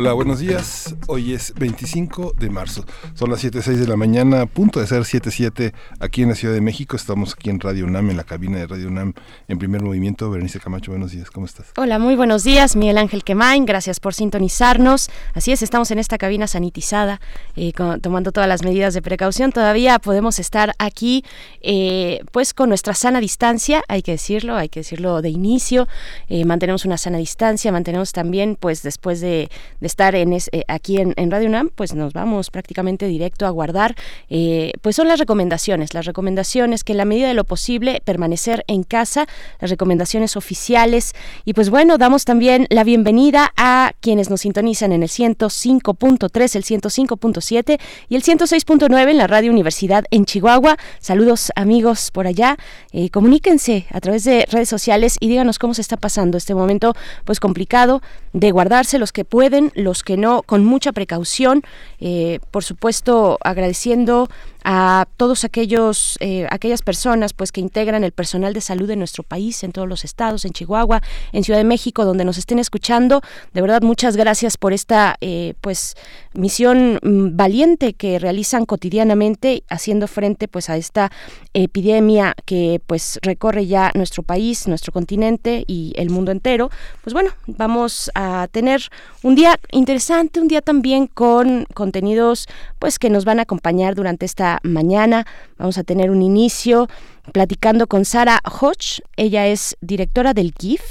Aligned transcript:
Hola, 0.00 0.14
buenos 0.14 0.38
días. 0.38 0.94
Hoy 1.08 1.34
es 1.34 1.52
25 1.58 2.32
de 2.34 2.48
marzo. 2.48 2.86
Son 3.12 3.28
las 3.28 3.44
7.06 3.44 3.74
de 3.74 3.86
la 3.86 3.96
mañana, 3.96 4.40
a 4.40 4.46
punto 4.46 4.80
de 4.80 4.86
ser 4.86 5.02
7.07 5.02 5.74
aquí 5.98 6.22
en 6.22 6.30
la 6.30 6.34
Ciudad 6.34 6.54
de 6.54 6.62
México. 6.62 6.96
Estamos 6.96 7.34
aquí 7.34 7.50
en 7.50 7.60
Radio 7.60 7.84
UNAM, 7.84 8.08
en 8.08 8.16
la 8.16 8.24
cabina 8.24 8.56
de 8.56 8.66
Radio 8.66 8.88
UNAM, 8.88 9.12
en 9.46 9.58
primer 9.58 9.82
movimiento. 9.82 10.30
Berenice 10.30 10.58
Camacho, 10.58 10.92
buenos 10.92 11.10
días, 11.10 11.30
¿cómo 11.30 11.44
estás? 11.44 11.74
Hola, 11.76 11.98
muy 11.98 12.16
buenos 12.16 12.44
días. 12.44 12.76
Miguel 12.76 12.96
Ángel 12.96 13.24
Quemain, 13.24 13.66
gracias 13.66 14.00
por 14.00 14.14
sintonizarnos. 14.14 15.10
Así 15.34 15.52
es, 15.52 15.60
estamos 15.60 15.90
en 15.90 15.98
esta 15.98 16.16
cabina 16.16 16.46
sanitizada, 16.46 17.20
eh, 17.54 17.74
tomando 18.00 18.32
todas 18.32 18.48
las 18.48 18.64
medidas 18.64 18.94
de 18.94 19.02
precaución. 19.02 19.52
Todavía 19.52 19.98
podemos 19.98 20.38
estar 20.38 20.72
aquí, 20.78 21.26
eh, 21.60 22.20
pues 22.32 22.54
con 22.54 22.70
nuestra 22.70 22.94
sana 22.94 23.20
distancia, 23.20 23.82
hay 23.86 24.00
que 24.00 24.12
decirlo, 24.12 24.56
hay 24.56 24.70
que 24.70 24.80
decirlo 24.80 25.20
de 25.20 25.28
inicio. 25.28 25.88
Eh, 26.30 26.46
mantenemos 26.46 26.86
una 26.86 26.96
sana 26.96 27.18
distancia, 27.18 27.70
mantenemos 27.70 28.12
también, 28.12 28.56
pues 28.58 28.82
después 28.82 29.20
de 29.20 29.50
estar 29.90 30.14
en 30.14 30.32
eh, 30.32 30.40
aquí 30.68 30.98
en, 30.98 31.30
Radio 31.30 31.48
UNAM, 31.48 31.70
pues 31.74 31.94
nos 31.94 32.12
vamos 32.12 32.50
prácticamente 32.50 33.06
directo 33.06 33.46
a 33.46 33.50
guardar, 33.50 33.96
eh, 34.28 34.72
pues 34.80 34.96
son 34.96 35.08
las 35.08 35.18
recomendaciones, 35.18 35.94
las 35.94 36.06
recomendaciones 36.06 36.84
que 36.84 36.92
en 36.92 36.98
la 36.98 37.04
medida 37.04 37.28
de 37.28 37.34
lo 37.34 37.44
posible 37.44 38.00
permanecer 38.04 38.64
en 38.68 38.84
casa, 38.84 39.26
las 39.60 39.70
recomendaciones 39.70 40.36
oficiales 40.36 41.12
y 41.44 41.54
pues 41.54 41.70
bueno, 41.70 41.98
damos 41.98 42.24
también 42.24 42.66
la 42.70 42.84
bienvenida 42.84 43.52
a 43.56 43.92
quienes 44.00 44.30
nos 44.30 44.42
sintonizan 44.42 44.92
en 44.92 45.02
el 45.02 45.08
105.3, 45.08 46.56
el 46.56 46.64
105.7 46.64 47.80
y 48.08 48.16
el 48.16 48.22
106.9 48.22 49.10
en 49.10 49.18
la 49.18 49.26
Radio 49.26 49.50
Universidad 49.50 50.04
en 50.10 50.24
Chihuahua. 50.24 50.76
Saludos 51.00 51.50
amigos 51.56 52.10
por 52.12 52.26
allá, 52.26 52.56
eh, 52.92 53.10
comuníquense 53.10 53.86
a 53.90 54.00
través 54.00 54.24
de 54.24 54.46
redes 54.50 54.68
sociales 54.68 55.16
y 55.20 55.28
díganos 55.28 55.58
cómo 55.58 55.74
se 55.74 55.82
está 55.82 55.96
pasando 55.96 56.38
este 56.38 56.54
momento 56.54 56.94
pues 57.24 57.40
complicado 57.40 58.02
de 58.32 58.52
guardarse 58.52 58.98
los 58.98 59.12
que 59.12 59.24
pueden, 59.24 59.72
los 59.80 60.02
que 60.02 60.16
no, 60.16 60.42
con 60.42 60.64
mucha 60.64 60.92
precaución, 60.92 61.62
eh, 62.00 62.40
por 62.50 62.64
supuesto 62.64 63.38
agradeciendo 63.42 64.28
a 64.64 65.06
todos 65.16 65.44
aquellos 65.44 66.16
eh, 66.20 66.46
aquellas 66.50 66.82
personas 66.82 67.32
pues 67.32 67.52
que 67.52 67.60
integran 67.60 68.04
el 68.04 68.12
personal 68.12 68.52
de 68.52 68.60
salud 68.60 68.86
de 68.86 68.96
nuestro 68.96 69.22
país 69.22 69.62
en 69.64 69.72
todos 69.72 69.88
los 69.88 70.04
estados 70.04 70.44
en 70.44 70.52
Chihuahua 70.52 71.02
en 71.32 71.44
Ciudad 71.44 71.58
de 71.58 71.64
México 71.64 72.04
donde 72.04 72.24
nos 72.24 72.38
estén 72.38 72.58
escuchando. 72.58 73.22
De 73.52 73.60
verdad 73.60 73.82
muchas 73.82 74.16
gracias 74.16 74.56
por 74.56 74.72
esta 74.72 75.16
eh, 75.20 75.54
pues 75.60 75.94
misión 76.34 76.98
mm, 77.02 77.36
valiente 77.36 77.94
que 77.94 78.18
realizan 78.18 78.66
cotidianamente 78.66 79.64
haciendo 79.68 80.06
frente 80.06 80.48
pues 80.48 80.70
a 80.70 80.76
esta 80.76 81.10
epidemia 81.54 82.34
que 82.44 82.80
pues 82.86 83.18
recorre 83.22 83.66
ya 83.66 83.90
nuestro 83.94 84.22
país 84.22 84.66
nuestro 84.66 84.92
continente 84.92 85.64
y 85.66 85.92
el 85.96 86.10
mundo 86.10 86.32
entero. 86.32 86.70
Pues 87.02 87.14
bueno 87.14 87.30
vamos 87.46 88.10
a 88.14 88.48
tener 88.50 88.82
un 89.22 89.34
día 89.34 89.58
interesante 89.72 90.40
un 90.40 90.48
día 90.48 90.60
también 90.60 91.06
con 91.06 91.66
contenidos 91.74 92.46
pues 92.78 92.98
que 92.98 93.10
nos 93.10 93.24
van 93.24 93.38
a 93.38 93.42
acompañar 93.42 93.94
durante 93.94 94.26
esta 94.26 94.49
mañana. 94.62 95.26
Vamos 95.58 95.78
a 95.78 95.84
tener 95.84 96.10
un 96.10 96.22
inicio 96.22 96.88
platicando 97.32 97.86
con 97.86 98.04
Sara 98.04 98.40
Hodge. 98.44 99.02
Ella 99.16 99.46
es 99.46 99.76
directora 99.80 100.34
del 100.34 100.52
GIF, 100.58 100.82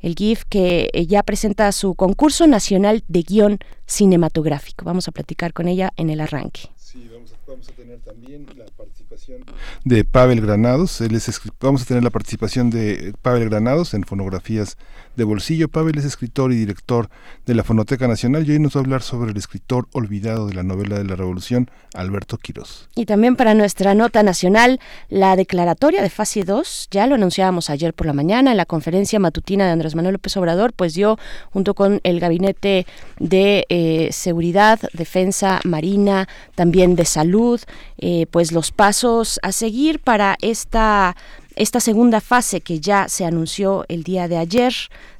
el 0.00 0.14
GIF 0.14 0.44
que 0.48 0.88
eh, 0.92 1.06
ya 1.06 1.22
presenta 1.22 1.70
su 1.72 1.94
concurso 1.94 2.46
nacional 2.46 3.04
de 3.08 3.22
guion 3.22 3.58
cinematográfico. 3.86 4.84
Vamos 4.84 5.08
a 5.08 5.12
platicar 5.12 5.52
con 5.52 5.68
ella 5.68 5.92
en 5.96 6.10
el 6.10 6.20
arranque. 6.20 6.70
Sí, 6.76 7.08
vamos 7.12 7.32
a, 7.68 7.72
tener 7.72 8.00
también 8.00 8.46
la 8.56 8.64
participación 8.76 9.44
de 9.84 10.04
Pavel 10.04 10.40
Granados. 10.40 11.02
Vamos 11.60 11.82
a 11.82 11.84
tener 11.84 12.02
la 12.02 12.10
participación 12.10 12.70
de 12.70 13.14
Pavel 13.22 13.48
Granados 13.48 13.94
en 13.94 14.04
fonografías 14.04 14.76
de 15.16 15.24
bolsillo. 15.24 15.68
Pavel 15.68 15.98
es 15.98 16.04
escritor 16.04 16.52
y 16.52 16.56
director 16.56 17.08
de 17.46 17.54
la 17.54 17.64
Fonoteca 17.64 18.08
Nacional 18.08 18.48
y 18.48 18.52
hoy 18.52 18.58
nos 18.58 18.76
va 18.76 18.80
a 18.80 18.84
hablar 18.84 19.02
sobre 19.02 19.30
el 19.30 19.36
escritor 19.36 19.88
olvidado 19.92 20.46
de 20.46 20.54
la 20.54 20.62
novela 20.62 20.98
de 20.98 21.04
la 21.04 21.16
Revolución, 21.16 21.70
Alberto 21.94 22.38
Quirós. 22.38 22.88
Y 22.94 23.06
también 23.06 23.36
para 23.36 23.54
nuestra 23.54 23.94
nota 23.94 24.22
nacional, 24.22 24.80
la 25.08 25.36
declaratoria 25.36 26.02
de 26.02 26.10
fase 26.10 26.44
2, 26.44 26.88
ya 26.90 27.06
lo 27.06 27.14
anunciábamos 27.14 27.70
ayer 27.70 27.94
por 27.94 28.06
la 28.06 28.12
mañana 28.12 28.50
en 28.50 28.56
la 28.56 28.66
conferencia 28.66 29.18
matutina 29.18 29.66
de 29.66 29.72
Andrés 29.72 29.94
Manuel 29.94 30.14
López 30.14 30.36
Obrador, 30.36 30.72
pues 30.72 30.94
dio 30.94 31.18
junto 31.50 31.74
con 31.74 32.00
el 32.04 32.20
Gabinete 32.20 32.86
de 33.18 33.66
eh, 33.68 34.08
Seguridad, 34.12 34.80
Defensa, 34.92 35.60
Marina, 35.64 36.28
también 36.54 36.96
de 36.96 37.04
Salud, 37.04 37.60
eh, 37.98 38.26
pues 38.30 38.52
los 38.52 38.72
pasos 38.72 39.38
a 39.42 39.52
seguir 39.52 40.00
para 40.00 40.36
esta 40.40 41.16
esta 41.56 41.80
segunda 41.80 42.20
fase 42.20 42.60
que 42.60 42.80
ya 42.80 43.08
se 43.08 43.24
anunció 43.24 43.84
el 43.88 44.02
día 44.02 44.28
de 44.28 44.38
ayer 44.38 44.74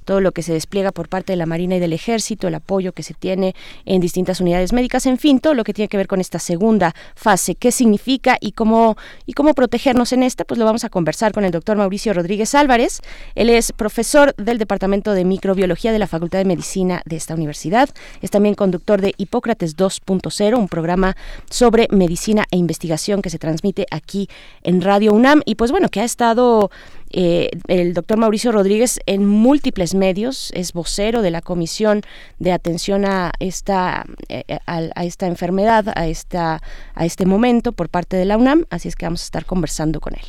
todo 0.05 0.21
lo 0.21 0.33
que 0.33 0.43
se 0.43 0.53
despliega 0.53 0.93
por 0.93 1.09
parte 1.09 1.33
de 1.33 1.37
la 1.37 1.47
Marina 1.47 1.77
y 1.77 1.81
del 1.81 1.93
Ejército, 1.93 2.49
el 2.49 2.55
apoyo 2.55 2.93
que 2.93 3.03
se 3.03 3.15
tiene 3.15 3.55
en 3.85 4.01
distintas 4.01 4.41
unidades 4.41 4.73
médicas, 4.73 5.07
en 5.07 5.19
fin, 5.19 5.41
todo 5.41 5.55
lo 5.55 5.65
que 5.65 5.73
tiene 5.73 5.89
que 5.89 5.97
ver 5.97 6.07
con 6.07 6.21
esta 6.21 6.39
segunda 6.39 6.95
fase, 7.15 7.55
qué 7.55 7.73
significa 7.73 8.39
y 8.41 8.53
cómo, 8.53 8.97
y 9.27 9.33
cómo 9.33 9.55
protegernos 9.55 10.13
en 10.13 10.23
esta, 10.23 10.45
pues 10.45 10.59
lo 10.59 10.65
vamos 10.65 10.85
a 10.85 10.89
conversar 10.89 11.33
con 11.33 11.45
el 11.45 11.51
doctor 11.51 11.77
Mauricio 11.77 12.13
Rodríguez 12.13 12.55
Álvarez. 12.55 13.01
Él 13.35 13.51
es 13.51 13.73
profesor 13.73 14.35
del 14.37 14.59
Departamento 14.59 15.13
de 15.13 15.25
Microbiología 15.25 15.93
de 15.93 15.99
la 15.99 16.07
Facultad 16.07 16.39
de 16.39 16.45
Medicina 16.45 17.03
de 17.05 17.17
esta 17.17 17.35
universidad. 17.35 17.89
Es 18.21 18.31
también 18.31 18.55
conductor 18.55 19.01
de 19.01 19.15
Hipócrates 19.17 19.77
2.0, 19.77 20.59
un 20.59 20.69
programa 20.69 21.17
sobre 21.51 21.89
medicina 21.91 22.45
e 22.51 22.57
investigación 22.57 23.23
que 23.23 23.31
se 23.31 23.39
transmite 23.39 23.87
aquí 23.91 24.29
en 24.63 24.81
Radio 24.81 25.13
UNAM 25.13 25.43
y 25.45 25.55
pues 25.55 25.71
bueno, 25.71 25.89
que 25.89 26.01
ha 26.01 26.05
estado 26.05 26.71
eh, 27.13 27.51
el 27.69 27.95
doctor 27.95 28.19
Mauricio 28.19 28.53
Rodríguez 28.53 28.99
en 29.07 29.27
múltiples 29.27 29.95
medios, 29.95 30.51
es 30.55 30.73
vocero 30.73 31.23
de 31.23 31.31
la 31.31 31.43
Comisión 31.43 32.03
de 32.39 32.53
Atención 32.53 33.05
a 33.05 33.33
esta, 33.39 34.07
eh, 34.29 34.59
a, 34.67 35.05
esta 35.05 35.27
enfermedad, 35.27 35.93
a, 35.95 36.07
esta, 36.07 36.63
a 36.95 37.05
este 37.05 37.27
momento 37.27 37.73
por 37.73 37.91
parte 37.91 38.17
de 38.17 38.25
la 38.25 38.39
UNAM, 38.39 38.65
así 38.71 38.89
es 38.89 38.97
que 38.97 39.07
vamos 39.07 39.23
a 39.23 39.25
estar 39.25 39.45
conversando 39.45 40.01
con 40.01 40.15
él. 40.15 40.25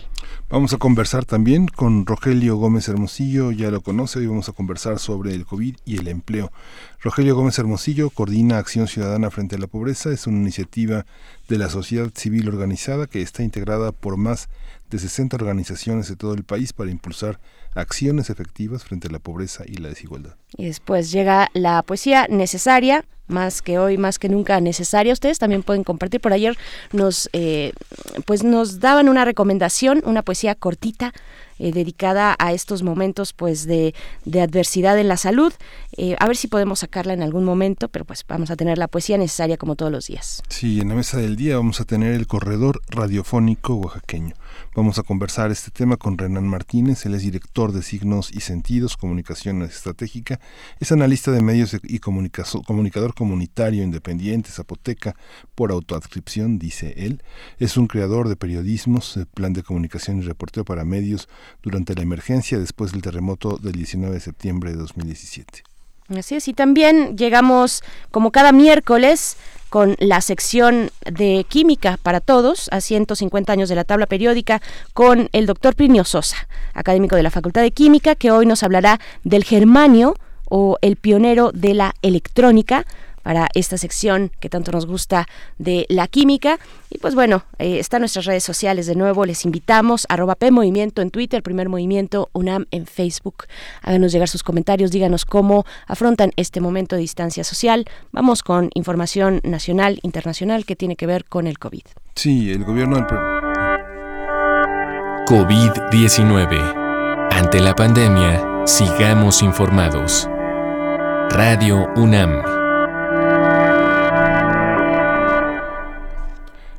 Vamos 0.49 0.73
a 0.73 0.77
conversar 0.77 1.25
también 1.25 1.67
con 1.67 2.05
Rogelio 2.05 2.57
Gómez 2.57 2.87
Hermosillo, 2.87 3.51
ya 3.51 3.71
lo 3.71 3.81
conoce, 3.81 4.21
y 4.21 4.27
vamos 4.27 4.49
a 4.49 4.51
conversar 4.51 4.99
sobre 4.99 5.33
el 5.33 5.45
COVID 5.45 5.77
y 5.85 5.97
el 5.97 6.07
empleo. 6.07 6.51
Rogelio 7.01 7.35
Gómez 7.35 7.57
Hermosillo 7.59 8.09
coordina 8.09 8.57
Acción 8.57 8.87
Ciudadana 8.87 9.31
frente 9.31 9.55
a 9.55 9.59
la 9.59 9.67
Pobreza, 9.67 10.11
es 10.11 10.27
una 10.27 10.37
iniciativa 10.37 11.05
de 11.47 11.57
la 11.57 11.69
sociedad 11.69 12.09
civil 12.13 12.47
organizada 12.49 13.07
que 13.07 13.21
está 13.21 13.43
integrada 13.43 13.91
por 13.91 14.17
más 14.17 14.47
de 14.47 14.62
60 14.99 15.35
organizaciones 15.35 16.07
de 16.07 16.15
todo 16.15 16.33
el 16.33 16.43
país 16.43 16.73
para 16.73 16.91
impulsar 16.91 17.39
acciones 17.75 18.29
efectivas 18.29 18.83
frente 18.83 19.07
a 19.07 19.11
la 19.11 19.19
pobreza 19.19 19.63
y 19.67 19.75
la 19.77 19.89
desigualdad. 19.89 20.35
Y 20.57 20.65
después 20.65 21.11
llega 21.11 21.49
la 21.53 21.81
poesía 21.83 22.27
necesaria, 22.29 23.05
más 23.27 23.61
que 23.61 23.79
hoy, 23.79 23.97
más 23.97 24.19
que 24.19 24.29
nunca 24.29 24.59
necesaria. 24.61 25.13
Ustedes 25.13 25.39
también 25.39 25.63
pueden 25.63 25.83
compartir. 25.83 26.21
Por 26.21 26.33
ayer 26.33 26.57
nos, 26.91 27.29
eh, 27.33 27.73
pues 28.25 28.43
nos 28.43 28.79
daban 28.79 29.09
una 29.09 29.25
recomendación, 29.25 30.01
una 30.05 30.23
poesía 30.23 30.55
cortita 30.55 31.13
eh, 31.59 31.71
dedicada 31.71 32.35
a 32.39 32.51
estos 32.51 32.83
momentos 32.83 33.33
pues 33.33 33.65
de, 33.65 33.93
adversidad 34.25 34.97
en 34.99 35.07
la 35.07 35.17
salud. 35.17 35.53
Eh, 35.95 36.15
a 36.19 36.27
ver 36.27 36.35
si 36.35 36.47
podemos 36.47 36.79
sacarla 36.79 37.13
en 37.13 37.23
algún 37.23 37.43
momento, 37.43 37.87
pero 37.87 38.05
pues 38.05 38.25
vamos 38.27 38.51
a 38.51 38.55
tener 38.55 38.77
la 38.77 38.87
poesía 38.87 39.17
necesaria 39.17 39.57
como 39.57 39.75
todos 39.75 39.91
los 39.91 40.07
días. 40.07 40.43
Sí, 40.49 40.81
en 40.81 40.89
la 40.89 40.95
mesa 40.95 41.17
del 41.17 41.35
día 41.35 41.57
vamos 41.57 41.79
a 41.79 41.85
tener 41.85 42.13
el 42.13 42.27
corredor 42.27 42.81
radiofónico 42.89 43.75
oaxaqueño. 43.75 44.35
Vamos 44.75 44.97
a 44.97 45.03
conversar 45.03 45.51
este 45.51 45.69
tema 45.69 45.97
con 45.97 46.17
Renan 46.17 46.47
Martínez, 46.47 47.05
él 47.05 47.13
es 47.13 47.21
director 47.21 47.73
de 47.73 47.83
Signos 47.83 48.31
y 48.33 48.39
Sentidos, 48.39 48.97
Comunicación 48.97 49.61
Estratégica, 49.61 50.39
es 50.79 50.91
analista 50.91 51.31
de 51.31 51.43
medios 51.43 51.77
y 51.83 51.99
comunicador 51.99 53.13
comunitario 53.13 53.83
independiente, 53.83 54.49
zapoteca, 54.49 55.15
por 55.53 55.71
autoadscripción, 55.71 56.57
dice 56.57 56.95
él. 56.97 57.21
Es 57.59 57.77
un 57.77 57.85
creador 57.85 58.29
de 58.29 58.35
periodismos, 58.35 59.19
plan 59.35 59.53
de 59.53 59.61
comunicación 59.61 60.17
y 60.17 60.21
reporteo 60.21 60.65
para 60.65 60.85
medios 60.85 61.29
durante 61.61 61.93
la 61.93 62.01
emergencia 62.01 62.57
después 62.57 62.93
del 62.93 63.03
terremoto 63.03 63.57
del 63.57 63.73
19 63.73 64.15
de 64.15 64.21
septiembre 64.21 64.71
de 64.71 64.77
2017. 64.77 65.72
Así 66.09 66.35
es, 66.35 66.47
y 66.47 66.53
también 66.53 67.17
llegamos 67.17 67.81
como 68.11 68.31
cada 68.31 68.51
miércoles 68.51 69.37
con 69.69 69.95
la 69.99 70.21
sección 70.21 70.91
de 71.09 71.45
química 71.49 71.97
para 72.03 72.19
todos 72.19 72.69
a 72.71 72.79
150 72.79 73.51
años 73.51 73.69
de 73.69 73.75
la 73.75 73.83
tabla 73.83 74.05
periódica 74.05 74.61
con 74.93 75.29
el 75.31 75.47
doctor 75.47 75.75
Plinio 75.75 76.03
Sosa, 76.03 76.47
académico 76.73 77.15
de 77.15 77.23
la 77.23 77.31
Facultad 77.31 77.61
de 77.61 77.71
Química, 77.71 78.13
que 78.13 78.29
hoy 78.29 78.45
nos 78.45 78.61
hablará 78.61 78.99
del 79.23 79.43
germanio 79.43 80.15
o 80.47 80.77
el 80.81 80.97
pionero 80.97 81.51
de 81.53 81.73
la 81.73 81.95
electrónica 82.03 82.85
para 83.23 83.47
esta 83.55 83.77
sección 83.77 84.31
que 84.39 84.49
tanto 84.49 84.71
nos 84.71 84.85
gusta 84.85 85.27
de 85.57 85.85
la 85.89 86.07
química. 86.07 86.59
Y 86.89 86.99
pues 86.99 87.15
bueno, 87.15 87.43
eh, 87.57 87.79
están 87.79 88.01
nuestras 88.01 88.25
redes 88.25 88.43
sociales 88.43 88.85
de 88.85 88.95
nuevo. 88.95 89.25
Les 89.25 89.45
invitamos, 89.45 90.05
arroba 90.09 90.35
P 90.35 90.51
Movimiento 90.51 91.01
en 91.01 91.09
Twitter, 91.09 91.41
Primer 91.41 91.69
Movimiento 91.69 92.29
UNAM 92.33 92.67
en 92.71 92.85
Facebook. 92.85 93.45
Háganos 93.81 94.11
llegar 94.11 94.27
sus 94.27 94.43
comentarios, 94.43 94.91
díganos 94.91 95.25
cómo 95.25 95.65
afrontan 95.87 96.31
este 96.35 96.61
momento 96.61 96.95
de 96.95 97.01
distancia 97.01 97.43
social. 97.43 97.85
Vamos 98.11 98.43
con 98.43 98.69
información 98.75 99.39
nacional, 99.43 99.99
internacional 100.03 100.65
que 100.65 100.75
tiene 100.75 100.95
que 100.95 101.07
ver 101.07 101.25
con 101.25 101.47
el 101.47 101.57
COVID. 101.57 101.83
Sí, 102.15 102.51
el 102.51 102.63
gobierno 102.63 102.97
del... 102.97 103.05
COVID-19. 105.25 107.29
Ante 107.31 107.61
la 107.61 107.73
pandemia, 107.73 108.65
sigamos 108.65 109.41
informados. 109.41 110.27
Radio 111.29 111.87
UNAM. 111.95 112.62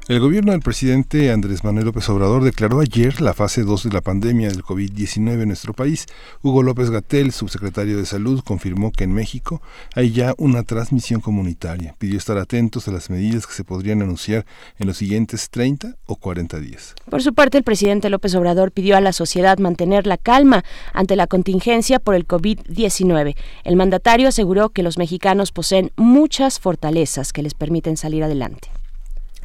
El 0.07 0.21
gobierno 0.21 0.53
del 0.53 0.61
presidente 0.61 1.33
Andrés 1.33 1.65
Manuel 1.65 1.87
López 1.87 2.07
Obrador 2.11 2.45
declaró 2.45 2.81
ayer 2.81 3.23
la 3.23 3.33
fase 3.33 3.63
2 3.63 3.85
de 3.85 3.91
la 3.91 4.03
pandemia 4.03 4.51
del 4.51 4.63
COVID-19 4.63 5.41
en 5.41 5.49
nuestro 5.49 5.73
país. 5.73 6.05
Hugo 6.43 6.63
López 6.63 6.91
Gatel, 6.91 7.33
subsecretario 7.33 7.97
de 7.97 8.05
Salud, 8.05 8.43
confirmó 8.45 8.93
que 8.93 9.05
en 9.05 9.15
México 9.15 9.63
hay 9.95 10.13
ya 10.13 10.35
una 10.37 10.63
transmisión 10.63 11.23
comunitaria. 11.23 11.95
Pidió 11.97 12.19
estar 12.19 12.37
atentos 12.37 12.87
a 12.87 12.91
las 12.91 13.09
medidas 13.09 13.47
que 13.47 13.55
se 13.55 13.65
podrían 13.65 14.03
anunciar 14.03 14.45
en 14.79 14.89
los 14.89 14.99
siguientes 14.99 15.49
30 15.49 15.97
o 16.05 16.17
40 16.17 16.61
días. 16.61 16.95
Por 17.09 17.23
su 17.23 17.33
parte, 17.33 17.57
el 17.57 17.65
presidente 17.65 18.11
López 18.11 18.35
Obrador 18.35 18.73
pidió 18.73 18.99
a 18.99 19.01
la 19.01 19.15
sociedad 19.15 19.57
mantener 19.57 20.07
la 20.07 20.19
calma 20.19 20.67
ante 20.93 21.17
la 21.17 21.27
contingencia 21.27 21.99
por 21.99 22.15
el 22.15 22.29
COVID-19. 22.29 23.37
El 23.65 23.77
mandatario 23.77 24.29
aseguró 24.29 24.69
que 24.69 24.83
los 24.83 24.99
mexicanos 24.99 25.51
poseen 25.51 25.93
muchas 25.97 26.61
fortalezas 26.61 27.33
que 27.33 27.43
les 27.43 27.55
permiten 27.55 27.97
salir 27.97 28.23
adelante. 28.23 28.69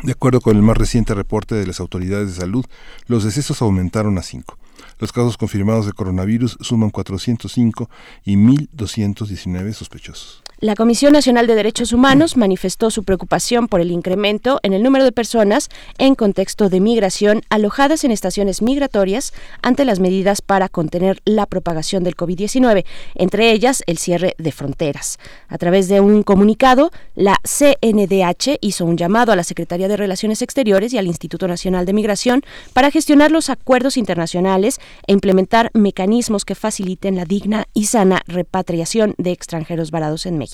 De 0.01 0.13
acuerdo 0.13 0.39
con 0.39 0.55
el 0.55 0.63
más 0.63 0.77
reciente 0.77 1.13
reporte 1.13 1.55
de 1.55 1.67
las 1.67 1.81
autoridades 1.81 2.29
de 2.29 2.41
salud, 2.41 2.65
los 3.07 3.25
decesos 3.25 3.61
aumentaron 3.61 4.17
a 4.17 4.21
5. 4.21 4.57
Los 4.99 5.11
casos 5.11 5.37
confirmados 5.37 5.85
de 5.85 5.93
coronavirus 5.93 6.57
suman 6.61 6.89
405 6.89 7.89
y 8.23 8.35
1.219 8.35 9.73
sospechosos. 9.73 10.41
La 10.61 10.75
Comisión 10.75 11.13
Nacional 11.13 11.47
de 11.47 11.55
Derechos 11.55 11.93
Humanos 11.93 12.35
manifestó 12.35 12.91
su 12.91 13.05
preocupación 13.05 13.69
por 13.69 13.79
el 13.79 13.91
incremento 13.91 14.59
en 14.61 14.73
el 14.73 14.83
número 14.83 15.05
de 15.05 15.13
personas 15.13 15.69
en 15.97 16.15
contexto 16.15 16.67
de 16.67 16.81
migración 16.81 17.43
alojadas 17.49 18.03
en 18.03 18.11
estaciones 18.11 18.61
migratorias 18.61 19.31
ante 19.61 19.85
las 19.85 20.01
medidas 20.01 20.41
para 20.41 20.67
contener 20.67 21.21
la 21.23 21.45
propagación 21.45 22.03
del 22.03 22.17
COVID-19, 22.17 22.83
entre 23.15 23.53
ellas 23.53 23.83
el 23.87 23.97
cierre 23.97 24.35
de 24.37 24.51
fronteras. 24.51 25.17
A 25.47 25.57
través 25.57 25.87
de 25.87 26.01
un 26.01 26.23
comunicado, 26.23 26.91
la 27.15 27.37
CNDH 27.45 28.57
hizo 28.59 28.83
un 28.83 28.97
llamado 28.97 29.31
a 29.31 29.37
la 29.37 29.45
Secretaría 29.45 29.87
de 29.87 29.95
Relaciones 29.95 30.41
Exteriores 30.41 30.91
y 30.91 30.97
al 30.97 31.07
Instituto 31.07 31.47
Nacional 31.47 31.85
de 31.85 31.93
Migración 31.93 32.43
para 32.73 32.91
gestionar 32.91 33.31
los 33.31 33.49
acuerdos 33.49 33.95
internacionales 33.95 34.81
e 35.07 35.13
implementar 35.13 35.71
mecanismos 35.73 36.43
que 36.43 36.55
faciliten 36.55 37.15
la 37.15 37.23
digna 37.23 37.67
y 37.73 37.85
sana 37.85 38.23
repatriación 38.27 39.15
de 39.17 39.31
extranjeros 39.31 39.89
varados 39.91 40.25
en 40.25 40.37
México. 40.37 40.48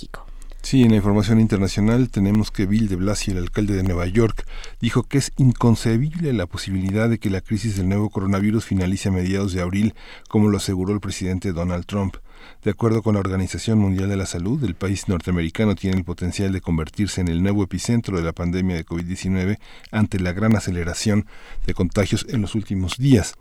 Sí, 0.62 0.82
en 0.82 0.90
la 0.90 0.98
información 0.98 1.40
internacional 1.40 2.10
tenemos 2.10 2.50
que 2.50 2.66
Bill 2.66 2.88
de 2.88 2.96
Blasio, 2.96 3.34
el 3.34 3.44
alcalde 3.44 3.76
de 3.76 3.84
Nueva 3.84 4.08
York, 4.08 4.48
dijo 4.82 5.04
que 5.04 5.20
es 5.20 5.32
inconcebible 5.38 6.34
la 6.34 6.48
posibilidad 6.48 7.08
de 7.08 7.20
que 7.20 7.30
la 7.30 7.42
crisis 7.42 7.78
del 7.78 7.88
nuevo 7.88 8.10
coronavirus 8.10 8.66
finalice 8.66 9.10
a 9.10 9.12
mediados 9.12 9.54
de 9.54 9.62
abril, 9.62 9.94
como 10.28 10.50
lo 10.50 10.58
aseguró 10.58 10.92
el 10.92 11.02
presidente 11.02 11.54
Donald 11.54 11.86
Trump. 11.86 12.16
De 12.64 12.72
acuerdo 12.72 13.04
con 13.04 13.14
la 13.14 13.20
Organización 13.20 13.80
Mundial 13.80 14.10
de 14.10 14.18
la 14.18 14.26
Salud, 14.26 14.64
el 14.64 14.76
país 14.76 15.08
norteamericano 15.08 15.76
tiene 15.76 15.98
el 15.98 16.04
potencial 16.04 16.52
de 16.52 16.62
convertirse 16.62 17.22
en 17.22 17.28
el 17.28 17.44
nuevo 17.44 17.64
epicentro 17.64 18.18
de 18.18 18.24
la 18.24 18.34
pandemia 18.34 18.76
de 18.76 18.86
COVID-19 18.86 19.60
ante 19.92 20.20
la 20.20 20.34
gran 20.34 20.56
aceleración 20.56 21.26
de 21.66 21.74
contagios 21.74 22.26
en 22.30 22.42
los 22.42 22.56
últimos 22.56 22.98
días. 22.98 23.36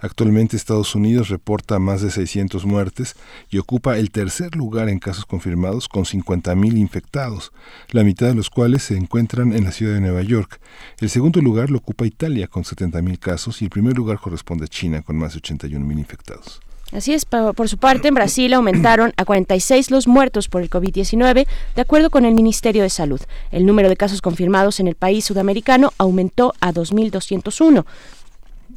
Actualmente 0.00 0.56
Estados 0.56 0.94
Unidos 0.94 1.28
reporta 1.28 1.78
más 1.78 2.02
de 2.02 2.10
600 2.10 2.64
muertes 2.64 3.16
y 3.50 3.58
ocupa 3.58 3.98
el 3.98 4.10
tercer 4.10 4.54
lugar 4.54 4.88
en 4.88 4.98
casos 4.98 5.26
confirmados 5.26 5.88
con 5.88 6.04
50.000 6.04 6.76
infectados, 6.76 7.52
la 7.90 8.04
mitad 8.04 8.28
de 8.28 8.34
los 8.34 8.50
cuales 8.50 8.82
se 8.82 8.96
encuentran 8.96 9.52
en 9.52 9.64
la 9.64 9.72
ciudad 9.72 9.94
de 9.94 10.00
Nueva 10.00 10.22
York. 10.22 10.60
El 11.00 11.10
segundo 11.10 11.40
lugar 11.40 11.70
lo 11.70 11.78
ocupa 11.78 12.06
Italia 12.06 12.46
con 12.46 12.64
70.000 12.64 13.18
casos 13.18 13.62
y 13.62 13.64
el 13.64 13.70
primer 13.70 13.96
lugar 13.96 14.18
corresponde 14.18 14.64
a 14.64 14.68
China 14.68 15.02
con 15.02 15.16
más 15.16 15.34
de 15.34 15.40
81.000 15.40 15.98
infectados. 15.98 16.60
Así 16.92 17.12
es, 17.12 17.26
por 17.26 17.68
su 17.68 17.76
parte, 17.76 18.08
en 18.08 18.14
Brasil 18.14 18.52
aumentaron 18.54 19.12
a 19.16 19.24
46 19.24 19.90
los 19.90 20.08
muertos 20.08 20.48
por 20.48 20.62
el 20.62 20.70
COVID-19, 20.70 21.46
de 21.74 21.82
acuerdo 21.82 22.08
con 22.08 22.24
el 22.24 22.34
Ministerio 22.34 22.82
de 22.82 22.88
Salud. 22.88 23.20
El 23.50 23.66
número 23.66 23.90
de 23.90 23.96
casos 23.96 24.22
confirmados 24.22 24.80
en 24.80 24.88
el 24.88 24.94
país 24.94 25.26
sudamericano 25.26 25.92
aumentó 25.98 26.54
a 26.60 26.72
2.201. 26.72 27.84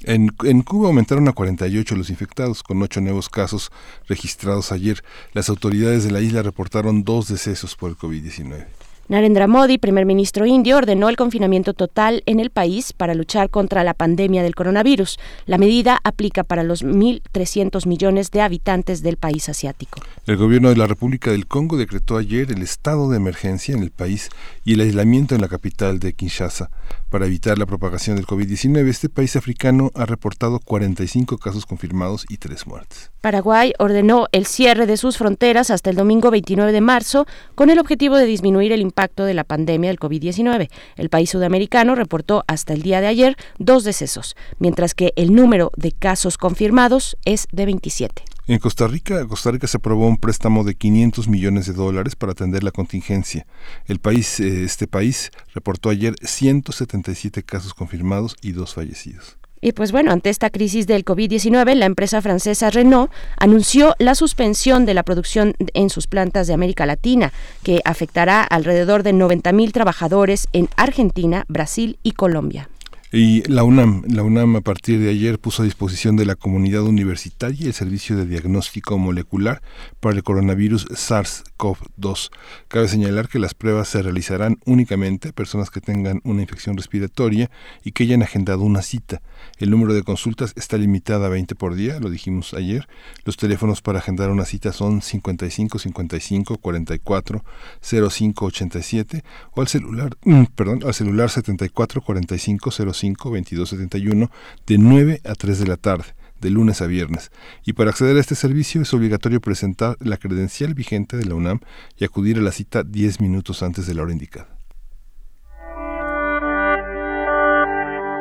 En, 0.04 0.32
en, 0.44 0.62
Cuba 0.64 0.88
aumentaron 0.88 1.28
a 1.28 1.34
48 1.34 1.96
los 1.96 2.10
infectados, 2.10 2.64
con 2.64 2.82
ocho 2.82 3.00
nuevos 3.02 3.30
casos 3.30 3.72
registrados 4.08 4.72
ayer. 4.72 5.04
Las 5.34 5.48
autoridades 5.48 6.04
de 6.04 6.12
la 6.12 6.22
isla 6.22 6.42
reportaron 6.42 7.04
dos 7.04 7.28
decesos 7.28 7.76
por 7.76 7.92
el 7.92 7.98
COVID-19. 7.98 8.66
Narendra 9.08 9.48
Modi, 9.48 9.78
primer 9.78 10.06
ministro 10.06 10.46
indio, 10.46 10.78
ordenó 10.78 11.10
el 11.10 11.18
confinamiento 11.18 11.74
total 11.74 12.24
en 12.26 12.40
el 12.40 12.50
país 12.50 12.94
para 12.94 13.14
luchar 13.14 13.50
contra 13.50 13.84
la 13.84 13.94
pandemia 13.94 14.42
del 14.42 14.56
coronavirus. 14.56 15.20
La 15.46 15.58
medida 15.58 16.00
aplica 16.04 16.44
para 16.44 16.64
los 16.64 16.86
1.300 16.86 17.88
millones 17.88 18.32
de 18.32 18.42
habitantes 18.42 19.02
del 19.04 19.18
país 19.18 19.50
asiático. 19.50 20.00
El 20.26 20.38
gobierno 20.38 20.70
de 20.70 20.78
la 20.78 20.88
República 20.88 21.32
del 21.32 21.48
Congo 21.48 21.78
decretó 21.78 22.18
ayer 22.18 22.52
el 22.52 22.62
estado 22.62 23.10
de 23.10 23.18
emergencia 23.18 23.76
en 23.76 23.84
el 23.84 23.92
país 23.92 24.30
y 24.64 24.74
el 24.74 24.82
aislamiento 24.82 25.36
en 25.36 25.42
la 25.42 25.48
capital 25.48 26.00
de 26.00 26.14
Kinshasa. 26.14 26.70
Para 27.10 27.26
evitar 27.26 27.58
la 27.58 27.66
propagación 27.66 28.16
del 28.16 28.26
COVID-19, 28.26 28.88
este 28.88 29.10
país 29.10 29.36
africano 29.36 29.92
ha 29.96 30.06
reportado 30.06 30.60
45 30.60 31.38
casos 31.38 31.66
confirmados 31.66 32.26
y 32.30 32.38
tres 32.38 32.66
muertes. 32.66 33.12
Paraguay 33.20 33.74
ordenó 33.80 34.28
el 34.32 34.46
cierre 34.46 34.86
de 34.86 34.96
sus 34.96 35.18
fronteras 35.18 35.70
hasta 35.70 35.90
el 35.90 35.96
domingo 35.96 36.32
29 36.32 36.72
de 36.72 36.82
marzo 36.82 37.28
con 37.56 37.70
el 37.70 37.80
objetivo 37.80 38.16
de 38.16 38.26
disminuir 38.26 38.72
el 38.72 38.82
impacto 38.92 39.26
de 39.26 39.34
la 39.34 39.46
pandemia 39.46 39.90
del 39.90 40.00
COVID-19. 40.00 40.70
El 40.98 41.10
país 41.10 41.30
sudamericano 41.30 41.96
reportó 41.96 42.44
hasta 42.48 42.74
el 42.74 42.82
día 42.82 43.00
de 43.00 43.08
ayer 43.08 43.38
dos 43.58 43.84
decesos, 43.84 44.36
mientras 44.60 44.94
que 44.94 45.14
el 45.16 45.34
número 45.34 45.72
de 45.78 45.94
casos 45.94 46.38
confirmados 46.38 47.18
es 47.26 47.48
de 47.52 47.66
27. 47.66 48.24
En 48.48 48.60
Costa 48.60 48.88
Rica, 48.88 49.26
Costa 49.28 49.52
Rica 49.52 49.68
se 49.68 49.78
aprobó 49.78 50.08
un 50.08 50.18
préstamo 50.18 50.66
de 50.66 50.76
500 50.76 51.30
millones 51.30 51.68
de 51.68 51.74
dólares 51.74 52.16
para 52.18 52.34
atender 52.34 52.64
la 52.64 52.72
contingencia. 52.72 53.46
El 53.86 54.00
país, 54.00 54.40
eh, 54.40 54.66
este 54.66 54.88
país 54.88 55.32
reportó 55.54 55.90
ayer 55.90 56.16
177 56.22 57.44
casos 57.44 57.74
confirmados 57.74 58.36
y 58.42 58.52
dos 58.52 58.74
fallecidos. 58.74 59.38
Y 59.62 59.74
pues 59.74 59.92
bueno, 59.92 60.12
ante 60.12 60.32
esta 60.32 60.50
crisis 60.50 60.88
del 60.88 61.06
COVID-19, 61.06 61.76
la 61.76 61.86
empresa 61.86 62.22
francesa 62.22 62.72
Renault 62.72 63.12
anunció 63.38 63.96
la 64.00 64.16
suspensión 64.16 64.86
de 64.86 64.96
la 64.96 65.04
producción 65.04 65.54
en 65.74 65.90
sus 65.92 66.08
plantas 66.08 66.48
de 66.48 66.54
América 66.54 66.88
Latina, 66.88 67.32
que 67.64 67.82
afectará 67.86 68.42
alrededor 68.44 69.04
de 69.04 69.14
90.000 69.14 69.72
trabajadores 69.72 70.48
en 70.52 70.68
Argentina, 70.78 71.46
Brasil 71.48 72.00
y 72.02 72.14
Colombia. 72.14 72.70
Y 73.14 73.44
la 73.52 73.66
UNAM, 73.66 74.04
la 74.08 74.24
UNAM 74.24 74.56
a 74.56 74.62
partir 74.62 74.98
de 75.02 75.10
ayer 75.10 75.38
puso 75.38 75.64
a 75.64 75.66
disposición 75.66 76.16
de 76.16 76.26
la 76.26 76.36
comunidad 76.36 76.84
universitaria 76.84 77.68
el 77.68 77.74
servicio 77.74 78.16
de 78.16 78.26
diagnóstico 78.26 78.98
molecular 78.98 79.62
para 80.00 80.16
el 80.16 80.24
coronavirus 80.24 80.88
SARS-CoV-2. 80.92 82.30
Cabe 82.70 82.88
señalar 82.88 83.28
que 83.28 83.38
las 83.38 83.54
pruebas 83.54 83.90
se 83.90 84.02
realizarán 84.02 84.60
únicamente 84.66 85.28
a 85.28 85.34
personas 85.34 85.70
que 85.70 85.82
tengan 85.82 86.22
una 86.24 86.42
infección 86.42 86.78
respiratoria 86.78 87.52
y 87.84 87.92
que 87.92 88.04
hayan 88.04 88.24
agendado 88.24 88.62
una 88.62 88.82
cita. 88.82 89.22
El 89.58 89.70
número 89.70 89.94
de 89.94 90.04
consultas 90.04 90.54
está 90.56 90.78
limitado 90.78 91.26
a 91.26 91.30
20 91.30 91.56
por 91.56 91.76
día, 91.76 92.00
lo 92.00 92.10
dijimos 92.10 92.54
ayer. 92.54 92.88
Los 93.26 93.38
teléfonos 93.38 93.82
para 93.82 94.00
agendar 94.00 94.30
una 94.30 94.46
cita 94.46 94.72
son 94.72 95.02
55 95.02 95.80
55 95.80 96.58
44 96.58 97.44
05 97.82 98.46
87 98.46 99.24
o 99.54 99.62
al 99.62 99.68
celular, 99.68 100.18
perdón, 100.56 100.82
al 100.86 100.94
celular 100.94 101.30
74 101.30 102.02
45 102.02 102.72
05 102.72 103.30
2271 103.30 104.32
de 104.68 104.78
9 104.78 105.22
a 105.24 105.36
3 105.36 105.60
de 105.60 105.68
la 105.68 105.78
tarde 105.78 106.06
de 106.42 106.50
lunes 106.50 106.82
a 106.82 106.88
viernes. 106.88 107.32
Y 107.66 107.74
para 107.74 107.92
acceder 107.92 108.18
a 108.18 108.20
este 108.20 108.36
servicio 108.36 108.82
es 108.82 108.94
obligatorio 108.94 109.40
presentar 109.40 109.96
la 110.00 110.18
credencial 110.18 110.74
vigente 110.74 111.16
de 111.16 111.26
la 111.26 111.36
UNAM 111.36 111.60
y 111.98 112.04
acudir 112.04 112.38
a 112.40 112.42
la 112.42 112.52
cita 112.52 112.84
10 112.84 113.22
minutos 113.22 113.64
antes 113.64 113.86
de 113.86 113.94
la 113.94 114.02
hora 114.02 114.12
indicada. 114.12 114.61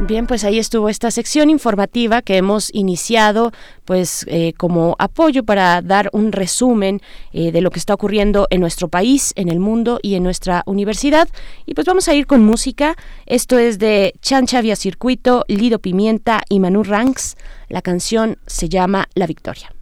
Bien, 0.00 0.28
pues 0.28 0.44
ahí 0.44 0.60
estuvo 0.60 0.88
esta 0.88 1.10
sección 1.10 1.50
informativa 1.50 2.22
que 2.22 2.36
hemos 2.36 2.72
iniciado 2.72 3.50
pues 3.84 4.24
eh, 4.28 4.52
como 4.56 4.94
apoyo 5.00 5.42
para 5.42 5.82
dar 5.82 6.08
un 6.12 6.30
resumen 6.30 7.00
eh, 7.32 7.50
de 7.50 7.60
lo 7.60 7.70
que 7.70 7.80
está 7.80 7.94
ocurriendo 7.94 8.46
en 8.50 8.60
nuestro 8.60 8.88
país, 8.88 9.32
en 9.34 9.48
el 9.48 9.58
mundo 9.58 9.98
y 10.00 10.14
en 10.14 10.22
nuestra 10.22 10.62
universidad. 10.66 11.28
Y 11.66 11.74
pues 11.74 11.86
vamos 11.86 12.06
a 12.08 12.14
ir 12.14 12.28
con 12.28 12.44
música. 12.44 12.94
Esto 13.26 13.58
es 13.58 13.80
de 13.80 14.14
Chancha 14.22 14.60
Via 14.60 14.76
Circuito, 14.76 15.44
Lido 15.48 15.80
Pimienta 15.80 16.42
y 16.48 16.60
Manu 16.60 16.84
Ranks. 16.84 17.36
La 17.68 17.82
canción 17.82 18.38
se 18.46 18.68
llama 18.68 19.08
La 19.14 19.26
Victoria. 19.26 19.77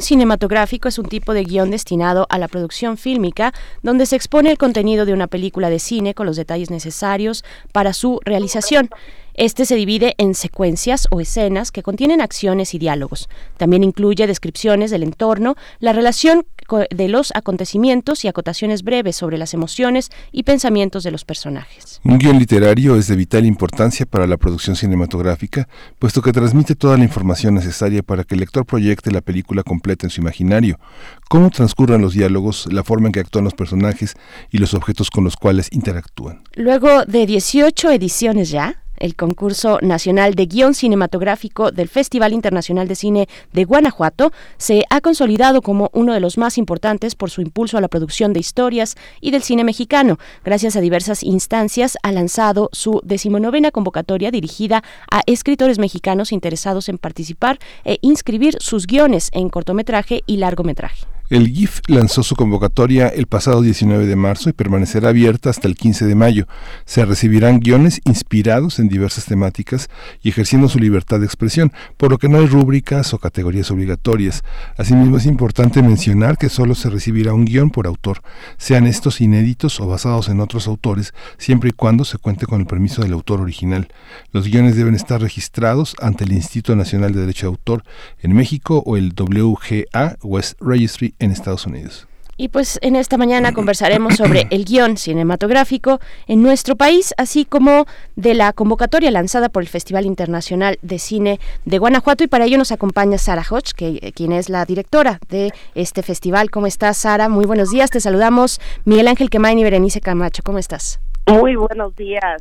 Cinematográfico 0.00 0.88
es 0.88 0.98
un 0.98 1.06
tipo 1.06 1.34
de 1.34 1.44
guion 1.44 1.70
destinado 1.70 2.26
a 2.30 2.38
la 2.38 2.48
producción 2.48 2.96
fílmica 2.96 3.52
donde 3.82 4.06
se 4.06 4.16
expone 4.16 4.50
el 4.50 4.58
contenido 4.58 5.06
de 5.06 5.12
una 5.12 5.26
película 5.26 5.70
de 5.70 5.78
cine 5.78 6.14
con 6.14 6.26
los 6.26 6.36
detalles 6.36 6.70
necesarios 6.70 7.44
para 7.72 7.92
su 7.92 8.20
realización. 8.24 8.90
Este 9.38 9.66
se 9.66 9.76
divide 9.76 10.16
en 10.18 10.34
secuencias 10.34 11.06
o 11.12 11.20
escenas 11.20 11.70
que 11.70 11.84
contienen 11.84 12.20
acciones 12.20 12.74
y 12.74 12.80
diálogos. 12.80 13.28
También 13.56 13.84
incluye 13.84 14.26
descripciones 14.26 14.90
del 14.90 15.04
entorno, 15.04 15.54
la 15.78 15.92
relación 15.92 16.44
de 16.90 17.06
los 17.06 17.30
acontecimientos 17.36 18.24
y 18.24 18.28
acotaciones 18.28 18.82
breves 18.82 19.14
sobre 19.14 19.38
las 19.38 19.54
emociones 19.54 20.10
y 20.32 20.42
pensamientos 20.42 21.04
de 21.04 21.12
los 21.12 21.24
personajes. 21.24 22.00
Un 22.02 22.18
guion 22.18 22.36
literario 22.36 22.96
es 22.96 23.06
de 23.06 23.14
vital 23.14 23.46
importancia 23.46 24.06
para 24.06 24.26
la 24.26 24.38
producción 24.38 24.74
cinematográfica, 24.74 25.68
puesto 26.00 26.20
que 26.20 26.32
transmite 26.32 26.74
toda 26.74 26.98
la 26.98 27.04
información 27.04 27.54
necesaria 27.54 28.02
para 28.02 28.24
que 28.24 28.34
el 28.34 28.40
lector 28.40 28.66
proyecte 28.66 29.12
la 29.12 29.20
película 29.20 29.62
completa 29.62 30.04
en 30.04 30.10
su 30.10 30.20
imaginario, 30.20 30.80
cómo 31.28 31.50
transcurren 31.50 32.02
los 32.02 32.12
diálogos, 32.12 32.66
la 32.72 32.82
forma 32.82 33.06
en 33.06 33.12
que 33.12 33.20
actúan 33.20 33.44
los 33.44 33.54
personajes 33.54 34.16
y 34.50 34.58
los 34.58 34.74
objetos 34.74 35.10
con 35.10 35.22
los 35.22 35.36
cuales 35.36 35.68
interactúan. 35.70 36.42
Luego 36.56 37.04
de 37.04 37.24
18 37.24 37.92
ediciones 37.92 38.50
ya, 38.50 38.82
el 39.00 39.16
concurso 39.16 39.78
nacional 39.82 40.34
de 40.34 40.46
guion 40.46 40.74
cinematográfico 40.74 41.70
del 41.70 41.88
Festival 41.88 42.32
Internacional 42.32 42.88
de 42.88 42.94
Cine 42.94 43.28
de 43.52 43.64
Guanajuato 43.64 44.32
se 44.56 44.84
ha 44.90 45.00
consolidado 45.00 45.62
como 45.62 45.90
uno 45.92 46.14
de 46.14 46.20
los 46.20 46.38
más 46.38 46.58
importantes 46.58 47.14
por 47.14 47.30
su 47.30 47.40
impulso 47.40 47.78
a 47.78 47.80
la 47.80 47.88
producción 47.88 48.32
de 48.32 48.40
historias 48.40 48.96
y 49.20 49.30
del 49.30 49.42
cine 49.42 49.64
mexicano. 49.64 50.18
Gracias 50.44 50.76
a 50.76 50.80
diversas 50.80 51.22
instancias 51.22 51.98
ha 52.02 52.12
lanzado 52.12 52.70
su 52.72 53.00
decimonovena 53.04 53.70
convocatoria 53.70 54.30
dirigida 54.30 54.82
a 55.10 55.22
escritores 55.26 55.78
mexicanos 55.78 56.32
interesados 56.32 56.88
en 56.88 56.98
participar 56.98 57.58
e 57.84 57.98
inscribir 58.02 58.56
sus 58.60 58.86
guiones 58.86 59.30
en 59.32 59.48
cortometraje 59.48 60.22
y 60.26 60.36
largometraje. 60.36 61.17
El 61.30 61.46
GIF 61.50 61.80
lanzó 61.88 62.22
su 62.22 62.34
convocatoria 62.36 63.08
el 63.08 63.26
pasado 63.26 63.60
19 63.60 64.06
de 64.06 64.16
marzo 64.16 64.48
y 64.48 64.54
permanecerá 64.54 65.10
abierta 65.10 65.50
hasta 65.50 65.68
el 65.68 65.76
15 65.76 66.06
de 66.06 66.14
mayo. 66.14 66.48
Se 66.86 67.04
recibirán 67.04 67.60
guiones 67.60 68.00
inspirados 68.06 68.78
en 68.78 68.88
diversas 68.88 69.26
temáticas 69.26 69.90
y 70.22 70.30
ejerciendo 70.30 70.70
su 70.70 70.78
libertad 70.78 71.20
de 71.20 71.26
expresión, 71.26 71.70
por 71.98 72.10
lo 72.12 72.16
que 72.16 72.30
no 72.30 72.38
hay 72.38 72.46
rúbricas 72.46 73.12
o 73.12 73.18
categorías 73.18 73.70
obligatorias. 73.70 74.42
Asimismo, 74.78 75.18
es 75.18 75.26
importante 75.26 75.82
mencionar 75.82 76.38
que 76.38 76.48
solo 76.48 76.74
se 76.74 76.88
recibirá 76.88 77.34
un 77.34 77.44
guion 77.44 77.68
por 77.68 77.86
autor, 77.86 78.22
sean 78.56 78.86
estos 78.86 79.20
inéditos 79.20 79.80
o 79.80 79.86
basados 79.86 80.30
en 80.30 80.40
otros 80.40 80.66
autores, 80.66 81.12
siempre 81.36 81.68
y 81.68 81.72
cuando 81.74 82.06
se 82.06 82.16
cuente 82.16 82.46
con 82.46 82.62
el 82.62 82.66
permiso 82.66 83.02
del 83.02 83.12
autor 83.12 83.42
original. 83.42 83.88
Los 84.32 84.46
guiones 84.46 84.76
deben 84.76 84.94
estar 84.94 85.20
registrados 85.20 85.94
ante 86.00 86.24
el 86.24 86.32
Instituto 86.32 86.74
Nacional 86.74 87.12
de 87.12 87.20
Derecho 87.20 87.48
de 87.48 87.50
Autor 87.50 87.84
en 88.22 88.34
México 88.34 88.82
o 88.86 88.96
el 88.96 89.12
WGA 89.12 90.16
West 90.22 90.58
Registry 90.62 91.16
en 91.18 91.30
Estados 91.30 91.66
Unidos. 91.66 92.06
Y 92.40 92.48
pues 92.50 92.78
en 92.82 92.94
esta 92.94 93.18
mañana 93.18 93.52
conversaremos 93.52 94.14
sobre 94.14 94.46
el 94.50 94.64
guion 94.64 94.96
cinematográfico 94.96 95.98
en 96.28 96.40
nuestro 96.40 96.76
país, 96.76 97.12
así 97.16 97.44
como 97.44 97.86
de 98.14 98.34
la 98.34 98.52
convocatoria 98.52 99.10
lanzada 99.10 99.48
por 99.48 99.64
el 99.64 99.68
Festival 99.68 100.06
Internacional 100.06 100.78
de 100.80 101.00
Cine 101.00 101.40
de 101.64 101.78
Guanajuato. 101.78 102.22
Y 102.22 102.28
para 102.28 102.44
ello 102.44 102.56
nos 102.56 102.70
acompaña 102.70 103.18
Sara 103.18 103.42
Hodge, 103.42 103.72
que, 103.74 104.12
quien 104.14 104.30
es 104.30 104.48
la 104.48 104.64
directora 104.64 105.18
de 105.28 105.52
este 105.74 106.04
festival. 106.04 106.52
¿Cómo 106.52 106.68
estás, 106.68 106.98
Sara? 106.98 107.28
Muy 107.28 107.44
buenos 107.44 107.72
días. 107.72 107.90
Te 107.90 107.98
saludamos 107.98 108.60
Miguel 108.84 109.08
Ángel 109.08 109.30
Quemain 109.30 109.58
y 109.58 109.64
Berenice 109.64 110.00
Camacho. 110.00 110.44
¿Cómo 110.44 110.58
estás? 110.58 111.00
Muy 111.26 111.56
buenos 111.56 111.96
días. 111.96 112.40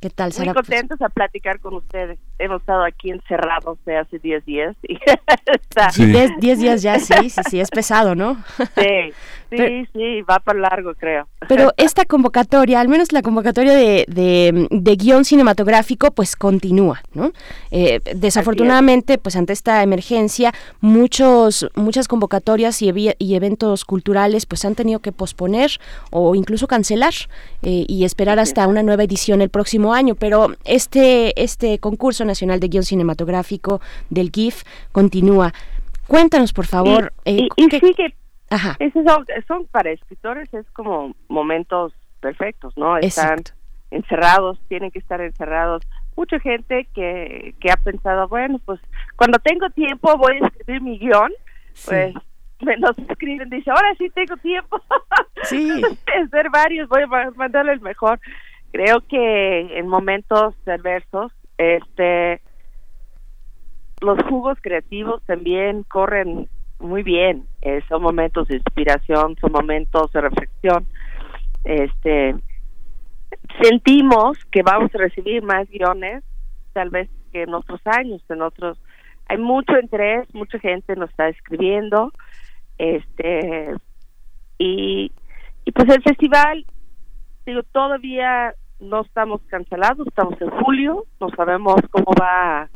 ¿Qué 0.00 0.10
tal, 0.10 0.32
Muy 0.36 0.44
Pues, 0.44 0.54
contentos 0.54 1.02
a 1.02 1.08
platicar 1.08 1.58
con 1.58 1.74
ustedes. 1.74 2.18
Hemos 2.38 2.60
estado 2.60 2.84
aquí 2.84 3.10
encerrados 3.10 3.78
de 3.84 3.96
hace 3.96 4.20
10 4.20 4.44
días. 4.44 4.76
Y 4.82 4.96
está... 5.46 5.90
10 5.96 6.38
días 6.38 6.82
ya, 6.82 7.00
sí, 7.00 7.28
sí, 7.30 7.40
sí, 7.50 7.60
es 7.60 7.70
pesado, 7.70 8.14
¿no? 8.14 8.36
Sí, 8.76 9.12
sí, 9.50 9.88
sí, 9.92 10.22
va 10.22 10.38
para 10.38 10.58
largo, 10.58 10.94
creo. 10.94 11.28
Pero 11.48 11.72
esta 11.76 12.04
convocatoria, 12.04 12.80
al 12.80 12.88
menos 12.88 13.12
la 13.12 13.22
convocatoria 13.22 13.74
de, 13.74 14.04
de, 14.08 14.68
de 14.70 14.96
guion 14.96 15.24
cinematográfico, 15.24 16.10
pues 16.10 16.36
continúa, 16.36 17.02
¿no? 17.14 17.32
Eh, 17.70 18.00
desafortunadamente, 18.14 19.18
pues 19.18 19.36
ante 19.36 19.52
esta 19.52 19.82
emergencia, 19.82 20.52
muchos, 20.80 21.68
muchas 21.74 22.08
convocatorias 22.08 22.82
y, 22.82 22.92
y, 23.18 23.34
eventos 23.34 23.84
culturales 23.84 24.46
pues 24.46 24.64
han 24.64 24.74
tenido 24.74 25.00
que 25.00 25.12
posponer 25.12 25.70
o 26.10 26.34
incluso 26.34 26.66
cancelar 26.66 27.14
eh, 27.62 27.84
y 27.86 28.04
esperar 28.04 28.38
hasta 28.38 28.66
una 28.66 28.82
nueva 28.82 29.04
edición 29.04 29.40
el 29.42 29.50
próximo 29.50 29.94
año, 29.94 30.14
pero 30.14 30.54
este, 30.64 31.40
este 31.40 31.78
concurso 31.78 32.24
nacional 32.24 32.60
de 32.60 32.68
guion 32.68 32.84
cinematográfico 32.84 33.80
del 34.10 34.30
GIF 34.30 34.62
continúa. 34.92 35.52
Cuéntanos, 36.06 36.52
por 36.52 36.66
favor. 36.66 37.12
Y, 37.24 37.44
eh, 37.44 37.48
y, 37.56 37.64
y 37.64 37.80
sigue. 37.80 38.14
Ajá. 38.50 38.76
Esos 38.78 39.04
son, 39.04 39.26
son, 39.46 39.66
para 39.66 39.90
escritores, 39.90 40.52
es 40.54 40.68
como 40.72 41.14
momentos 41.28 41.92
perfectos, 42.20 42.76
¿no? 42.76 42.96
Están 42.96 43.38
Exacto. 43.38 43.52
encerrados, 43.90 44.58
tienen 44.68 44.90
que 44.90 44.98
estar 44.98 45.20
encerrados. 45.20 45.82
Mucha 46.16 46.40
gente 46.40 46.88
que, 46.94 47.54
que 47.60 47.70
ha 47.70 47.76
pensado, 47.76 48.28
bueno, 48.28 48.58
pues 48.64 48.80
cuando 49.16 49.38
tengo 49.38 49.68
tiempo 49.70 50.16
voy 50.16 50.38
a 50.40 50.46
escribir 50.46 50.82
mi 50.82 50.98
guion, 50.98 51.32
sí. 51.74 51.90
pues 51.90 52.14
me 52.60 52.76
los 52.78 52.98
escriben, 52.98 53.50
dice, 53.50 53.70
ahora 53.70 53.94
sí 53.98 54.08
tengo 54.10 54.36
tiempo. 54.38 54.80
Sí. 55.44 55.80
hacer 56.24 56.50
varios, 56.50 56.88
voy 56.88 57.02
a 57.02 57.30
mandarle 57.36 57.72
el 57.72 57.80
mejor 57.80 58.18
creo 58.72 59.00
que 59.08 59.78
en 59.78 59.88
momentos 59.88 60.54
adversos 60.66 61.32
este 61.56 62.40
los 64.00 64.18
jugos 64.28 64.58
creativos 64.60 65.22
también 65.24 65.82
corren 65.84 66.48
muy 66.78 67.02
bien 67.02 67.46
eh, 67.62 67.80
son 67.88 68.02
momentos 68.02 68.48
de 68.48 68.56
inspiración 68.56 69.36
son 69.40 69.52
momentos 69.52 70.12
de 70.12 70.20
reflexión. 70.20 70.86
Este 71.64 72.34
sentimos 73.62 74.38
que 74.46 74.62
vamos 74.62 74.94
a 74.94 74.98
recibir 74.98 75.42
más 75.42 75.68
guiones 75.68 76.24
tal 76.72 76.90
vez 76.90 77.10
que 77.32 77.42
en 77.42 77.54
otros 77.54 77.80
años 77.84 78.22
en 78.28 78.42
otros 78.42 78.80
hay 79.28 79.38
mucho 79.38 79.78
interés 79.78 80.32
mucha 80.34 80.58
gente 80.58 80.96
nos 80.96 81.10
está 81.10 81.28
escribiendo 81.28 82.12
este 82.78 83.74
y 84.58 85.12
y 85.64 85.72
pues 85.72 85.88
el 85.90 86.02
festival 86.02 86.64
digo, 87.48 87.62
todavía 87.72 88.54
no 88.80 89.00
estamos 89.00 89.40
cancelados, 89.48 90.06
estamos 90.06 90.40
en 90.40 90.50
julio, 90.50 91.04
no 91.20 91.30
sabemos 91.30 91.76
cómo 91.90 92.12
va 92.20 92.68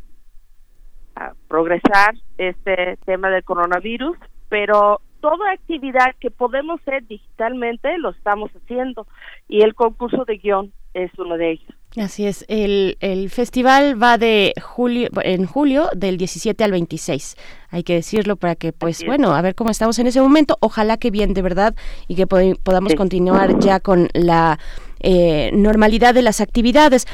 progresar 1.53 2.15
este 2.39 2.97
tema 3.05 3.29
del 3.29 3.43
coronavirus, 3.43 4.17
pero 4.49 5.01
toda 5.21 5.51
actividad 5.51 6.15
que 6.19 6.31
podemos 6.31 6.81
hacer 6.81 7.05
digitalmente 7.05 7.95
lo 7.99 8.09
estamos 8.09 8.49
haciendo 8.55 9.05
y 9.47 9.61
el 9.61 9.75
concurso 9.75 10.25
de 10.25 10.37
guion 10.37 10.73
es 10.95 11.11
uno 11.19 11.37
de 11.37 11.51
ellos. 11.51 11.69
Así 11.95 12.25
es, 12.25 12.43
el, 12.47 12.97
el 13.01 13.29
festival 13.29 14.01
va 14.01 14.17
de 14.17 14.55
julio, 14.63 15.09
en 15.21 15.45
julio 15.45 15.89
del 15.95 16.17
17 16.17 16.63
al 16.63 16.71
26, 16.71 17.35
hay 17.69 17.83
que 17.83 17.93
decirlo 17.93 18.35
para 18.35 18.55
que, 18.55 18.73
pues 18.73 19.05
bueno, 19.05 19.35
a 19.35 19.41
ver 19.43 19.53
cómo 19.53 19.69
estamos 19.69 19.99
en 19.99 20.07
ese 20.07 20.21
momento, 20.21 20.57
ojalá 20.59 20.97
que 20.97 21.11
bien 21.11 21.35
de 21.35 21.43
verdad 21.43 21.75
y 22.07 22.15
que 22.15 22.25
pod 22.25 22.41
podamos 22.63 22.93
sí. 22.93 22.97
continuar 22.97 23.59
ya 23.59 23.79
con 23.79 24.09
la 24.13 24.57
eh, 25.01 25.51
normalidad 25.53 26.15
de 26.15 26.23
las 26.23 26.41
actividades. 26.41 27.05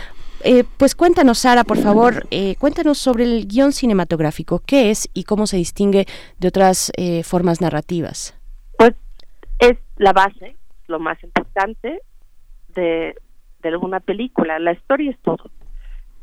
Eh, 0.43 0.63
pues 0.77 0.95
cuéntanos, 0.95 1.39
Sara, 1.39 1.63
por 1.63 1.77
favor, 1.77 2.25
eh, 2.31 2.55
cuéntanos 2.57 2.97
sobre 2.97 3.25
el 3.25 3.47
guion 3.47 3.73
cinematográfico, 3.73 4.61
qué 4.65 4.89
es 4.89 5.09
y 5.13 5.25
cómo 5.25 5.47
se 5.47 5.57
distingue 5.57 6.05
de 6.37 6.47
otras 6.47 6.91
eh, 6.97 7.23
formas 7.23 7.59
narrativas. 7.61 8.39
Pues 8.77 8.93
es 9.59 9.77
la 9.97 10.13
base, 10.13 10.55
lo 10.87 10.99
más 10.99 11.21
importante 11.23 12.01
de, 12.75 13.15
de 13.61 13.77
una 13.77 13.99
película. 13.99 14.59
La 14.59 14.71
historia 14.71 15.11
es 15.11 15.19
todo. 15.19 15.51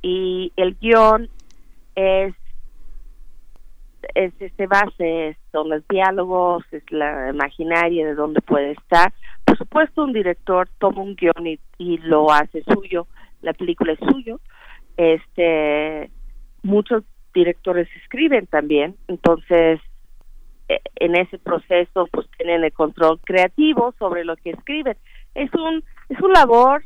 Y 0.00 0.52
el 0.56 0.76
guion 0.76 1.28
es 1.94 2.34
es 4.14 4.32
este 4.38 4.66
base, 4.66 5.36
son 5.52 5.68
los 5.68 5.86
diálogos, 5.88 6.64
es 6.70 6.82
la 6.90 7.30
imaginaria 7.30 8.06
de 8.06 8.14
dónde 8.14 8.40
puede 8.40 8.72
estar. 8.72 9.12
Por 9.44 9.58
supuesto, 9.58 10.04
un 10.04 10.12
director 10.12 10.68
toma 10.78 11.02
un 11.02 11.16
guion 11.16 11.46
y, 11.46 11.58
y 11.78 11.98
lo 11.98 12.30
hace 12.30 12.62
suyo, 12.62 13.06
la 13.42 13.52
película 13.52 13.92
es 13.92 13.98
suyo. 14.10 14.40
Este, 14.96 16.10
muchos 16.62 17.04
directores 17.34 17.88
escriben 18.02 18.46
también, 18.46 18.96
entonces 19.08 19.80
en 20.68 21.14
ese 21.14 21.38
proceso 21.38 22.08
pues 22.10 22.26
tienen 22.36 22.64
el 22.64 22.72
control 22.72 23.20
creativo 23.20 23.94
sobre 23.98 24.24
lo 24.24 24.36
que 24.36 24.50
escriben. 24.50 24.96
Es 25.34 25.52
un 25.54 25.84
es 26.08 26.20
un 26.20 26.32
labor 26.32 26.82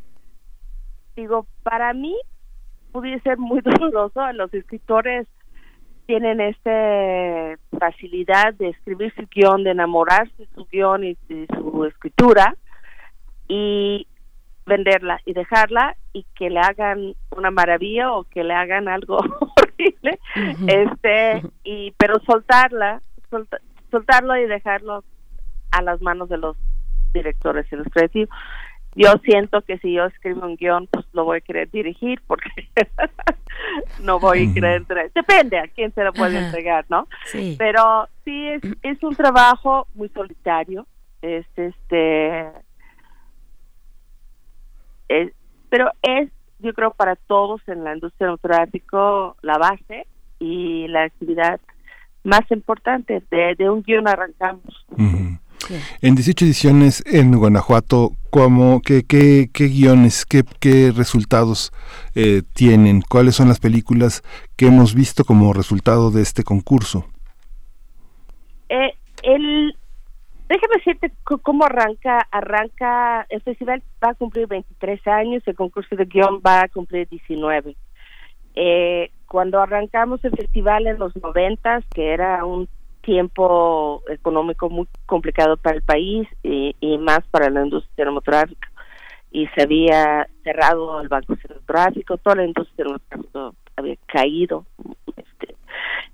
digo, 1.16 1.46
para 1.62 1.92
mí 1.92 2.16
pudiera 2.92 3.22
ser 3.22 3.38
muy 3.38 3.60
doloroso 3.64 4.20
los 4.32 4.52
escritores 4.52 5.26
tienen 6.06 6.40
esta 6.40 7.56
facilidad 7.78 8.54
de 8.54 8.70
escribir 8.70 9.14
su 9.14 9.28
guion, 9.32 9.62
de 9.62 9.70
enamorarse 9.70 10.32
de 10.38 10.48
su 10.54 10.66
guion 10.66 11.04
y 11.04 11.16
de 11.28 11.46
su 11.56 11.84
escritura 11.84 12.56
y 13.46 14.08
venderla 14.70 15.20
y 15.26 15.32
dejarla 15.32 15.96
y 16.12 16.24
que 16.34 16.48
le 16.48 16.60
hagan 16.60 17.14
una 17.30 17.50
maravilla 17.50 18.12
o 18.12 18.24
que 18.24 18.44
le 18.44 18.54
hagan 18.54 18.88
algo 18.88 19.18
horrible 19.56 20.18
este 20.66 21.42
y 21.64 21.92
pero 21.98 22.20
soltarla 22.20 23.02
solta, 23.28 23.58
soltarlo 23.90 24.36
y 24.36 24.46
dejarlo 24.46 25.04
a 25.72 25.82
las 25.82 26.00
manos 26.00 26.28
de 26.28 26.38
los 26.38 26.56
directores 27.12 27.66
y 27.72 27.76
los 27.76 27.88
creativos 27.88 28.30
yo 28.94 29.12
siento 29.24 29.62
que 29.62 29.78
si 29.78 29.92
yo 29.92 30.06
escribo 30.06 30.44
un 30.44 30.56
guion, 30.56 30.88
pues 30.88 31.06
lo 31.12 31.24
voy 31.24 31.38
a 31.38 31.40
querer 31.40 31.70
dirigir 31.70 32.20
porque 32.26 32.50
no 34.02 34.18
voy 34.18 34.48
a 34.48 34.54
querer 34.54 34.84
depende 35.14 35.58
a 35.58 35.68
quién 35.68 35.92
se 35.94 36.02
lo 36.02 36.12
puede 36.12 36.38
Ajá. 36.38 36.46
entregar, 36.46 36.86
¿no? 36.88 37.06
Sí. 37.26 37.54
Pero 37.56 38.08
sí 38.24 38.48
es, 38.48 38.62
es 38.82 39.02
un 39.04 39.14
trabajo 39.14 39.86
muy 39.94 40.08
solitario, 40.08 40.86
es 41.22 41.46
este 41.56 42.50
es, 45.10 45.32
pero 45.68 45.90
es 46.02 46.30
yo 46.60 46.72
creo 46.74 46.92
para 46.92 47.16
todos 47.16 47.60
en 47.68 47.84
la 47.84 47.94
industria 47.94 48.28
del 48.28 48.38
tráfico 48.38 49.36
la 49.42 49.58
base 49.58 50.06
y 50.38 50.86
la 50.88 51.04
actividad 51.04 51.60
más 52.22 52.42
importante 52.50 53.22
de, 53.30 53.54
de 53.56 53.70
un 53.70 53.82
guion 53.82 54.08
arrancamos. 54.08 54.86
Uh 54.90 54.96
-huh. 54.96 55.38
Sí. 55.66 55.74
En 56.00 56.14
18 56.14 56.46
ediciones 56.46 57.02
en 57.06 57.36
Guanajuato, 57.36 58.12
¿cómo, 58.30 58.80
qué, 58.80 59.04
qué, 59.04 59.50
qué 59.52 59.66
guiones, 59.68 60.24
qué, 60.24 60.42
qué 60.58 60.90
resultados 60.90 61.70
eh, 62.14 62.42
tienen? 62.54 63.02
¿Cuáles 63.02 63.34
son 63.36 63.48
las 63.48 63.60
películas 63.60 64.22
que 64.56 64.66
hemos 64.66 64.94
visto 64.94 65.24
como 65.24 65.52
resultado 65.52 66.10
de 66.10 66.22
este 66.22 66.44
concurso? 66.44 67.06
Eh, 68.70 68.94
el, 69.22 69.76
déjame 70.50 70.76
decirte 70.76 71.12
cómo 71.42 71.64
arranca. 71.64 72.26
Arranca, 72.30 73.24
el 73.30 73.40
festival 73.40 73.82
va 74.04 74.10
a 74.10 74.14
cumplir 74.14 74.48
23 74.48 75.06
años, 75.06 75.42
el 75.46 75.54
concurso 75.54 75.94
de 75.96 76.04
guion 76.04 76.42
va 76.44 76.62
a 76.62 76.68
cumplir 76.68 77.08
19. 77.08 77.76
Eh, 78.56 79.10
cuando 79.26 79.60
arrancamos 79.60 80.22
el 80.24 80.32
festival 80.32 80.88
en 80.88 80.98
los 80.98 81.16
noventas, 81.22 81.84
que 81.94 82.12
era 82.12 82.44
un 82.44 82.68
tiempo 83.02 84.02
económico 84.10 84.68
muy 84.68 84.88
complicado 85.06 85.56
para 85.56 85.76
el 85.76 85.82
país 85.82 86.28
y, 86.42 86.74
y 86.80 86.98
más 86.98 87.20
para 87.30 87.48
la 87.48 87.64
industria 87.64 88.04
cinematográfica 88.04 88.68
y 89.30 89.46
se 89.48 89.62
había 89.62 90.28
cerrado 90.42 91.00
el 91.00 91.08
banco 91.08 91.36
cinematográfico, 91.36 92.18
toda 92.18 92.36
la 92.36 92.46
industria 92.46 92.84
cinematográfica 92.84 93.50
había 93.76 93.96
caído. 94.06 94.66
Este, 95.16 95.54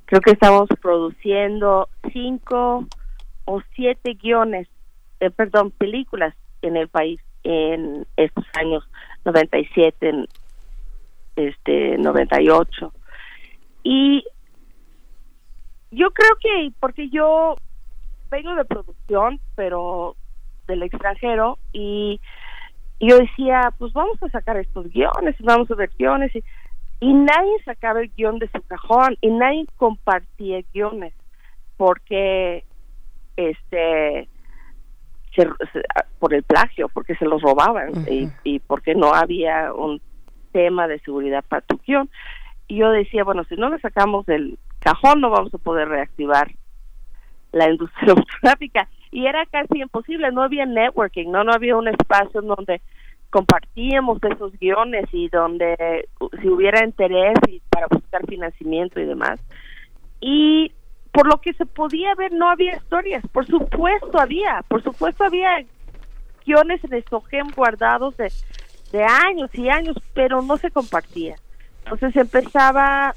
creo 0.04 0.20
que 0.20 0.32
estamos 0.32 0.68
produciendo 0.80 1.88
cinco 2.12 2.86
o 3.46 3.62
siete 3.74 4.14
guiones, 4.14 4.68
eh, 5.20 5.30
perdón, 5.30 5.70
películas 5.70 6.34
en 6.62 6.76
el 6.76 6.88
país 6.88 7.20
en 7.42 8.06
estos 8.16 8.44
años 8.54 8.86
97, 9.24 10.08
en 10.08 10.26
este 11.36 11.96
98 11.98 12.92
y 13.82 14.24
yo 15.92 16.10
creo 16.10 16.34
que 16.40 16.72
porque 16.80 17.08
yo 17.08 17.54
vengo 18.30 18.54
de 18.56 18.64
producción, 18.64 19.38
pero 19.54 20.16
del 20.66 20.82
extranjero 20.82 21.58
y 21.72 22.20
yo 22.98 23.18
decía, 23.18 23.72
pues 23.78 23.92
vamos 23.92 24.20
a 24.22 24.28
sacar 24.30 24.56
estos 24.56 24.88
guiones 24.90 25.36
vamos 25.38 25.70
a 25.70 25.76
ver 25.76 25.90
guiones 25.96 26.34
y, 26.34 26.42
y 26.98 27.14
nadie 27.14 27.62
sacaba 27.64 28.00
el 28.00 28.10
guion 28.16 28.40
de 28.40 28.48
su 28.48 28.60
cajón 28.62 29.16
y 29.20 29.28
nadie 29.28 29.66
compartía 29.76 30.64
guiones 30.74 31.14
porque 31.76 32.64
este 33.36 34.28
se, 35.34 35.42
se, 35.72 35.82
por 36.18 36.32
el 36.34 36.42
plagio, 36.42 36.88
porque 36.88 37.14
se 37.16 37.26
los 37.26 37.42
robaban 37.42 37.90
uh 37.90 37.92
-huh. 37.92 38.32
y, 38.44 38.54
y 38.54 38.58
porque 38.60 38.94
no 38.94 39.12
había 39.12 39.72
un 39.72 40.00
sistema 40.42 40.88
de 40.88 40.98
seguridad 41.00 41.44
para 41.46 41.62
tu 41.62 41.78
guion. 41.86 42.08
Y 42.68 42.78
yo 42.78 42.90
decía, 42.90 43.22
bueno, 43.22 43.44
si 43.44 43.56
no 43.56 43.68
le 43.68 43.78
sacamos 43.80 44.26
del 44.26 44.58
cajón 44.80 45.20
no 45.20 45.30
vamos 45.30 45.52
a 45.52 45.58
poder 45.58 45.88
reactivar 45.88 46.50
la 47.52 47.70
industria 47.70 48.14
fotográfica. 48.14 48.88
Y 49.10 49.26
era 49.26 49.44
casi 49.46 49.80
imposible, 49.80 50.30
no 50.30 50.42
había 50.42 50.66
networking, 50.66 51.30
no, 51.30 51.44
no 51.44 51.52
había 51.52 51.76
un 51.76 51.88
espacio 51.88 52.40
en 52.40 52.48
donde 52.48 52.80
compartíamos 53.30 54.18
esos 54.22 54.52
guiones 54.58 55.06
y 55.12 55.28
donde 55.28 56.08
si 56.40 56.48
hubiera 56.48 56.84
interés 56.84 57.34
y 57.48 57.60
para 57.70 57.86
buscar 57.90 58.26
financiamiento 58.26 59.00
y 59.00 59.04
demás. 59.04 59.40
Y 60.20 60.72
por 61.16 61.26
lo 61.28 61.40
que 61.40 61.54
se 61.54 61.64
podía 61.64 62.14
ver 62.14 62.30
no 62.32 62.50
había 62.50 62.76
historias, 62.76 63.24
por 63.32 63.46
supuesto 63.46 64.20
había, 64.20 64.62
por 64.68 64.82
supuesto 64.82 65.24
había 65.24 65.64
guiones 66.44 66.82
de 66.82 67.02
Sogem 67.08 67.46
guardados 67.56 68.14
de, 68.18 68.30
de 68.92 69.02
años 69.02 69.48
y 69.54 69.70
años, 69.70 69.96
pero 70.12 70.42
no 70.42 70.58
se 70.58 70.70
compartía. 70.70 71.36
Entonces 71.84 72.14
empezaba, 72.16 73.14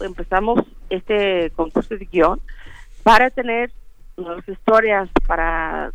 empezamos 0.00 0.60
este 0.90 1.50
concurso 1.56 1.96
de 1.96 2.04
guion 2.04 2.38
para 3.02 3.30
tener 3.30 3.72
nuevas 4.18 4.46
historias, 4.46 5.08
para 5.26 5.90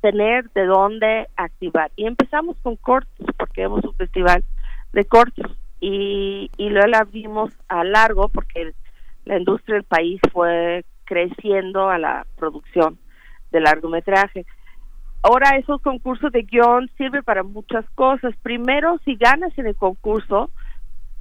tener 0.00 0.48
de 0.52 0.64
dónde 0.64 1.28
activar. 1.36 1.92
Y 1.94 2.06
empezamos 2.06 2.56
con 2.62 2.76
cortos, 2.76 3.26
porque 3.36 3.64
hemos 3.64 3.84
un 3.84 3.94
festival 3.96 4.42
de 4.94 5.04
cortos. 5.04 5.52
Y, 5.78 6.50
y 6.56 6.70
luego 6.70 6.86
la 6.86 7.00
abrimos 7.00 7.52
a 7.68 7.84
largo, 7.84 8.30
porque 8.30 8.72
la 9.28 9.38
industria 9.38 9.74
del 9.74 9.84
país 9.84 10.20
fue 10.32 10.84
creciendo 11.04 11.88
a 11.88 11.98
la 11.98 12.26
producción 12.36 12.98
de 13.52 13.60
largometraje. 13.60 14.46
Ahora 15.22 15.56
esos 15.56 15.80
concursos 15.82 16.32
de 16.32 16.42
guion 16.42 16.90
sirven 16.96 17.22
para 17.22 17.42
muchas 17.42 17.84
cosas. 17.94 18.34
Primero, 18.42 18.98
si 19.04 19.16
ganas 19.16 19.56
en 19.58 19.66
el 19.66 19.76
concurso, 19.76 20.50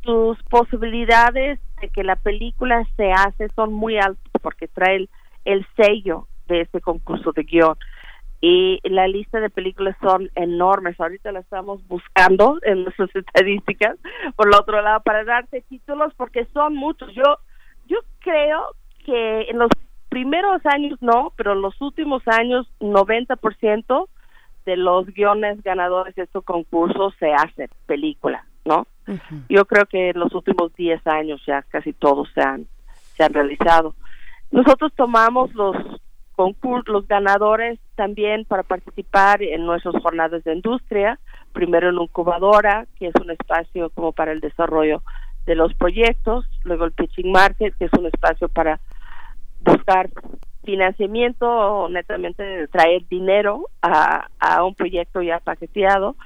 tus 0.02 0.41
posibilidades 0.43 1.60
de 1.82 1.89
que 1.89 2.04
la 2.04 2.15
película 2.15 2.84
se 2.96 3.12
hace 3.12 3.50
son 3.56 3.74
muy 3.74 3.98
altas 3.98 4.32
porque 4.41 4.70
trae 4.70 4.96
el, 4.96 5.10
el 5.43 5.67
sello 5.76 6.28
de 6.48 6.62
ese 6.62 6.80
concurso 6.80 7.34
de 7.34 7.43
guion 7.43 7.78
y 8.39 8.80
la 8.84 9.08
lista 9.08 9.39
de 9.39 9.50
películas 9.50 9.96
son 10.02 10.30
enormes. 10.36 11.00
Ahorita 11.00 11.32
la 11.32 11.39
estamos 11.39 11.86
buscando 11.88 12.60
en 12.63 12.84
nuestras 12.84 13.10
estadísticas, 13.15 13.98
por 14.36 14.48
el 14.48 14.56
otro 14.56 14.82
lado, 14.82 15.02
para 15.02 15.24
darte 15.24 15.62
títulos, 15.62 16.13
porque 16.15 16.46
son 16.54 16.76
muchos. 16.76 17.13
Yo, 17.13 17.39
yo 17.88 17.97
creo 18.19 18.76
que 19.06 19.50
en 19.50 19.60
los 19.60 19.69
primeros 20.10 20.65
años 20.65 20.97
no, 21.02 21.34
pero 21.36 21.54
en 21.54 21.62
los 21.62 21.80
últimos 21.82 22.23
años 22.28 22.67
90% 22.80 24.08
de 24.65 24.78
los 24.78 25.06
guiones 25.08 25.62
ganadores 25.63 26.15
de 26.15 26.23
estos 26.23 26.43
concursos 26.43 27.13
se 27.19 27.34
hacen 27.34 27.69
película, 27.86 28.45
¿no? 28.65 28.86
Yo 29.47 29.65
creo 29.65 29.86
que 29.86 30.10
en 30.10 30.19
los 30.19 30.34
últimos 30.34 30.73
10 30.76 31.08
años 31.08 31.41
ya 31.47 31.62
casi 31.62 31.93
todos 31.93 32.28
se 32.34 32.41
han, 32.41 32.67
se 33.15 33.23
han 33.23 33.34
realizado. 33.34 33.95
Nosotros 34.52 34.91
tomamos 34.95 35.54
los 35.54 35.76
concursos, 36.34 36.88
los 36.88 37.08
ganadores 37.08 37.80
también 37.95 38.45
para 38.45 38.63
participar 38.63 39.41
en 39.41 39.65
nuestras 39.65 39.95
jornadas 40.04 40.43
de 40.43 40.54
industria, 40.54 41.19
primero 41.54 41.89
en 41.89 42.02
incubadora, 42.02 42.86
que 43.00 43.08
es 43.08 43.13
un 43.21 43.32
espacio 43.32 43.89
como 43.91 44.12
para 44.12 44.34
el 44.34 44.41
desarrollo 44.41 45.02
de 45.47 45.55
los 45.55 45.73
proyectos, 45.73 46.45
luego 46.63 46.86
el 46.86 46.91
pitching 46.91 47.31
market, 47.31 47.73
que 47.77 47.86
es 47.86 47.93
un 47.93 48.05
espacio 48.05 48.49
para 48.49 48.79
buscar 49.62 50.10
financiamiento 50.63 51.88
netamente 51.89 52.67
traer 52.67 53.07
dinero 53.07 53.69
a, 53.81 54.27
a 54.39 54.63
un 54.63 54.75
proyecto 54.75 55.21
ya 55.21 55.39
paqueteado. 55.39 56.17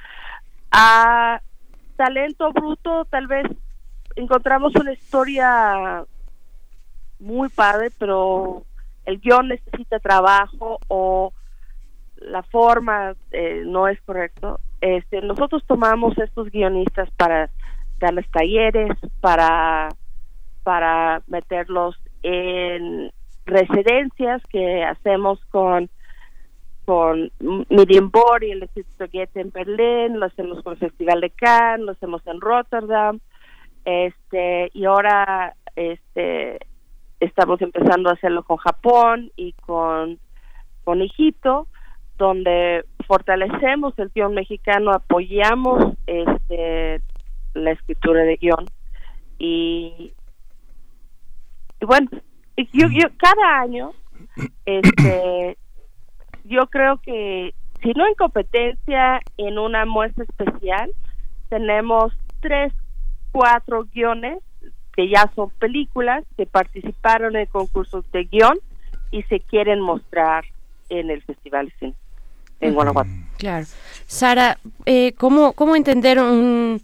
A 0.71 1.39
talento 1.95 2.51
bruto, 2.51 3.05
tal 3.05 3.27
vez 3.27 3.45
encontramos 4.15 4.75
una 4.75 4.93
historia 4.93 6.03
muy 7.19 7.49
padre, 7.49 7.91
pero 7.99 8.63
el 9.05 9.19
guion 9.19 9.49
necesita 9.49 9.99
trabajo 9.99 10.79
o 10.87 11.31
la 12.17 12.41
forma 12.41 13.13
eh, 13.31 13.61
no 13.65 13.87
es 13.87 14.01
correcto. 14.01 14.59
Este, 14.81 15.21
nosotros 15.21 15.63
tomamos 15.67 16.17
estos 16.17 16.49
guionistas 16.49 17.09
para 17.17 17.51
darles 18.01 18.29
talleres, 18.31 18.91
para 19.21 19.89
para 20.63 21.21
meterlos 21.27 21.95
en 22.23 23.11
residencias 23.45 24.41
que 24.49 24.83
hacemos 24.83 25.39
con 25.45 25.89
con 26.85 27.31
Medium 27.69 28.11
y 28.41 28.51
el 28.51 28.63
Instituto 28.63 29.05
Goethe 29.11 29.39
en 29.39 29.51
Berlín, 29.51 30.19
lo 30.19 30.25
hacemos 30.25 30.61
con 30.63 30.73
el 30.73 30.79
Festival 30.79 31.21
de 31.21 31.29
Cannes, 31.29 31.85
lo 31.85 31.91
hacemos 31.93 32.25
en 32.27 32.41
Rotterdam, 32.41 33.19
este 33.85 34.69
y 34.73 34.85
ahora 34.85 35.55
este 35.75 36.59
estamos 37.21 37.61
empezando 37.61 38.09
a 38.09 38.13
hacerlo 38.13 38.43
con 38.43 38.57
Japón 38.57 39.31
y 39.35 39.53
con, 39.53 40.19
con 40.83 41.01
Egipto, 41.01 41.67
donde 42.17 42.83
fortalecemos 43.07 43.97
el 43.99 44.09
guion 44.13 44.33
mexicano, 44.33 44.91
apoyamos 44.91 45.95
este, 46.07 47.01
la 47.53 47.71
escritura 47.71 48.23
de 48.23 48.37
guion 48.37 48.65
y, 49.37 50.13
y 51.79 51.85
bueno, 51.85 52.09
yo, 52.73 52.87
yo 52.91 53.07
cada 53.17 53.61
año, 53.61 53.91
este, 54.65 55.57
yo 56.43 56.67
creo 56.67 56.97
que 56.97 57.53
si 57.81 57.91
no 57.93 58.07
en 58.07 58.13
competencia, 58.15 59.21
en 59.37 59.57
una 59.57 59.85
muestra 59.85 60.25
especial, 60.25 60.91
tenemos 61.49 62.13
tres, 62.39 62.71
cuatro 63.31 63.85
guiones 63.93 64.39
que 64.95 65.09
ya 65.09 65.31
son 65.35 65.49
películas 65.51 66.23
que 66.37 66.45
participaron 66.45 67.35
en 67.35 67.47
concursos 67.47 68.05
de 68.11 68.25
guion 68.25 68.59
y 69.09 69.23
se 69.23 69.39
quieren 69.39 69.81
mostrar 69.81 70.45
en 70.89 71.09
el 71.09 71.23
Festival 71.23 71.67
de 71.67 71.73
Cine 71.79 71.95
en 72.59 72.75
Guanajuato. 72.75 73.09
Claro. 73.37 73.65
Sara, 74.05 74.59
eh, 74.85 75.13
¿cómo, 75.17 75.53
¿cómo 75.53 75.75
entender 75.75 76.19
un 76.19 76.79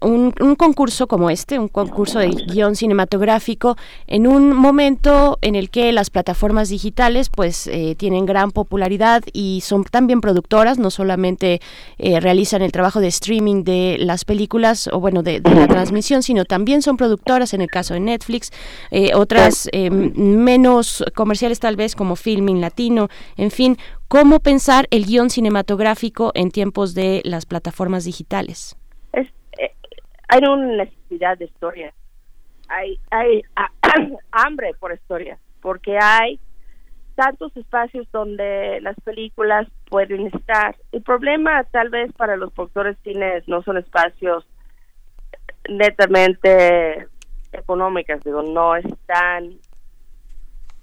un, 0.00 0.32
concurso 0.56 1.06
como 1.06 1.30
este, 1.30 1.58
un 1.58 1.68
concurso 1.68 2.18
de 2.18 2.28
guion 2.28 2.76
cinematográfico, 2.76 3.76
en 4.06 4.26
un 4.26 4.52
momento 4.52 5.38
en 5.42 5.54
el 5.54 5.70
que 5.70 5.92
las 5.92 6.10
plataformas 6.10 6.68
digitales 6.68 7.28
pues 7.28 7.66
eh, 7.66 7.94
tienen 7.96 8.26
gran 8.26 8.50
popularidad 8.50 9.22
y 9.32 9.62
son 9.64 9.84
también 9.84 10.20
productoras, 10.20 10.78
no 10.78 10.90
solamente 10.90 11.60
eh, 11.98 12.20
realizan 12.20 12.62
el 12.62 12.72
trabajo 12.72 13.00
de 13.00 13.08
streaming 13.08 13.64
de 13.64 13.96
las 13.98 14.24
películas 14.24 14.88
o 14.92 15.00
bueno, 15.00 15.22
de, 15.22 15.40
la 15.40 15.68
transmisión, 15.68 16.22
sino 16.22 16.44
también 16.44 16.82
son 16.82 16.96
productoras 16.96 17.54
en 17.54 17.60
el 17.60 17.68
caso 17.68 17.94
de 17.94 18.00
Netflix, 18.00 18.50
eh, 18.90 19.12
otras 19.14 19.68
menos 19.90 21.04
comerciales 21.14 21.60
tal 21.60 21.76
vez 21.76 21.94
como 21.94 22.16
Filming 22.16 22.60
Latino, 22.60 23.08
en 23.36 23.50
fin, 23.50 23.78
¿cómo 24.08 24.40
pensar 24.40 24.86
el 24.90 25.06
guion 25.06 25.30
cinematográfico 25.30 26.32
en 26.34 26.50
tiempos 26.50 26.94
de 26.94 27.22
las 27.24 27.46
plataformas 27.46 28.04
digitales? 28.04 28.76
Hay 30.34 30.40
una 30.48 30.84
necesidad 30.84 31.38
de 31.38 31.44
historia, 31.44 31.94
hay, 32.68 32.98
hay 33.10 33.42
hambre 34.32 34.74
por 34.80 34.92
historia, 34.92 35.38
porque 35.62 35.96
hay 36.00 36.40
tantos 37.14 37.56
espacios 37.56 38.10
donde 38.10 38.80
las 38.80 38.96
películas 39.04 39.68
pueden 39.88 40.26
estar. 40.26 40.74
El 40.90 41.02
problema 41.02 41.62
tal 41.70 41.90
vez 41.90 42.12
para 42.14 42.36
los 42.36 42.52
productores 42.52 42.96
cines 43.04 43.46
no 43.46 43.62
son 43.62 43.76
espacios 43.76 44.44
netamente 45.68 47.06
económicas, 47.52 48.20
digo, 48.24 48.42
no 48.42 48.74
están 48.74 49.54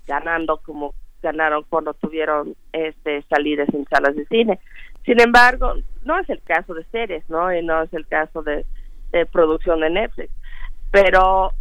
ganando 0.07 0.61
como 0.63 0.93
ganaron 1.21 1.65
cuando 1.69 1.93
tuvieron 1.93 2.55
este 2.71 3.21
salidas 3.23 3.67
en 3.73 3.85
salas 3.89 4.15
de 4.15 4.25
cine. 4.27 4.59
Sin 5.05 5.19
embargo, 5.19 5.73
no 6.03 6.17
es 6.19 6.29
el 6.29 6.41
caso 6.41 6.73
de 6.73 6.85
series, 6.85 7.29
¿no? 7.29 7.53
Y 7.53 7.61
no 7.63 7.83
es 7.83 7.93
el 7.93 8.07
caso 8.07 8.43
de 8.43 8.65
de 9.11 9.25
producción 9.25 9.81
de 9.81 9.89
Netflix. 9.89 10.33
Pero 10.91 11.51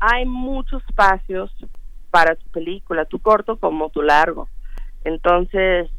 hay 0.00 0.26
muchos 0.26 0.82
espacios 0.88 1.50
para 2.10 2.36
tu 2.36 2.48
película, 2.50 3.04
tu 3.04 3.18
corto 3.18 3.56
como 3.56 3.90
tu 3.90 4.02
largo. 4.02 4.48
Entonces, 5.04 5.90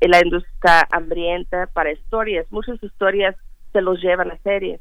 eh, 0.00 0.08
la 0.08 0.20
industria 0.22 0.86
hambrienta 0.90 1.68
para 1.68 1.92
historias. 1.92 2.46
Muchas 2.50 2.82
historias 2.82 3.36
se 3.72 3.80
los 3.80 4.00
llevan 4.02 4.30
a 4.30 4.38
series. 4.38 4.80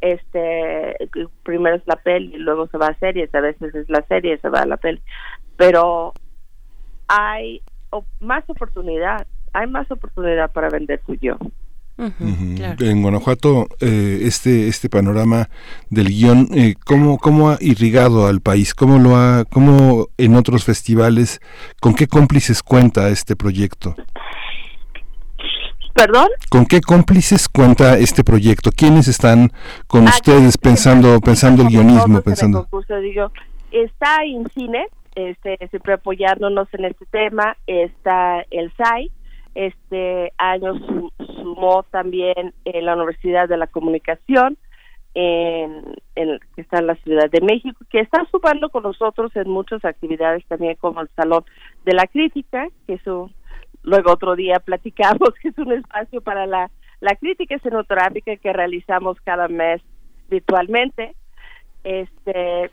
Este, 0.00 0.94
primero 1.42 1.76
es 1.76 1.86
la 1.86 1.96
peli, 1.96 2.36
luego 2.36 2.68
se 2.68 2.78
va 2.78 2.86
a 2.86 2.98
series, 2.98 3.34
a 3.34 3.40
veces 3.40 3.74
es 3.74 3.88
la 3.88 4.02
serie, 4.02 4.38
se 4.38 4.48
va 4.48 4.60
a 4.60 4.66
la 4.66 4.76
peli. 4.76 5.02
Pero 5.56 6.12
hay 7.08 7.62
más 8.20 8.48
oportunidad, 8.48 9.26
hay 9.52 9.66
más 9.66 9.90
oportunidad 9.90 10.52
para 10.52 10.68
vender 10.68 11.00
tu 11.04 11.14
yo. 11.14 11.36
En 11.98 13.02
Guanajuato, 13.02 13.66
eh, 13.80 14.20
este 14.22 14.68
este 14.68 14.88
panorama 14.88 15.48
del 15.90 16.08
guion, 16.08 16.48
eh, 16.54 16.74
¿cómo, 16.86 17.18
¿cómo, 17.18 17.50
ha 17.50 17.58
irrigado 17.60 18.26
al 18.28 18.40
país? 18.40 18.72
¿Cómo 18.74 18.98
lo 18.98 19.16
ha, 19.16 19.44
cómo 19.50 20.06
en 20.16 20.36
otros 20.36 20.64
festivales, 20.64 21.40
con 21.80 21.94
qué 21.94 22.06
cómplices 22.06 22.62
cuenta 22.62 23.08
este 23.08 23.34
proyecto? 23.34 23.96
¿Perdón? 25.94 26.28
¿Con 26.48 26.66
qué 26.66 26.80
cómplices 26.80 27.48
cuenta 27.48 27.98
este 27.98 28.22
proyecto? 28.22 28.70
¿Quiénes 28.70 29.08
están 29.08 29.50
con 29.88 30.06
Ah, 30.06 30.10
ustedes 30.14 30.56
pensando 30.56 31.20
pensando 31.20 31.62
el 31.62 31.68
guionismo, 31.68 32.04
en 32.06 32.16
el 32.16 32.22
pensando? 32.22 32.60
concurso, 32.62 32.96
digo, 33.00 33.32
está 33.72 34.24
INCINE, 34.24 34.86
este, 35.16 35.58
siempre 35.70 35.94
apoyándonos 35.94 36.68
en 36.74 36.84
este 36.84 37.04
tema, 37.06 37.56
está 37.66 38.44
el 38.52 38.72
SAI, 38.76 39.10
este 39.56 40.32
año 40.38 40.74
su- 40.86 41.10
sumó 41.48 41.82
también 41.84 42.54
eh, 42.64 42.82
la 42.82 42.94
Universidad 42.94 43.48
de 43.48 43.56
la 43.56 43.66
Comunicación, 43.66 44.58
en, 45.14 45.94
que 46.54 46.60
está 46.60 46.78
en 46.78 46.86
la 46.86 46.94
Ciudad 46.96 47.30
de 47.30 47.40
México, 47.40 47.84
que 47.90 48.00
está 48.00 48.24
sumando 48.30 48.68
con 48.68 48.82
nosotros 48.82 49.34
en 49.34 49.48
muchas 49.48 49.84
actividades 49.84 50.44
también 50.46 50.76
como 50.76 51.00
el 51.00 51.08
Salón 51.16 51.44
de 51.84 51.94
la 51.94 52.06
Crítica, 52.06 52.68
que 52.86 52.94
es 52.94 53.06
un, 53.06 53.32
luego 53.82 54.12
otro 54.12 54.36
día 54.36 54.60
platicamos 54.64 55.30
que 55.40 55.48
es 55.48 55.58
un 55.58 55.72
espacio 55.72 56.20
para 56.20 56.46
la, 56.46 56.70
la 57.00 57.16
crítica 57.16 57.56
escenográfica 57.56 58.36
que 58.36 58.52
realizamos 58.52 59.18
cada 59.22 59.48
mes 59.48 59.80
virtualmente. 60.28 61.14
Este 61.82 62.70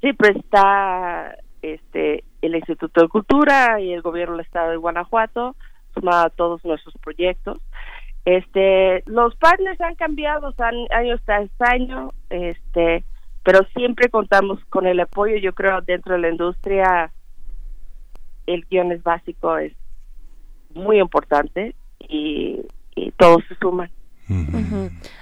siempre 0.00 0.32
está 0.36 1.36
este 1.62 2.24
el 2.42 2.56
Instituto 2.56 3.00
de 3.00 3.08
Cultura 3.08 3.80
y 3.80 3.92
el 3.92 4.02
gobierno 4.02 4.36
del 4.36 4.44
estado 4.44 4.70
de 4.70 4.76
Guanajuato 4.76 5.54
a 6.06 6.30
todos 6.30 6.64
nuestros 6.64 6.94
proyectos. 7.02 7.58
Este, 8.24 9.02
los 9.06 9.34
partners 9.36 9.80
han 9.80 9.94
cambiado 9.94 10.52
han- 10.58 10.86
año 10.90 11.16
tras 11.24 11.48
año, 11.60 12.12
este, 12.30 13.04
pero 13.42 13.60
siempre 13.74 14.08
contamos 14.10 14.58
con 14.68 14.86
el 14.86 15.00
apoyo. 15.00 15.36
Yo 15.38 15.54
creo 15.54 15.80
dentro 15.80 16.14
de 16.14 16.20
la 16.20 16.28
industria 16.30 17.10
el 18.46 18.64
guion 18.70 18.92
es 18.92 19.02
básico, 19.02 19.58
es 19.58 19.72
muy 20.74 20.98
importante 21.00 21.74
y, 22.00 22.60
y 22.94 23.10
todos 23.12 23.42
se 23.48 23.54
suman. 23.56 23.90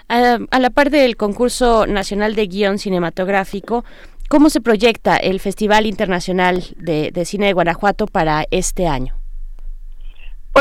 A, 0.09 0.39
a 0.51 0.59
la 0.59 0.71
par 0.71 0.91
del 0.91 1.17
concurso 1.17 1.87
nacional 1.87 2.35
de 2.35 2.47
guion 2.47 2.79
cinematográfico, 2.79 3.85
¿cómo 4.29 4.51
se 4.51 4.61
proyecta 4.61 5.17
el 5.17 5.39
Festival 5.41 5.87
Internacional 5.87 6.63
de, 6.77 7.11
de 7.13 7.25
Cine 7.25 7.47
de 7.47 7.53
Guanajuato 7.53 8.07
para 8.07 8.45
este 8.51 8.87
año? 8.89 9.16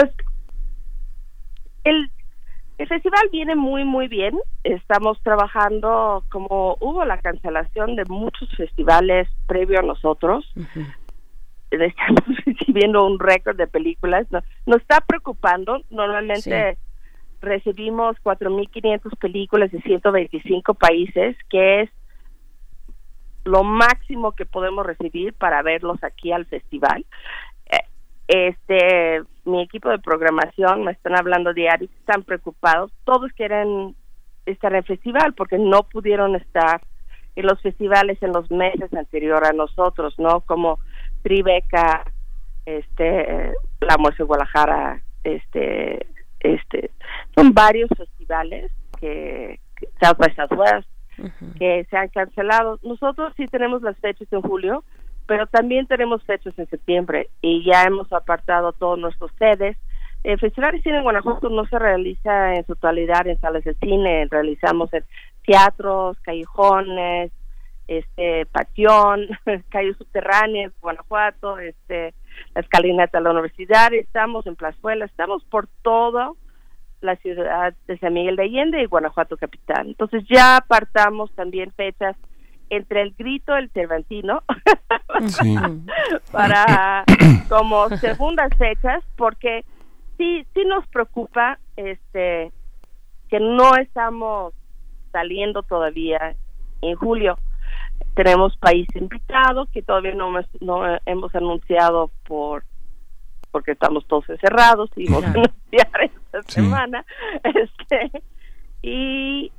Pues 0.02 0.12
el, 1.84 2.10
el 2.78 2.88
festival 2.88 3.30
viene 3.32 3.56
muy, 3.56 3.84
muy 3.86 4.08
bien. 4.08 4.38
Estamos 4.64 5.22
trabajando 5.24 6.24
como 6.32 6.78
hubo 6.82 7.06
la 7.06 7.20
cancelación 7.22 7.96
de 7.96 8.04
muchos 8.06 8.50
festivales 8.58 9.28
previo 9.48 9.80
a 9.80 9.84
nosotros. 9.84 10.46
Estamos 11.72 12.24
recibiendo 12.46 13.06
un 13.06 13.20
récord 13.20 13.58
de 13.58 13.68
películas. 13.68 14.28
No- 14.32 14.42
Nos 14.66 14.82
está 14.82 15.02
preocupando. 15.02 15.82
Normalmente 15.90 16.78
recibimos 17.42 18.16
4.500 18.24 19.18
películas 19.20 19.72
de 19.72 19.82
125 19.82 20.74
países, 20.74 21.36
que 21.50 21.82
es 21.82 21.90
lo 23.44 23.64
máximo 23.64 24.32
que 24.32 24.46
podemos 24.46 24.86
recibir 24.86 25.34
para 25.34 25.62
verlos 25.62 26.04
aquí 26.04 26.32
al 26.32 26.46
festival. 26.46 27.06
Eh, 27.68 27.78
Este, 28.28 29.22
mi 29.46 29.62
equipo 29.62 29.90
de 29.90 30.00
programación 30.00 30.84
me 30.84 30.92
están 30.92 31.18
hablando 31.18 31.54
diario, 31.54 31.88
están 32.00 32.24
preocupados, 32.24 32.92
todos 33.04 33.32
quieren 33.34 33.96
estar 34.46 34.72
en 34.72 34.80
el 34.80 34.84
festival 34.84 35.34
porque 35.34 35.58
no 35.58 35.84
pudieron 35.84 36.36
estar 36.36 36.82
en 37.36 37.46
los 37.46 37.62
festivales 37.62 38.22
en 38.22 38.32
los 38.32 38.50
meses 38.50 38.94
anterior 38.94 39.46
a 39.46 39.54
nosotros, 39.54 40.18
¿no? 40.18 40.42
Como 40.42 40.80
Tribeca, 41.22 42.06
este, 42.66 43.54
La 43.82 43.98
Muerte 43.98 44.24
de 44.24 44.28
Guadalajara, 44.28 45.02
este, 45.24 46.08
este, 46.40 46.92
son 47.36 47.54
varios 47.54 47.90
festivales 47.98 48.72
que, 49.00 49.60
que 49.76 49.88
South 50.02 50.18
by 50.18 50.34
Southwest, 50.36 50.88
que 51.58 51.86
se 51.90 51.98
han 51.98 52.10
cancelado. 52.10 52.80
Nosotros 52.84 53.34
sí 53.36 53.48
tenemos 53.48 53.82
las 53.82 53.98
fechas 53.98 54.32
en 54.32 54.42
julio, 54.42 54.84
pero 55.28 55.48
también 55.48 55.88
tenemos 55.88 56.24
fechas 56.24 56.58
en 56.58 56.68
septiembre 56.68 57.30
y 57.42 57.64
ya 57.66 57.84
hemos 57.84 58.12
apartado 58.14 58.74
todos 58.74 59.00
nuestros 59.00 59.32
sedes. 59.38 59.78
El 60.24 60.40
Festival 60.40 60.72
de 60.72 60.82
Cine 60.82 60.98
en 60.98 61.04
Guanajuato 61.04 61.50
no 61.50 61.66
se 61.68 61.78
realiza 61.78 62.56
en 62.56 62.66
su 62.66 62.76
totalidad 62.76 63.28
en 63.28 63.40
salas 63.40 63.64
de 63.64 63.76
cine, 63.76 64.28
realizamos 64.30 64.92
en 64.94 65.04
teatros, 65.46 66.18
callejones, 66.22 67.32
este 67.88 68.46
patión, 68.48 69.28
calles 69.70 69.98
subterráneas, 69.98 70.74
Guanajuato, 70.82 71.60
este 71.60 72.14
la 72.54 72.62
escalinata 72.62 73.20
de 73.20 73.24
la 73.24 73.32
universidad, 73.32 73.94
estamos 73.94 74.46
en 74.46 74.56
Plazuela, 74.56 75.06
estamos 75.06 75.44
por 75.46 75.68
todo 75.84 76.36
la 77.02 77.16
ciudad 77.18 77.74
de 77.88 77.98
San 78.00 78.14
Miguel 78.14 78.36
de 78.36 78.44
Allende 78.44 78.82
y 78.82 78.86
Guanajuato 78.86 79.38
capital. 79.38 79.88
Entonces 79.88 80.24
ya 80.28 80.58
apartamos 80.58 81.32
también 81.36 81.72
fechas 81.72 82.18
entre 82.76 83.02
el 83.02 83.14
grito 83.18 83.56
el 83.56 83.70
Cervantino 83.72 84.44
Sí. 85.28 85.56
para 86.32 87.04
como 87.50 87.90
segundas 87.98 88.50
fechas 88.58 89.04
porque 89.16 89.64
sí 90.18 90.46
sí 90.54 90.64
nos 90.66 90.86
preocupa 90.88 91.60
este 91.76 92.52
que 93.30 93.40
no 93.40 93.76
estamos 93.76 94.54
saliendo 95.12 95.64
todavía 95.64 96.36
en 96.82 96.96
julio 96.96 97.38
tenemos 98.14 98.56
país 98.58 98.88
invitado 98.96 99.68
que 99.72 99.82
todavía 99.82 100.14
no, 100.16 100.32
no 100.60 100.84
hemos 101.06 101.34
anunciado 101.36 102.12
por 102.28 102.64
porque 103.52 103.72
estamos 103.72 104.06
todos 104.08 104.30
encerrados 104.30 104.90
y 104.98 105.06
vamos 105.10 105.26
a 105.26 105.30
anunciar 105.30 106.02
esta 106.04 106.42
Sí. 106.48 106.52
semana 106.62 107.06
este 107.44 108.12
y 108.82 109.52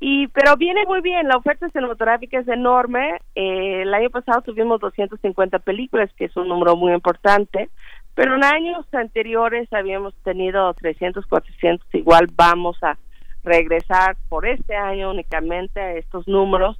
y 0.00 0.28
pero 0.28 0.56
viene 0.56 0.84
muy 0.86 1.00
bien 1.00 1.26
la 1.26 1.36
oferta 1.36 1.68
cinematográfica 1.70 2.38
es 2.38 2.48
enorme. 2.48 3.18
Eh, 3.34 3.82
el 3.82 3.92
año 3.92 4.10
pasado 4.10 4.42
tuvimos 4.42 4.80
250 4.80 5.58
películas 5.60 6.10
que 6.16 6.26
es 6.26 6.36
un 6.36 6.48
número 6.48 6.76
muy 6.76 6.92
importante 6.92 7.68
pero 8.14 8.34
en 8.34 8.44
años 8.44 8.86
anteriores 8.92 9.72
habíamos 9.72 10.14
tenido 10.22 10.72
300 10.74 11.26
400 11.26 11.94
igual 11.94 12.26
vamos 12.34 12.76
a 12.82 12.96
regresar 13.44 14.16
por 14.28 14.46
este 14.46 14.76
año 14.76 15.10
únicamente 15.10 15.80
a 15.80 15.92
estos 15.92 16.26
números 16.28 16.78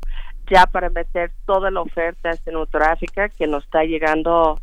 ya 0.50 0.66
para 0.66 0.88
meter 0.88 1.32
toda 1.46 1.70
la 1.70 1.80
oferta 1.80 2.32
cinematográfica 2.32 3.28
que 3.28 3.46
nos 3.46 3.64
está 3.64 3.84
llegando 3.84 4.58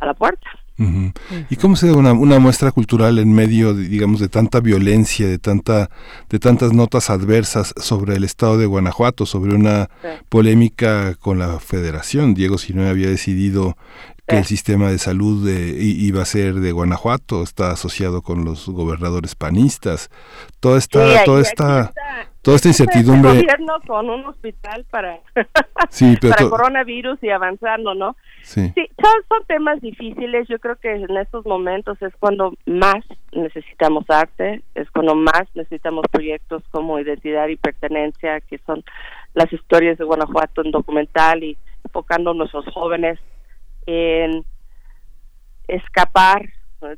a 0.00 0.06
la 0.06 0.14
puerta 0.14 0.48
Ujú. 0.78 1.12
¿Y 1.50 1.56
cómo 1.56 1.76
se 1.76 1.86
da 1.88 1.94
una, 1.96 2.12
una 2.12 2.38
muestra 2.38 2.72
cultural 2.72 3.18
en 3.18 3.32
medio, 3.32 3.74
de, 3.74 3.88
digamos, 3.88 4.20
de 4.20 4.28
tanta 4.28 4.60
violencia, 4.60 5.28
de 5.28 5.38
tanta, 5.38 5.90
de 6.30 6.38
tantas 6.38 6.72
notas 6.72 7.10
adversas 7.10 7.74
sobre 7.76 8.16
el 8.16 8.24
estado 8.24 8.56
de 8.58 8.66
Guanajuato, 8.66 9.26
sobre 9.26 9.54
una 9.54 9.90
Sí. 10.02 10.08
polémica 10.28 11.14
con 11.16 11.38
la 11.38 11.60
Federación? 11.60 12.34
Diego 12.34 12.58
Sinue 12.58 12.88
había 12.88 13.08
decidido 13.08 13.76
que 14.26 14.36
Sí. 14.36 14.38
el 14.38 14.44
sistema 14.46 14.90
de 14.90 14.98
salud 14.98 15.44
de- 15.46 15.76
i- 15.82 16.06
iba 16.06 16.22
a 16.22 16.26
ser 16.26 16.54
de 16.60 16.72
Guanajuato, 16.72 17.42
está 17.42 17.70
asociado 17.72 18.22
con 18.22 18.44
los 18.44 18.66
gobernadores 18.68 19.34
panistas. 19.34 20.08
Toda 20.60 20.78
esta, 20.78 21.18
Sí, 21.18 21.24
toda 21.26 21.40
esta, 21.42 21.80
está 21.82 22.31
toda 22.42 22.56
esta 22.56 22.68
este 22.70 22.82
incertidumbre. 22.84 23.30
gobierno 23.30 23.74
con 23.86 24.10
un 24.10 24.26
hospital 24.26 24.84
para 24.90 25.20
Sí, 25.90 26.16
pero 26.20 26.32
para 26.34 26.44
to- 26.44 26.50
coronavirus 26.50 27.22
y 27.22 27.30
avanzando, 27.30 27.94
¿no? 27.94 28.16
sí. 28.42 28.72
Sí, 28.74 28.88
son, 29.00 29.12
son 29.28 29.44
temas 29.46 29.80
difíciles. 29.80 30.48
Yo 30.48 30.58
creo 30.58 30.76
que 30.76 30.92
en 30.92 31.16
estos 31.16 31.46
momentos 31.46 32.00
es 32.02 32.12
cuando 32.18 32.52
más 32.66 33.04
necesitamos 33.32 34.04
arte, 34.10 34.62
es 34.74 34.90
cuando 34.90 35.14
más 35.14 35.44
necesitamos 35.54 36.04
proyectos 36.10 36.62
como 36.70 36.98
Identidad 36.98 37.48
y 37.48 37.56
Pertenencia, 37.56 38.40
que 38.40 38.58
son 38.66 38.82
las 39.34 39.52
historias 39.52 39.96
de 39.98 40.04
Guanajuato 40.04 40.62
en 40.64 40.72
documental 40.72 41.42
y 41.44 41.56
enfocando 41.84 42.32
a 42.32 42.34
nuestros 42.34 42.64
jóvenes 42.74 43.18
en 43.86 44.44
escapar, 45.68 46.48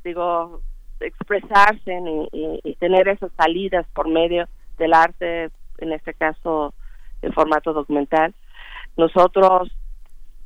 digo, 0.04 0.60
expresarse 1.00 1.92
y, 2.32 2.38
y- 2.38 2.60
y 2.64 2.74
tener 2.76 3.08
esas 3.08 3.30
salidas 3.36 3.86
por 3.94 4.08
medio 4.08 4.48
del 4.78 4.92
arte, 4.94 5.50
en 5.78 5.92
este 5.92 6.14
caso 6.14 6.74
en 7.22 7.32
formato 7.32 7.72
documental. 7.72 8.34
Nosotros 8.96 9.70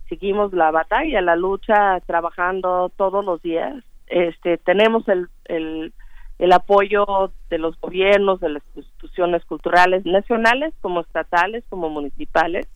seguimos 0.08 0.52
la 0.52 0.70
batalla, 0.70 1.20
la 1.20 1.36
lucha, 1.36 2.00
trabajando 2.06 2.90
todos 2.96 3.24
los 3.24 3.42
días. 3.42 3.84
Este, 4.06 4.56
tenemos 4.58 5.06
el, 5.08 5.28
el, 5.44 5.92
el 6.38 6.52
apoyo 6.52 7.32
de 7.50 7.58
los 7.58 7.78
gobiernos, 7.80 8.40
de 8.40 8.48
las 8.50 8.62
instituciones 8.74 9.44
culturales 9.44 10.06
nacionales, 10.06 10.72
como 10.80 11.00
estatales, 11.00 11.64
como 11.68 11.90
municipales. 11.90 12.66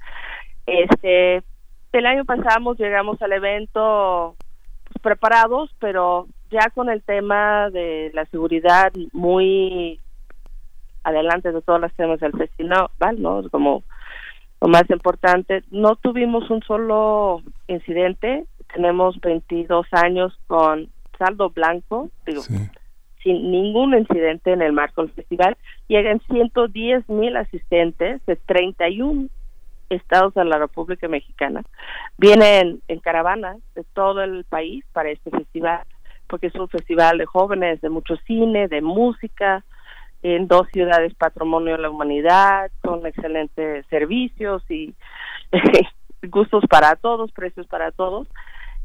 Este, 0.67 1.43
el 1.93 2.07
año 2.07 2.25
pasado 2.25 2.75
llegamos 2.75 3.21
al 3.23 3.33
evento 3.33 4.35
pues, 4.85 5.03
preparados, 5.03 5.75
pero 5.79 6.27
ya 6.51 6.71
con 6.75 6.91
el 6.91 7.03
tema 7.03 7.71
de 7.71 8.11
la 8.15 8.27
seguridad 8.27 8.93
muy 9.12 9.99
adelante 11.05 11.53
de 11.53 11.62
todos 11.62 11.81
los 11.81 11.93
temas 11.95 12.21
del 12.21 12.33
festival, 12.33 12.88
¿no? 13.19 13.49
Como 13.51 13.83
lo 14.61 14.69
más 14.69 14.88
importante, 14.91 15.65
no 15.71 15.97
tuvimos 15.97 16.49
un 16.51 16.62
solo 16.62 17.43
incidente, 17.67 18.45
tenemos 18.73 19.21
22 19.21 19.87
años 19.93 20.38
con 20.47 20.88
saldo 21.19 21.51
blanco, 21.51 22.11
digo, 22.27 22.43
sí. 22.43 22.55
sin 23.23 23.51
ningún 23.51 23.95
incidente 23.97 24.53
en 24.53 24.62
el 24.62 24.73
marco 24.73 25.03
del 25.03 25.11
festival. 25.12 25.57
Llegan 25.88 26.21
110 26.31 27.09
mil 27.09 27.37
asistentes 27.37 28.25
de 28.27 28.37
31 28.37 29.29
estados 29.91 30.35
de 30.35 30.45
la 30.45 30.59
República 30.59 31.09
Mexicana. 31.09 31.62
Vienen 32.19 32.81
en 32.88 33.01
caravanas 33.01 33.59
de 33.75 33.85
todo 33.95 34.23
el 34.23 34.45
país 34.45 34.85
para 34.93 35.11
este 35.11 35.31
festival, 35.31 35.83
porque 36.29 36.47
es 36.47 36.55
un 36.55 36.69
festival 36.69 37.19
de 37.19 37.27
jóvenes, 37.27 37.81
de 37.81 37.91
mucho 37.91 38.17
cine, 38.27 38.69
de 38.69 38.81
música, 38.81 39.65
en 40.23 40.47
dos 40.47 40.69
ciudades 40.73 41.15
patrimonio 41.15 41.77
de 41.77 41.83
la 41.83 41.91
humanidad, 41.91 42.71
con 42.81 43.05
excelentes 43.07 43.85
servicios 43.87 44.63
y 44.71 44.95
gustos 46.23 46.65
para 46.69 46.97
todos, 46.97 47.33
precios 47.33 47.67
para 47.67 47.91
todos. 47.91 48.29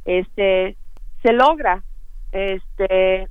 Este 0.06 0.76
se 1.22 1.34
logra 1.34 1.84
este 2.32 3.28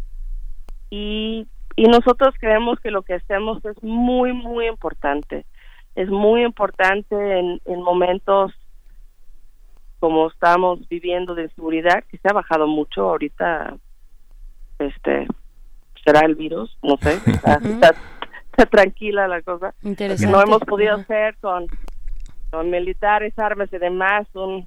y 0.90 1.46
y 1.78 1.84
nosotros 1.84 2.34
creemos 2.40 2.80
que 2.80 2.90
lo 2.90 3.02
que 3.02 3.14
hacemos 3.14 3.62
es 3.64 3.82
muy 3.82 4.32
muy 4.32 4.66
importante 4.66 5.44
es 5.94 6.08
muy 6.08 6.42
importante 6.42 7.14
en, 7.38 7.60
en 7.64 7.82
momentos 7.82 8.52
como 9.98 10.28
estamos 10.28 10.86
viviendo 10.88 11.34
de 11.34 11.48
seguridad 11.50 12.04
que 12.10 12.18
se 12.18 12.28
ha 12.28 12.32
bajado 12.32 12.66
mucho 12.66 13.10
ahorita 13.10 13.76
este 14.78 15.26
será 16.06 16.20
el 16.20 16.36
virus 16.36 16.78
no 16.82 16.96
sé. 16.98 17.18
Está, 17.26 18.64
tranquila 18.70 19.28
la 19.28 19.42
cosa. 19.42 19.74
Que 19.98 20.16
no 20.26 20.40
hemos 20.40 20.60
podido 20.60 20.94
hacer 20.94 21.36
con 21.42 21.66
con 22.50 22.70
militares 22.70 23.38
armas 23.38 23.70
y 23.70 23.76
demás 23.76 24.26
un 24.34 24.66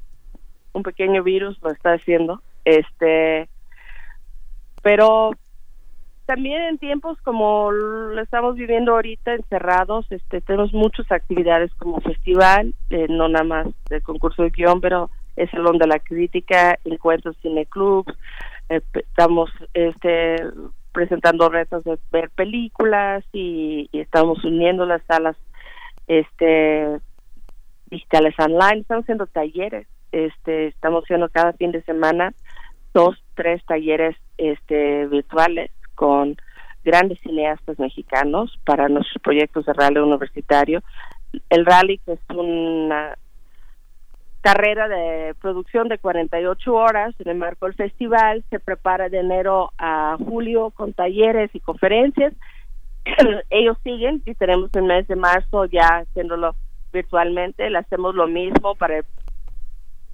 un 0.73 0.84
pequeño 0.84 1.23
virus 1.23 1.60
lo 1.63 1.71
está 1.71 1.93
haciendo. 1.93 2.43
Este 2.65 3.49
pero 4.84 5.32
también 6.30 6.62
en 6.62 6.78
tiempos 6.78 7.19
como 7.23 7.71
lo 7.71 8.21
estamos 8.21 8.56
viviendo 8.56 8.91
ahorita 8.91 9.34
encerrados, 9.34 10.06
este, 10.12 10.41
tenemos 10.41 10.71
muchas 10.73 11.12
actividades 11.12 11.73
como 11.80 12.02
festival, 12.02 12.75
eh, 12.91 13.08
no 13.10 13.28
nada 13.30 13.43
más 13.43 13.67
de 13.89 13.99
concurso 14.02 14.43
de 14.43 14.52
guion, 14.52 14.80
pero 14.80 15.10
el 15.38 15.49
Salón 15.49 15.80
de 15.80 15.88
la 15.88 15.97
Crítica, 15.97 16.78
encuentros 16.86 17.36
cineclubs, 17.41 18.13
eh, 18.69 18.80
estamos 18.93 19.49
este, 19.73 20.36
presentando 20.91 21.49
retos 21.49 21.84
de 21.84 21.97
ver 22.12 22.30
películas 22.32 23.23
y, 23.32 23.89
y, 23.91 23.99
estamos 23.99 24.43
uniendo 24.43 24.86
las 24.86 25.02
salas 25.06 25.38
este 26.08 26.99
digitales 27.89 28.36
online, 28.38 28.82
estamos 28.82 29.04
haciendo 29.04 29.28
talleres, 29.28 29.88
este, 30.12 30.67
estamos 30.67 31.04
haciendo 31.04 31.30
cada 31.30 31.54
fin 31.54 31.71
de 31.71 31.82
semana 31.84 32.34
dos, 32.93 33.17
tres 33.36 33.63
talleres 33.65 34.15
este, 34.38 35.08
virtuales 35.08 35.71
con 35.95 36.36
grandes 36.84 37.19
cineastas 37.21 37.78
mexicanos 37.80 38.60
para 38.65 38.88
nuestros 38.89 39.21
proyectos 39.21 39.65
de 39.65 39.73
rally 39.73 39.99
universitario. 39.99 40.82
El 41.49 41.65
rally, 41.65 41.99
que 41.99 42.13
es 42.13 42.19
una 42.30 43.17
carrera 44.41 44.88
de 44.88 45.36
producción 45.41 45.89
de 45.89 45.97
48 45.97 46.73
horas 46.73 47.13
en 47.19 47.30
el 47.30 47.38
marco 47.38 47.65
del 47.65 47.75
festival, 47.75 48.43
se 48.49 48.60
prepara 48.60 49.10
de 49.10 49.19
enero 49.19 49.71
a 49.78 50.17
julio 50.17 50.71
con 50.71 50.93
talleres 50.93 51.49
y 51.54 51.60
conferencias. 51.60 52.34
Ellos 53.49 53.78
siguen 53.84 54.21
y 54.25 54.34
tenemos 54.36 54.69
el 54.73 54.84
mes 54.84 55.08
de 55.08 55.15
marzo 55.15 55.65
ya 55.65 55.88
haciéndolo 55.99 56.56
virtualmente. 56.93 57.69
Le 57.69 57.78
hacemos 57.78 58.15
lo 58.15 58.28
mismo 58.28 58.75
para 58.75 58.99
el 58.99 59.06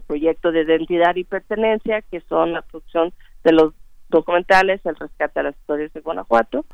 proyecto 0.07 0.51
de 0.51 0.61
identidad 0.61 1.15
y 1.15 1.23
pertenencia, 1.23 2.01
que 2.01 2.21
son 2.21 2.53
la 2.53 2.61
producción 2.61 3.13
de 3.43 3.51
los 3.51 3.73
documentales, 4.09 4.85
el 4.85 4.95
rescate 4.95 5.39
de 5.39 5.43
las 5.43 5.55
historias 5.55 5.93
de 5.93 6.01
Guanajuato, 6.01 6.65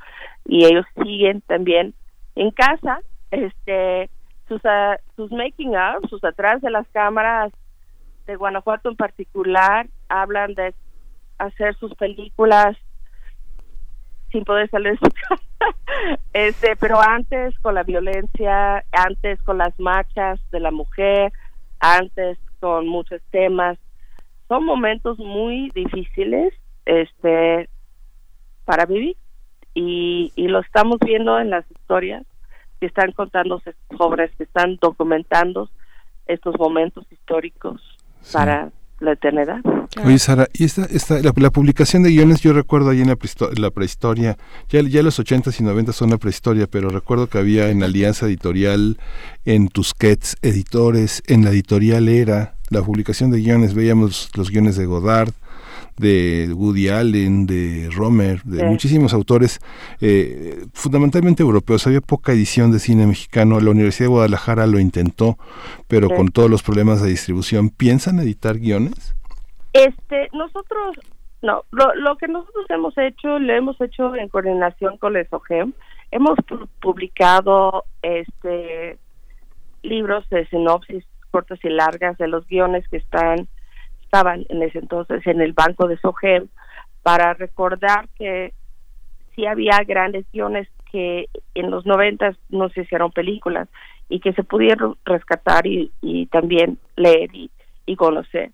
y 0.46 0.66
ellos 0.66 0.86
siguen 1.02 1.42
también 1.42 1.94
en 2.36 2.52
casa, 2.52 3.02
este, 3.32 4.10
sus, 4.52 4.62
uh, 4.66 4.98
sus 5.16 5.32
making 5.32 5.78
up, 5.78 6.10
sus 6.10 6.22
atrás 6.26 6.62
de 6.62 6.70
las 6.70 6.86
cámaras 6.90 7.54
de 8.28 8.36
Guanajuato 8.36 8.90
en 8.90 8.98
particular, 8.98 9.88
hablan 10.10 10.54
de 10.56 10.76
hacer 11.38 11.74
sus 11.76 11.96
películas 11.96 12.76
sin 14.30 14.44
poder 14.44 14.70
salir 14.70 14.92
de 14.92 14.98
su 14.98 15.14
casa, 15.30 15.42
este, 16.34 16.76
pero 16.76 17.00
antes 17.02 17.58
con 17.60 17.76
la 17.76 17.84
violencia, 17.84 18.84
antes 18.92 19.42
con 19.44 19.58
las 19.58 19.78
marchas 19.80 20.40
de 20.52 20.60
la 20.60 20.72
mujer, 20.72 21.32
antes 21.80 22.38
con 22.60 22.90
muchos 22.90 23.22
temas, 23.32 23.78
son 24.50 24.66
momentos 24.66 25.18
muy 25.18 25.70
difíciles 25.74 26.54
este 26.86 27.70
para 28.66 28.86
vivir 28.86 29.16
y, 29.74 30.34
y 30.36 30.48
lo 30.50 30.60
estamos 30.60 31.00
viendo 31.00 31.40
en 31.40 31.50
las 31.50 31.70
historias 31.72 32.26
que 32.82 32.88
están 32.88 33.12
contando 33.12 33.62
jóvenes 33.96 34.32
que 34.38 34.44
están 34.44 34.78
documentando 34.82 35.70
estos 36.26 36.58
momentos 36.58 37.06
históricos 37.12 37.80
para 38.34 38.72
la 39.00 39.14
eternidad. 39.14 39.60
Oye, 40.04 40.18
Sara, 40.18 40.48
y 40.54 40.64
esta, 40.64 40.86
esta 40.86 41.20
la, 41.22 41.52
publicación 41.52 42.02
de 42.02 42.10
guiones, 42.10 42.42
yo 42.42 42.54
recuerdo 42.54 42.90
ahí 42.90 43.02
en 43.02 43.10
la, 43.10 43.18
la 43.58 43.70
prehistoria, 43.70 44.36
ya, 44.70 44.82
ya 44.82 45.04
los 45.04 45.20
80 45.20 45.52
y 45.60 45.64
90 45.64 45.94
son 45.94 46.10
la 46.10 46.18
prehistoria, 46.18 46.66
pero 46.66 46.90
recuerdo 46.90 47.28
que 47.28 47.38
había 47.38 47.70
en 47.70 47.84
Alianza 47.84 48.26
Editorial, 48.26 48.98
en 49.46 49.68
Tusquets 49.68 50.38
Editores, 50.42 51.22
en 51.28 51.44
la 51.44 51.52
editorial 51.52 52.10
Era, 52.10 52.56
la 52.70 52.82
publicación 52.82 53.30
de 53.30 53.42
guiones, 53.42 53.76
veíamos 53.76 54.32
los 54.36 54.50
guiones 54.50 54.76
de 54.76 54.86
Godard, 54.86 55.34
de 56.02 56.52
Woody 56.54 56.90
Allen, 56.90 57.46
de 57.46 57.90
Romer, 57.96 58.42
de 58.44 58.64
muchísimos 58.66 59.14
autores, 59.14 59.60
eh, 60.02 60.66
fundamentalmente 60.74 61.44
europeos. 61.44 61.88
Había 61.88 62.02
poca 62.02 62.34
edición 62.34 62.72
de 62.72 62.80
cine 62.80 63.08
mexicano. 63.08 63.60
La 63.62 63.70
Universidad 63.70 64.08
de 64.08 64.14
Guadalajara 64.14 64.68
lo 64.68 64.80
intentó, 64.80 65.38
pero 65.88 66.10
con 66.10 66.30
todos 66.30 66.50
los 66.50 66.64
problemas 66.64 67.02
de 67.02 67.10
distribución. 67.10 67.70
¿Piensan 67.70 68.20
editar 68.20 68.58
guiones? 68.58 69.16
Este, 69.74 70.30
nosotros, 70.34 70.98
no, 71.42 71.64
lo, 71.72 71.96
lo 71.96 72.18
que 72.18 72.28
nosotros 72.28 72.66
hemos 72.70 72.98
hecho, 72.98 73.40
lo 73.40 73.54
hemos 73.54 73.80
hecho 73.80 74.16
en 74.16 74.28
coordinación 74.28 74.98
con 74.98 75.16
el 75.16 75.28
SOGEM. 75.30 75.74
Hemos 76.12 76.38
publicado 76.82 77.86
este 78.02 78.98
libros 79.84 80.28
de 80.30 80.46
sinopsis 80.48 81.04
cortas 81.32 81.60
y 81.64 81.70
largas 81.70 82.18
de 82.18 82.28
los 82.28 82.46
guiones 82.48 82.88
que 82.90 82.98
están 82.98 83.48
estaban 84.12 84.46
en 84.50 84.62
ese 84.62 84.80
entonces 84.80 85.26
en 85.26 85.40
el 85.40 85.54
banco 85.54 85.88
de 85.88 85.98
SOGEM 85.98 86.50
para 87.02 87.34
recordar 87.34 88.10
que 88.18 88.54
sí 89.34 89.46
había 89.46 89.80
grandes 89.88 90.26
guiones 90.34 90.68
que 90.92 91.28
en 91.56 91.72
los 91.72 91.86
noventas 91.86 92.36
no 92.50 92.68
se 92.70 92.82
hicieron 92.82 93.14
películas 93.14 93.70
y 94.10 94.20
que 94.20 94.34
se 94.34 94.44
pudieron 94.44 94.98
rescatar 95.06 95.66
y, 95.66 95.90
también 96.30 96.78
leer 96.98 97.30
y, 97.34 97.50
conocer 97.96 98.52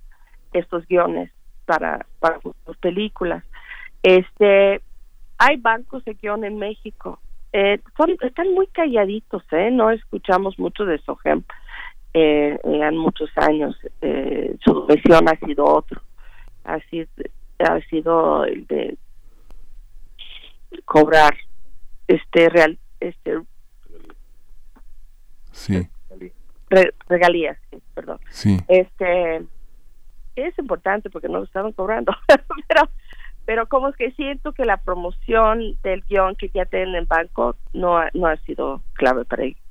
estos 0.51 0.87
guiones 0.87 1.31
para 1.65 2.05
para 2.19 2.39
sus 2.41 2.77
películas. 2.77 3.43
Este 4.01 4.81
hay 5.37 5.57
bancos 5.57 6.03
de 6.05 6.15
guion 6.15 6.43
en 6.43 6.57
México. 6.57 7.19
Eh, 7.53 7.79
son, 7.95 8.17
están 8.21 8.53
muy 8.53 8.67
calladitos 8.67 9.43
eh 9.51 9.71
no 9.71 9.89
escuchamos 9.89 10.59
mucho 10.59 10.85
de 10.85 10.97
SOGEM 10.99 11.43
eh, 12.13 12.57
en 12.63 12.97
muchos 12.97 13.29
años 13.35 13.75
eh, 14.01 14.55
su 14.63 14.85
misión 14.87 15.27
ha 15.27 15.37
sido 15.45 15.65
otro. 15.65 16.01
Ha 16.63 16.79
sido, 16.89 17.07
ha 17.59 17.79
sido 17.89 18.43
el 18.45 18.65
de 18.67 18.97
cobrar 20.85 21.35
este 22.07 22.49
real 22.49 22.77
este 22.99 23.41
sí. 25.51 25.87
regalías 27.07 27.57
perdón. 27.93 28.19
Sí. 28.29 28.59
este 28.67 29.43
es 30.35 30.57
importante 30.59 31.09
porque 31.09 31.27
no 31.27 31.39
lo 31.39 31.43
estaban 31.43 31.73
cobrando 31.73 32.13
pero 32.67 32.89
pero 33.45 33.67
como 33.67 33.89
es 33.89 33.95
que 33.95 34.11
siento 34.11 34.51
que 34.51 34.65
la 34.65 34.77
promoción 34.77 35.77
del 35.83 36.03
guion 36.03 36.35
que 36.35 36.49
ya 36.49 36.65
tienen 36.65 36.95
en 36.95 37.05
banco 37.05 37.55
no 37.73 37.97
ha, 37.97 38.09
no 38.13 38.27
ha 38.27 38.35
sido 38.37 38.81
clave 38.93 39.25
para 39.25 39.43
ellos 39.43 39.66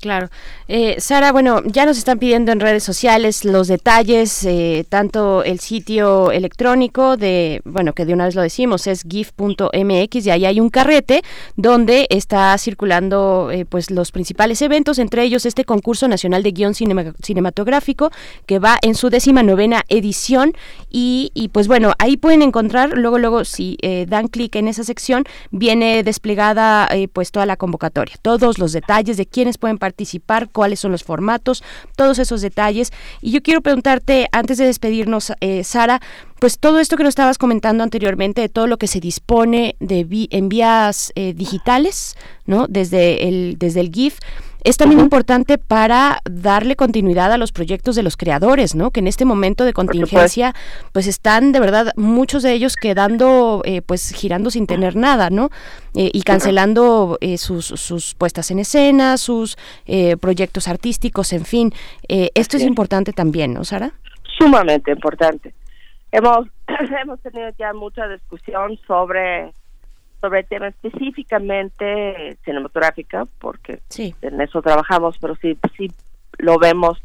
claro. 0.00 0.28
Eh, 0.66 0.96
Sara, 0.98 1.32
bueno, 1.32 1.62
ya 1.64 1.86
nos 1.86 1.96
están 1.96 2.18
pidiendo 2.18 2.52
en 2.52 2.60
redes 2.60 2.84
sociales 2.84 3.44
los 3.44 3.68
detalles, 3.68 4.44
eh, 4.44 4.84
tanto 4.88 5.42
el 5.42 5.58
sitio 5.60 6.30
electrónico 6.30 7.16
de, 7.16 7.62
bueno, 7.64 7.94
que 7.94 8.04
de 8.04 8.12
una 8.12 8.26
vez 8.26 8.34
lo 8.34 8.42
decimos, 8.42 8.86
es 8.86 9.04
gif.mx 9.08 10.26
y 10.26 10.30
ahí 10.30 10.44
hay 10.44 10.60
un 10.60 10.68
carrete 10.68 11.22
donde 11.56 12.06
está 12.10 12.56
circulando 12.58 13.50
eh, 13.50 13.64
pues 13.64 13.90
los 13.90 14.12
principales 14.12 14.60
eventos, 14.60 14.98
entre 14.98 15.22
ellos 15.22 15.46
este 15.46 15.64
concurso 15.64 16.08
nacional 16.08 16.42
de 16.42 16.52
guion 16.52 16.74
cinematográfico 16.74 18.10
que 18.44 18.58
va 18.58 18.78
en 18.82 18.94
su 18.94 19.08
décima 19.08 19.42
novena 19.42 19.84
edición 19.88 20.52
y, 20.90 21.30
y, 21.34 21.48
pues 21.48 21.68
bueno, 21.68 21.94
ahí 21.98 22.16
pueden 22.16 22.42
encontrar, 22.42 22.90
luego, 22.96 23.18
luego 23.18 23.44
si 23.44 23.78
dan 24.08 24.28
clic 24.28 24.56
en 24.56 24.68
esa 24.68 24.84
sección, 24.84 25.24
viene 25.50 26.02
desplegada 26.02 26.88
pues 27.12 27.30
toda 27.32 27.46
la 27.46 27.56
convocatoria, 27.56 28.16
todos 28.20 28.58
los 28.58 28.72
detalles 28.72 29.16
de 29.16 29.26
quiénes 29.38 29.56
pueden 29.56 29.78
participar, 29.78 30.48
cuáles 30.50 30.80
son 30.80 30.90
los 30.90 31.04
formatos, 31.04 31.62
todos 31.94 32.18
esos 32.18 32.40
detalles. 32.40 32.92
Y 33.20 33.30
yo 33.30 33.40
quiero 33.40 33.60
preguntarte, 33.60 34.26
antes 34.32 34.58
de 34.58 34.64
despedirnos, 34.64 35.32
eh, 35.40 35.62
Sara, 35.62 36.00
pues 36.40 36.58
todo 36.58 36.80
esto 36.80 36.96
que 36.96 37.04
nos 37.04 37.12
estabas 37.12 37.38
comentando 37.38 37.84
anteriormente, 37.84 38.40
de 38.40 38.48
todo 38.48 38.66
lo 38.66 38.78
que 38.78 38.88
se 38.88 38.98
dispone 38.98 39.76
de 39.78 40.08
en 40.32 40.48
vías 40.48 41.12
eh, 41.14 41.34
digitales, 41.34 42.16
¿no? 42.46 42.66
Desde 42.66 43.28
el, 43.28 43.58
desde 43.60 43.78
el 43.78 43.92
GIF, 43.92 44.18
es 44.64 44.76
también 44.76 45.00
importante 45.00 45.58
para 45.58 46.20
darle 46.30 46.76
continuidad 46.76 47.32
a 47.32 47.38
los 47.38 47.52
proyectos 47.52 47.96
de 47.96 48.02
los 48.02 48.16
creadores, 48.16 48.74
¿no? 48.74 48.90
Que 48.90 49.00
en 49.00 49.06
este 49.06 49.24
momento 49.24 49.64
de 49.64 49.72
contingencia, 49.72 50.54
pues 50.92 51.06
están 51.06 51.52
de 51.52 51.60
verdad 51.60 51.92
muchos 51.96 52.42
de 52.42 52.52
ellos 52.52 52.76
quedando, 52.76 53.62
eh, 53.64 53.82
pues 53.82 54.12
girando 54.12 54.50
sin 54.50 54.66
tener 54.66 54.96
nada, 54.96 55.30
¿no? 55.30 55.50
Eh, 55.94 56.10
y 56.12 56.22
cancelando 56.22 57.18
sus, 57.36 57.66
sus 57.66 58.14
puestas 58.14 58.50
en 58.50 58.58
escena, 58.58 59.16
sus 59.16 59.56
proyectos 60.20 60.68
artísticos, 60.68 61.32
en 61.32 61.44
fin. 61.44 61.72
esto 62.08 62.56
es 62.56 62.62
importante 62.62 63.12
también, 63.12 63.54
¿no, 63.54 63.64
Sara? 63.64 63.92
Sumamente 64.38 64.90
importante 64.92 65.54
hemos 66.12 66.46
hemos 67.02 67.20
tenido 67.20 67.50
ya 67.58 67.72
mucha 67.72 68.08
discusión 68.08 68.78
sobre 68.86 69.52
sobre 70.20 70.40
el 70.40 70.46
tema 70.46 70.68
específicamente 70.68 72.36
cinematográfica 72.44 73.24
porque 73.38 73.80
en 74.22 74.40
eso 74.40 74.62
trabajamos 74.62 75.16
pero 75.18 75.36
sí 75.36 75.58
sí 75.76 75.90
lo 76.38 76.58
vemos 76.58 76.98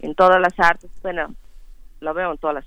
en 0.00 0.14
todas 0.14 0.40
las 0.40 0.58
artes. 0.58 0.90
Bueno 1.02 1.34
lo 2.00 2.14
veo 2.14 2.32
en 2.32 2.38
todas 2.38 2.56
las 2.56 2.64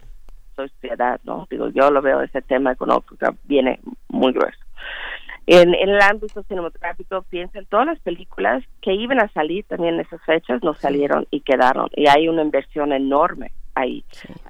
sociedades 0.55 1.23
no 1.25 1.47
digo 1.49 1.69
yo 1.69 1.89
lo 1.89 2.01
veo 2.01 2.21
ese 2.21 2.41
tema 2.41 2.71
económico 2.71 3.15
que 3.15 3.27
viene 3.45 3.79
muy 4.09 4.33
grueso. 4.33 4.59
En, 5.45 5.73
en, 5.73 5.89
el 5.89 6.01
ámbito 6.01 6.41
cinematográfico 6.43 7.21
piensa 7.23 7.59
en 7.59 7.65
todas 7.65 7.85
las 7.85 7.99
películas 7.99 8.63
que 8.81 8.93
iban 8.93 9.19
a 9.19 9.27
salir 9.29 9.65
también 9.65 9.95
en 9.95 10.01
esas 10.01 10.21
fechas 10.21 10.63
no 10.63 10.73
salieron 10.73 11.27
y 11.31 11.41
quedaron 11.41 11.89
y 11.95 12.07
hay 12.07 12.29
una 12.29 12.43
inversión 12.43 12.93
enorme 12.93 13.51
hay, 13.75 14.03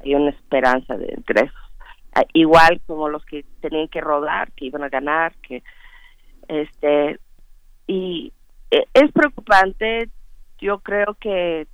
hay 0.04 0.16
una 0.16 0.30
esperanza 0.30 0.98
de 0.98 1.14
ingresos. 1.18 1.56
Igual 2.34 2.82
como 2.86 3.10
los 3.10 3.26
que 3.26 3.46
tenían 3.62 3.88
que 3.88 4.02
rodar, 4.02 4.52
que 4.52 4.66
iban 4.66 4.84
a 4.84 4.90
ganar, 4.90 5.34
que 5.38 5.64
este 6.48 7.20
y 7.88 8.32
e, 8.72 8.86
es 8.94 9.12
preocupante. 9.12 10.10
Yo 10.60 10.80
creo 10.80 11.16
que 11.20 11.68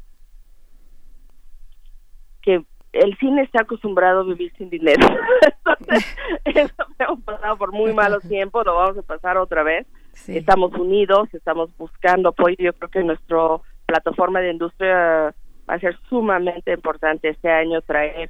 que 2.42 2.64
el 2.94 3.18
cine 3.18 3.44
está 3.44 3.62
acostumbrado 3.62 4.22
a 4.22 4.24
vivir 4.24 4.52
sin 4.58 4.70
dinero. 4.70 5.06
Entonces, 5.58 6.18
eso 6.46 6.86
hemos 6.98 7.22
pasado 7.24 7.58
por 7.58 7.72
muy 7.72 7.94
malos 7.94 8.24
tiempos, 8.28 8.66
lo 8.66 8.76
vamos 8.76 8.98
a 8.98 9.02
pasar 9.04 9.38
otra 9.38 9.64
vez. 9.64 9.88
Estamos 10.28 10.74
unidos, 10.74 11.34
estamos 11.34 11.76
buscando 11.78 12.30
apoyo. 12.30 12.56
Yo 12.60 12.74
creo 12.74 12.90
que 12.90 13.04
nuestra 13.04 13.38
plataforma 13.86 14.42
de 14.42 14.52
industria 14.52 15.34
va 15.70 15.76
a 15.76 15.80
ser 15.80 15.98
sumamente 16.10 16.74
importante 16.74 17.30
este 17.30 17.50
año 17.50 17.82
traer 17.82 18.30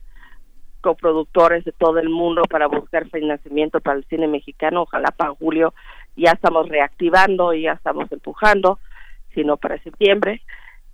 coproductores 0.82 1.64
de 1.66 1.72
todo 1.72 2.00
el 2.00 2.10
mundo 2.10 2.44
para 2.50 2.68
buscar 2.68 3.10
financiamiento 3.10 3.80
para 3.80 3.98
el 3.98 4.06
cine 4.06 4.28
mexicano. 4.28 4.84
Ojalá 4.84 5.12
para 5.12 5.36
julio 5.36 5.74
ya 6.16 6.32
estamos 6.32 6.68
reactivando 6.68 7.54
y 7.54 7.64
ya 7.64 7.74
estamos 7.74 8.12
empujando, 8.12 8.80
sino 9.34 9.58
para 9.58 9.82
septiembre. 9.84 10.42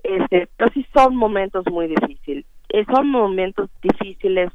Este, 0.04 0.48
pero 0.56 0.72
sí 0.74 0.86
son 0.94 1.16
momentos 1.16 1.66
muy 1.72 1.88
difíciles. 1.88 2.46
Eh, 2.70 2.86
son 2.86 3.10
momentos 3.10 3.70
difíciles 3.82 4.52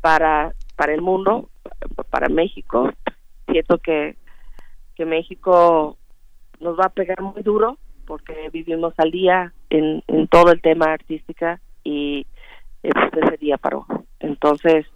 para 0.00 0.52
para 0.76 0.92
el 0.92 1.02
mundo, 1.02 1.48
para 2.10 2.28
México. 2.28 2.90
Siento 3.50 3.78
que 3.78 4.16
que 4.96 5.04
México 5.04 5.96
nos 6.60 6.78
va 6.78 6.86
a 6.86 6.90
pegar 6.90 7.20
muy 7.20 7.42
duro 7.42 7.78
porque 8.06 8.50
vivimos 8.52 8.94
al 8.98 9.10
día 9.10 9.52
en, 9.70 10.02
en 10.06 10.28
todo 10.28 10.52
el 10.52 10.60
tema 10.60 10.92
artística 10.92 11.60
y 11.82 12.26
pues, 12.92 13.24
ese 13.26 13.36
día 13.38 13.56
paró. 13.58 13.86
Entonces, 14.20 14.86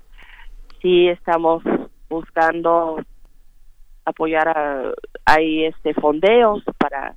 sí 0.81 1.09
estamos 1.09 1.63
buscando 2.09 3.01
apoyar 4.05 4.49
a, 4.49 4.93
hay 5.25 5.65
este 5.65 5.95
fondeos 5.95 6.63
para 6.79 7.17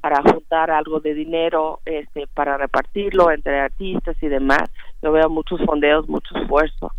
para 0.00 0.22
juntar 0.22 0.70
algo 0.70 1.00
de 1.00 1.12
dinero 1.12 1.80
este 1.84 2.26
para 2.26 2.56
repartirlo 2.56 3.30
entre 3.30 3.60
artistas 3.60 4.16
y 4.22 4.28
demás. 4.28 4.70
Yo 5.02 5.12
veo 5.12 5.28
muchos 5.28 5.60
fondeos 5.66 6.08
mucho 6.08 6.34
esfuerzo. 6.38 6.92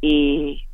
Y 0.00 0.66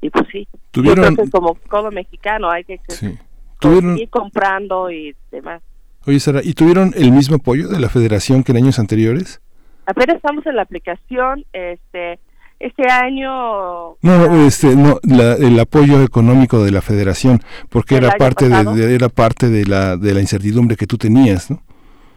y 0.00 0.10
pues 0.10 0.26
sí. 0.32 0.48
¿Tuvieron... 0.72 1.16
como 1.30 1.56
todo 1.70 1.90
mexicano 1.90 2.50
hay 2.50 2.64
que 2.64 2.80
seguir 2.88 4.10
comprando 4.10 4.90
y 4.90 5.14
demás. 5.30 5.62
Oye, 6.06 6.20
Sara, 6.20 6.40
¿y 6.42 6.54
tuvieron 6.54 6.92
el 6.96 7.12
mismo 7.12 7.36
apoyo 7.36 7.68
de 7.68 7.78
la 7.78 7.88
federación 7.88 8.42
que 8.42 8.52
en 8.52 8.58
años 8.58 8.78
anteriores? 8.78 9.40
Apenas 9.88 10.16
estamos 10.16 10.44
en 10.44 10.54
la 10.54 10.62
aplicación, 10.62 11.46
este, 11.54 12.18
este 12.60 12.90
año... 12.90 13.96
No, 14.02 14.46
este, 14.46 14.76
no, 14.76 14.98
el 15.02 15.58
apoyo 15.58 16.02
económico 16.02 16.62
de 16.62 16.72
la 16.72 16.82
federación, 16.82 17.40
porque 17.70 17.96
era 17.96 18.10
parte 18.18 18.50
de, 18.50 18.94
era 18.94 19.08
parte 19.08 19.48
de 19.48 19.64
la, 19.64 19.96
de 19.96 20.12
la 20.12 20.20
incertidumbre 20.20 20.76
que 20.76 20.86
tú 20.86 20.98
tenías, 20.98 21.50
¿no? 21.50 21.62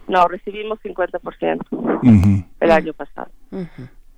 No, 0.06 0.28
recibimos 0.28 0.80
50% 0.82 2.44
el 2.60 2.70
año 2.70 2.92
pasado. 2.92 3.30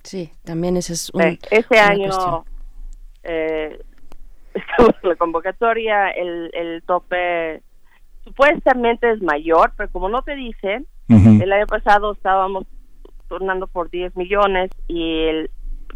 Sí, 0.03 0.29
también 0.43 0.75
ese 0.75 0.91
es 0.91 1.09
un... 1.11 1.21
este 1.49 1.79
año, 1.79 2.43
eh, 3.23 3.79
la 5.03 5.15
convocatoria, 5.15 6.09
el, 6.09 6.51
el 6.53 6.83
tope 6.83 7.61
supuestamente 8.25 9.09
es 9.13 9.21
mayor, 9.21 9.71
pero 9.77 9.89
como 9.91 10.09
no 10.09 10.23
te 10.23 10.35
dicen, 10.35 10.85
el 11.07 11.53
año 11.53 11.67
pasado 11.67 12.11
estábamos 12.11 12.65
turnando 13.27 13.67
por 13.67 13.89
10 13.89 14.15
millones 14.15 14.71
y 14.87 15.27
el 15.27 15.49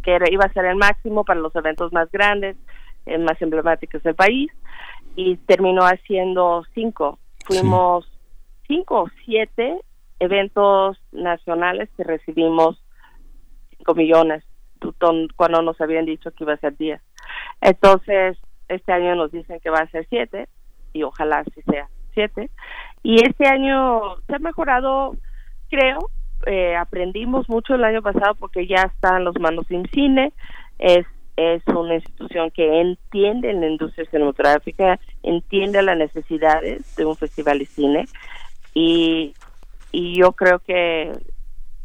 que 0.04 0.18
iba 0.32 0.46
a 0.46 0.54
ser 0.54 0.66
el 0.66 0.76
máximo 0.76 1.24
para 1.26 1.40
los 1.40 1.56
eventos 1.56 1.92
más 1.92 2.12
grandes, 2.12 2.58
eh, 3.06 3.18
más 3.18 3.42
emblemáticos 3.42 4.02
del 4.04 4.16
país, 4.16 4.52
y 5.16 5.38
terminó 5.38 5.84
haciendo 5.84 6.64
5. 6.74 7.20
Fuimos 7.46 8.10
5 8.68 9.02
o 9.02 9.08
7 9.26 9.82
eventos 10.20 10.98
nacionales 11.12 11.90
que 11.98 12.04
recibimos 12.04 12.82
5 13.78 13.96
millones 13.96 14.44
cuando 15.36 15.62
nos 15.62 15.80
habían 15.82 16.06
dicho 16.06 16.32
que 16.32 16.44
iba 16.44 16.54
a 16.54 16.58
ser 16.58 16.78
10. 16.78 17.02
Entonces, 17.62 18.38
este 18.70 18.94
año 18.94 19.16
nos 19.16 19.32
dicen 19.32 19.60
que 19.60 19.70
va 19.70 19.80
a 19.80 19.90
ser 19.90 20.06
7 20.10 20.48
y 20.94 21.04
ojalá 21.04 21.40
así 21.40 21.62
sea. 21.64 21.90
Y 23.04 23.24
este 23.26 23.48
año 23.48 24.18
se 24.28 24.36
ha 24.36 24.40
mejorado, 24.40 25.16
creo, 25.70 26.00
eh, 26.46 26.76
aprendimos 26.76 27.50
mucho 27.50 27.76
el 27.76 27.84
año 27.84 28.02
pasado 28.02 28.36
porque 28.36 28.68
ya 28.68 28.84
están 28.84 29.24
los 29.24 29.40
manos 29.40 29.68
sin 29.68 29.88
cine, 29.90 30.32
es 30.78 31.06
es 31.40 31.66
una 31.68 31.96
institución 31.96 32.52
que 32.52 32.82
entiende 32.82 33.54
la 33.54 33.68
industria 33.68 34.06
cinematográfica, 34.12 35.00
entiende 35.24 35.82
las 35.82 35.98
necesidades 35.98 36.98
de 36.98 37.06
un 37.06 37.16
festival 37.16 37.60
de 37.60 37.66
cine 37.66 38.06
y, 38.74 39.34
y 39.94 40.20
yo 40.20 40.34
creo 40.34 40.60
que 40.60 41.14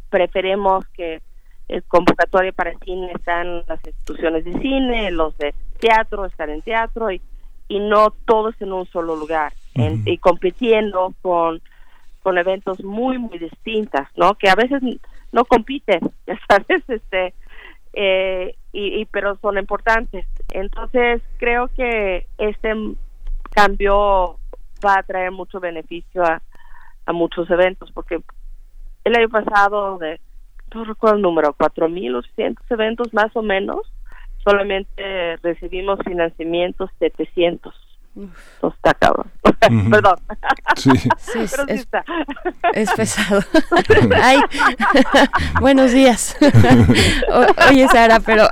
preferemos 0.09 0.85
que 0.89 1.21
el 1.69 1.83
convocatorio 1.83 2.51
para 2.51 2.77
cine 2.79 3.13
están 3.15 3.63
las 3.65 3.79
instituciones 3.85 4.43
de 4.43 4.59
cine, 4.59 5.09
los 5.11 5.37
de 5.37 5.55
teatro 5.79 6.25
están 6.25 6.49
en 6.49 6.61
teatro 6.61 7.09
y, 7.09 7.21
y 7.69 7.79
no 7.79 8.11
todos 8.25 8.61
en 8.61 8.73
un 8.73 8.85
solo 8.87 9.15
lugar 9.15 9.53
y 10.05 10.17
compitiendo 10.19 11.13
con 11.21 11.61
con 12.25 12.39
eventos 12.39 12.83
muy 12.83 13.19
muy 13.19 13.37
distintas 13.37 14.09
no 14.17 14.33
que 14.33 14.49
a 14.49 14.55
veces 14.55 14.81
no 15.31 15.45
compiten 15.45 15.99
ya 16.27 16.39
sabes 16.49 16.83
este 16.87 17.35
eh, 17.93 18.55
y, 18.73 19.05
pero 19.05 19.37
son 19.37 19.57
importantes. 19.57 20.25
Entonces 20.51 21.21
creo 21.37 21.69
que 21.69 22.27
este 22.37 22.73
cambio 23.51 24.37
va 24.85 24.99
a 24.99 25.03
traer 25.03 25.31
mucho 25.31 25.61
beneficio 25.61 26.23
a, 26.23 26.41
a 27.05 27.13
muchos 27.13 27.49
eventos 27.49 27.91
porque 27.93 28.19
el 29.05 29.15
año 29.15 29.29
pasado 29.29 29.97
de 29.99 30.19
no 30.73 30.83
recuerdo 30.83 31.15
el 31.15 31.21
número 31.21 31.55
4.800 31.55 32.57
eventos 32.69 33.13
más 33.13 33.33
o 33.35 33.41
menos 33.41 33.89
solamente 34.43 35.37
recibimos 35.37 35.99
financiamientos 36.03 36.89
700 36.99 37.73
está 38.15 38.93
cabrón. 38.93 39.27
Perdón. 39.91 40.15
Sí. 40.77 40.89
es, 42.73 42.91
pesado. 42.95 43.41
Ay. 44.21 44.39
Buenos 45.59 45.91
días. 45.91 46.35
oye, 47.69 47.87
Sara, 47.87 48.19
pero 48.19 48.47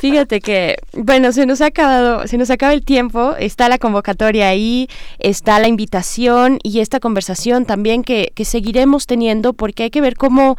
fíjate 0.00 0.40
que, 0.40 0.76
bueno, 0.92 1.32
se 1.32 1.46
nos 1.46 1.60
ha 1.60 1.66
acabado, 1.66 2.26
se 2.26 2.38
nos 2.38 2.50
acaba 2.50 2.72
el 2.72 2.84
tiempo, 2.84 3.34
está 3.38 3.68
la 3.68 3.78
convocatoria 3.78 4.48
ahí, 4.48 4.88
está 5.18 5.58
la 5.58 5.68
invitación 5.68 6.58
y 6.62 6.80
esta 6.80 7.00
conversación 7.00 7.66
también 7.66 8.02
que, 8.02 8.32
que 8.34 8.44
seguiremos 8.44 9.06
teniendo 9.06 9.52
porque 9.52 9.84
hay 9.84 9.90
que 9.90 10.00
ver 10.00 10.16
cómo 10.16 10.56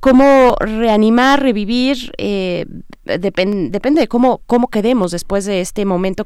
cómo 0.00 0.54
reanimar, 0.60 1.42
revivir, 1.42 2.12
eh, 2.18 2.66
depende 3.04 4.00
de 4.00 4.08
cómo, 4.08 4.42
cómo 4.46 4.68
quedemos 4.68 5.12
después 5.12 5.44
de 5.44 5.60
este 5.60 5.84
momento 5.84 6.24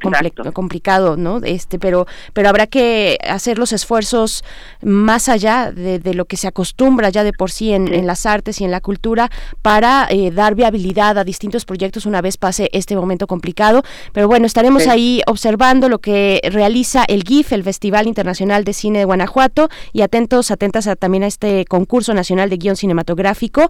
complicado, 0.53 1.17
¿no? 1.17 1.37
Este, 1.43 1.79
pero, 1.79 2.05
pero 2.33 2.49
habrá 2.49 2.67
que 2.67 3.17
hacer 3.27 3.57
los 3.57 3.71
esfuerzos 3.71 4.43
más 4.81 5.29
allá 5.29 5.71
de, 5.71 6.01
lo 6.13 6.25
que 6.25 6.37
se 6.37 6.47
acostumbra 6.47 7.09
ya 7.09 7.23
de 7.23 7.33
por 7.33 7.49
sí 7.51 7.73
en, 7.73 8.05
las 8.05 8.25
artes 8.25 8.59
y 8.59 8.65
en 8.65 8.71
la 8.71 8.81
cultura 8.81 9.31
para 9.61 10.07
eh, 10.09 10.31
dar 10.31 10.55
viabilidad 10.55 11.17
a 11.17 11.23
distintos 11.23 11.65
proyectos 11.65 12.05
una 12.05 12.21
vez 12.21 12.37
pase 12.37 12.69
este 12.73 12.95
momento 12.95 13.27
complicado. 13.27 13.83
Pero 14.11 14.27
bueno, 14.27 14.45
estaremos 14.45 14.87
ahí 14.87 15.21
observando 15.25 15.89
lo 15.89 15.99
que 15.99 16.41
realiza 16.51 17.05
el 17.07 17.23
GIF, 17.23 17.53
el 17.53 17.63
Festival 17.63 18.07
Internacional 18.07 18.63
de 18.63 18.73
Cine 18.73 18.99
de 18.99 19.05
Guanajuato, 19.05 19.69
y 19.93 20.01
atentos, 20.01 20.51
atentas 20.51 20.89
también 20.99 21.23
a 21.23 21.27
este 21.27 21.65
concurso 21.65 22.13
nacional 22.13 22.49
de 22.49 22.57
guion 22.57 22.75
cinematográfico. 22.75 23.62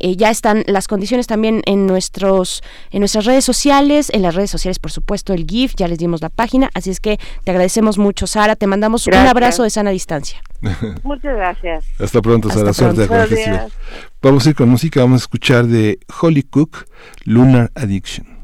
Eh, 0.00 0.16
ya 0.16 0.30
están 0.30 0.64
las 0.66 0.86
condiciones 0.86 1.26
también 1.26 1.62
en 1.66 1.86
nuestros 1.86 2.62
en 2.90 3.00
nuestras 3.00 3.24
redes 3.24 3.44
sociales, 3.44 4.10
en 4.12 4.22
las 4.22 4.34
redes 4.34 4.50
sociales 4.50 4.78
por 4.78 4.92
supuesto 4.92 5.32
el 5.32 5.44
GIF, 5.44 5.74
ya 5.76 5.88
les 5.88 5.98
dimos 5.98 6.22
la 6.22 6.28
página, 6.28 6.70
así 6.74 6.90
es 6.90 7.00
que 7.00 7.18
te 7.44 7.50
agradecemos 7.50 7.98
mucho 7.98 8.26
Sara, 8.26 8.54
te 8.54 8.66
mandamos 8.66 9.06
un 9.06 9.14
abrazo 9.14 9.64
de 9.64 9.70
sana 9.70 9.90
distancia. 9.90 10.40
Muchas 11.02 11.36
gracias. 11.36 11.84
Hasta 11.98 12.22
pronto 12.22 12.50
Sara, 12.50 12.72
suerte 12.72 13.08
Vamos 14.22 14.46
a 14.46 14.50
ir 14.50 14.56
con 14.56 14.68
música, 14.68 15.00
vamos 15.00 15.22
a 15.22 15.24
escuchar 15.24 15.66
de 15.66 15.98
Holly 16.20 16.42
Cook, 16.42 16.86
Lunar 17.24 17.70
Addiction. 17.74 18.37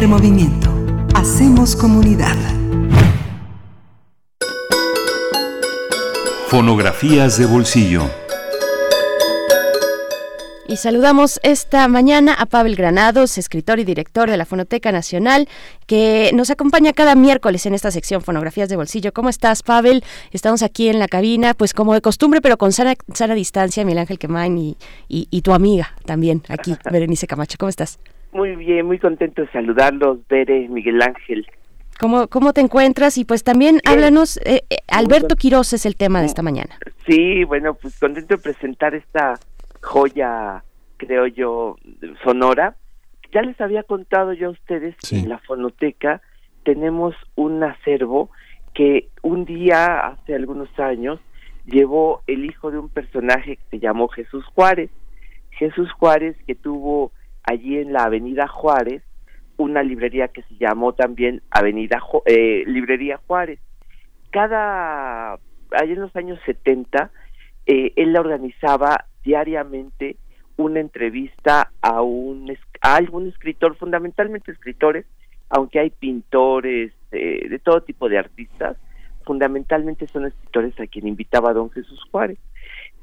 Primer 0.00 0.18
movimiento. 0.18 0.70
Hacemos 1.14 1.76
comunidad. 1.76 2.34
Fonografías 6.48 7.36
de 7.36 7.44
bolsillo. 7.44 8.08
Y 10.66 10.78
saludamos 10.78 11.38
esta 11.42 11.86
mañana 11.88 12.32
a 12.32 12.46
Pavel 12.46 12.76
Granados, 12.76 13.36
escritor 13.36 13.78
y 13.78 13.84
director 13.84 14.30
de 14.30 14.38
la 14.38 14.46
Fonoteca 14.46 14.90
Nacional, 14.90 15.50
que 15.86 16.30
nos 16.32 16.48
acompaña 16.48 16.94
cada 16.94 17.14
miércoles 17.14 17.66
en 17.66 17.74
esta 17.74 17.90
sección 17.90 18.22
Fonografías 18.22 18.70
de 18.70 18.76
Bolsillo. 18.76 19.12
¿Cómo 19.12 19.28
estás, 19.28 19.62
Pavel? 19.62 20.02
Estamos 20.30 20.62
aquí 20.62 20.88
en 20.88 20.98
la 20.98 21.08
cabina, 21.08 21.52
pues 21.52 21.74
como 21.74 21.92
de 21.92 22.00
costumbre, 22.00 22.40
pero 22.40 22.56
con 22.56 22.72
sana, 22.72 22.94
distancia, 23.34 23.84
Miguel 23.84 23.98
Ángel 23.98 24.18
Quemain 24.18 24.56
y, 24.56 24.78
y, 25.08 25.42
tu 25.42 25.52
amiga 25.52 25.94
también 26.06 26.42
aquí, 26.48 26.74
Berenice 26.90 27.26
Camacho. 27.26 27.58
¿Cómo 27.58 27.68
estás? 27.68 27.98
Muy 28.32 28.56
bien, 28.56 28.86
muy 28.86 28.98
contento 28.98 29.42
de 29.42 29.50
saludarlos, 29.50 30.18
Bere, 30.28 30.68
Miguel 30.68 31.02
Ángel. 31.02 31.46
¿Cómo, 31.98 32.28
¿Cómo 32.28 32.52
te 32.52 32.60
encuentras? 32.60 33.18
Y 33.18 33.24
pues 33.24 33.44
también 33.44 33.80
háblanos, 33.84 34.38
eh, 34.38 34.62
eh, 34.70 34.76
Alberto 34.88 35.36
Quiroz 35.36 35.72
es 35.72 35.84
el 35.84 35.96
tema 35.96 36.20
de 36.20 36.26
esta 36.26 36.42
mañana. 36.42 36.78
Sí, 37.06 37.44
bueno, 37.44 37.74
pues 37.74 37.98
contento 37.98 38.36
de 38.36 38.42
presentar 38.42 38.94
esta 38.94 39.38
joya, 39.82 40.64
creo 40.96 41.26
yo, 41.26 41.76
sonora. 42.24 42.76
Ya 43.32 43.42
les 43.42 43.60
había 43.60 43.82
contado 43.82 44.32
yo 44.32 44.48
a 44.48 44.52
ustedes 44.52 44.96
que 45.08 45.18
en 45.18 45.28
la 45.28 45.38
fonoteca 45.38 46.22
tenemos 46.64 47.14
un 47.34 47.62
acervo 47.62 48.30
que 48.74 49.08
un 49.22 49.44
día, 49.44 50.06
hace 50.06 50.34
algunos 50.34 50.68
años, 50.78 51.20
llevó 51.66 52.22
el 52.26 52.44
hijo 52.44 52.70
de 52.70 52.78
un 52.78 52.88
personaje 52.88 53.56
que 53.56 53.62
se 53.72 53.78
llamó 53.78 54.08
Jesús 54.08 54.44
Juárez. 54.54 54.90
Jesús 55.50 55.90
Juárez 55.92 56.36
que 56.46 56.54
tuvo 56.54 57.12
allí 57.42 57.78
en 57.78 57.92
la 57.92 58.04
Avenida 58.04 58.46
Juárez 58.48 59.02
una 59.56 59.82
librería 59.82 60.28
que 60.28 60.42
se 60.42 60.54
llamó 60.56 60.94
también 60.94 61.42
Avenida 61.50 62.00
eh, 62.24 62.64
Librería 62.66 63.20
Juárez. 63.26 63.60
Cada, 64.30 65.34
allí 65.34 65.92
en 65.92 66.00
los 66.00 66.16
años 66.16 66.38
70, 66.46 67.10
eh, 67.66 67.92
él 67.96 68.16
organizaba 68.16 69.04
diariamente 69.22 70.16
una 70.56 70.80
entrevista 70.80 71.72
a 71.82 72.02
un 72.02 72.56
a 72.82 72.96
algún 72.96 73.28
escritor, 73.28 73.76
fundamentalmente 73.76 74.50
escritores, 74.50 75.04
aunque 75.50 75.80
hay 75.80 75.90
pintores, 75.90 76.92
eh, 77.12 77.48
de 77.48 77.58
todo 77.58 77.82
tipo 77.82 78.08
de 78.08 78.18
artistas, 78.18 78.76
fundamentalmente 79.24 80.06
son 80.06 80.26
escritores 80.26 80.78
a 80.80 80.86
quien 80.86 81.06
invitaba 81.06 81.50
a 81.50 81.54
don 81.54 81.70
Jesús 81.70 82.00
Juárez. 82.10 82.38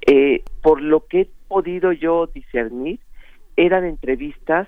Eh, 0.06 0.44
por 0.62 0.82
lo 0.82 1.06
que 1.06 1.22
he 1.22 1.30
podido 1.48 1.92
yo 1.92 2.28
discernir, 2.28 3.00
eran 3.58 3.86
entrevistas 3.86 4.68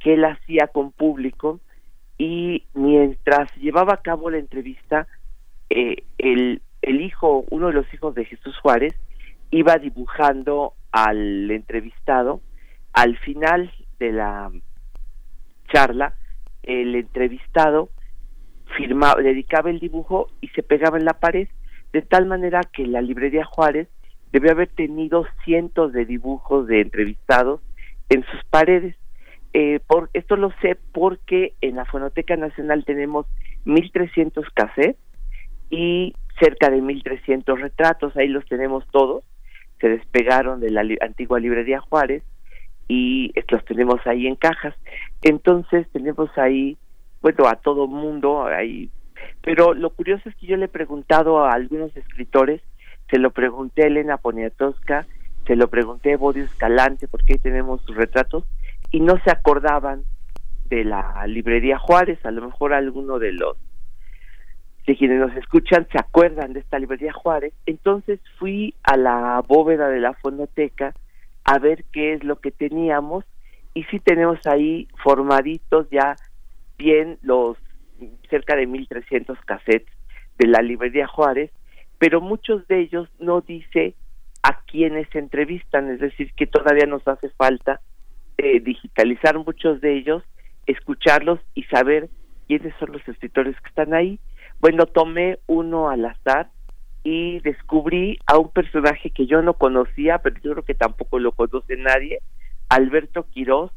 que 0.00 0.14
él 0.14 0.24
hacía 0.24 0.68
con 0.68 0.92
público 0.92 1.60
y 2.16 2.64
mientras 2.72 3.54
llevaba 3.56 3.94
a 3.94 4.02
cabo 4.02 4.30
la 4.30 4.38
entrevista, 4.38 5.06
eh, 5.70 6.04
el, 6.18 6.62
el 6.82 7.00
hijo, 7.00 7.44
uno 7.50 7.66
de 7.66 7.74
los 7.74 7.92
hijos 7.92 8.14
de 8.14 8.24
Jesús 8.24 8.56
Juárez, 8.58 8.94
iba 9.50 9.76
dibujando 9.76 10.74
al 10.92 11.50
entrevistado. 11.50 12.40
Al 12.92 13.18
final 13.18 13.70
de 13.98 14.12
la 14.12 14.50
charla, 15.72 16.14
el 16.62 16.94
entrevistado 16.94 17.90
firmaba, 18.76 19.20
dedicaba 19.20 19.70
el 19.70 19.80
dibujo 19.80 20.28
y 20.40 20.48
se 20.48 20.62
pegaba 20.62 20.98
en 20.98 21.04
la 21.04 21.14
pared, 21.14 21.48
de 21.92 22.02
tal 22.02 22.26
manera 22.26 22.60
que 22.72 22.86
la 22.86 23.00
librería 23.00 23.44
Juárez 23.44 23.88
debió 24.32 24.52
haber 24.52 24.68
tenido 24.68 25.26
cientos 25.44 25.92
de 25.92 26.04
dibujos 26.04 26.66
de 26.66 26.82
entrevistados 26.82 27.60
en 28.08 28.24
sus 28.24 28.44
paredes. 28.50 28.96
Eh, 29.54 29.80
por, 29.86 30.10
esto 30.12 30.36
lo 30.36 30.52
sé 30.60 30.76
porque 30.92 31.54
en 31.60 31.76
la 31.76 31.84
Fonoteca 31.86 32.36
Nacional 32.36 32.84
tenemos 32.84 33.26
1.300 33.64 34.44
cassettes 34.52 34.96
y 35.70 36.14
cerca 36.38 36.70
de 36.70 36.82
1.300 36.82 37.58
retratos, 37.58 38.16
ahí 38.16 38.28
los 38.28 38.44
tenemos 38.46 38.86
todos 38.90 39.24
se 39.80 39.88
despegaron 39.88 40.60
de 40.60 40.70
la 40.70 40.82
antigua 41.00 41.40
librería 41.40 41.80
Juárez 41.80 42.22
y 42.88 43.32
los 43.48 43.64
tenemos 43.64 44.04
ahí 44.06 44.26
en 44.26 44.36
cajas. 44.36 44.74
Entonces 45.22 45.86
tenemos 45.92 46.30
ahí, 46.36 46.76
bueno, 47.20 47.46
a 47.46 47.56
todo 47.56 47.86
mundo 47.86 48.46
ahí. 48.46 48.90
Pero 49.42 49.74
lo 49.74 49.90
curioso 49.90 50.28
es 50.28 50.34
que 50.36 50.46
yo 50.46 50.56
le 50.56 50.66
he 50.66 50.68
preguntado 50.68 51.44
a 51.44 51.52
algunos 51.52 51.96
escritores, 51.96 52.62
se 53.10 53.18
lo 53.18 53.30
pregunté 53.30 53.84
a 53.84 53.86
Elena 53.86 54.16
Poniatowska, 54.16 55.06
se 55.48 55.56
lo 55.56 55.68
pregunté 55.68 56.12
a 56.12 56.18
Bodio 56.18 56.44
Escalante, 56.44 57.08
porque 57.08 57.32
ahí 57.32 57.38
tenemos 57.38 57.82
sus 57.82 57.96
retratos, 57.96 58.44
y 58.92 59.00
no 59.00 59.18
se 59.24 59.30
acordaban 59.30 60.02
de 60.66 60.84
la 60.84 61.26
librería 61.26 61.78
Juárez, 61.78 62.24
a 62.24 62.30
lo 62.30 62.42
mejor 62.42 62.74
alguno 62.74 63.18
de 63.18 63.32
los 63.32 63.56
de 64.86 64.96
quienes 64.96 65.20
nos 65.20 65.36
escuchan 65.36 65.86
se 65.92 65.98
acuerdan 65.98 66.54
de 66.54 66.60
esta 66.60 66.78
librería 66.78 67.12
Juárez, 67.12 67.52
entonces 67.66 68.20
fui 68.38 68.74
a 68.82 68.96
la 68.96 69.42
bóveda 69.46 69.88
de 69.88 70.00
la 70.00 70.14
fonoteca 70.14 70.94
a 71.44 71.58
ver 71.58 71.84
qué 71.92 72.14
es 72.14 72.24
lo 72.24 72.40
que 72.40 72.50
teníamos 72.50 73.24
y 73.74 73.84
sí 73.84 74.00
tenemos 74.00 74.38
ahí 74.46 74.88
formaditos 75.02 75.88
ya 75.90 76.16
bien 76.78 77.18
los 77.20 77.58
cerca 78.30 78.56
de 78.56 78.66
1300 78.66 79.38
cassettes 79.44 79.92
de 80.38 80.46
la 80.46 80.62
librería 80.62 81.06
Juárez, 81.06 81.50
pero 81.98 82.22
muchos 82.22 82.66
de 82.68 82.80
ellos 82.80 83.10
no 83.18 83.42
dice 83.42 83.94
a 84.42 84.60
quienes 84.62 85.12
entrevistan, 85.14 85.90
es 85.90 86.00
decir, 86.00 86.32
que 86.34 86.46
todavía 86.46 86.86
nos 86.86 87.06
hace 87.06 87.28
falta 87.30 87.80
eh, 88.38 88.60
digitalizar 88.60 89.38
muchos 89.38 89.80
de 89.80 89.96
ellos, 89.96 90.22
escucharlos 90.66 91.40
y 91.54 91.64
saber 91.64 92.08
quiénes 92.46 92.74
son 92.78 92.92
los 92.92 93.06
escritores 93.08 93.56
que 93.60 93.68
están 93.68 93.94
ahí 93.94 94.18
bueno, 94.60 94.86
tomé 94.86 95.38
uno 95.46 95.88
al 95.88 96.04
azar 96.04 96.50
y 97.04 97.38
descubrí 97.40 98.18
a 98.26 98.38
un 98.38 98.50
personaje 98.50 99.10
que 99.10 99.26
yo 99.26 99.40
no 99.40 99.54
conocía, 99.54 100.18
pero 100.18 100.36
yo 100.42 100.52
creo 100.52 100.64
que 100.64 100.74
tampoco 100.74 101.18
lo 101.20 101.32
conoce 101.32 101.76
nadie, 101.76 102.18
Alberto 102.68 103.26
Quirós, 103.30 103.70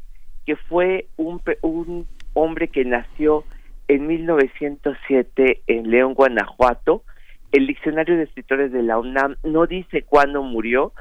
que 0.45 0.55
fue 0.55 1.07
un, 1.17 1.39
un 1.61 2.07
hombre 2.33 2.67
que 2.69 2.83
nació 2.83 3.43
en 3.87 4.07
1907 4.07 5.61
en 5.67 5.91
León, 5.91 6.15
Guanajuato. 6.15 7.03
El 7.51 7.67
diccionario 7.67 8.17
de 8.17 8.23
escritores 8.23 8.71
de 8.71 8.83
la 8.83 8.97
UNAM 8.97 9.35
no 9.43 9.67
dice 9.67 10.03
cuándo 10.03 10.41
murió, 10.43 10.93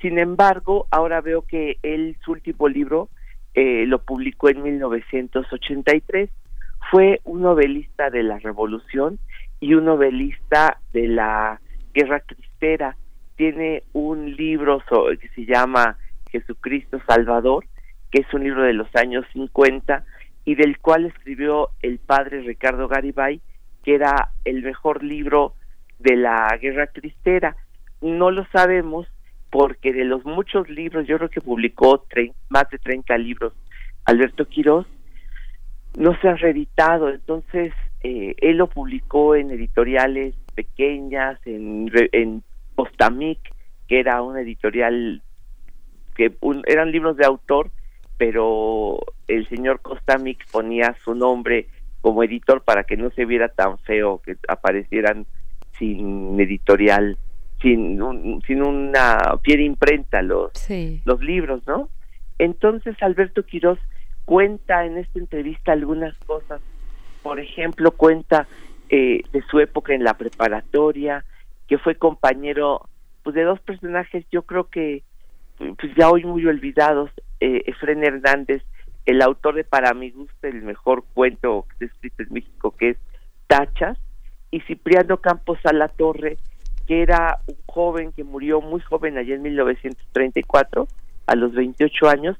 sin 0.00 0.18
embargo, 0.18 0.86
ahora 0.90 1.20
veo 1.20 1.42
que 1.42 1.78
él, 1.82 2.16
su 2.24 2.32
último 2.32 2.68
libro, 2.68 3.08
eh, 3.54 3.86
lo 3.86 4.02
publicó 4.02 4.48
en 4.48 4.62
1983 4.62 6.30
fue 6.90 7.20
un 7.24 7.42
novelista 7.42 8.10
de 8.10 8.22
la 8.22 8.38
Revolución 8.38 9.18
y 9.60 9.74
un 9.74 9.84
novelista 9.86 10.80
de 10.92 11.08
la 11.08 11.60
Guerra 11.92 12.20
Cristera. 12.20 12.96
Tiene 13.36 13.82
un 13.92 14.36
libro 14.36 14.82
que 15.20 15.28
se 15.28 15.46
llama 15.46 15.98
Jesucristo 16.30 17.00
Salvador, 17.06 17.64
que 18.10 18.22
es 18.22 18.34
un 18.34 18.44
libro 18.44 18.62
de 18.62 18.74
los 18.74 18.88
años 18.94 19.24
50 19.32 20.04
y 20.44 20.54
del 20.54 20.78
cual 20.78 21.06
escribió 21.06 21.70
el 21.82 21.98
padre 21.98 22.42
Ricardo 22.42 22.86
Garibay, 22.86 23.40
que 23.82 23.94
era 23.94 24.30
el 24.44 24.62
mejor 24.62 25.02
libro 25.02 25.54
de 25.98 26.16
la 26.16 26.56
Guerra 26.60 26.86
Cristera. 26.88 27.56
No 28.00 28.30
lo 28.30 28.46
sabemos 28.46 29.06
porque 29.50 29.92
de 29.92 30.04
los 30.04 30.24
muchos 30.24 30.68
libros, 30.68 31.06
yo 31.06 31.16
creo 31.16 31.30
que 31.30 31.40
publicó 31.40 32.04
más 32.48 32.68
de 32.70 32.78
30 32.78 33.16
libros 33.18 33.52
Alberto 34.04 34.46
Quirós, 34.46 34.86
no 35.96 36.18
se 36.20 36.28
ha 36.28 36.34
reeditado, 36.34 37.08
entonces 37.08 37.72
eh, 38.02 38.34
él 38.38 38.56
lo 38.56 38.66
publicó 38.68 39.36
en 39.36 39.50
editoriales 39.50 40.34
pequeñas, 40.54 41.38
en, 41.46 41.90
en 42.12 42.42
que 43.86 44.00
era 44.00 44.22
una 44.22 44.40
editorial 44.40 45.22
que 46.14 46.34
eran 46.66 46.90
libros 46.90 47.16
de 47.16 47.24
autor, 47.24 47.70
pero 48.16 48.98
el 49.28 49.48
señor 49.48 49.80
Costamic 49.80 50.46
ponía 50.50 50.96
su 51.04 51.14
nombre 51.14 51.68
como 52.00 52.22
editor 52.22 52.62
para 52.62 52.84
que 52.84 52.96
no 52.96 53.10
se 53.10 53.24
viera 53.24 53.48
tan 53.48 53.78
feo 53.78 54.20
que 54.24 54.36
aparecieran 54.48 55.26
sin 55.78 56.38
editorial, 56.40 57.18
sin 57.60 57.98
sin 58.46 58.62
una 58.62 59.38
de 59.44 59.62
imprenta 59.62 60.22
los 60.22 60.52
los 61.04 61.20
libros, 61.20 61.62
¿no? 61.66 61.88
Entonces 62.38 62.96
Alberto 63.00 63.44
Quiroz 63.44 63.78
cuenta 64.24 64.84
en 64.84 64.98
esta 64.98 65.18
entrevista 65.18 65.72
algunas 65.72 66.16
cosas. 66.26 66.60
Por 67.22 67.40
ejemplo, 67.40 67.92
cuenta 67.92 68.46
eh, 68.90 69.22
de 69.32 69.42
su 69.50 69.60
época 69.60 69.94
en 69.94 70.04
la 70.04 70.14
preparatoria, 70.14 71.24
que 71.68 71.78
fue 71.78 71.94
compañero 71.94 72.88
pues, 73.22 73.34
de 73.34 73.42
dos 73.42 73.60
personajes, 73.60 74.24
yo 74.30 74.42
creo 74.42 74.68
que 74.68 75.02
pues 75.56 75.94
ya 75.96 76.10
hoy 76.10 76.24
muy 76.24 76.44
olvidados, 76.46 77.10
eh, 77.40 77.62
Efren 77.66 78.02
Hernández, 78.04 78.62
el 79.06 79.22
autor 79.22 79.54
de 79.54 79.64
Para 79.64 79.94
mi 79.94 80.10
gusto 80.10 80.34
el 80.46 80.62
mejor 80.62 81.04
cuento 81.14 81.66
escrito 81.78 82.22
en 82.22 82.32
México, 82.32 82.74
que 82.76 82.90
es 82.90 82.96
Tachas, 83.46 83.98
y 84.54 84.60
Cipriano 84.60 85.16
Campos 85.16 85.58
Torre 85.96 86.38
que 86.86 87.02
era 87.02 87.40
un 87.48 87.56
joven 87.66 88.12
que 88.12 88.22
murió 88.22 88.60
muy 88.60 88.80
joven 88.82 89.18
allá 89.18 89.34
en 89.34 89.42
1934, 89.42 90.86
a 91.26 91.34
los 91.34 91.52
28 91.54 92.08
años, 92.08 92.36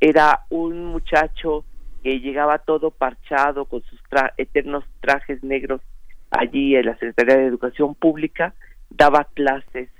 era 0.00 0.44
un 0.48 0.86
muchacho 0.86 1.64
que 2.02 2.20
llegaba 2.20 2.58
todo 2.58 2.90
parchado 2.90 3.66
con 3.66 3.82
sus 3.82 4.00
eternos 4.38 4.84
trajes 5.00 5.42
negros 5.42 5.82
allí 6.30 6.76
en 6.76 6.86
la 6.86 6.92
Secretaría 6.92 7.36
de 7.36 7.46
Educación 7.46 7.94
Pública, 7.96 8.54
daba 8.88 9.24
clases 9.34 9.90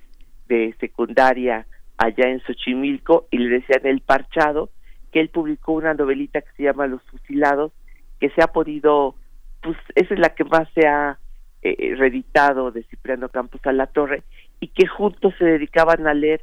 de 0.47 0.75
secundaria 0.81 1.66
allá 1.99 2.31
en 2.31 2.41
Xochimilco 2.41 3.27
y 3.31 3.39
le 3.39 3.59
decían 3.59 3.85
el 3.85 4.01
parchado, 4.01 4.71
que 5.12 5.21
él 5.21 5.29
publicó 5.29 5.73
una 5.73 5.93
novelita 5.93 6.41
que 6.41 6.53
se 6.57 6.62
llama 6.62 6.87
Los 6.87 7.03
Fusilados, 7.11 7.73
que 8.21 8.31
se 8.31 8.43
ha 8.43 8.47
podido, 8.47 9.16
pues 9.61 9.77
esa 9.97 10.14
es 10.14 10.21
la 10.21 10.35
que 10.35 10.45
más 10.45 10.69
se 10.75 10.87
ha 10.87 11.19
eh, 11.63 11.95
reeditado 11.97 12.71
de 12.71 12.85
Cipriano 12.85 13.29
Campos 13.29 13.61
a 13.65 13.73
la 13.73 13.87
Torre, 13.87 14.23
y 14.61 14.69
que 14.69 14.87
juntos 14.87 15.35
se 15.39 15.45
dedicaban 15.45 16.07
a 16.07 16.15
leer 16.15 16.43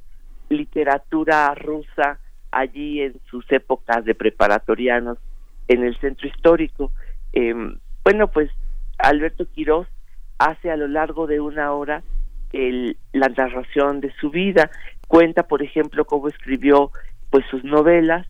literatura 0.49 1.53
rusa 1.55 2.19
allí 2.51 3.01
en 3.01 3.19
sus 3.29 3.49
épocas 3.51 4.05
de 4.05 4.15
preparatorianos 4.15 5.17
en 5.67 5.83
el 5.83 5.97
centro 5.99 6.27
histórico. 6.27 6.91
Em, 7.33 7.77
bueno, 8.03 8.29
pues 8.29 8.49
Alberto 8.97 9.45
Quirós 9.51 9.87
hace 10.37 10.71
a 10.71 10.77
lo 10.77 10.87
largo 10.87 11.27
de 11.27 11.39
una 11.39 11.73
hora 11.73 12.03
el, 12.53 12.97
la 13.11 13.27
narración 13.29 13.99
de 13.99 14.13
su 14.19 14.29
vida, 14.29 14.69
cuenta, 15.07 15.43
por 15.43 15.61
ejemplo, 15.61 16.05
cómo 16.05 16.27
escribió 16.27 16.91
pues 17.29 17.45
sus 17.49 17.63
novelas. 17.63 18.27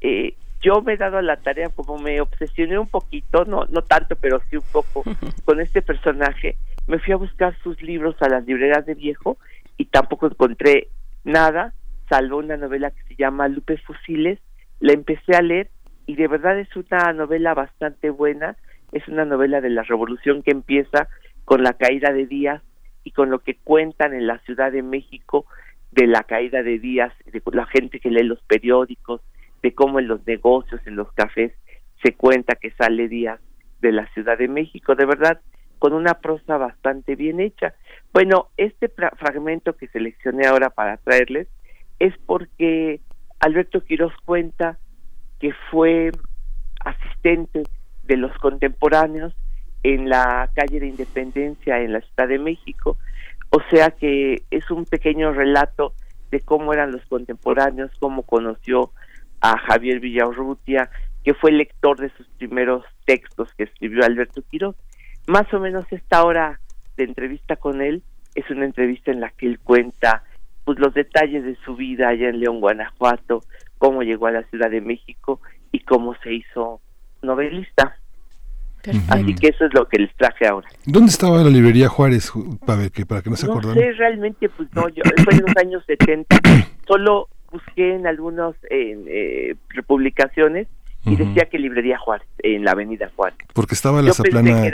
Eh, 0.00 0.34
yo 0.60 0.82
me 0.82 0.94
he 0.94 0.96
dado 0.96 1.20
la 1.22 1.36
tarea, 1.36 1.70
como 1.70 1.98
me 1.98 2.20
obsesioné 2.20 2.78
un 2.78 2.88
poquito, 2.88 3.44
no, 3.44 3.64
no 3.70 3.82
tanto, 3.82 4.16
pero 4.16 4.40
sí 4.50 4.56
un 4.56 4.64
poco 4.72 5.02
con 5.44 5.60
este 5.60 5.82
personaje, 5.82 6.56
me 6.86 6.98
fui 6.98 7.12
a 7.12 7.16
buscar 7.16 7.56
sus 7.62 7.80
libros 7.82 8.16
a 8.20 8.28
las 8.28 8.44
librerías 8.46 8.84
de 8.86 8.94
viejo 8.94 9.38
y 9.76 9.86
tampoco 9.86 10.26
encontré 10.26 10.88
nada, 11.24 11.72
salvo 12.08 12.38
una 12.38 12.56
novela 12.56 12.90
que 12.90 13.02
se 13.04 13.16
llama 13.16 13.48
Lupe 13.48 13.78
Fusiles, 13.78 14.38
la 14.80 14.92
empecé 14.92 15.36
a 15.36 15.42
leer 15.42 15.70
y 16.06 16.16
de 16.16 16.28
verdad 16.28 16.58
es 16.58 16.68
una 16.76 17.12
novela 17.12 17.54
bastante 17.54 18.10
buena, 18.10 18.56
es 18.92 19.06
una 19.08 19.24
novela 19.24 19.60
de 19.60 19.70
la 19.70 19.82
revolución 19.82 20.42
que 20.42 20.50
empieza 20.50 21.08
con 21.44 21.62
la 21.62 21.74
caída 21.74 22.12
de 22.12 22.26
Díaz 22.26 22.62
y 23.04 23.12
con 23.12 23.30
lo 23.30 23.38
que 23.40 23.56
cuentan 23.56 24.14
en 24.14 24.26
la 24.26 24.38
Ciudad 24.40 24.72
de 24.72 24.82
México 24.82 25.46
de 25.92 26.06
la 26.06 26.24
caída 26.24 26.62
de 26.62 26.78
Díaz, 26.78 27.12
de 27.26 27.42
la 27.52 27.66
gente 27.66 28.00
que 28.00 28.10
lee 28.10 28.24
los 28.24 28.40
periódicos, 28.42 29.20
de 29.62 29.74
cómo 29.74 29.98
en 29.98 30.08
los 30.08 30.26
negocios, 30.26 30.80
en 30.86 30.96
los 30.96 31.12
cafés, 31.12 31.52
se 32.02 32.14
cuenta 32.14 32.54
que 32.54 32.70
sale 32.72 33.08
Díaz 33.08 33.40
de 33.80 33.92
la 33.92 34.06
Ciudad 34.12 34.38
de 34.38 34.48
México, 34.48 34.94
de 34.94 35.06
verdad, 35.06 35.40
con 35.78 35.92
una 35.92 36.14
prosa 36.14 36.58
bastante 36.58 37.16
bien 37.16 37.40
hecha. 37.40 37.74
Bueno, 38.12 38.48
este 38.56 38.88
fragmento 38.88 39.76
que 39.76 39.88
seleccioné 39.88 40.46
ahora 40.46 40.70
para 40.70 40.98
traerles 40.98 41.48
es 41.98 42.14
porque 42.26 43.00
Alberto 43.40 43.82
Quiroz 43.82 44.12
cuenta 44.24 44.78
que 45.38 45.52
fue 45.70 46.10
asistente 46.84 47.62
de 48.04 48.16
los 48.16 48.36
contemporáneos 48.38 49.34
en 49.82 50.08
la 50.08 50.50
calle 50.54 50.80
de 50.80 50.88
Independencia 50.88 51.80
en 51.80 51.94
la 51.94 52.00
Ciudad 52.00 52.28
de 52.28 52.38
México, 52.38 52.98
o 53.50 53.60
sea 53.70 53.90
que 53.90 54.42
es 54.50 54.70
un 54.70 54.84
pequeño 54.84 55.32
relato 55.32 55.94
de 56.30 56.40
cómo 56.40 56.72
eran 56.72 56.92
los 56.92 57.04
contemporáneos, 57.06 57.90
cómo 57.98 58.22
conoció 58.22 58.92
a 59.40 59.58
Javier 59.58 60.00
Villarrutia, 60.00 60.90
que 61.24 61.34
fue 61.34 61.52
lector 61.52 61.98
de 61.98 62.10
sus 62.16 62.26
primeros 62.38 62.84
textos 63.04 63.52
que 63.54 63.64
escribió 63.64 64.04
Alberto 64.04 64.42
Quiroz. 64.42 64.76
Más 65.26 65.52
o 65.52 65.60
menos 65.60 65.84
esta 65.90 66.24
hora 66.24 66.60
de 66.96 67.04
entrevista 67.04 67.56
con 67.56 67.82
él 67.82 68.02
es 68.34 68.48
una 68.50 68.64
entrevista 68.64 69.10
en 69.10 69.20
la 69.20 69.30
que 69.30 69.46
él 69.46 69.58
cuenta 69.58 70.22
pues 70.64 70.78
los 70.78 70.94
detalles 70.94 71.44
de 71.44 71.56
su 71.64 71.74
vida 71.74 72.08
allá 72.08 72.28
en 72.28 72.40
León, 72.40 72.60
Guanajuato, 72.60 73.42
cómo 73.78 74.02
llegó 74.02 74.26
a 74.26 74.32
la 74.32 74.42
Ciudad 74.44 74.70
de 74.70 74.80
México 74.80 75.40
y 75.72 75.80
cómo 75.80 76.14
se 76.22 76.34
hizo 76.34 76.80
novelista. 77.22 77.96
Así 79.08 79.34
que 79.34 79.48
eso 79.48 79.66
es 79.66 79.74
lo 79.74 79.86
que 79.86 79.98
les 79.98 80.14
traje 80.16 80.46
ahora. 80.46 80.68
¿Dónde 80.86 81.10
estaba 81.10 81.42
la 81.42 81.50
librería 81.50 81.88
Juárez, 81.88 82.32
para 82.64 82.88
que, 82.88 83.04
para 83.04 83.20
que 83.20 83.30
no 83.30 83.36
se 83.36 83.46
no 83.46 83.60
sé, 83.60 83.92
realmente, 83.92 84.48
pues 84.48 84.68
no, 84.74 84.88
yo, 84.88 85.02
fue 85.24 85.34
en 85.34 85.42
los 85.42 85.56
años 85.56 85.84
70. 85.86 86.36
Solo 86.86 87.28
busqué 87.50 87.94
en 87.94 88.06
algunas 88.06 88.54
eh, 88.70 89.54
publicaciones 89.86 90.68
y 91.04 91.16
decía 91.16 91.46
que 91.46 91.58
librería 91.58 91.98
Juárez, 91.98 92.28
en 92.38 92.64
la 92.64 92.72
avenida 92.72 93.10
Juárez. 93.16 93.38
Porque 93.54 93.74
estaba 93.74 94.02
la 94.02 94.12
Zaplana... 94.12 94.70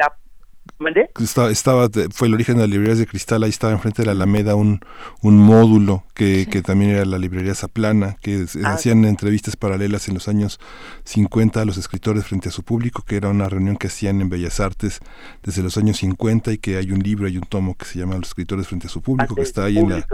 Estaba, 1.19 1.51
estaba, 1.51 1.89
fue 2.12 2.29
el 2.29 2.35
origen 2.35 2.57
de 2.57 2.62
las 2.62 2.71
librerías 2.71 2.99
de 2.99 3.07
cristal, 3.07 3.43
ahí 3.43 3.51
estaba 3.51 3.73
enfrente 3.73 4.03
de 4.03 4.07
la 4.07 4.12
Alameda 4.12 4.55
un, 4.55 4.81
un 5.23 5.39
módulo 5.39 6.05
que, 6.14 6.47
que 6.51 6.62
también 6.62 6.91
era 6.93 7.05
la 7.05 7.19
librería 7.19 7.55
Zaplana, 7.55 8.17
que 8.21 8.45
ah, 8.62 8.73
hacían 8.73 9.05
entrevistas 9.05 9.57
paralelas 9.57 10.09
en 10.09 10.14
los 10.14 10.29
años 10.29 10.61
50 11.05 11.62
a 11.62 11.64
los 11.64 11.77
escritores 11.77 12.27
frente 12.27 12.49
a 12.49 12.53
su 12.53 12.62
público, 12.62 13.03
que 13.07 13.17
era 13.17 13.29
una 13.29 13.49
reunión 13.49 13.77
que 13.77 13.87
hacían 13.87 14.21
en 14.21 14.29
Bellas 14.29 14.61
Artes 14.61 15.01
desde 15.43 15.62
los 15.62 15.77
años 15.77 15.99
50 15.99 16.53
y 16.53 16.59
que 16.59 16.77
hay 16.77 16.91
un 16.91 17.01
libro, 17.01 17.27
hay 17.27 17.37
un 17.37 17.45
tomo 17.45 17.75
que 17.77 17.85
se 17.85 17.99
llama 17.99 18.17
Los 18.17 18.29
escritores 18.29 18.67
frente 18.67 18.87
a 18.87 18.91
su 18.91 19.01
público, 19.01 19.35
que 19.35 19.43
está 19.43 19.64
ahí 19.64 19.79
en 19.79 19.89
la... 19.91 20.07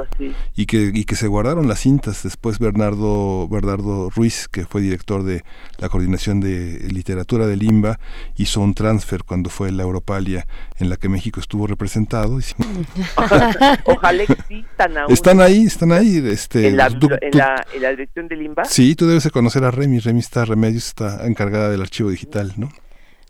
Y, 0.54 0.66
que, 0.66 0.90
y 0.94 1.04
que 1.04 1.16
se 1.16 1.26
guardaron 1.26 1.68
las 1.68 1.80
cintas. 1.80 2.22
Después 2.22 2.58
Bernardo, 2.58 3.48
Bernardo 3.48 4.10
Ruiz, 4.10 4.48
que 4.48 4.64
fue 4.64 4.80
director 4.80 5.22
de 5.22 5.44
la 5.78 5.88
coordinación 5.88 6.40
de 6.40 6.78
literatura 6.90 7.46
de 7.46 7.56
Limba, 7.56 7.98
hizo 8.36 8.60
un 8.60 8.74
transfer 8.74 9.24
cuando 9.24 9.50
fue 9.50 9.72
la 9.72 9.82
Europalia 9.82 10.41
en 10.78 10.90
la 10.90 10.96
que 10.96 11.08
México 11.08 11.40
estuvo 11.40 11.66
representado. 11.66 12.38
Ojalá 13.84 14.22
existan 14.22 14.98
aún. 14.98 15.12
Están 15.12 15.40
ahí, 15.40 15.64
están 15.64 15.92
ahí. 15.92 16.22
Este, 16.26 16.68
¿En, 16.68 16.76
la, 16.76 16.86
en, 16.86 17.80
la, 17.82 17.90
dirección 17.90 18.28
de 18.28 18.36
Limba? 18.36 18.64
Sí, 18.64 18.94
tú 18.94 19.06
debes 19.06 19.24
de 19.24 19.30
conocer 19.30 19.64
a 19.64 19.70
Remy. 19.70 19.98
Remy 19.98 20.20
está, 20.20 20.44
Remedios 20.44 20.86
está 20.86 21.26
encargada 21.26 21.70
del 21.70 21.82
archivo 21.82 22.10
digital, 22.10 22.52
¿no? 22.56 22.70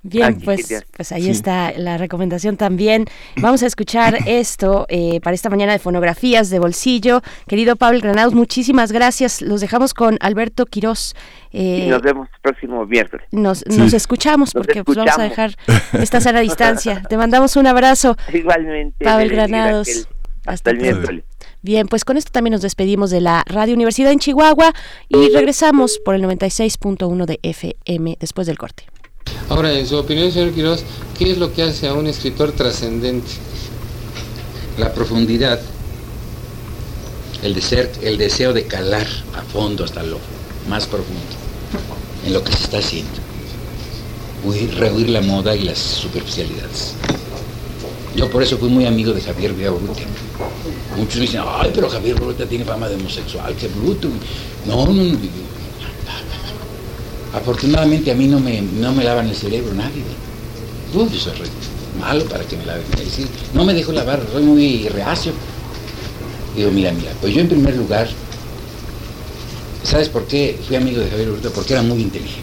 Bien, 0.04 0.40
pues, 0.40 0.84
pues 0.96 1.12
ahí 1.12 1.30
está 1.30 1.72
la 1.76 1.96
recomendación 1.96 2.56
también. 2.56 3.04
Vamos 3.40 3.62
a 3.62 3.66
escuchar 3.66 4.18
esto 4.26 4.86
eh, 4.88 5.20
para 5.20 5.34
esta 5.34 5.48
mañana 5.48 5.72
de 5.72 5.78
fonografías 5.78 6.50
de 6.50 6.58
bolsillo. 6.58 7.22
Querido 7.46 7.76
Pablo 7.76 8.00
Granados, 8.00 8.34
muchísimas 8.34 8.90
gracias. 8.90 9.42
Los 9.42 9.60
dejamos 9.60 9.94
con 9.94 10.18
Alberto 10.20 10.66
Quirós. 10.66 11.14
Eh, 11.52 11.84
y 11.86 11.88
nos 11.88 12.02
vemos 12.02 12.28
el 12.34 12.40
próximo 12.40 12.84
miércoles. 12.84 13.26
Nos, 13.30 13.64
nos 13.66 13.92
escuchamos 13.92 14.52
porque 14.52 14.82
Pues, 14.82 14.98
vamos 14.98 15.18
a 15.18 15.22
dejar 15.22 15.54
esta 15.92 16.20
sana 16.20 16.40
distancia. 16.40 17.02
Te 17.08 17.16
mandamos 17.16 17.54
un 17.56 17.68
abrazo. 17.68 18.16
Igualmente. 18.32 19.04
Pablo 19.04 19.28
Granados. 19.28 20.08
Hasta, 20.44 20.72
el 20.72 20.78
miércoles. 20.78 21.24
Bien, 21.60 21.86
pues 21.86 22.04
con 22.04 22.16
esto 22.16 22.32
también 22.32 22.52
nos 22.52 22.62
despedimos 22.62 23.10
de 23.10 23.20
la 23.20 23.44
Radio 23.46 23.74
Universidad 23.74 24.10
en 24.10 24.18
Chihuahua 24.18 24.72
y 25.08 25.28
regresamos 25.28 26.00
por 26.04 26.16
el 26.16 26.24
96.1 26.24 27.24
de 27.24 27.38
FM 27.44 28.16
después 28.18 28.48
del 28.48 28.58
corte. 28.58 28.91
Ahora, 29.48 29.78
en 29.78 29.86
su 29.86 29.96
opinión, 29.96 30.32
señor 30.32 30.52
Quiroz, 30.52 30.82
¿qué 31.18 31.30
es 31.30 31.38
lo 31.38 31.52
que 31.52 31.62
hace 31.62 31.86
a 31.86 31.92
un 31.92 32.06
escritor 32.06 32.52
trascendente? 32.52 33.30
La 34.78 34.94
profundidad, 34.94 35.60
el, 37.42 37.60
el 38.02 38.18
deseo 38.18 38.52
de 38.54 38.66
calar 38.66 39.06
a 39.34 39.42
fondo 39.42 39.84
hasta 39.84 40.02
lo 40.02 40.18
más 40.68 40.86
profundo 40.86 41.20
en 42.26 42.32
lo 42.32 42.42
que 42.42 42.52
se 42.52 42.64
está 42.64 42.78
haciendo. 42.78 43.12
Rehuir 44.78 45.10
la 45.10 45.20
moda 45.20 45.54
y 45.54 45.64
las 45.64 45.78
superficialidades. 45.78 46.94
Yo 48.16 48.30
por 48.30 48.42
eso 48.42 48.58
fui 48.58 48.68
muy 48.68 48.86
amigo 48.86 49.12
de 49.12 49.20
Javier 49.20 49.52
Villarrutia. 49.52 50.06
Muchos 50.96 51.20
dicen, 51.20 51.42
ay, 51.46 51.70
pero 51.74 51.88
Javier 51.88 52.14
Villarrutia 52.14 52.48
tiene 52.48 52.64
fama 52.64 52.88
de 52.88 52.96
homosexual, 52.96 53.54
qué 53.54 53.68
bruto. 53.68 54.08
No, 54.66 54.86
no, 54.86 54.92
no 54.92 55.18
Afortunadamente 57.32 58.10
a 58.10 58.14
mí 58.14 58.26
no 58.26 58.38
me, 58.38 58.60
no 58.60 58.92
me 58.92 59.04
lavan 59.04 59.28
el 59.28 59.36
cerebro 59.36 59.72
nadie. 59.74 60.02
Uy, 60.94 61.08
yo 61.10 61.18
soy 61.18 61.32
malo 61.98 62.24
para 62.26 62.44
que 62.44 62.56
me 62.56 62.66
laven. 62.66 62.84
no 63.54 63.64
me 63.64 63.72
dejo 63.72 63.92
lavar, 63.92 64.22
soy 64.30 64.42
muy 64.42 64.88
reacio. 64.88 65.32
Digo, 66.56 66.70
mira, 66.70 66.92
mira, 66.92 67.12
pues 67.20 67.34
yo 67.34 67.40
en 67.40 67.48
primer 67.48 67.74
lugar, 67.76 68.08
¿sabes 69.82 70.10
por 70.10 70.26
qué 70.26 70.58
fui 70.66 70.76
amigo 70.76 71.00
de 71.00 71.08
Javier 71.08 71.30
Urrutia? 71.30 71.50
Porque 71.50 71.72
era 71.72 71.82
muy 71.82 72.02
inteligente. 72.02 72.42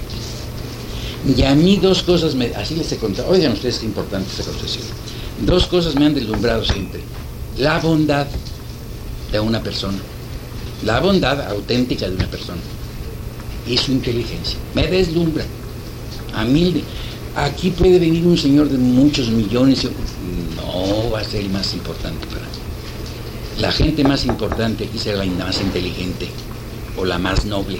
Y 1.37 1.43
a 1.43 1.53
mí 1.53 1.77
dos 1.77 2.01
cosas, 2.01 2.33
me, 2.33 2.47
así 2.55 2.75
les 2.75 2.91
he 2.91 2.97
contado, 2.97 3.29
oigan 3.29 3.51
ustedes 3.51 3.77
qué 3.77 3.85
importante 3.85 4.29
esta 4.31 4.51
concesión. 4.51 4.85
Dos 5.45 5.67
cosas 5.67 5.93
me 5.95 6.07
han 6.07 6.15
deslumbrado 6.15 6.65
siempre. 6.65 7.01
La 7.57 7.77
bondad 7.79 8.25
de 9.31 9.39
una 9.39 9.61
persona, 9.61 9.99
la 10.83 10.99
bondad 10.99 11.47
auténtica 11.51 12.09
de 12.09 12.15
una 12.15 12.25
persona 12.25 12.61
y 13.69 13.77
su 13.77 13.91
inteligencia. 13.91 14.57
Me 14.73 14.87
deslumbra. 14.87 15.45
A 16.33 16.43
mí, 16.43 16.83
aquí 17.35 17.69
puede 17.69 17.99
venir 17.99 18.25
un 18.25 18.37
señor 18.37 18.67
de 18.67 18.77
muchos 18.77 19.29
millones, 19.29 19.87
no 20.55 21.11
va 21.11 21.19
a 21.19 21.23
ser 21.23 21.41
el 21.41 21.49
más 21.49 21.73
importante 21.73 22.25
para 22.27 22.41
mí. 22.41 22.47
La 23.59 23.71
gente 23.71 24.03
más 24.03 24.25
importante 24.25 24.85
aquí 24.85 24.97
será 24.97 25.23
la 25.23 25.45
más 25.45 25.61
inteligente 25.61 26.27
o 26.97 27.05
la 27.05 27.19
más 27.19 27.45
noble, 27.45 27.79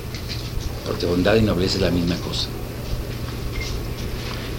porque 0.85 1.05
bondad 1.05 1.35
y 1.35 1.41
nobleza 1.41 1.75
es 1.75 1.81
la 1.81 1.91
misma 1.91 2.15
cosa. 2.17 2.47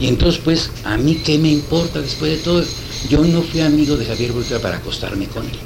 Y 0.01 0.07
entonces, 0.07 0.41
pues, 0.43 0.71
¿a 0.85 0.97
mí 0.97 1.17
qué 1.17 1.39
me 1.39 1.51
importa 1.51 2.01
después 2.01 2.33
de 2.33 2.39
todo? 2.39 2.65
Yo 3.09 3.23
no 3.23 3.43
fui 3.43 3.61
amigo 3.61 3.97
de 3.97 4.07
Javier 4.07 4.33
Volta 4.33 4.59
para 4.59 4.79
acostarme 4.79 5.27
con 5.27 5.45
él. 5.45 5.59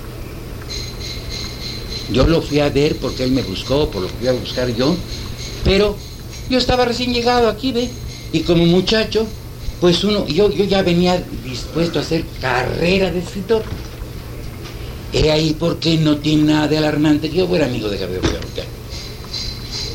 Yo 2.13 2.27
lo 2.27 2.43
fui 2.43 2.59
a 2.59 2.69
ver 2.69 2.97
porque 2.97 3.25
él 3.25 3.31
me 3.31 3.43
buscó, 3.43 3.89
por 3.91 4.03
lo 4.03 4.09
que 4.09 4.15
fui 4.15 4.29
a 4.29 4.33
buscar 4.33 4.75
yo, 4.75 4.97
pero 5.65 5.97
Yo 6.51 6.59
estaba 6.59 6.85
recién 6.85 7.15
llegado 7.15 7.49
aquí, 7.49 7.73
¿ve? 7.73 7.89
Y 8.33 8.41
como 8.41 8.67
muchacho, 8.67 9.27
pues 9.81 10.05
uno, 10.05 10.27
yo, 10.27 10.51
yo 10.51 10.65
ya 10.65 10.83
venía 10.83 11.23
dispuesto 11.45 11.99
a 11.99 12.03
hacer 12.03 12.25
carrera 12.41 13.11
de 13.11 13.21
escritor. 13.21 13.63
He 15.13 15.31
ahí 15.31 15.57
porque 15.59 15.97
no 15.97 16.19
tiene 16.19 16.53
nada 16.53 16.69
de 16.69 16.79
alarmante 16.79 17.31
yo 17.31 17.47
fuera 17.47 17.67
amigo 17.67 17.89
de 17.89 17.99
Javier 17.99 18.21
Burgiotti. 18.21 18.63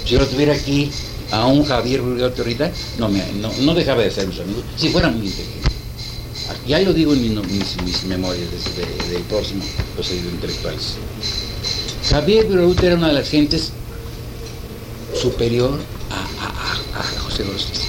Si 0.06 0.10
yo 0.14 0.20
lo 0.20 0.26
tuviera 0.26 0.54
aquí 0.54 0.90
a 1.32 1.46
un 1.46 1.64
Javier 1.64 2.02
Burgiotti 2.02 2.40
ahorita, 2.42 2.72
no, 2.98 3.10
me, 3.10 3.22
no, 3.62 3.76
dejaba 3.76 4.02
de 4.02 4.10
ser 4.10 4.28
mis 4.28 4.40
amigos, 4.40 4.64
si 4.76 4.90
fuera 4.90 5.10
muy 5.10 5.28
inteligente. 5.28 5.70
Ya 6.68 6.80
lo 6.80 6.94
digo 6.94 7.14
en 7.14 7.22
mis, 7.22 8.04
memorias 8.06 8.48
del 9.12 9.22
próximo 9.24 9.64
procedimiento 9.96 10.36
intelectuales. 10.36 10.96
Javier 12.10 12.46
Burgiotti 12.46 12.86
era 12.88 12.96
una 12.96 13.08
de 13.10 13.14
las 13.14 13.30
gentes 13.30 13.72
superior 15.22 15.80
a, 16.12 17.20
José 17.20 17.44
Gorostiza. 17.44 17.88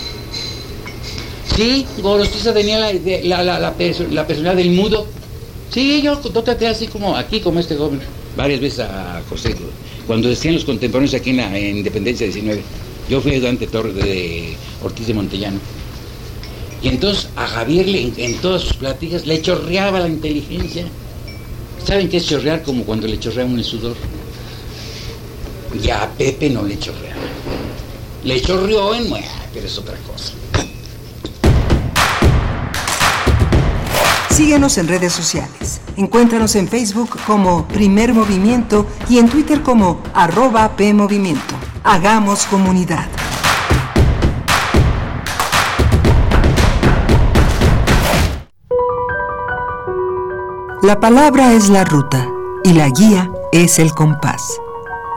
Sí, 1.57 1.87
Gorostiza 2.03 2.53
tenía 2.55 2.78
la, 2.78 3.43
la, 3.43 3.59
la 3.61 3.76
personalidad 3.76 4.57
del 4.57 4.70
mudo, 4.70 5.07
Sí, 5.72 6.03
yo 6.03 6.18
traté 6.18 6.66
así 6.66 6.89
como 6.89 7.16
aquí, 7.16 7.41
como 7.41 7.61
este 7.61 7.76
joven, 7.76 8.01
varias 8.37 8.61
veces 8.61 8.81
a 8.81 9.22
José, 9.28 9.55
cuando 10.07 10.28
decían 10.28 10.55
los 10.55 10.64
contemporáneos 10.64 11.14
aquí 11.14 11.31
en 11.31 11.37
la 11.37 11.59
Independencia 11.59 12.26
19, 12.26 12.61
yo 13.09 13.20
fui 13.20 13.33
ayudante 13.33 13.66
de 13.66 14.57
Ortiz 14.83 15.07
de 15.07 15.14
Montellano. 15.14 15.61
Y 16.83 16.89
entonces 16.89 17.28
a 17.37 17.47
Javier 17.47 17.89
en, 18.16 18.35
todas 18.39 18.62
sus 18.62 18.72
pláticas 18.72 19.26
le 19.26 19.41
chorreaba 19.41 20.01
la 20.01 20.09
inteligencia. 20.09 20.87
¿Saben 21.85 22.09
qué 22.09 22.16
es 22.16 22.26
chorrear? 22.26 22.62
Como 22.62 22.85
cuando 22.85 23.07
le 23.07 23.18
chorrea 23.20 23.45
un 23.45 23.62
sudor. 23.62 23.95
Y 25.83 25.89
a 25.91 26.11
Pepe 26.18 26.51
no 26.51 26.64
le 26.64 26.78
chorreaba. 26.78 27.09
Le 28.23 28.41
chorreó 28.43 28.95
en 28.95 29.11
pero 29.55 29.66
es 29.66 29.79
otra 29.79 29.97
cosa. 30.07 30.35
Síguenos 34.31 34.79
en 34.79 34.89
redes 34.89 35.12
sociales. 35.12 35.81
Encuéntranos 35.97 36.55
en 36.57 36.68
Facebook 36.68 37.11
como 37.27 37.66
Primer 37.68 38.12
Movimiento 38.14 38.87
y 39.09 39.18
en 39.18 39.29
Twitter 39.29 39.62
como 39.62 40.03
arroba 40.14 40.77
PMovimiento. 40.77 41.55
Hagamos 41.83 42.45
comunidad. 42.47 43.07
La 50.83 50.99
palabra 51.01 51.53
es 51.53 51.68
la 51.68 51.85
ruta 51.85 52.27
y 52.64 52.73
la 52.73 52.89
guía 52.89 53.31
es 53.53 53.79
el 53.79 53.93
compás. 53.93 54.61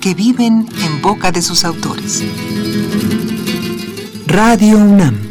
que 0.00 0.14
viven 0.14 0.66
en 0.82 1.02
boca 1.02 1.30
de 1.30 1.42
sus 1.42 1.64
autores. 1.64 2.24
Radio 4.26 4.78
UNAM 4.78 5.30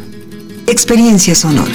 Experiencia 0.66 1.34
sonora. 1.34 1.72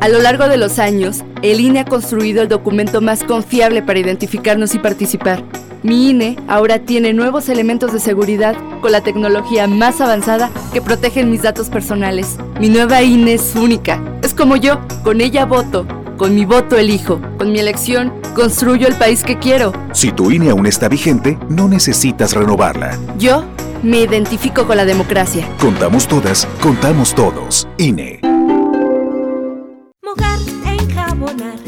A 0.00 0.08
lo 0.08 0.20
largo 0.20 0.48
de 0.48 0.58
los 0.58 0.78
años, 0.78 1.24
el 1.42 1.60
INE 1.60 1.80
ha 1.80 1.84
construido 1.86 2.42
el 2.42 2.48
documento 2.48 3.00
más 3.00 3.24
confiable 3.24 3.82
para 3.82 3.98
identificarnos 3.98 4.74
y 4.74 4.78
participar. 4.78 5.42
Mi 5.86 6.10
INE 6.10 6.36
ahora 6.48 6.80
tiene 6.80 7.12
nuevos 7.12 7.48
elementos 7.48 7.92
de 7.92 8.00
seguridad 8.00 8.56
con 8.80 8.90
la 8.90 9.02
tecnología 9.02 9.68
más 9.68 10.00
avanzada 10.00 10.50
que 10.72 10.82
protegen 10.82 11.30
mis 11.30 11.42
datos 11.42 11.70
personales. 11.70 12.38
Mi 12.58 12.68
nueva 12.68 13.04
INE 13.04 13.34
es 13.34 13.54
única. 13.54 14.02
Es 14.20 14.34
como 14.34 14.56
yo, 14.56 14.80
con 15.04 15.20
ella 15.20 15.46
voto 15.46 15.86
con 16.16 16.34
mi 16.34 16.44
voto 16.44 16.76
elijo. 16.76 17.20
Con 17.38 17.52
mi 17.52 17.60
elección 17.60 18.12
construyo 18.34 18.88
el 18.88 18.94
país 18.94 19.22
que 19.22 19.38
quiero. 19.38 19.72
Si 19.92 20.10
tu 20.12 20.30
INE 20.30 20.50
aún 20.50 20.66
está 20.66 20.88
vigente, 20.88 21.38
no 21.48 21.68
necesitas 21.68 22.34
renovarla. 22.34 22.98
Yo 23.18 23.44
me 23.82 24.00
identifico 24.00 24.66
con 24.66 24.78
la 24.78 24.86
democracia. 24.86 25.46
Contamos 25.60 26.08
todas, 26.08 26.48
contamos 26.60 27.14
todos. 27.14 27.68
INE. 27.78 28.20
Mojar, 30.02 30.38
enjabonar. 30.64 31.58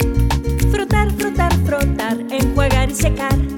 Frotar, 0.73 1.13
frotar, 1.13 1.53
frotar. 1.65 2.17
Enjuagar 2.31 2.91
y 2.91 2.95
secar. 2.95 3.58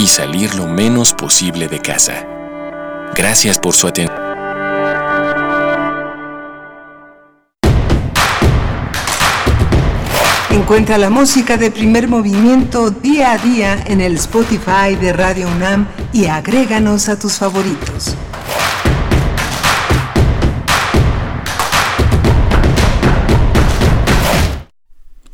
y 0.00 0.06
salir 0.06 0.54
lo 0.54 0.66
menos 0.66 1.12
posible 1.12 1.68
de 1.68 1.78
casa. 1.78 2.26
Gracias 3.14 3.58
por 3.58 3.74
su 3.74 3.86
atención. 3.86 4.18
Encuentra 10.48 10.96
la 10.96 11.10
música 11.10 11.58
de 11.58 11.70
primer 11.70 12.08
movimiento 12.08 12.90
día 12.90 13.32
a 13.32 13.38
día 13.38 13.84
en 13.86 14.00
el 14.00 14.14
Spotify 14.14 14.96
de 14.98 15.12
Radio 15.12 15.48
UNAM 15.48 15.86
y 16.14 16.26
agréganos 16.26 17.10
a 17.10 17.18
tus 17.18 17.34
favoritos. 17.34 18.16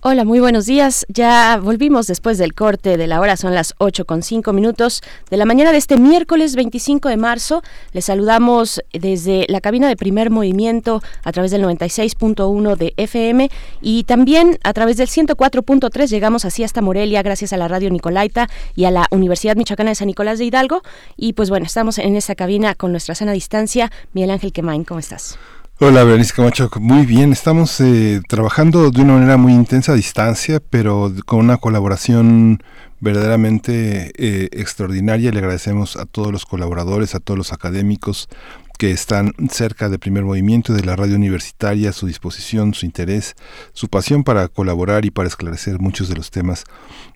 Hola, 0.08 0.24
muy 0.24 0.38
buenos 0.38 0.66
días. 0.66 1.04
Ya 1.08 1.58
volvimos 1.60 2.06
después 2.06 2.38
del 2.38 2.54
corte 2.54 2.96
de 2.96 3.08
la 3.08 3.20
hora, 3.20 3.36
son 3.36 3.56
las 3.56 3.74
8 3.78 4.04
con 4.04 4.22
5 4.22 4.52
minutos 4.52 5.02
de 5.30 5.36
la 5.36 5.46
mañana 5.46 5.72
de 5.72 5.78
este 5.78 5.96
miércoles 5.96 6.54
25 6.54 7.08
de 7.08 7.16
marzo. 7.16 7.60
Les 7.90 8.04
saludamos 8.04 8.80
desde 8.92 9.46
la 9.48 9.60
cabina 9.60 9.88
de 9.88 9.96
primer 9.96 10.30
movimiento 10.30 11.02
a 11.24 11.32
través 11.32 11.50
del 11.50 11.64
96.1 11.64 12.76
de 12.76 12.94
FM 12.96 13.50
y 13.80 14.04
también 14.04 14.60
a 14.62 14.72
través 14.74 14.96
del 14.96 15.08
104.3 15.08 16.06
llegamos 16.06 16.44
así 16.44 16.62
hasta 16.62 16.82
Morelia 16.82 17.24
gracias 17.24 17.52
a 17.52 17.56
la 17.56 17.66
radio 17.66 17.90
Nicolaita 17.90 18.48
y 18.76 18.84
a 18.84 18.92
la 18.92 19.08
Universidad 19.10 19.56
Michoacana 19.56 19.90
de 19.90 19.96
San 19.96 20.06
Nicolás 20.06 20.38
de 20.38 20.44
Hidalgo. 20.44 20.82
Y 21.16 21.32
pues 21.32 21.50
bueno, 21.50 21.66
estamos 21.66 21.98
en 21.98 22.14
esta 22.14 22.36
cabina 22.36 22.76
con 22.76 22.92
nuestra 22.92 23.16
sana 23.16 23.32
distancia. 23.32 23.90
Miguel 24.12 24.30
Ángel 24.30 24.52
Quemain, 24.52 24.84
¿cómo 24.84 25.00
estás? 25.00 25.36
Hola, 25.78 26.04
Berenice 26.04 26.32
Camacho. 26.32 26.70
Muy 26.80 27.04
bien, 27.04 27.32
estamos 27.32 27.78
eh, 27.82 28.22
trabajando 28.30 28.90
de 28.90 29.02
una 29.02 29.12
manera 29.12 29.36
muy 29.36 29.52
intensa 29.52 29.92
a 29.92 29.94
distancia, 29.94 30.58
pero 30.58 31.12
con 31.26 31.40
una 31.40 31.58
colaboración 31.58 32.62
verdaderamente 33.00 34.10
eh, 34.16 34.48
extraordinaria. 34.52 35.30
Le 35.32 35.38
agradecemos 35.40 35.98
a 35.98 36.06
todos 36.06 36.32
los 36.32 36.46
colaboradores, 36.46 37.14
a 37.14 37.20
todos 37.20 37.36
los 37.36 37.52
académicos, 37.52 38.30
que 38.76 38.90
están 38.90 39.32
cerca 39.50 39.88
del 39.88 39.98
primer 39.98 40.24
movimiento 40.24 40.72
de 40.72 40.84
la 40.84 40.96
radio 40.96 41.16
universitaria, 41.16 41.92
su 41.92 42.06
disposición, 42.06 42.74
su 42.74 42.84
interés, 42.84 43.34
su 43.72 43.88
pasión 43.88 44.22
para 44.22 44.48
colaborar 44.48 45.04
y 45.04 45.10
para 45.10 45.28
esclarecer 45.28 45.78
muchos 45.78 46.08
de 46.08 46.16
los 46.16 46.30
temas 46.30 46.64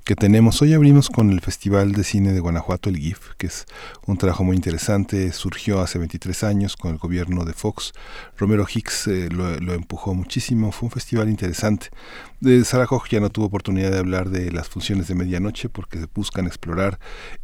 que 0.05 0.15
tenemos. 0.15 0.63
Hoy 0.63 0.73
abrimos 0.73 1.11
con 1.11 1.31
el 1.31 1.41
Festival 1.41 1.93
de 1.93 2.05
Cine 2.05 2.33
de 2.33 2.41
Guanajuato, 2.41 2.89
el 2.89 2.97
GIF, 2.97 3.35
que 3.37 3.49
es 3.49 3.67
un 4.07 4.17
trabajo 4.17 4.43
muy 4.45 4.57
interesante, 4.57 5.33
surgió 5.33 5.81
hace 5.81 5.99
23 5.99 6.45
años 6.45 6.77
con 6.77 6.93
el 6.93 6.99
gobierno 6.99 7.45
de 7.45 7.53
Fox. 7.53 7.93
Romero 8.39 8.67
Hicks 8.73 9.07
eh, 9.09 9.29
lo, 9.31 9.75
empujó 9.75 10.15
muchísimo, 10.15 10.73
fue 10.73 10.87
un 10.87 10.93
festival 10.93 11.29
interesante. 11.29 11.89
De 12.41 12.65
Sarah 12.65 12.87
Koch 12.87 13.09
ya 13.11 13.21
no 13.21 13.31
tuvo 13.31 13.47
oportunidad 13.47 13.91
de 13.91 13.99
hablar 13.99 14.31
de 14.31 14.51
las 14.51 14.69
funciones 14.69 15.09
de 15.09 15.15
medianoche 15.15 15.69
porque 15.69 15.99
se 15.99 16.07
buscan 16.15 16.47
explorar 16.47 16.99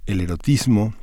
el 0.07 0.21
erotismo, 0.21 0.95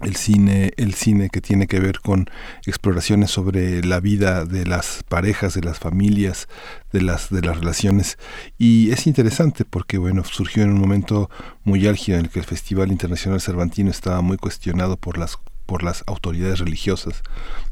el 0.00 0.16
cine, 0.16 0.72
el 0.76 0.94
cine 0.94 1.28
que 1.28 1.40
tiene 1.40 1.66
que 1.66 1.80
ver 1.80 2.00
con 2.00 2.30
exploraciones 2.66 3.30
sobre 3.30 3.82
la 3.84 4.00
vida 4.00 4.44
de 4.44 4.64
las 4.64 5.02
parejas, 5.08 5.54
de 5.54 5.62
las 5.62 5.78
familias, 5.78 6.48
de 6.92 7.02
las 7.02 7.30
de 7.30 7.42
las 7.42 7.58
relaciones. 7.58 8.18
Y 8.58 8.90
es 8.92 9.06
interesante 9.06 9.64
porque 9.64 9.98
bueno, 9.98 10.24
surgió 10.24 10.62
en 10.62 10.70
un 10.70 10.80
momento 10.80 11.30
muy 11.64 11.86
álgido 11.86 12.18
en 12.18 12.26
el 12.26 12.30
que 12.30 12.38
el 12.38 12.46
Festival 12.46 12.92
Internacional 12.92 13.40
Cervantino 13.40 13.90
estaba 13.90 14.20
muy 14.20 14.36
cuestionado 14.36 14.96
por 14.96 15.18
las 15.18 15.36
por 15.68 15.82
las 15.82 16.02
autoridades 16.06 16.60
religiosas 16.60 17.22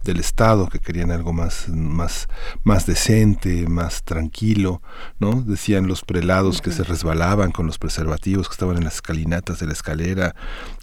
del 0.05 0.20
Estado 0.20 0.68
que 0.68 0.80
querían 0.80 1.11
algo 1.11 1.32
más, 1.32 1.70
más, 1.70 2.28
más 2.62 2.84
decente, 2.84 3.66
más 3.70 4.03
tranquilo, 4.03 4.82
¿no? 5.18 5.40
Decían 5.40 5.88
los 5.88 6.03
prelados 6.03 6.61
que 6.61 6.72
se 6.72 6.84
resbalaban 6.84 7.53
con 7.53 7.66
los 7.66 7.78
preservativos 7.78 8.49
que 8.49 8.53
estaban 8.53 8.76
en 8.76 8.84
las 8.84 8.97
escalinatas 8.97 9.61
de 9.61 9.66
la 9.66 9.72
escalera, 9.72 10.36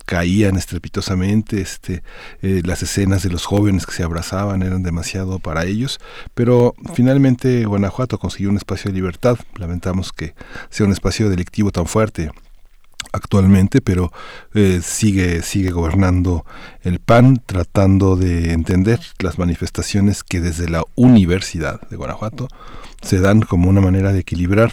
caían 0.08 0.58
estrepitosamente, 0.58 1.62
este, 1.62 2.02
eh, 2.42 2.64
las 2.66 2.82
escenas 2.82 3.22
de 3.22 3.30
los 3.30 3.46
jóvenes 3.46 3.86
que 3.86 3.94
se 3.94 4.02
abrazaban 4.02 4.64
eran 4.64 4.82
demasiado 4.82 5.38
para 5.38 5.66
ellos, 5.66 6.00
pero 6.34 6.74
finalmente 6.96 7.66
Guanajuato 7.66 8.18
consiguió 8.18 8.50
un 8.50 8.58
espacio 8.58 8.90
de 8.90 8.96
libertad, 8.96 9.38
lamentamos 9.58 10.12
que 10.12 10.34
sea 10.72 10.88
un 10.88 10.92
espacio 10.92 11.30
delictivo 11.30 11.72
tan 11.72 11.86
fuerte 11.86 12.32
actualmente, 13.12 13.82
pero 13.82 14.12
eh, 14.54 14.82
sigue, 14.84 15.42
sigue 15.42 15.72
gobernando 15.72 16.46
el 16.82 17.00
PAN, 17.00 17.42
tratando 17.46 18.16
de 18.16 18.54
entender 18.54 19.00
las 19.20 19.38
manifestaciones 19.38 20.24
que 20.24 20.40
desde 20.40 20.70
la 20.70 20.84
Universidad 20.96 21.82
de 21.90 21.98
Guanajuato 21.98 22.48
se 23.02 23.20
dan 23.20 23.42
como 23.42 23.70
una 23.70 23.82
manera 23.82 24.14
de 24.14 24.20
equilibrar 24.20 24.72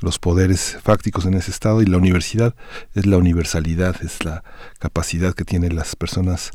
los 0.00 0.18
poderes 0.18 0.78
fácticos 0.82 1.26
en 1.26 1.34
ese 1.34 1.50
estado 1.50 1.82
y 1.82 1.86
la 1.86 1.98
universidad 1.98 2.54
es 2.94 3.06
la 3.06 3.18
universalidad, 3.18 3.96
es 4.02 4.24
la 4.24 4.42
capacidad 4.78 5.34
que 5.34 5.44
tienen 5.44 5.76
las 5.76 5.94
personas 5.94 6.52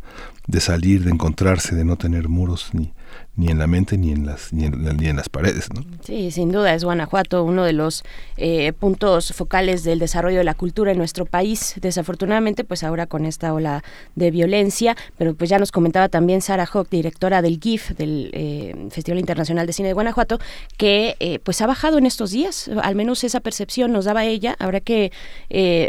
de 0.47 0.61
salir, 0.61 1.03
de 1.03 1.11
encontrarse, 1.11 1.75
de 1.75 1.85
no 1.85 1.95
tener 1.95 2.27
muros 2.27 2.69
ni, 2.73 2.93
ni 3.37 3.49
en 3.49 3.59
la 3.59 3.67
mente 3.67 3.97
ni 3.97 4.11
en 4.11 4.25
las 4.25 4.53
ni 4.53 4.65
en, 4.65 4.97
ni 4.97 5.07
en 5.07 5.17
las 5.17 5.29
paredes 5.29 5.69
¿no? 5.73 5.83
sí 6.01 6.31
sin 6.31 6.51
duda 6.51 6.73
es 6.73 6.83
Guanajuato 6.83 7.43
uno 7.43 7.63
de 7.63 7.73
los 7.73 8.03
eh, 8.37 8.73
puntos 8.73 9.33
focales 9.33 9.83
del 9.83 9.99
desarrollo 9.99 10.39
de 10.39 10.43
la 10.43 10.53
cultura 10.53 10.91
en 10.91 10.97
nuestro 10.97 11.25
país. 11.25 11.75
Desafortunadamente 11.81 12.63
pues 12.63 12.83
ahora 12.83 13.07
con 13.07 13.25
esta 13.25 13.53
ola 13.53 13.83
de 14.15 14.31
violencia 14.31 14.95
pero 15.17 15.33
pues 15.33 15.49
ya 15.49 15.59
nos 15.59 15.71
comentaba 15.71 16.09
también 16.09 16.41
Sara 16.41 16.67
Hock 16.71 16.89
directora 16.89 17.41
del 17.41 17.59
GIF 17.59 17.91
del 17.91 18.29
eh, 18.33 18.87
Festival 18.91 19.19
Internacional 19.19 19.67
de 19.67 19.73
Cine 19.73 19.89
de 19.89 19.93
Guanajuato 19.93 20.39
que 20.77 21.15
eh, 21.19 21.39
pues 21.39 21.61
ha 21.61 21.67
bajado 21.67 21.97
en 21.97 22.05
estos 22.05 22.31
días. 22.31 22.69
Al 22.81 22.95
menos 22.95 23.23
esa 23.23 23.39
percepción 23.39 23.91
nos 23.91 24.05
daba 24.05 24.25
ella. 24.25 24.55
Habrá 24.59 24.79
que 24.79 25.11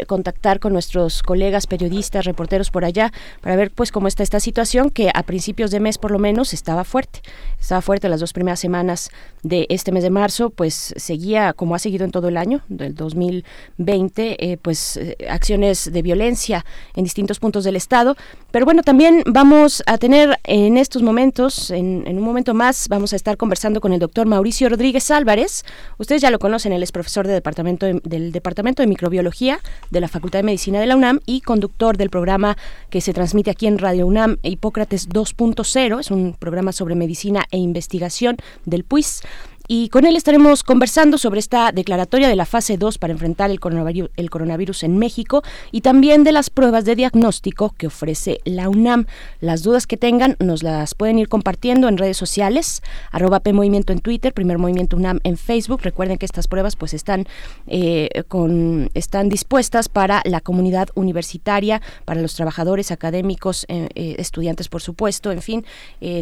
contactar 0.07 0.59
con 0.59 0.73
nuestros 0.73 1.23
colegas 1.23 1.67
periodistas 1.67 2.25
reporteros 2.25 2.71
por 2.71 2.85
allá 2.85 3.11
para 3.41 3.55
ver 3.55 3.71
pues 3.71 3.91
cómo 3.91 4.07
está 4.07 4.23
esta 4.23 4.39
situación 4.39 4.89
que 4.89 5.09
a 5.13 5.23
principios 5.23 5.71
de 5.71 5.79
mes 5.79 5.97
por 5.97 6.11
lo 6.11 6.19
menos 6.19 6.53
estaba 6.53 6.83
fuerte 6.83 7.21
estaba 7.59 7.81
fuerte 7.81 8.09
las 8.09 8.19
dos 8.19 8.33
primeras 8.33 8.59
semanas 8.59 9.09
de 9.43 9.65
este 9.69 9.91
mes 9.91 10.03
de 10.03 10.09
marzo, 10.09 10.49
pues 10.49 10.93
seguía, 10.97 11.53
como 11.53 11.75
ha 11.75 11.79
seguido 11.79 12.05
en 12.05 12.11
todo 12.11 12.27
el 12.27 12.37
año 12.37 12.61
del 12.69 12.95
2020, 12.95 14.51
eh, 14.51 14.57
pues 14.57 14.97
eh, 14.97 15.17
acciones 15.29 15.91
de 15.91 16.01
violencia 16.01 16.65
en 16.95 17.03
distintos 17.03 17.39
puntos 17.39 17.63
del 17.63 17.75
Estado. 17.75 18.15
Pero 18.57 18.65
bueno, 18.65 18.81
también 18.81 19.21
vamos 19.27 19.83
a 19.85 19.99
tener 19.99 20.39
en 20.43 20.77
estos 20.77 21.03
momentos, 21.03 21.69
en, 21.69 22.07
un 22.07 22.23
momento 22.23 22.55
más, 22.55 22.87
vamos 22.89 23.13
a 23.13 23.15
estar 23.15 23.37
conversando 23.37 23.81
con 23.81 23.93
el 23.93 23.99
doctor 23.99 24.25
Mauricio 24.25 24.67
Rodríguez 24.67 25.11
Álvarez. 25.11 25.63
Ustedes 25.99 26.23
ya 26.23 26.31
lo 26.31 26.39
conocen, 26.39 26.73
él 26.73 26.81
es 26.81 26.91
profesor 26.91 27.27
del 27.27 28.31
Departamento 28.31 28.81
de 28.81 28.87
Microbiología 28.87 29.59
de 29.91 30.01
la 30.01 30.07
Facultad 30.07 30.39
de 30.39 30.43
Medicina 30.43 30.79
de 30.79 30.87
la 30.87 30.95
UNAM 30.95 31.19
y 31.27 31.41
conductor 31.41 31.97
del 31.97 32.09
programa 32.09 32.57
que 32.89 32.99
se 32.99 33.13
transmite 33.13 33.51
aquí 33.51 33.67
en 33.67 33.77
Radio 33.77 34.07
UNAM, 34.07 34.37
Hipócrates 34.41 35.07
2.0. 35.07 35.99
Es 35.99 36.09
un 36.09 36.33
programa 36.33 36.71
sobre 36.71 36.95
medicina 36.95 37.43
e 37.51 37.59
Investigación 37.59 38.37
del 38.65 38.85
PUIS 38.85 39.21
y 39.67 39.89
con 39.89 40.05
él 40.05 40.15
estaremos 40.15 40.63
conversando 40.63 41.17
sobre 41.17 41.39
esta 41.39 41.73
declaratoria 41.73 42.29
de 42.29 42.37
la 42.37 42.45
fase 42.45 42.77
2 42.77 42.97
para 42.97 43.11
enfrentar 43.11 43.51
el 43.51 43.59
coronavirus, 43.59 44.09
el 44.15 44.29
coronavirus, 44.29 44.83
en 44.83 44.97
México 44.97 45.43
y 45.71 45.81
también 45.81 46.23
de 46.23 46.31
las 46.31 46.49
pruebas 46.49 46.85
de 46.85 46.95
diagnóstico 46.95 47.75
que 47.77 47.87
ofrece 47.87 48.39
la 48.45 48.69
UNAM. 48.69 49.07
Las 49.41 49.63
dudas 49.63 49.85
que 49.85 49.97
tengan 49.97 50.37
nos 50.39 50.63
las 50.63 50.95
pueden 50.95 51.19
ir 51.19 51.27
compartiendo 51.27 51.89
en 51.89 51.97
redes 51.97 52.15
sociales, 52.15 52.81
arroba 53.11 53.41
P 53.41 53.51
Movimiento 53.51 53.91
en 53.91 53.99
Twitter, 53.99 54.33
Primer 54.33 54.57
Movimiento 54.57 54.95
UNAM 54.95 55.19
en 55.23 55.35
Facebook. 55.35 55.81
Recuerden 55.81 56.17
que 56.17 56.25
estas 56.25 56.47
pruebas 56.47 56.77
pues 56.77 56.93
están, 56.93 57.25
eh, 57.67 58.23
con, 58.29 58.89
están 58.93 59.27
dispuestas 59.27 59.89
para 59.89 60.21
la 60.23 60.39
comunidad 60.39 60.87
universitaria, 60.95 61.81
para 62.05 62.21
los 62.21 62.35
trabajadores 62.35 62.91
académicos, 62.91 63.65
eh, 63.67 63.89
eh, 63.95 64.15
estudiantes 64.17 64.69
por 64.69 64.81
supuesto, 64.81 65.31
en 65.31 65.41
fin, 65.41 65.65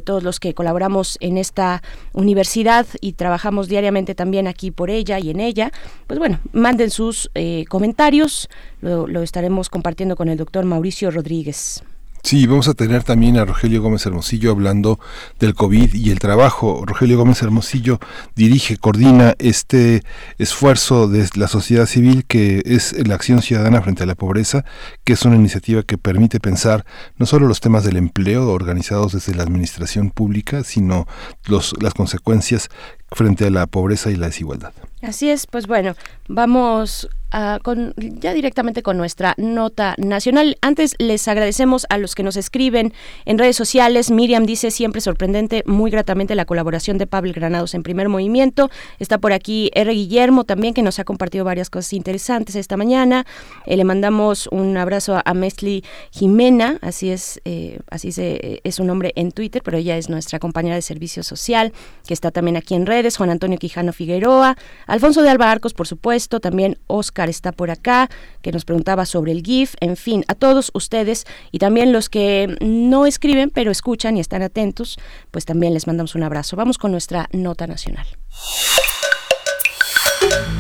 todos 0.04 0.24
los 0.24 0.40
que 0.40 0.54
colaboramos 0.54 1.18
en 1.20 1.38
esta 1.38 1.84
universidad 2.14 2.88
y 3.02 3.14
trabajamos 3.14 3.35
trabajamos 3.36 3.68
diariamente 3.68 4.16
también 4.16 4.48
aquí 4.48 4.72
por 4.72 4.90
ella 4.90 5.20
y 5.20 5.30
en 5.30 5.42
ella, 5.42 5.70
pues 6.08 6.20
bueno, 6.20 6.40
manden 6.54 6.90
sus 6.90 7.30
eh, 7.36 7.66
comentarios, 7.68 8.48
lo, 8.80 9.08
lo 9.08 9.24
estaremos 9.24 9.68
compartiendo 9.68 10.16
con 10.16 10.30
el 10.30 10.38
doctor 10.38 10.64
Mauricio 10.64 11.12
Rodríguez. 11.12 11.84
Sí, 12.26 12.48
vamos 12.48 12.68
a 12.68 12.74
tener 12.74 13.04
también 13.04 13.38
a 13.38 13.46
Rogelio 13.46 13.84
Gómez 13.84 14.04
Hermosillo 14.08 14.50
hablando 14.50 15.00
del 15.40 15.54
COVID 15.54 15.94
y 15.94 16.10
el 16.10 16.18
trabajo. 16.18 16.84
Rogelio 16.84 17.20
Gómez 17.20 17.40
Hermosillo 17.44 18.00
dirige, 18.36 18.78
coordina 18.78 19.36
este 19.38 20.02
esfuerzo 20.40 21.08
de 21.08 21.30
la 21.36 21.48
sociedad 21.48 21.86
civil 21.86 22.26
que 22.26 22.64
es 22.66 22.96
la 23.08 23.14
acción 23.14 23.44
ciudadana 23.44 23.80
frente 23.84 24.02
a 24.02 24.06
la 24.08 24.16
pobreza, 24.16 24.66
que 25.04 25.14
es 25.14 25.24
una 25.24 25.36
iniciativa 25.36 25.84
que 25.84 26.00
permite 26.00 26.40
pensar 26.40 26.84
no 27.18 27.28
solo 27.28 27.48
los 27.48 27.60
temas 27.60 27.84
del 27.84 27.96
empleo 27.96 28.50
organizados 28.50 29.14
desde 29.14 29.36
la 29.36 29.44
administración 29.44 30.10
pública, 30.10 30.64
sino 30.64 31.06
los, 31.46 31.76
las 31.80 31.94
consecuencias 31.94 32.70
frente 33.16 33.46
a 33.46 33.50
la 33.50 33.66
pobreza 33.66 34.12
y 34.12 34.18
la 34.18 34.28
desigualdad. 34.28 34.74
Así 35.02 35.30
es, 35.30 35.48
pues 35.48 35.68
bueno, 35.68 35.96
vamos 36.28 37.08
a, 37.32 37.60
con, 37.62 37.94
ya 37.98 38.34
directamente 38.34 38.82
con 38.82 38.98
nuestra 38.98 39.36
nota 39.38 39.94
nacional. 39.98 40.58
Antes 40.62 40.96
les 41.00 41.28
agradecemos 41.28 41.86
a 41.90 41.98
los 41.98 42.16
que 42.16 42.24
nos 42.24 42.38
escriben 42.38 42.94
en 43.26 43.38
redes 43.38 43.56
sociales. 43.56 44.10
Miriam 44.10 44.46
dice 44.46 44.72
siempre 44.72 45.02
sorprendente, 45.02 45.64
muy 45.66 45.92
gratamente 45.92 46.34
la 46.34 46.46
colaboración 46.46 46.98
de 46.98 47.08
Pablo 47.08 47.34
Granados 47.36 47.74
en 47.74 47.84
primer 47.84 48.10
movimiento. 48.10 48.70
Está 48.98 49.18
por 49.18 49.32
aquí 49.32 49.70
R. 49.76 49.94
Guillermo 49.94 50.44
también 50.44 50.74
que 50.74 50.82
nos 50.82 50.98
ha 50.98 51.04
compartido 51.04 51.46
varias 51.46 51.70
cosas 51.70 51.94
interesantes 51.94 52.56
esta 52.56 52.78
mañana. 52.78 53.26
Eh, 53.66 53.78
le 53.78 53.84
mandamos 53.84 54.48
un 54.48 54.76
abrazo 54.78 55.22
a 55.24 55.34
Mesli 55.34 55.84
Jimena, 56.12 56.80
así 56.82 57.12
es, 57.12 57.42
eh, 57.46 57.80
así 57.92 58.12
se, 58.12 58.62
es 58.64 58.76
su 58.76 58.84
nombre 58.84 59.12
en 59.16 59.32
Twitter, 59.32 59.62
pero 59.64 59.78
ella 59.78 59.98
es 59.98 60.10
nuestra 60.10 60.40
compañera 60.40 60.76
de 60.76 60.82
servicio 60.82 61.22
social 61.22 61.74
que 62.08 62.14
está 62.14 62.32
también 62.32 62.58
aquí 62.58 62.74
en 62.74 62.86
redes. 62.88 63.05
Juan 63.16 63.30
Antonio 63.30 63.58
Quijano 63.58 63.94
Figueroa. 63.94 64.58
Alfonso 64.88 65.22
de 65.22 65.30
Alba 65.30 65.52
Arcos, 65.52 65.74
por 65.74 65.88
supuesto, 65.88 66.40
también 66.40 66.78
Oscar 66.88 67.30
está 67.30 67.52
por 67.52 67.70
acá, 67.70 68.10
que 68.42 68.52
nos 68.52 68.66
preguntaba 68.66 69.06
sobre 69.06 69.32
el 69.32 69.44
GIF, 69.44 69.76
en 69.80 69.96
fin, 69.96 70.26
a 70.28 70.36
todos 70.36 70.72
ustedes 70.74 71.26
y 71.52 71.60
también 71.60 71.94
los 71.94 72.10
que 72.10 72.58
no 72.62 73.06
escriben, 73.06 73.50
pero 73.50 73.72
escuchan 73.72 74.18
y 74.18 74.20
están 74.20 74.42
atentos, 74.42 74.98
pues 75.32 75.46
también 75.46 75.74
les 75.74 75.88
mandamos 75.88 76.16
un 76.16 76.24
abrazo. 76.24 76.56
Vamos 76.56 76.78
con 76.78 76.92
nuestra 76.92 77.30
nota 77.32 77.68
nacional. 77.68 78.08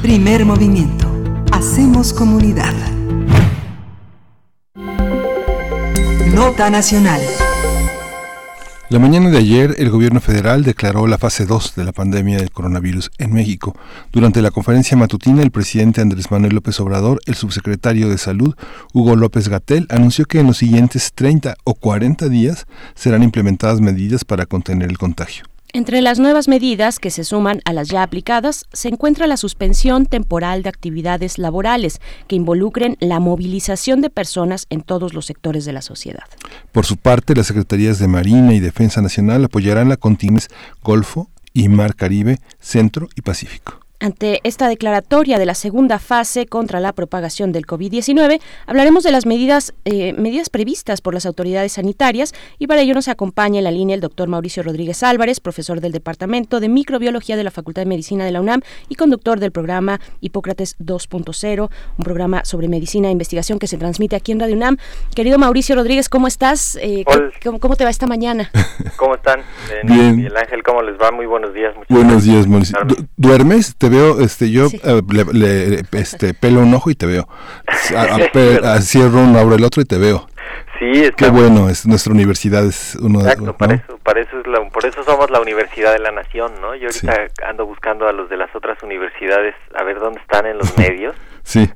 Primer 0.01 0.45
movimiento. 0.45 1.11
Hacemos 1.51 2.13
comunidad. 2.13 2.73
Nota 6.33 6.69
nacional. 6.69 7.21
La 8.87 8.99
mañana 8.99 9.31
de 9.31 9.39
ayer, 9.39 9.73
el 9.79 9.89
gobierno 9.89 10.21
federal 10.21 10.63
declaró 10.63 11.07
la 11.07 11.17
fase 11.17 11.47
2 11.47 11.73
de 11.75 11.85
la 11.85 11.91
pandemia 11.91 12.37
del 12.37 12.51
coronavirus 12.51 13.09
en 13.17 13.33
México. 13.33 13.75
Durante 14.11 14.43
la 14.43 14.51
conferencia 14.51 14.95
matutina, 14.95 15.41
el 15.41 15.49
presidente 15.49 16.01
Andrés 16.01 16.29
Manuel 16.29 16.53
López 16.53 16.79
Obrador, 16.79 17.19
el 17.25 17.33
subsecretario 17.33 18.09
de 18.09 18.19
Salud, 18.19 18.53
Hugo 18.93 19.15
López 19.15 19.49
Gatel, 19.49 19.87
anunció 19.89 20.25
que 20.25 20.39
en 20.39 20.45
los 20.45 20.57
siguientes 20.57 21.13
30 21.15 21.55
o 21.63 21.73
40 21.73 22.29
días 22.29 22.67
serán 22.93 23.23
implementadas 23.23 23.81
medidas 23.81 24.23
para 24.23 24.45
contener 24.45 24.91
el 24.91 24.99
contagio. 24.99 25.45
Entre 25.75 26.01
las 26.01 26.19
nuevas 26.19 26.47
medidas 26.47 26.99
que 26.99 27.11
se 27.11 27.25
suman 27.25 27.59
a 27.65 27.73
las 27.73 27.89
ya 27.89 28.01
aplicadas 28.01 28.63
se 28.71 28.87
encuentra 28.87 29.27
la 29.27 29.35
suspensión 29.35 30.05
temporal 30.05 30.63
de 30.63 30.69
actividades 30.69 31.37
laborales 31.37 31.99
que 32.29 32.37
involucren 32.37 32.95
la 33.01 33.19
movilización 33.19 33.99
de 33.99 34.09
personas 34.09 34.67
en 34.69 34.83
todos 34.83 35.13
los 35.13 35.25
sectores 35.25 35.65
de 35.65 35.73
la 35.73 35.81
sociedad. 35.81 36.23
Por 36.71 36.85
su 36.85 36.95
parte, 36.95 37.35
las 37.35 37.47
Secretarías 37.47 37.99
de 37.99 38.07
Marina 38.07 38.53
y 38.53 38.61
Defensa 38.61 39.01
Nacional 39.01 39.43
apoyarán 39.43 39.89
la 39.89 39.97
contingencia 39.97 40.49
Golfo 40.81 41.29
y 41.51 41.67
Mar 41.67 41.95
Caribe, 41.95 42.39
Centro 42.61 43.09
y 43.13 43.21
Pacífico. 43.21 43.84
Ante 43.99 44.41
esta 44.43 44.67
declaratoria 44.67 45.39
de 45.39 45.45
la 45.45 45.53
segunda 45.53 45.99
fase 45.99 46.47
contra 46.47 46.81
la 46.81 46.91
propagación 46.91 47.53
del 47.53 47.65
COVID-19, 47.65 48.41
hablaremos 48.67 49.03
de 49.03 49.11
las 49.11 49.25
medidas, 49.25 49.73
eh, 49.85 50.11
medidas 50.13 50.49
previstas 50.49 50.99
por 50.99 51.13
las 51.13 51.25
autoridades 51.25 51.73
sanitarias 51.73 52.33
y 52.59 52.67
para 52.67 52.81
ello 52.81 52.93
nos 52.93 53.07
acompaña 53.07 53.59
en 53.59 53.63
la 53.63 53.71
línea 53.71 53.95
el 53.95 54.01
doctor 54.01 54.27
Mauricio 54.27 54.63
Rodríguez 54.63 55.01
Álvarez, 55.01 55.39
profesor 55.39 55.79
del 55.79 55.93
Departamento 55.93 56.59
de 56.59 56.67
Microbiología 56.67 57.37
de 57.37 57.45
la 57.45 57.51
Facultad 57.51 57.83
de 57.83 57.85
Medicina 57.87 58.25
de 58.25 58.31
la 58.31 58.41
UNAM 58.41 58.61
y 58.89 58.95
conductor 58.95 59.39
del 59.39 59.51
programa 59.51 60.01
Hipócrates 60.19 60.77
2.0, 60.79 61.69
un 61.97 62.03
programa 62.03 62.43
sobre 62.43 62.67
medicina 62.67 63.07
e 63.07 63.11
investigación 63.11 63.59
que 63.59 63.67
se 63.67 63.77
transmite 63.77 64.17
aquí 64.17 64.33
en 64.33 64.41
Radio 64.41 64.55
UNAM. 64.55 64.77
Querido 65.15 65.37
Mauricio 65.37 65.73
Rodríguez, 65.75 66.09
¿cómo 66.09 66.27
estás? 66.27 66.77
Eh, 66.81 67.05
¿cómo, 67.61 67.75
te 67.77 67.85
va 67.85 67.89
esta 67.89 68.07
mañana? 68.07 68.51
¿Cómo 68.97 69.15
están? 69.15 69.41
Bien. 69.83 70.17
Miguel 70.17 70.35
Ángel, 70.35 70.63
¿cómo 70.63 70.81
les 70.81 70.99
va? 70.99 71.11
Muy 71.11 71.25
buenos 71.25 71.53
días. 71.53 71.73
buenos 71.87 72.25
días, 72.25 72.45
Mauricio. 72.45 72.77
¿Duermes? 73.15 73.75
Te 73.85 73.95
veo, 73.95 74.19
este, 74.19 74.49
yo 74.49 74.65
eh, 74.65 75.01
le, 75.33 75.83
este, 75.99 76.33
pelo 76.33 76.61
un 76.61 76.73
ojo 76.73 76.89
y 76.89 76.95
te 76.95 77.05
veo. 77.05 77.27
cierro 78.81 79.19
uno, 79.19 79.39
abro 79.39 79.55
el 79.55 79.63
otro 79.63 79.81
y 79.81 79.85
te 79.85 79.97
veo. 79.97 80.27
Sí, 80.79 81.09
Qué 81.15 81.29
bueno, 81.29 81.69
es 81.69 81.85
nuestra 81.85 82.11
universidad 82.11 82.65
es 82.65 82.97
uno 82.99 83.21
Exacto, 83.21 83.55
para, 83.55 83.75
eso, 83.75 83.97
para 84.03 84.21
eso 84.21 84.39
es 84.39 84.47
la, 84.47 84.67
por 84.69 84.85
eso 84.85 85.03
somos 85.03 85.29
la 85.29 85.39
universidad 85.39 85.93
de 85.93 85.99
la 85.99 86.11
nación, 86.11 86.51
¿no? 86.59 86.75
Yo 86.75 86.87
ahorita 86.87 87.47
ando 87.47 87.65
buscando 87.65 88.07
a 88.07 88.11
los 88.11 88.29
de 88.29 88.37
las 88.37 88.53
otras 88.55 88.81
universidades 88.83 89.55
a 89.75 89.83
ver 89.83 89.99
dónde 89.99 90.19
están 90.19 90.45
en 90.47 90.57
los 90.57 90.77
medios. 90.79 91.15
sí 91.43 91.69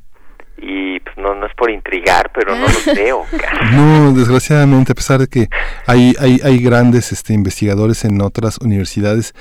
y 0.62 1.00
pues 1.00 1.18
no, 1.18 1.36
no 1.36 1.46
es 1.46 1.54
por 1.56 1.70
intrigar, 1.72 2.32
pero 2.34 2.56
no 2.56 2.62
los 2.62 2.86
veo. 2.86 3.26
No, 3.72 4.14
desgraciadamente, 4.14 4.92
a 4.92 4.96
pesar 4.96 5.20
de 5.20 5.28
que 5.28 5.48
hay, 5.86 6.14
hay, 6.20 6.40
hay 6.44 6.62
grandes 6.64 7.12
este, 7.12 7.34
investigadores 7.34 8.06
en 8.06 8.22
otras 8.22 8.58
universidades, 8.60 9.34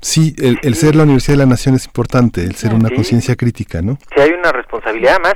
sí, 0.00 0.34
el, 0.38 0.74
ser 0.74 0.94
la 0.96 1.04
Universidad 1.04 1.34
de 1.34 1.44
la 1.44 1.50
Nación 1.50 1.74
es 1.74 1.86
importante, 1.86 2.42
el 2.42 2.54
ser 2.54 2.74
una 2.74 2.90
conciencia 2.90 3.36
crítica, 3.36 3.82
¿no? 3.82 3.98
Sí, 4.14 4.20
hay 4.20 4.30
una 4.30 4.52
responsabilidad, 4.52 5.18
más 5.20 5.34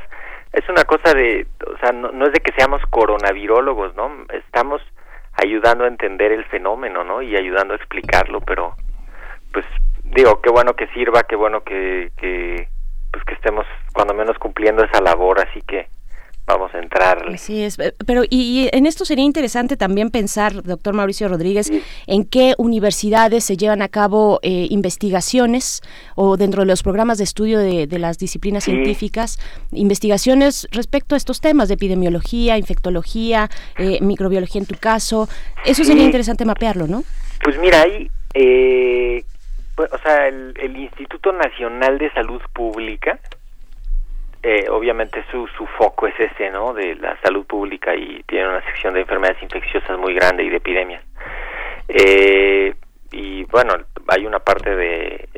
es 0.52 0.68
una 0.68 0.84
cosa 0.84 1.14
de, 1.14 1.46
o 1.66 1.78
sea, 1.78 1.92
no, 1.92 2.10
no 2.10 2.26
es 2.26 2.32
de 2.32 2.40
que 2.40 2.52
seamos 2.52 2.82
coronavirólogos, 2.90 3.94
¿no? 3.94 4.10
Estamos 4.32 4.82
ayudando 5.32 5.84
a 5.84 5.88
entender 5.88 6.32
el 6.32 6.44
fenómeno, 6.46 7.04
¿no? 7.04 7.22
Y 7.22 7.36
ayudando 7.36 7.74
a 7.74 7.76
explicarlo, 7.76 8.40
pero 8.40 8.74
pues 9.52 9.64
digo, 10.04 10.40
qué 10.40 10.50
bueno 10.50 10.74
que 10.74 10.88
sirva, 10.88 11.22
qué 11.22 11.36
bueno 11.36 11.62
que, 11.62 12.10
que 12.16 12.68
pues 13.20 13.24
que 13.26 13.34
estemos 13.34 13.66
cuando 13.92 14.14
menos 14.14 14.38
cumpliendo 14.38 14.84
esa 14.84 15.00
labor, 15.00 15.40
así 15.40 15.60
que 15.62 15.88
vamos 16.46 16.74
a 16.74 16.78
entrar. 16.78 17.38
Sí, 17.38 17.62
es, 17.62 17.78
eh, 17.78 17.94
pero 18.06 18.22
y, 18.28 18.68
en 18.72 18.86
esto 18.86 19.04
sería 19.04 19.24
interesante 19.24 19.76
también 19.76 20.10
pensar, 20.10 20.62
doctor 20.62 20.94
Mauricio 20.94 21.28
Rodríguez, 21.28 21.70
en 22.06 22.24
qué 22.24 22.54
universidades 22.58 23.44
se 23.44 23.56
llevan 23.56 23.82
a 23.82 23.88
cabo 23.88 24.40
eh, 24.42 24.66
investigaciones 24.70 25.80
o 26.16 26.36
dentro 26.36 26.62
de 26.62 26.66
los 26.66 26.82
programas 26.82 27.18
de 27.18 27.24
estudio 27.24 27.58
de, 27.58 27.86
las 27.98 28.18
disciplinas 28.18 28.64
científicas, 28.64 29.38
investigaciones 29.70 30.66
respecto 30.72 31.14
a 31.14 31.18
estos 31.18 31.40
temas 31.40 31.68
de 31.68 31.74
epidemiología, 31.74 32.56
infectología, 32.56 33.48
eh, 33.78 33.98
microbiología 34.00 34.60
en 34.60 34.66
tu 34.66 34.76
caso. 34.76 35.28
Eso 35.64 35.84
sería 35.84 36.04
interesante 36.04 36.44
mapearlo, 36.44 36.86
¿no? 36.86 37.04
Pues 37.44 37.58
mira, 37.58 37.82
ahí 37.82 38.10
eh, 38.34 39.24
o 39.90 39.98
sea, 39.98 40.28
el, 40.28 40.76
Instituto 40.76 41.32
Nacional 41.32 41.98
de 41.98 42.10
Salud 42.12 42.40
Pública, 42.52 43.18
eh, 44.42 44.66
obviamente 44.70 45.24
su, 45.30 45.46
su 45.48 45.66
foco 45.66 46.06
es 46.06 46.14
ese, 46.18 46.50
¿no? 46.50 46.72
De 46.72 46.94
la 46.96 47.18
salud 47.20 47.44
pública 47.46 47.94
y 47.94 48.22
tiene 48.24 48.48
una 48.48 48.64
sección 48.64 48.94
de 48.94 49.00
enfermedades 49.00 49.42
infecciosas 49.42 49.98
muy 49.98 50.14
grande 50.14 50.44
y 50.44 50.50
de 50.50 50.56
epidemias. 50.56 51.04
Eh, 51.88 52.74
y 53.12 53.44
bueno, 53.44 53.74
hay 54.08 54.26
una 54.26 54.38
parte 54.38 54.74
de, 54.74 55.28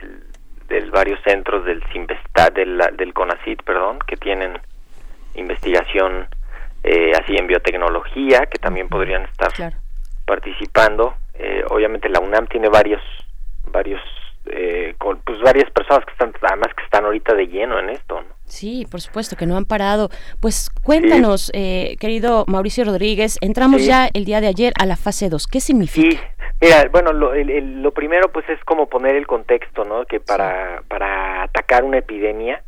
varios 0.90 1.20
centros 1.22 1.64
del 1.64 1.82
Simvestat, 1.92 2.54
del, 2.54 2.80
del 2.94 3.12
CONACIT, 3.12 3.62
perdón, 3.62 3.98
que 4.06 4.16
tienen 4.16 4.58
investigación 5.34 6.28
eh, 6.84 7.12
así 7.14 7.36
en 7.36 7.46
biotecnología, 7.46 8.46
que 8.46 8.58
también 8.58 8.88
podrían 8.88 9.24
estar 9.24 9.50
participando. 10.26 11.14
obviamente 11.70 12.08
la 12.08 12.20
UNAM 12.20 12.46
tiene 12.46 12.68
varios 12.68 13.02
varios 13.72 14.00
eh, 14.46 14.94
con 14.98 15.20
pues 15.20 15.40
varias 15.40 15.70
personas 15.70 16.04
que 16.04 16.12
están 16.12 16.32
además 16.42 16.68
que 16.76 16.84
están 16.84 17.04
ahorita 17.04 17.34
de 17.34 17.46
lleno 17.46 17.78
en 17.78 17.90
esto 17.90 18.22
Sí, 18.52 18.86
por 18.90 19.00
supuesto 19.00 19.34
que 19.34 19.46
no 19.46 19.56
han 19.56 19.64
parado. 19.64 20.10
Pues 20.38 20.68
cuéntanos, 20.84 21.50
eh, 21.54 21.96
querido 21.98 22.44
Mauricio 22.46 22.84
Rodríguez, 22.84 23.38
entramos 23.40 23.86
ya 23.86 24.10
el 24.12 24.26
día 24.26 24.42
de 24.42 24.48
ayer 24.48 24.74
a 24.78 24.84
la 24.84 24.96
fase 24.96 25.30
2. 25.30 25.46
¿Qué 25.46 25.60
significa? 25.60 26.20
Sí. 26.20 26.20
Mira, 26.60 26.86
bueno, 26.92 27.14
lo, 27.14 27.34
lo 27.34 27.90
primero 27.92 28.30
pues 28.30 28.46
es 28.50 28.62
como 28.64 28.90
poner 28.90 29.16
el 29.16 29.26
contexto, 29.26 29.84
¿no? 29.84 30.04
Que 30.04 30.20
para, 30.20 30.82
para 30.86 31.44
atacar 31.44 31.82
una 31.82 31.98
epidemia 31.98 32.62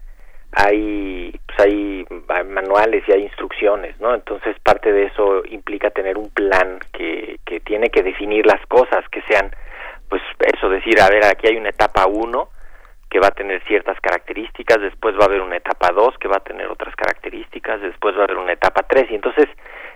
hay, 0.52 1.38
pues 1.46 1.60
hay 1.60 2.06
manuales 2.48 3.04
y 3.06 3.12
hay 3.12 3.22
instrucciones, 3.24 4.00
¿no? 4.00 4.14
Entonces 4.14 4.56
parte 4.60 4.90
de 4.90 5.04
eso 5.04 5.44
implica 5.50 5.90
tener 5.90 6.16
un 6.16 6.30
plan 6.30 6.80
que, 6.92 7.38
que 7.44 7.60
tiene 7.60 7.90
que 7.90 8.02
definir 8.02 8.46
las 8.46 8.64
cosas 8.66 9.04
que 9.10 9.20
sean 9.28 9.50
pues 10.14 10.22
eso, 10.54 10.68
decir, 10.68 11.00
a 11.00 11.08
ver, 11.08 11.24
aquí 11.24 11.48
hay 11.48 11.56
una 11.56 11.70
etapa 11.70 12.06
1 12.06 12.48
que 13.10 13.18
va 13.18 13.26
a 13.26 13.30
tener 13.32 13.60
ciertas 13.64 13.98
características, 14.00 14.80
después 14.80 15.16
va 15.16 15.22
a 15.22 15.26
haber 15.26 15.40
una 15.40 15.56
etapa 15.56 15.90
2 15.90 16.18
que 16.20 16.28
va 16.28 16.36
a 16.36 16.44
tener 16.44 16.68
otras 16.68 16.94
características, 16.94 17.80
después 17.80 18.14
va 18.14 18.20
a 18.20 18.24
haber 18.26 18.36
una 18.36 18.52
etapa 18.52 18.82
3 18.88 19.10
y 19.10 19.16
entonces 19.16 19.46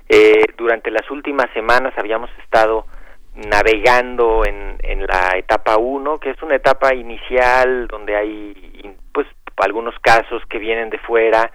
eh, 0.08 0.44
durante 0.56 0.90
las 0.90 1.08
últimas 1.12 1.46
semanas 1.54 1.94
habíamos 1.96 2.30
estado 2.42 2.86
navegando 3.36 4.44
en, 4.44 4.78
en 4.82 5.06
la 5.06 5.36
etapa 5.36 5.76
1, 5.76 6.18
que 6.18 6.30
es 6.30 6.42
una 6.42 6.56
etapa 6.56 6.92
inicial 6.96 7.86
donde 7.86 8.16
hay 8.16 8.96
pues 9.12 9.28
algunos 9.58 9.94
casos 10.00 10.42
que 10.50 10.58
vienen 10.58 10.90
de 10.90 10.98
fuera, 10.98 11.48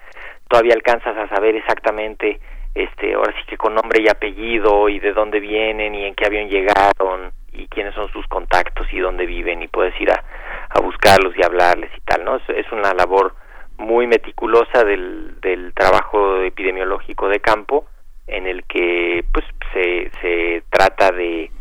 todavía 0.48 0.74
alcanzas 0.74 1.18
a 1.18 1.28
saber 1.28 1.58
exactamente 1.58 2.40
este 2.76 3.14
ahora 3.14 3.34
sí 3.38 3.46
que 3.46 3.58
con 3.58 3.76
nombre 3.76 4.02
y 4.02 4.08
apellido 4.08 4.88
y 4.88 5.00
de 5.00 5.12
dónde 5.12 5.42
vienen 5.42 5.96
y 5.96 6.06
en 6.06 6.16
qué 6.16 6.28
avión 6.28 6.48
llegaron 6.48 7.43
y 7.54 7.68
quiénes 7.68 7.94
son 7.96 8.10
sus 8.12 8.28
contactos 8.28 8.88
y 8.92 9.00
dónde 9.00 9.26
viven 9.26 9.62
y 9.62 9.68
puedes 9.68 10.00
ir 10.02 10.12
a, 10.12 10.24
a 10.70 10.80
buscarlos 10.82 11.36
y 11.38 11.44
hablarles 11.44 11.92
y 11.96 12.02
tal, 12.02 12.26
¿no? 12.26 12.36
Es, 12.38 12.50
es 12.50 12.72
una 12.72 12.94
labor 12.94 13.36
muy 13.78 14.08
meticulosa 14.08 14.84
del, 14.84 15.40
del 15.42 15.74
trabajo 15.74 16.42
epidemiológico 16.42 17.28
de 17.28 17.40
campo 17.40 17.88
en 18.28 18.48
el 18.48 18.64
que 18.66 19.26
pues 19.34 19.46
se, 19.74 20.12
se 20.22 20.64
trata 20.70 21.12
de, 21.12 21.52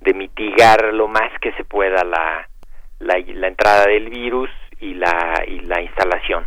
de 0.00 0.14
mitigar 0.14 0.92
lo 0.92 1.08
más 1.08 1.30
que 1.40 1.52
se 1.52 1.64
pueda 1.64 2.04
la, 2.04 2.48
la, 2.98 3.18
la 3.18 3.48
entrada 3.48 3.86
del 3.86 4.08
virus 4.08 4.50
y 4.80 4.94
la, 4.94 5.44
y 5.46 5.60
la 5.60 5.80
instalación 5.82 6.46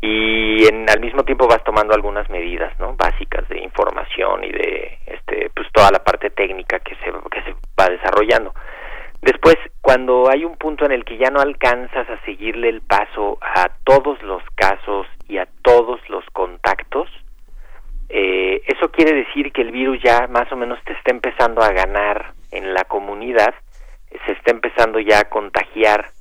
y 0.00 0.66
en, 0.66 0.88
al 0.88 1.00
mismo 1.00 1.24
tiempo 1.24 1.48
vas 1.48 1.62
tomando 1.64 1.94
algunas 1.94 2.28
medidas 2.30 2.78
no 2.78 2.94
básicas 2.94 3.48
de 3.48 3.60
información 3.60 4.44
y 4.44 4.52
de 4.52 4.98
este 5.06 5.50
pues 5.54 5.66
toda 5.72 5.90
la 5.90 6.04
parte 6.04 6.30
técnica 6.30 6.78
que 6.80 6.94
se 6.96 7.10
que 7.30 7.42
se 7.42 7.54
va 7.78 7.86
desarrollando. 7.88 8.54
Después 9.20 9.56
cuando 9.80 10.30
hay 10.30 10.44
un 10.44 10.56
punto 10.56 10.84
en 10.84 10.92
el 10.92 11.04
que 11.04 11.18
ya 11.18 11.30
no 11.30 11.40
alcanzas 11.40 12.08
a 12.08 12.24
seguirle 12.24 12.68
el 12.68 12.82
paso 12.82 13.38
a 13.40 13.68
todos 13.84 14.22
los 14.22 14.42
casos 14.54 15.06
y 15.28 15.38
a 15.38 15.48
todos 15.62 16.00
los 16.08 16.24
contactos 16.32 17.08
eh, 18.08 18.62
eso 18.66 18.90
quiere 18.90 19.14
decir 19.14 19.52
que 19.52 19.62
el 19.62 19.72
virus 19.72 20.00
ya 20.02 20.28
más 20.28 20.50
o 20.52 20.56
menos 20.56 20.78
te 20.84 20.92
está 20.92 21.10
empezando 21.10 21.62
a 21.62 21.72
ganar 21.72 22.32
en 22.52 22.72
la 22.72 22.84
comunidad 22.84 23.54
se 24.24 24.32
está 24.32 24.52
empezando 24.52 24.98
ya 25.00 25.20
a 25.20 25.28
contagiar 25.28 26.12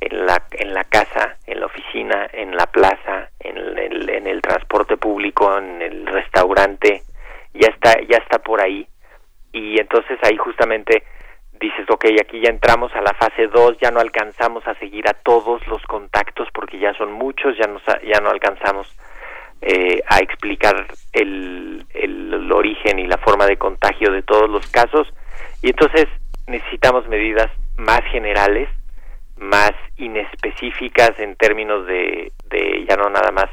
en 0.00 0.26
la, 0.26 0.42
en 0.52 0.74
la 0.74 0.84
casa, 0.84 1.36
en 1.46 1.60
la 1.60 1.66
oficina, 1.66 2.28
en 2.32 2.56
la 2.56 2.66
plaza, 2.66 3.30
en 3.40 3.56
el, 3.56 4.08
en 4.08 4.26
el 4.26 4.40
transporte 4.40 4.96
público, 4.96 5.58
en 5.58 5.82
el 5.82 6.06
restaurante, 6.06 7.02
ya 7.54 7.68
está, 7.68 8.00
ya 8.08 8.18
está 8.18 8.38
por 8.38 8.60
ahí. 8.60 8.86
Y 9.52 9.80
entonces 9.80 10.18
ahí 10.22 10.36
justamente 10.36 11.02
dices, 11.58 11.88
ok, 11.90 12.04
aquí 12.20 12.40
ya 12.40 12.50
entramos 12.50 12.94
a 12.94 13.00
la 13.00 13.12
fase 13.14 13.48
2, 13.48 13.78
ya 13.80 13.90
no 13.90 14.00
alcanzamos 14.00 14.66
a 14.68 14.74
seguir 14.74 15.08
a 15.08 15.14
todos 15.14 15.66
los 15.66 15.82
contactos 15.84 16.48
porque 16.54 16.78
ya 16.78 16.94
son 16.94 17.12
muchos, 17.12 17.56
ya 17.58 17.66
no, 17.66 17.80
ya 18.04 18.20
no 18.20 18.30
alcanzamos 18.30 18.86
eh, 19.60 20.00
a 20.08 20.18
explicar 20.18 20.86
el, 21.12 21.84
el, 21.94 22.32
el 22.34 22.52
origen 22.52 23.00
y 23.00 23.06
la 23.08 23.18
forma 23.18 23.46
de 23.46 23.56
contagio 23.56 24.12
de 24.12 24.22
todos 24.22 24.48
los 24.48 24.66
casos. 24.70 25.08
Y 25.62 25.70
entonces 25.70 26.06
necesitamos 26.46 27.08
medidas 27.08 27.50
más 27.76 28.02
generales 28.12 28.68
más 29.38 29.72
inespecíficas 29.96 31.18
en 31.18 31.36
términos 31.36 31.86
de, 31.86 32.32
de 32.50 32.86
ya 32.88 32.96
no 32.96 33.08
nada 33.10 33.30
más 33.30 33.46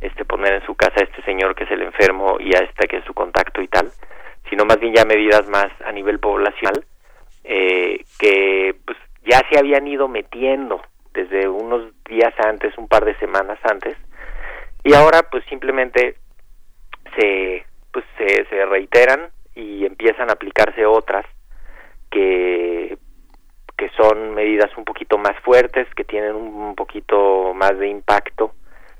este 0.00 0.24
poner 0.24 0.54
en 0.54 0.66
su 0.66 0.74
casa 0.74 1.00
a 1.00 1.04
este 1.04 1.22
señor 1.22 1.54
que 1.54 1.64
es 1.64 1.70
el 1.70 1.82
enfermo 1.82 2.36
y 2.40 2.54
a 2.54 2.60
este 2.60 2.88
que 2.88 2.98
es 2.98 3.04
su 3.04 3.14
contacto 3.14 3.60
y 3.60 3.68
tal, 3.68 3.90
sino 4.48 4.64
más 4.64 4.80
bien 4.80 4.94
ya 4.94 5.04
medidas 5.04 5.46
más 5.48 5.68
a 5.84 5.92
nivel 5.92 6.18
poblacional 6.18 6.84
eh, 7.44 8.04
que 8.18 8.74
pues 8.84 8.98
ya 9.24 9.42
se 9.50 9.58
habían 9.58 9.86
ido 9.86 10.08
metiendo 10.08 10.80
desde 11.12 11.48
unos 11.48 11.92
días 12.04 12.32
antes, 12.38 12.76
un 12.78 12.88
par 12.88 13.04
de 13.04 13.16
semanas 13.18 13.58
antes, 13.64 13.96
y 14.84 14.94
ahora 14.94 15.22
pues 15.30 15.44
simplemente 15.48 16.16
se 17.16 17.64
pues 17.92 18.04
se, 18.16 18.44
se 18.46 18.66
reiteran 18.66 19.30
y 19.54 19.84
empiezan 19.84 20.30
a 20.30 20.34
aplicarse 20.34 20.86
otras 20.86 21.26
que 22.10 22.96
que 23.80 23.88
son 23.96 24.34
medidas 24.34 24.70
un 24.76 24.84
poquito 24.84 25.16
más 25.16 25.34
fuertes, 25.42 25.88
que 25.96 26.04
tienen 26.04 26.34
un 26.34 26.74
poquito 26.74 27.54
más 27.54 27.78
de 27.78 27.88
impacto 27.88 28.52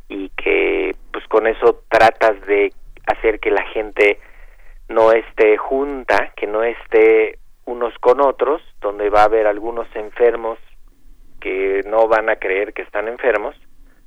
y 0.09 0.31
que 0.31 0.97
pues 1.13 1.23
con 1.29 1.47
eso 1.47 1.83
tratas 1.91 2.41
de 2.47 2.73
hacer 3.07 3.41
que 3.41 3.51
la 3.51 3.63
gente 3.67 4.19
no 4.89 5.13
esté 5.13 5.59
junta, 5.59 6.33
que 6.35 6.47
no 6.47 6.63
esté 6.63 7.39
unos 7.67 7.93
con 7.99 8.23
otros, 8.23 8.63
donde 8.81 9.11
va 9.11 9.21
a 9.21 9.25
haber 9.25 9.47
algunos 9.47 9.87
enfermos 9.95 10.59
que 11.43 11.83
no 11.85 12.09
van 12.09 12.31
a 12.31 12.37
creer 12.37 12.73
que 12.73 12.81
están 12.81 13.07
enfermos 13.07 13.55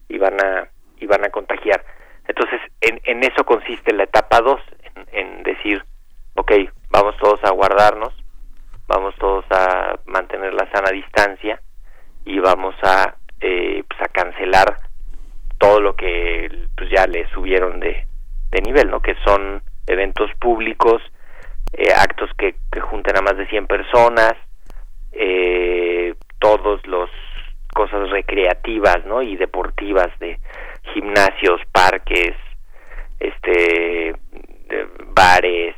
y 0.10 0.18
van 0.18 0.44
a 0.44 0.70
y 0.98 1.06
van 1.06 1.24
a 1.24 1.30
contagiar. 1.30 1.86
Entonces, 2.28 2.60
en, 2.82 3.00
en 3.04 3.24
eso 3.24 3.44
consiste 3.44 3.94
la 3.94 4.06
etapa 4.06 4.42
2, 4.42 4.60
en, 4.82 5.20
en 5.20 5.44
decir, 5.44 5.84
ok, 6.34 6.52
vamos 6.90 7.16
todos 7.18 7.44
a 7.44 7.52
guardarnos, 7.52 8.23
vamos 8.94 9.16
todos 9.16 9.46
a 9.50 10.00
mantener 10.06 10.54
la 10.54 10.70
sana 10.72 10.92
distancia 10.92 11.60
y 12.26 12.40
vamos 12.40 12.76
a 12.84 13.16
eh, 13.42 13.84
pues 13.88 14.02
a 14.02 14.08
cancelar 14.08 14.80
todo 15.58 15.80
lo 15.80 15.96
que 15.96 16.68
pues 16.78 16.90
ya 16.92 17.08
le 17.08 17.28
subieron 17.30 17.80
de, 17.80 18.06
de 18.52 18.62
nivel, 18.62 18.90
¿no? 18.90 19.02
Que 19.02 19.16
son 19.26 19.64
eventos 19.88 20.30
públicos, 20.40 21.02
eh, 21.74 21.92
actos 21.96 22.30
que, 22.38 22.56
que, 22.72 22.82
junten 22.82 23.18
a 23.18 23.22
más 23.22 23.36
de 23.38 23.48
100 23.48 23.68
personas, 23.68 24.34
eh, 25.12 26.14
todos 26.40 26.86
los 26.86 27.10
cosas 27.74 28.10
recreativas, 28.12 29.06
¿no? 29.06 29.22
Y 29.22 29.36
deportivas 29.38 30.08
de 30.20 30.40
gimnasios, 30.94 31.62
parques, 31.72 32.36
este, 33.20 34.16
bares, 35.16 35.76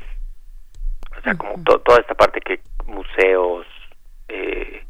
sea, 1.25 1.35
como 1.35 1.61
toda 1.63 1.99
esta 1.99 2.13
parte 2.13 2.39
que 2.39 2.59
museos 2.85 3.65
eh, 4.29 4.85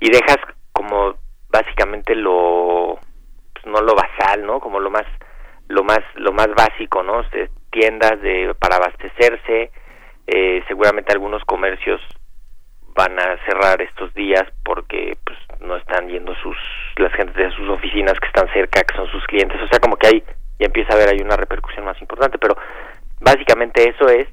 y 0.00 0.10
dejas 0.10 0.38
como 0.72 1.14
básicamente 1.50 2.14
lo 2.14 2.98
pues 3.52 3.66
no 3.66 3.80
lo 3.80 3.94
basal 3.94 4.44
no 4.44 4.60
como 4.60 4.80
lo 4.80 4.90
más 4.90 5.04
lo 5.68 5.84
más 5.84 6.00
lo 6.14 6.32
más 6.32 6.48
básico 6.56 7.02
no 7.02 7.22
tiendas 7.70 8.20
de 8.22 8.54
para 8.58 8.76
abastecerse 8.76 9.70
eh, 10.26 10.62
seguramente 10.68 11.12
algunos 11.12 11.44
comercios 11.44 12.00
van 12.94 13.18
a 13.18 13.38
cerrar 13.46 13.80
estos 13.80 14.12
días 14.14 14.44
porque 14.64 15.16
pues 15.24 15.38
no 15.60 15.76
están 15.76 16.08
yendo 16.08 16.34
sus 16.36 16.56
las 16.96 17.12
gentes 17.12 17.36
de 17.36 17.50
sus 17.52 17.68
oficinas 17.68 18.18
que 18.18 18.26
están 18.26 18.52
cerca 18.52 18.82
que 18.82 18.96
son 18.96 19.06
sus 19.08 19.24
clientes. 19.26 19.60
O 19.62 19.68
sea 19.68 19.78
como 19.78 19.96
que 19.96 20.08
hay 20.08 20.22
ya 20.58 20.66
empieza 20.66 20.92
a 20.92 20.96
haber 20.96 21.10
ahí 21.10 21.20
una 21.20 21.36
repercusión 21.36 21.84
más 21.84 22.00
importante 22.00 22.38
pero 22.38 22.56
básicamente 23.20 23.88
eso 23.88 24.08
es 24.08 24.26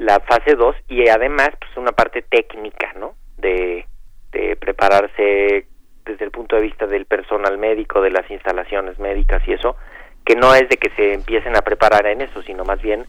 la 0.00 0.18
fase 0.20 0.54
2 0.54 0.76
y 0.88 1.08
además 1.08 1.50
pues 1.60 1.76
una 1.76 1.92
parte 1.92 2.22
técnica, 2.22 2.94
¿no? 2.96 3.14
De, 3.36 3.86
de 4.32 4.56
prepararse 4.56 5.66
desde 6.06 6.24
el 6.24 6.30
punto 6.30 6.56
de 6.56 6.62
vista 6.62 6.86
del 6.86 7.04
personal 7.04 7.58
médico, 7.58 8.00
de 8.00 8.10
las 8.10 8.28
instalaciones 8.30 8.98
médicas 8.98 9.42
y 9.46 9.52
eso, 9.52 9.76
que 10.24 10.36
no 10.36 10.54
es 10.54 10.66
de 10.70 10.78
que 10.78 10.88
se 10.96 11.12
empiecen 11.12 11.54
a 11.54 11.60
preparar 11.60 12.06
en 12.06 12.22
eso, 12.22 12.40
sino 12.42 12.64
más 12.64 12.80
bien 12.80 13.04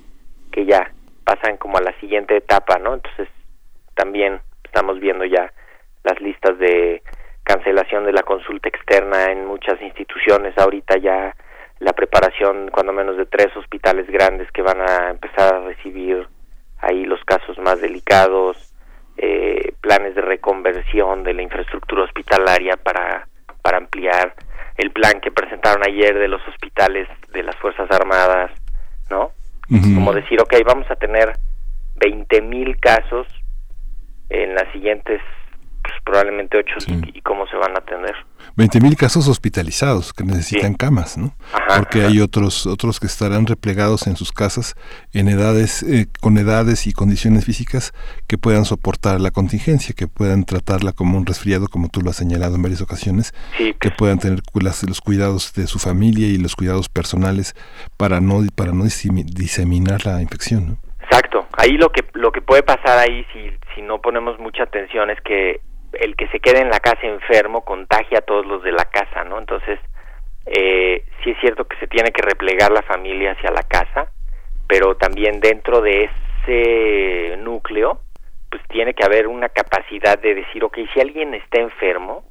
que 0.52 0.66
ya 0.66 0.92
pasan 1.24 1.56
como 1.56 1.78
a 1.78 1.82
la 1.82 1.98
siguiente 2.02 2.36
etapa, 2.36 2.78
¿no? 2.78 2.94
Entonces 2.94 3.30
también 3.96 4.42
estamos 4.66 5.00
viendo 5.00 5.24
ya 5.24 5.54
las 6.04 6.20
listas 6.20 6.60
de 6.60 7.04
cancelación 7.44 8.06
de 8.06 8.12
la 8.12 8.24
consulta 8.24 8.68
externa 8.68 9.32
en 9.32 9.46
muchas 9.46 9.82
instituciones, 9.82 10.58
ahorita 10.58 10.98
ya 10.98 11.34
la 11.80 11.94
preparación 11.94 12.70
cuando 12.70 12.92
menos 12.92 13.16
de 13.16 13.28
tres 13.28 13.56
hospitales 13.56 14.08
grandes 14.08 14.52
que 14.52 14.62
van 14.62 14.82
a 14.82 15.10
empezar 15.12 15.56
a 15.56 15.60
recibir 15.62 16.28
ahí 16.82 17.06
los 17.06 17.24
casos 17.24 17.58
más 17.60 17.80
delicados, 17.82 18.74
eh, 19.18 19.74
planes 19.82 20.16
de 20.16 20.22
reconversión 20.22 21.24
de 21.24 21.34
la 21.34 21.42
infraestructura 21.44 22.04
hospitalaria 22.04 22.78
para, 22.78 23.28
para 23.62 23.78
ampliar 23.78 24.34
el 24.78 24.92
plan 24.92 25.22
que 25.22 25.32
presentaron 25.32 25.84
ayer 25.88 26.18
de 26.18 26.28
los 26.28 26.42
hospitales 26.48 27.08
de 27.32 27.44
las 27.44 27.56
Fuerzas 27.58 27.90
Armadas, 27.92 28.52
¿no? 29.10 29.32
Como 29.70 30.12
decir, 30.12 30.42
ok, 30.42 30.54
vamos 30.66 30.90
a 30.92 30.96
tener 30.96 31.32
20 31.96 32.42
mil 32.42 32.78
casos 32.80 33.28
en 34.30 34.54
las 34.56 34.70
siguientes 34.74 35.22
pues, 35.82 35.96
probablemente 36.04 36.58
ocho 36.58 36.76
y, 37.14 37.22
cómo 37.22 37.48
se 37.48 37.56
van 37.58 37.72
a 37.76 37.80
atender. 37.80 38.16
20.000 38.58 38.98
casos 38.98 39.28
hospitalizados 39.28 40.14
que 40.14 40.24
necesitan 40.24 40.74
camas, 40.74 41.18
¿no? 41.18 41.34
Porque 41.78 42.04
hay 42.04 42.20
otros 42.20 42.68
otros 42.68 43.00
que 43.00 43.06
estarán 43.06 43.46
replegados 43.46 44.08
en 44.08 44.16
sus 44.16 44.32
casas 44.32 44.76
en 45.14 45.28
edades 45.28 45.84
eh, 45.84 46.08
con 46.20 46.38
edades 46.38 46.88
y 46.88 46.94
condiciones 46.94 47.46
físicas 47.46 47.94
que 48.28 48.38
puedan 48.38 48.66
soportar 48.66 49.22
la 49.22 49.32
contingencia, 49.32 49.96
que 49.96 50.08
puedan 50.08 50.44
tratarla 50.44 50.92
como 50.92 51.18
un 51.18 51.26
resfriado, 51.26 51.68
como 51.68 51.90
tú 51.90 52.02
lo 52.02 52.10
has 52.10 52.18
señalado 52.18 52.56
en 52.56 52.62
varias 52.62 52.82
ocasiones, 52.82 53.34
que 53.58 53.92
puedan 53.92 54.20
tener 54.20 54.42
los 54.88 55.02
cuidados 55.02 55.54
de 55.54 55.68
su 55.68 55.80
familia 55.80 56.28
y 56.28 56.38
los 56.38 56.56
cuidados 56.56 56.90
personales 56.90 57.56
para 57.98 58.20
no 58.20 58.42
para 58.56 58.74
no 58.74 58.84
diseminar 58.84 60.06
la 60.06 60.22
infección, 60.22 60.68
¿no? 60.68 60.78
Exacto. 61.04 61.46
Ahí 61.58 61.72
lo 61.74 61.90
que 61.90 62.04
lo 62.14 62.32
que 62.32 62.42
puede 62.42 62.64
pasar 62.64 62.98
ahí 62.98 63.26
si 63.34 63.52
si 63.76 63.82
no 63.82 64.00
ponemos 64.02 64.40
mucha 64.40 64.64
atención 64.64 65.10
es 65.10 65.20
que 65.22 65.62
el 65.94 66.16
que 66.16 66.28
se 66.28 66.40
quede 66.40 66.62
en 66.62 66.70
la 66.70 66.80
casa 66.80 67.06
enfermo 67.08 67.64
contagia 67.66 68.20
a 68.20 68.22
todos 68.22 68.46
los 68.46 68.64
de 68.64 68.72
la 68.72 68.86
casa, 68.86 69.24
¿no? 69.24 69.40
Entonces, 69.40 69.80
eh, 70.46 71.04
sí 71.24 71.32
es 71.32 71.40
cierto 71.40 71.66
que 71.66 71.78
se 71.78 71.88
tiene 71.88 72.12
que 72.12 72.22
replegar 72.22 72.72
la 72.72 72.82
familia 72.82 73.32
hacia 73.32 73.52
la 73.52 73.64
casa, 73.64 74.12
pero 74.68 74.96
también 74.96 75.40
dentro 75.40 75.82
de 75.82 76.10
ese 76.44 77.38
núcleo, 77.38 78.00
pues 78.50 78.62
tiene 78.70 78.94
que 78.94 79.04
haber 79.04 79.28
una 79.28 79.50
capacidad 79.50 80.18
de 80.20 80.36
decir, 80.36 80.64
ok, 80.64 80.78
si 80.94 81.00
alguien 81.00 81.34
está 81.34 81.60
enfermo, 81.60 82.24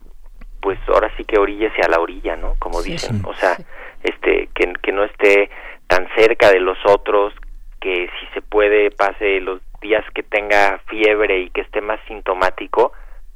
pues 0.61 0.79
ahora 0.89 1.11
sí 1.17 1.25
que 1.25 1.39
oríllese 1.39 1.81
a 1.83 1.89
la 1.89 2.01
orilla, 2.01 2.37
¿no? 2.37 2.55
Como 2.59 2.83
dicen, 2.83 3.23
o 3.25 3.35
sea, 3.35 3.57
este, 4.03 4.49
que, 4.55 4.73
que 4.83 4.93
no 4.93 5.05
esté 5.05 5.51
tan 5.87 6.09
cerca 6.15 6.51
de 6.51 6.61
los 6.61 6.79
otros, 6.87 7.33
que 7.81 8.11
si 8.19 8.27
se 8.35 8.43
puede 8.43 8.91
pase 8.91 9.41
los 9.41 9.61
días 9.81 10.05
que 10.15 10.23
tenga 10.23 10.79
fiebre 10.89 11.41
y 11.41 11.51
que 11.51 11.63
esté 11.63 11.81
más 11.81 11.99
sintomático, 12.07 12.93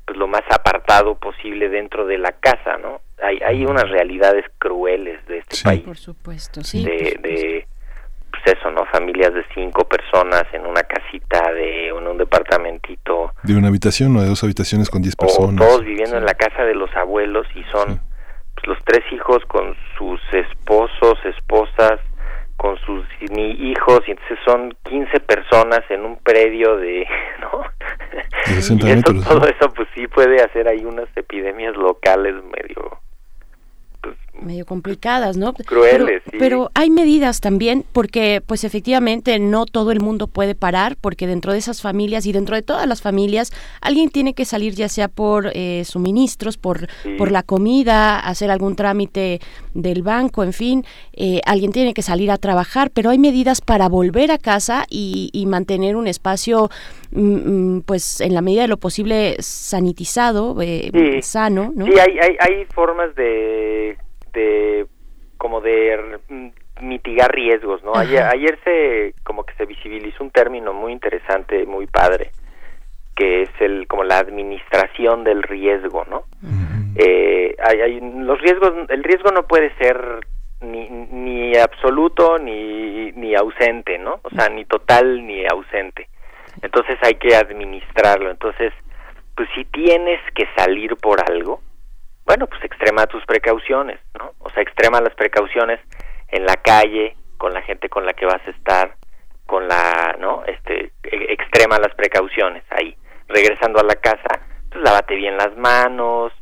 pues 0.06 0.18
lo 0.18 0.26
más 0.26 0.43
apartado 0.51 1.14
posible 1.16 1.68
dentro 1.68 2.06
de 2.06 2.18
la 2.18 2.32
casa, 2.32 2.76
¿no? 2.78 3.01
Hay, 3.22 3.39
hay 3.47 3.64
unas 3.64 3.89
realidades 3.89 4.44
crueles 4.59 5.24
de 5.26 5.39
este 5.39 5.56
país. 5.62 5.82
Por 5.82 5.97
supuesto, 5.97 6.62
sí. 6.62 6.85
De, 6.85 7.18
de, 7.20 7.66
pues 8.31 8.59
eso, 8.59 8.70
¿no? 8.70 8.85
Familias 8.86 9.32
de 9.32 9.44
cinco 9.55 9.85
personas 9.85 10.44
en 10.52 10.66
una 10.66 10.82
casita, 10.82 11.52
de 11.52 11.89
en 11.89 12.06
un 12.06 12.18
departamentito. 12.18 13.32
De 13.43 13.56
una 13.56 13.68
habitación 13.68 14.16
o 14.16 14.22
de 14.22 14.28
dos 14.28 14.43
habitaciones 14.44 14.90
con 14.90 15.02
diez 15.02 15.16
personas. 15.16 15.66
todos 15.66 15.85
viviendo 15.85 16.16
en 16.18 16.24
la 16.24 16.35
casa 16.35 16.64
de 16.64 16.74
los 16.74 16.94
abuelos 16.97 17.47
y 17.55 17.62
son 17.64 18.01
pues, 18.55 18.66
los 18.66 18.78
tres 18.85 19.05
hijos 19.12 19.44
con 19.47 19.74
sus 19.97 20.20
esposos, 20.32 21.18
esposas, 21.24 22.01
con 22.64 22.78
sus 22.78 23.04
ni 23.30 23.50
hijos 23.70 24.00
y 24.06 24.12
entonces 24.12 24.38
son 24.42 24.74
15 24.84 25.20
personas 25.20 25.80
en 25.90 26.02
un 26.02 26.16
predio 26.16 26.78
de 26.78 27.06
no 27.42 27.62
y 28.48 28.90
eso, 28.90 29.12
todo 29.28 29.46
eso 29.46 29.68
pues 29.76 29.86
sí 29.94 30.06
puede 30.06 30.42
hacer 30.42 30.66
ahí 30.66 30.82
unas 30.82 31.14
epidemias 31.14 31.76
locales 31.76 32.34
medio 32.42 33.00
medio 34.44 34.66
complicadas, 34.66 35.36
¿no? 35.36 35.54
Crueles, 35.54 36.22
pero, 36.24 36.38
pero, 36.38 36.70
hay 36.74 36.90
medidas 36.90 37.40
también 37.40 37.84
porque 37.92 38.42
pues 38.44 38.64
efectivamente 38.64 39.38
no 39.38 39.66
todo 39.66 39.90
el 39.90 40.00
mundo 40.00 40.26
puede 40.26 40.54
parar 40.54 40.96
porque 41.00 41.26
dentro 41.26 41.52
de 41.52 41.58
esas 41.58 41.82
familias 41.82 42.26
y 42.26 42.32
dentro 42.32 42.56
de 42.56 42.62
todas 42.62 42.86
las 42.86 43.02
familias 43.02 43.52
alguien 43.80 44.10
tiene 44.10 44.34
que 44.34 44.44
salir 44.44 44.74
ya 44.74 44.88
sea 44.88 45.08
por 45.08 45.50
eh, 45.54 45.84
suministros, 45.84 46.56
por, 46.56 46.88
por 47.18 47.30
la 47.30 47.42
comida, 47.42 48.18
hacer 48.18 48.50
algún 48.50 48.76
trámite 48.76 49.40
del 49.74 50.02
banco, 50.02 50.44
en 50.44 50.52
fin, 50.52 50.84
eh, 51.12 51.40
alguien 51.46 51.72
tiene 51.72 51.94
que 51.94 52.02
salir 52.02 52.30
a 52.30 52.38
trabajar, 52.38 52.90
pero 52.90 53.10
hay 53.10 53.18
medidas 53.18 53.60
para 53.60 53.88
volver 53.88 54.30
a 54.30 54.38
casa 54.38 54.84
y, 54.88 55.30
mantener 55.44 55.94
un 55.94 56.06
espacio 56.06 56.70
mm, 57.12 57.76
mm, 57.76 57.82
pues 57.82 58.20
en 58.22 58.34
la 58.34 58.40
medida 58.40 58.62
de 58.62 58.68
lo 58.68 58.78
posible 58.78 59.36
sanitizado, 59.40 60.56
eh, 60.62 61.20
sano, 61.22 61.70
¿no? 61.76 61.84
Sí, 61.84 61.92
hay, 61.98 62.18
hay, 62.18 62.36
hay 62.40 62.64
formas 62.74 63.14
de 63.14 63.96
de 64.35 64.86
como 65.39 65.61
de 65.61 66.19
mitigar 66.81 67.35
riesgos, 67.35 67.82
¿no? 67.85 67.94
Ayer, 67.94 68.23
ayer 68.23 68.59
se 68.65 69.15
como 69.24 69.44
que 69.44 69.55
se 69.55 69.66
visibilizó 69.66 70.24
un 70.24 70.31
término 70.31 70.73
muy 70.73 70.93
interesante, 70.93 71.66
muy 71.66 71.86
padre, 71.86 72.31
que 73.16 73.43
es 73.43 73.51
el 73.61 73.86
como 73.86 74.05
la 74.05 74.19
administración 74.19 75.24
del 75.24 75.43
riesgo, 75.43 76.05
¿no? 76.09 76.24
eh, 76.97 77.56
hay, 77.59 77.81
hay, 77.81 78.01
los 78.01 78.40
riesgos, 78.40 78.73
el 78.89 79.02
riesgo 79.02 79.31
no 79.32 79.47
puede 79.47 79.74
ser 79.77 80.20
ni, 80.61 80.89
ni 80.89 81.56
absoluto 81.56 82.39
ni, 82.39 83.12
ni 83.12 83.35
ausente, 83.35 83.98
¿no? 83.98 84.20
O 84.23 84.31
sea, 84.31 84.48
ni 84.48 84.65
total 84.65 85.27
ni 85.27 85.44
ausente. 85.47 86.09
Entonces 86.62 86.97
hay 87.02 87.15
que 87.15 87.35
administrarlo. 87.35 88.31
Entonces 88.31 88.73
pues 89.36 89.48
si 89.55 89.65
tienes 89.65 90.20
que 90.35 90.47
salir 90.56 90.97
por 90.97 91.19
algo, 91.28 91.61
bueno, 92.26 92.46
pues 92.46 92.64
extrema 92.64 93.06
tus 93.06 93.24
precauciones, 93.26 94.01
¿no? 94.18 94.32
O 94.38 94.51
sea, 94.51 94.62
extrema 94.62 95.01
las 95.01 95.14
precauciones 95.14 95.80
en 96.28 96.44
la 96.46 96.56
calle, 96.56 97.16
con 97.36 97.52
la 97.52 97.62
gente 97.62 97.88
con 97.88 98.06
la 98.06 98.14
que 98.14 98.26
vas 98.26 98.40
a 98.46 98.51
estar, 98.51 98.96
con 99.46 99.68
la, 99.68 100.16
¿no? 100.18 100.42
Este, 100.46 100.92
e, 101.02 101.32
extrema 101.32 101.78
las 101.78 101.94
precauciones 101.94 102.64
ahí. 102.70 102.96
Regresando 103.28 103.80
a 103.80 103.84
la 103.84 103.96
casa, 103.96 104.40
pues 104.70 104.82
lávate 104.82 105.16
bien 105.16 105.36
las 105.36 105.56
manos, 105.56 106.32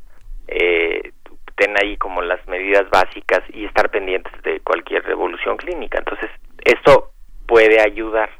eh, 0.46 1.12
ten 1.56 1.74
ahí 1.80 1.96
como 1.96 2.22
las 2.22 2.46
medidas 2.46 2.88
básicas 2.90 3.40
y 3.52 3.64
estar 3.64 3.90
pendientes 3.90 4.32
de 4.42 4.60
cualquier 4.60 5.04
revolución 5.04 5.56
clínica. 5.56 5.98
Entonces, 5.98 6.30
esto 6.64 7.10
puede 7.46 7.80
ayudar. 7.80 8.30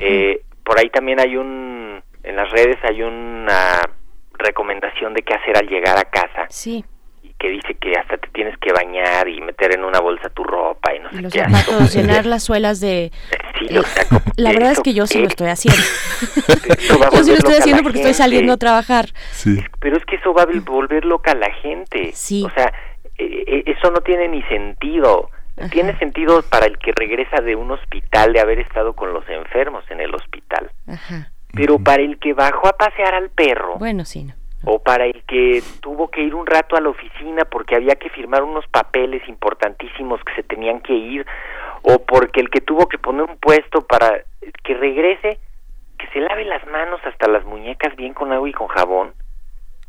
eh, 0.00 0.42
por 0.64 0.78
ahí 0.78 0.90
también 0.90 1.20
hay 1.20 1.36
un, 1.36 2.02
en 2.22 2.36
las 2.36 2.50
redes 2.50 2.76
hay 2.84 3.02
una 3.02 3.80
recomendación 4.38 5.14
de 5.14 5.22
qué 5.22 5.34
hacer 5.34 5.56
al 5.56 5.68
llegar 5.68 5.98
a 5.98 6.04
casa. 6.04 6.46
Sí. 6.48 6.84
Y 7.22 7.32
que 7.38 7.50
dice 7.50 7.74
que 7.74 7.92
hasta 7.98 8.16
te 8.18 8.28
tienes 8.28 8.56
que 8.58 8.72
bañar 8.72 9.28
y 9.28 9.40
meter 9.40 9.74
en 9.74 9.84
una 9.84 10.00
bolsa 10.00 10.28
tu 10.30 10.44
ropa 10.44 10.94
y 10.94 11.00
no 11.00 11.10
sé 11.10 11.22
Los 11.22 11.32
qué. 11.32 11.40
zapatos, 11.40 11.94
llenar 11.94 12.26
las 12.26 12.42
suelas 12.44 12.80
de... 12.80 13.10
Sí, 13.58 13.76
o 13.76 13.82
sea, 13.82 14.04
como- 14.08 14.20
La 14.36 14.50
verdad 14.52 14.68
es 14.68 14.72
¿eso 14.74 14.82
que 14.82 14.94
yo 14.94 15.06
sí 15.06 15.20
lo 15.20 15.26
estoy 15.28 15.48
haciendo. 15.48 15.80
Yo 17.12 17.24
sí 17.24 17.30
lo 17.30 17.36
estoy 17.36 17.54
haciendo 17.56 17.82
porque 17.82 17.98
estoy 17.98 18.14
saliendo 18.14 18.52
a 18.52 18.56
trabajar. 18.56 19.06
Pero 19.80 19.96
es 19.96 20.04
que 20.04 20.16
eso 20.16 20.32
va 20.32 20.42
a 20.42 20.46
volver 20.64 21.04
loca 21.04 21.32
a 21.32 21.34
la 21.34 21.50
gente. 21.54 22.10
Sí. 22.14 22.44
O 22.44 22.50
sea, 22.50 22.72
eh, 23.18 23.44
eh, 23.46 23.62
eso 23.66 23.90
no 23.90 24.00
tiene 24.00 24.28
ni 24.28 24.42
sentido. 24.44 25.30
Tiene 25.72 25.98
sentido 25.98 26.42
para 26.42 26.66
el 26.66 26.78
que 26.78 26.92
regresa 26.94 27.40
de 27.40 27.56
un 27.56 27.72
hospital 27.72 28.32
de 28.32 28.38
haber 28.40 28.60
estado 28.60 28.94
con 28.94 29.12
los 29.12 29.28
enfermos 29.28 29.84
en 29.90 30.00
el 30.00 30.14
hospital. 30.14 30.70
Ajá. 30.86 31.32
Pero 31.58 31.78
para 31.78 32.02
el 32.02 32.18
que 32.18 32.32
bajó 32.32 32.68
a 32.68 32.72
pasear 32.72 33.14
al 33.14 33.30
perro, 33.30 33.76
Bueno, 33.78 34.04
sí, 34.04 34.24
no. 34.24 34.34
o 34.64 34.78
para 34.80 35.04
el 35.06 35.22
que 35.24 35.62
tuvo 35.80 36.08
que 36.10 36.22
ir 36.22 36.34
un 36.34 36.46
rato 36.46 36.76
a 36.76 36.80
la 36.80 36.88
oficina 36.88 37.44
porque 37.44 37.76
había 37.76 37.96
que 37.96 38.08
firmar 38.10 38.42
unos 38.42 38.66
papeles 38.68 39.22
importantísimos 39.28 40.20
que 40.24 40.34
se 40.34 40.42
tenían 40.42 40.80
que 40.80 40.94
ir, 40.94 41.26
o 41.82 41.98
porque 42.04 42.40
el 42.40 42.50
que 42.50 42.60
tuvo 42.60 42.88
que 42.88 42.98
poner 42.98 43.22
un 43.22 43.36
puesto 43.38 43.82
para 43.86 44.24
que 44.64 44.74
regrese, 44.74 45.38
que 45.98 46.06
se 46.12 46.20
lave 46.20 46.44
las 46.44 46.66
manos 46.66 47.00
hasta 47.04 47.28
las 47.28 47.44
muñecas 47.44 47.94
bien 47.96 48.14
con 48.14 48.32
agua 48.32 48.48
y 48.48 48.52
con 48.52 48.68
jabón, 48.68 49.12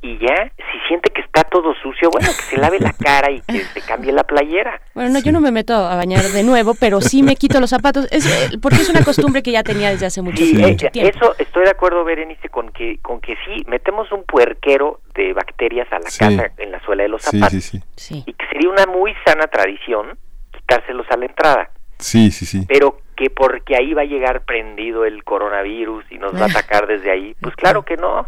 y 0.02 0.18
ya, 0.20 0.52
si 0.56 0.80
siente 0.88 1.10
que 1.12 1.22
está 1.22 1.44
todo 1.44 1.74
sucio, 1.82 2.10
bueno, 2.10 2.28
que 2.30 2.56
se 2.56 2.58
lave 2.58 2.80
la 2.80 2.94
cara 3.00 3.32
y 3.32 3.42
que 3.42 3.60
se 3.66 3.82
cambie 3.82 4.12
la 4.14 4.24
playera. 4.24 4.80
Bueno, 4.94 5.10
no, 5.12 5.20
yo 5.20 5.32
no 5.32 5.42
me 5.42 5.52
meto 5.52 5.74
a 5.74 5.96
bañar 5.96 6.24
de 6.24 6.44
nuevo, 6.44 6.74
pero 6.80 7.02
sí 7.02 7.22
me 7.24 7.36
quito 7.36 7.60
los 7.60 7.70
zapatos. 7.70 8.08
Es, 8.12 8.26
eh, 8.26 8.58
porque 8.62 8.78
es 8.78 8.90
una 8.90 9.04
costumbre 9.04 9.44
que 9.44 9.52
ya 9.52 9.64
tenía 9.64 9.90
desde 9.90 10.06
hace 10.06 10.22
mucho, 10.22 10.38
Sí, 10.44 10.54
mucho 10.56 10.88
eh, 10.88 10.92
tiempo. 10.92 11.18
eso 11.18 11.36
estoy 11.38 11.66
de 11.66 11.72
acuerdo, 11.72 12.04
Berenice, 12.06 12.48
con 12.50 12.72
que 12.72 13.00
con 13.02 13.20
que 13.20 13.36
sí, 13.46 13.64
metemos 13.68 14.12
un 14.12 14.24
puerquero 14.24 15.02
de 15.16 15.34
bacterias 15.34 15.88
a 15.92 16.00
la 16.00 16.10
Sí. 16.10 16.20
casa 16.20 16.52
en 16.58 16.72
la 16.72 16.80
suela 16.86 17.04
de 17.04 17.10
los 17.10 17.22
zapatos. 17.22 17.62
sí, 17.64 17.80
sí. 17.96 18.24
Y 18.26 18.34
que 18.34 18.46
sería 18.48 18.70
una 18.70 18.86
muy 18.86 19.14
sana 19.26 19.48
tradición 19.48 20.18
quitárselos 20.52 21.06
a 21.12 21.18
la 21.18 21.26
entrada. 21.26 21.70
Sí, 21.98 22.32
sí, 22.32 22.46
sí. 22.46 22.66
Pero 22.70 23.02
que 23.18 23.30
porque 23.30 23.76
ahí 23.76 23.94
va 23.94 24.04
a 24.04 24.06
llegar 24.06 24.46
prendido 24.46 25.04
el 25.04 25.26
coronavirus 25.26 26.06
y 26.10 26.18
nos 26.18 26.34
va 26.34 26.46
a 26.46 26.50
atacar 26.50 26.88
desde 26.88 27.12
ahí, 27.12 27.36
pues 27.42 27.54
claro 27.58 27.84
que 27.84 27.98
no. 27.98 28.28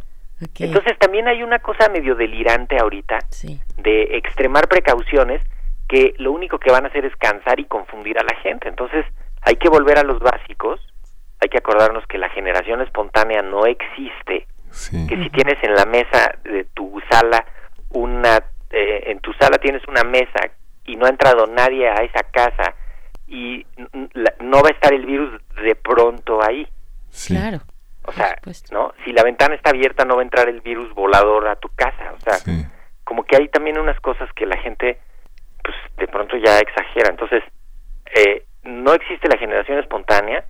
Entonces 0.59 0.97
también 0.97 1.27
hay 1.27 1.43
una 1.43 1.59
cosa 1.59 1.89
medio 1.89 2.15
delirante 2.15 2.77
ahorita 2.79 3.19
de 3.77 4.17
extremar 4.17 4.67
precauciones 4.67 5.41
que 5.87 6.13
lo 6.17 6.31
único 6.31 6.57
que 6.57 6.71
van 6.71 6.85
a 6.85 6.87
hacer 6.87 7.05
es 7.05 7.15
cansar 7.17 7.59
y 7.59 7.65
confundir 7.65 8.17
a 8.17 8.23
la 8.23 8.35
gente. 8.41 8.69
Entonces 8.69 9.05
hay 9.41 9.55
que 9.55 9.69
volver 9.69 9.99
a 9.99 10.03
los 10.03 10.19
básicos, 10.19 10.79
hay 11.39 11.49
que 11.49 11.57
acordarnos 11.57 12.05
que 12.07 12.17
la 12.17 12.29
generación 12.29 12.81
espontánea 12.81 13.41
no 13.41 13.65
existe, 13.65 14.47
que 15.07 15.21
si 15.21 15.29
tienes 15.31 15.61
en 15.63 15.75
la 15.75 15.85
mesa 15.85 16.37
de 16.43 16.65
tu 16.73 17.01
sala 17.09 17.45
una, 17.89 18.37
eh, 18.69 19.03
en 19.07 19.19
tu 19.19 19.33
sala 19.33 19.57
tienes 19.57 19.85
una 19.87 20.03
mesa 20.03 20.49
y 20.85 20.95
no 20.95 21.05
ha 21.05 21.09
entrado 21.09 21.45
nadie 21.45 21.89
a 21.89 21.95
esa 22.03 22.23
casa 22.23 22.73
y 23.27 23.65
no 24.39 24.61
va 24.61 24.69
a 24.69 24.73
estar 24.73 24.93
el 24.93 25.05
virus 25.05 25.41
de 25.61 25.75
pronto 25.75 26.41
ahí. 26.43 26.67
Claro. 27.27 27.59
O 28.05 28.11
sea, 28.11 28.37
¿no? 28.71 28.93
Si 29.05 29.13
la 29.13 29.23
ventana 29.23 29.55
está 29.55 29.69
abierta 29.69 30.05
no 30.05 30.15
va 30.15 30.21
a 30.21 30.23
entrar 30.23 30.49
el 30.49 30.61
virus 30.61 30.93
volador 30.93 31.47
a 31.47 31.55
tu 31.55 31.69
casa. 31.69 32.13
O 32.13 32.19
sea, 32.19 32.37
como 33.03 33.23
que 33.23 33.35
hay 33.35 33.47
también 33.49 33.77
unas 33.77 33.99
cosas 33.99 34.31
que 34.33 34.45
la 34.45 34.57
gente, 34.57 34.99
pues 35.63 35.75
de 35.97 36.07
pronto 36.07 36.37
ya 36.37 36.59
exagera. 36.59 37.09
Entonces, 37.09 37.43
eh, 38.15 38.43
no 38.63 38.93
existe 38.93 39.27
la 39.27 39.37
generación 39.37 39.79
espontánea. 39.79 40.45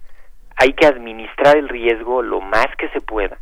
Hay 0.55 0.73
que 0.73 0.85
administrar 0.85 1.57
el 1.57 1.69
riesgo 1.69 2.21
lo 2.21 2.39
más 2.39 2.67
que 2.77 2.89
se 2.89 3.01
pueda. 3.01 3.37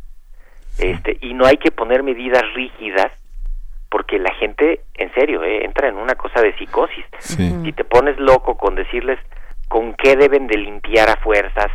Este, 0.78 1.18
y 1.20 1.34
no 1.34 1.46
hay 1.46 1.58
que 1.58 1.70
poner 1.70 2.02
medidas 2.02 2.42
rígidas 2.54 3.12
porque 3.90 4.18
la 4.18 4.32
gente, 4.34 4.80
en 4.94 5.12
serio, 5.14 5.42
eh, 5.42 5.64
entra 5.64 5.88
en 5.88 5.96
una 5.96 6.14
cosa 6.14 6.40
de 6.40 6.56
psicosis. 6.56 7.04
Si 7.20 7.72
te 7.72 7.84
pones 7.84 8.18
loco 8.18 8.56
con 8.56 8.76
decirles 8.76 9.18
con 9.68 9.94
qué 9.94 10.16
deben 10.16 10.46
de 10.46 10.58
limpiar 10.58 11.10
a 11.10 11.16
fuerzas, 11.16 11.70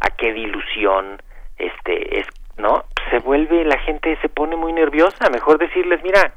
a 0.00 0.10
qué 0.10 0.32
dilución, 0.32 1.22
este, 1.60 2.20
es, 2.20 2.26
¿no? 2.56 2.84
Se 3.10 3.18
vuelve, 3.18 3.64
la 3.64 3.78
gente 3.78 4.16
se 4.22 4.28
pone 4.28 4.56
muy 4.56 4.72
nerviosa. 4.72 5.30
Mejor 5.30 5.58
decirles, 5.58 6.00
mira, 6.02 6.34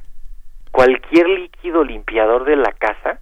cualquier 0.71 1.27
líquido 1.29 1.83
limpiador 1.83 2.45
de 2.45 2.55
la 2.55 2.71
casa, 2.71 3.19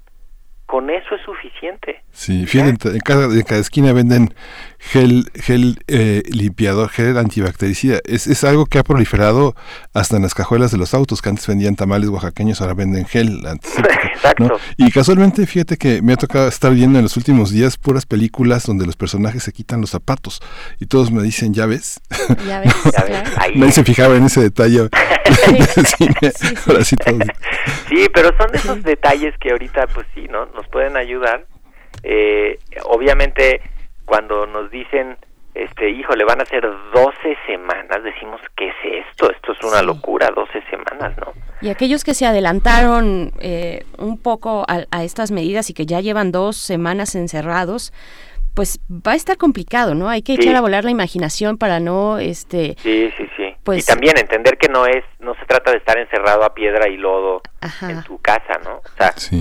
con 0.66 0.90
eso 0.90 1.16
es 1.16 1.22
suficiente. 1.24 2.02
Sí, 2.12 2.46
fíjate, 2.46 2.90
en 2.90 3.00
cada, 3.00 3.26
en 3.26 3.44
cada 3.44 3.60
esquina 3.60 3.92
venden 3.94 4.34
gel, 4.82 5.30
gel 5.36 5.80
eh, 5.88 6.24
limpiador, 6.32 6.90
gel 6.90 7.18
antibactericida. 7.18 8.00
Es, 8.06 8.28
es 8.28 8.44
algo 8.44 8.66
que 8.66 8.80
ha 8.80 8.84
proliferado 8.84 9.56
hasta 9.94 10.16
en 10.18 10.24
las 10.24 10.34
cajuelas 10.34 10.72
de 10.72 10.78
los 10.78 10.94
autos, 10.94 11.22
que 11.22 11.30
antes 11.30 11.46
vendían 11.48 11.76
tamales 11.76 12.10
oaxaqueños, 12.10 12.62
ahora 12.62 12.74
venden 12.74 13.06
gel 13.06 13.46
antiséptico. 13.46 14.02
¿no? 14.40 14.50
Y 14.78 14.90
casualmente, 14.92 15.46
fíjate 15.46 15.78
que 15.78 16.02
me 16.02 16.14
ha 16.14 16.18
tocado 16.18 16.48
estar 16.48 16.74
viendo 16.74 16.98
en 17.00 17.04
los 17.04 17.16
últimos 17.18 17.52
días 17.52 17.78
puras 17.78 18.06
películas 18.06 18.66
donde 18.66 18.86
los 18.86 18.96
personajes 18.96 19.44
se 19.44 19.52
quitan 19.54 19.82
los 19.82 19.92
zapatos 19.92 20.42
y 20.80 20.86
todos 20.88 21.12
me 21.12 21.22
dicen, 21.24 21.54
¿ya 21.54 21.66
ves? 21.66 22.02
Ya 22.48 22.60
ves, 22.60 22.74
Ya 22.98 23.04
ves, 23.04 23.30
ahí 23.38 23.56
Nadie 23.56 23.70
es. 23.70 23.76
se 23.76 23.84
fijaba 23.84 24.16
en 24.18 24.26
ese 24.26 24.42
detalle. 24.42 24.90
Sí, 25.86 26.08
ahora 26.68 26.84
sí 26.84 26.96
todos- 26.98 27.20
Sí, 27.88 28.08
pero 28.14 28.30
son 28.38 28.54
esos 28.54 28.84
detalles 28.84 29.34
que 29.40 29.52
ahorita, 29.52 29.88
pues 29.94 30.06
sí, 30.16 30.28
¿no? 30.30 30.46
Nos 30.48 30.68
pueden 30.68 30.98
ayudar. 30.98 31.46
Eh, 32.04 32.58
obviamente, 32.86 33.62
cuando 34.12 34.46
nos 34.46 34.70
dicen, 34.70 35.16
este, 35.54 35.90
hijo, 35.90 36.14
le 36.18 36.26
van 36.26 36.42
a 36.42 36.44
hacer 36.44 36.64
12 36.94 37.14
semanas, 37.48 38.04
decimos, 38.04 38.42
¿qué 38.58 38.68
es 38.68 39.06
esto? 39.08 39.32
Esto 39.32 39.54
es 39.54 39.64
una 39.64 39.82
locura, 39.82 40.30
12 40.36 40.62
semanas, 40.70 41.16
¿no? 41.18 41.32
Y 41.62 41.70
aquellos 41.70 42.04
que 42.04 42.14
se 42.14 42.26
adelantaron 42.26 43.32
eh, 43.40 43.86
un 43.98 44.18
poco 44.22 44.66
a, 44.68 44.82
a 44.92 45.04
estas 45.06 45.32
medidas 45.32 45.70
y 45.70 45.74
que 45.74 45.86
ya 45.86 46.02
llevan 46.02 46.34
dos 46.34 46.58
semanas 46.58 47.16
encerrados, 47.16 47.94
pues 48.54 48.82
va 48.92 49.14
a 49.14 49.16
estar 49.16 49.38
complicado, 49.38 49.96
¿no? 49.96 50.10
Hay 50.10 50.24
que 50.24 50.36
Sí. 50.36 50.42
echar 50.42 50.58
a 50.58 50.62
volar 50.62 50.84
la 50.84 50.92
imaginación 50.92 51.58
para 51.58 51.80
no, 51.80 52.18
este, 52.20 52.76
Sí, 52.80 53.14
sí, 53.16 53.30
sí. 53.38 53.56
Pues- 53.64 53.86
y 53.88 53.88
también 53.90 54.18
entender 54.18 54.58
que 54.58 54.68
no 54.68 54.86
es, 54.88 55.06
no 55.22 55.36
se 55.36 55.46
trata 55.46 55.72
de 55.72 55.78
estar 55.78 55.98
encerrado 55.98 56.44
a 56.44 56.54
piedra 56.54 56.90
y 56.90 56.98
lodo 56.98 57.44
en 57.88 58.04
tu 58.04 58.20
casa, 58.22 58.60
¿no? 58.66 58.80
O 58.80 58.98
sea, 58.98 59.12
pues, 59.14 59.32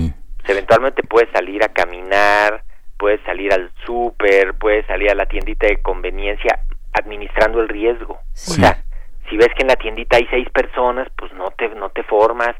eventualmente 0.47 1.03
puedes 1.03 1.29
salir 1.33 1.61
a 1.61 1.67
caminar, 1.73 2.63
puedes 3.01 3.19
salir 3.25 3.51
al 3.51 3.71
súper, 3.83 4.53
puedes 4.53 4.85
salir 4.85 5.09
a 5.09 5.15
la 5.15 5.25
tiendita 5.25 5.65
de 5.67 5.81
conveniencia 5.81 6.59
administrando 6.93 7.59
el 7.59 7.67
riesgo. 7.67 8.13
O 8.13 8.53
sea, 8.61 8.83
si 9.27 9.37
ves 9.37 9.47
que 9.55 9.63
en 9.63 9.69
la 9.69 9.75
tiendita 9.75 10.17
hay 10.17 10.27
seis 10.29 10.47
personas, 10.51 11.07
pues 11.17 11.33
no 11.33 11.49
te 11.57 11.67
no 11.69 11.89
te 11.89 12.03
formas, 12.03 12.53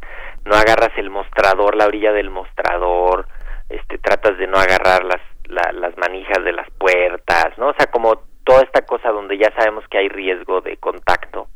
no 0.45 0.55
agarras 0.55 0.91
el 0.97 1.11
mostrador, 1.11 1.75
la 1.75 1.85
orilla 1.85 2.11
del 2.11 2.31
mostrador, 2.31 3.27
este 3.69 3.99
tratas 3.99 4.35
de 4.39 4.47
no 4.47 4.57
agarrar 4.57 5.03
las 5.05 5.21
la- 5.45 5.71
las 5.73 5.95
manijas 5.97 6.43
de 6.43 6.53
las 6.53 6.67
puertas, 6.79 7.55
¿no? 7.57 7.67
O 7.69 7.73
sea, 7.77 7.87
como 7.91 8.15
toda 8.43 8.63
esta 8.63 8.81
cosa 8.81 9.09
donde 9.11 9.37
ya 9.37 9.51
sabemos 9.55 9.83
que 9.89 9.99
hay 9.99 10.09
riesgo 10.09 10.61
de 10.61 10.77
contacto 10.77 11.47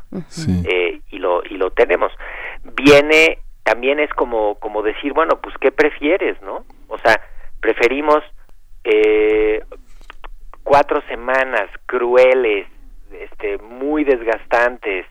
eh, 0.69 0.99
y 1.09 1.17
lo 1.17 1.43
y 1.43 1.57
lo 1.57 1.71
tenemos. 1.71 2.11
Viene 2.63 3.39
también 3.63 3.99
es 3.99 4.11
como 4.13 4.55
como 4.59 4.83
decir, 4.83 5.13
bueno, 5.13 5.39
pues 5.41 5.55
qué 5.59 5.71
prefieres, 5.71 6.39
¿no? 6.41 6.65
O 6.87 6.97
sea, 6.99 7.19
preferimos 7.61 8.21
eh, 8.85 9.63
cuatro 10.63 11.01
semanas 11.07 11.69
crueles, 11.87 12.67
este, 13.11 13.57
muy 13.57 14.03
desgastantes, 14.03 15.05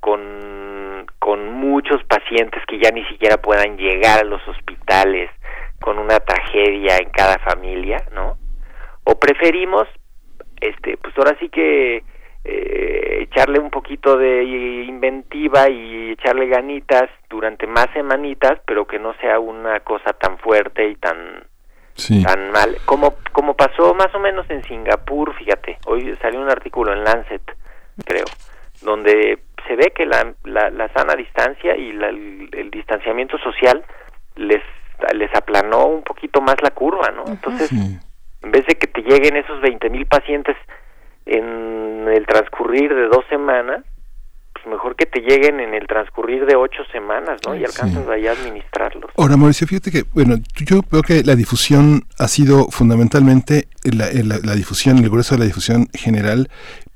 con, 0.00 1.06
con 1.18 1.52
muchos 1.52 2.02
pacientes 2.04 2.62
que 2.66 2.78
ya 2.78 2.90
ni 2.90 3.04
siquiera 3.04 3.36
puedan 3.36 3.76
llegar 3.76 4.20
a 4.20 4.24
los 4.24 4.40
hospitales, 4.48 5.30
con 5.80 5.98
una 5.98 6.18
tragedia 6.20 6.96
en 6.96 7.10
cada 7.10 7.38
familia, 7.38 8.02
¿no? 8.12 8.38
O 9.04 9.18
preferimos, 9.18 9.86
este, 10.60 10.96
pues 10.96 11.16
ahora 11.18 11.36
sí 11.38 11.50
que 11.50 12.02
eh, 12.44 13.18
echarle 13.20 13.58
un 13.58 13.70
poquito 13.70 14.16
de 14.16 14.42
inventiva 14.44 15.68
y 15.68 16.12
echarle 16.12 16.46
ganitas 16.46 17.10
durante 17.28 17.66
más 17.66 17.88
semanitas, 17.92 18.60
pero 18.66 18.86
que 18.86 18.98
no 18.98 19.12
sea 19.20 19.38
una 19.38 19.80
cosa 19.80 20.14
tan 20.14 20.38
fuerte 20.38 20.88
y 20.88 20.96
tan 20.96 21.49
Sí. 22.00 22.22
tan 22.22 22.50
mal 22.50 22.78
como 22.84 23.14
como 23.32 23.54
pasó 23.54 23.94
más 23.94 24.14
o 24.14 24.18
menos 24.18 24.48
en 24.50 24.62
Singapur 24.64 25.34
fíjate 25.34 25.78
hoy 25.86 26.16
salió 26.20 26.40
un 26.40 26.50
artículo 26.50 26.92
en 26.92 27.04
Lancet 27.04 27.42
creo 28.04 28.24
donde 28.82 29.38
se 29.66 29.76
ve 29.76 29.92
que 29.94 30.06
la, 30.06 30.34
la, 30.44 30.88
sana 30.94 31.14
distancia 31.14 31.76
y 31.76 31.90
el, 31.90 32.70
distanciamiento 32.70 33.38
social 33.38 33.84
les 34.36 34.62
les 35.14 35.34
aplanó 35.34 35.86
un 35.86 36.02
poquito 36.02 36.42
más 36.42 36.56
la 36.62 36.72
curva, 36.72 37.10
¿no? 37.10 37.24
Entonces, 37.26 37.72
en 37.72 38.50
vez 38.50 38.66
de 38.66 38.74
que 38.74 38.86
te 38.86 39.00
lleguen 39.00 39.36
esos 39.36 39.60
20 39.62 39.88
mil 39.88 40.04
pacientes 40.04 40.56
en 41.24 42.06
el 42.06 42.26
transcurrir 42.26 42.94
de 42.94 43.08
dos 43.08 43.24
semanas, 43.30 43.82
pues 44.62 44.72
mejor 44.72 44.96
que 44.96 45.06
te 45.06 45.20
lleguen 45.20 45.60
en 45.60 45.74
el 45.74 45.86
transcurrir 45.86 46.46
de 46.46 46.56
ocho 46.56 46.82
semanas, 46.92 47.40
¿no? 47.46 47.54
Y 47.54 47.64
alcanzas 47.64 48.06
ahí 48.08 48.26
a 48.26 48.32
administrarlos. 48.32 49.10
Ahora, 49.16 49.36
Mauricio, 49.36 49.66
fíjate 49.66 49.90
que, 49.90 50.04
bueno, 50.12 50.36
yo 50.56 50.80
veo 50.90 51.02
que 51.02 51.22
la 51.22 51.34
difusión 51.34 52.02
ha 52.18 52.28
sido 52.28 52.66
fundamentalmente 52.70 53.68
la, 53.84 54.06
la 54.42 54.54
difusión, 54.54 54.98
el 54.98 55.08
grueso 55.08 55.34
de 55.34 55.40
la 55.40 55.44
difusión 55.46 55.88
general 55.94 56.48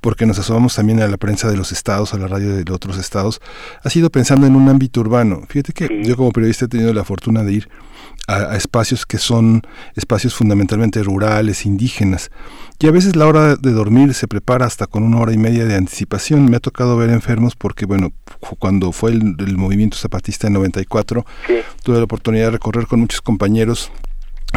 porque 0.05 0.26
nos 0.26 0.39
asomamos 0.39 0.74
también 0.74 1.01
a 1.01 1.09
la 1.09 1.16
prensa 1.16 1.51
de 1.51 1.56
los 1.56 1.72
estados, 1.72 2.12
a 2.12 2.18
la 2.18 2.28
radio 2.28 2.55
de 2.62 2.72
otros 2.74 2.98
estados, 2.98 3.40
ha 3.82 3.89
sido 3.89 4.10
pensando 4.10 4.47
en 4.47 4.55
un 4.55 4.68
ámbito 4.68 5.01
urbano. 5.01 5.44
Fíjate 5.48 5.72
que 5.72 6.02
yo 6.05 6.14
como 6.14 6.31
periodista 6.31 6.66
he 6.66 6.68
tenido 6.68 6.93
la 6.93 7.05
fortuna 7.05 7.43
de 7.43 7.55
ir 7.55 7.70
a, 8.26 8.55
espacios 8.55 9.06
que 9.06 9.16
son 9.16 9.62
espacios 9.94 10.35
fundamentalmente 10.35 11.02
rurales, 11.02 11.64
indígenas. 11.64 12.31
Y 12.78 12.86
a 12.86 12.90
veces 12.90 13.16
la 13.16 13.26
hora 13.26 13.56
de 13.56 13.72
dormir 13.72 14.12
se 14.12 14.28
prepara 14.28 14.66
hasta 14.66 14.86
con 14.86 15.05
una 15.05 15.20
hora 15.20 15.32
y 15.32 15.39
media 15.39 15.64
de 15.64 15.74
anticipación. 15.74 16.51
Me 16.51 16.59
ha 16.59 16.60
tocado 16.60 16.98
ver 16.98 17.09
enfermos 17.09 17.56
porque, 17.56 17.86
bueno, 17.86 18.12
cuando 18.59 18.93
fue 18.93 19.12
el, 19.12 19.56
movimiento 19.56 19.97
zapatista 19.97 20.48
en 20.48 20.52
94, 20.52 21.24
tuve 21.82 21.97
la 21.97 22.05
oportunidad 22.05 22.48
de 22.48 22.51
recorrer 22.51 22.86
con 22.86 23.01
muchos 23.01 23.22
compañeros 23.22 23.90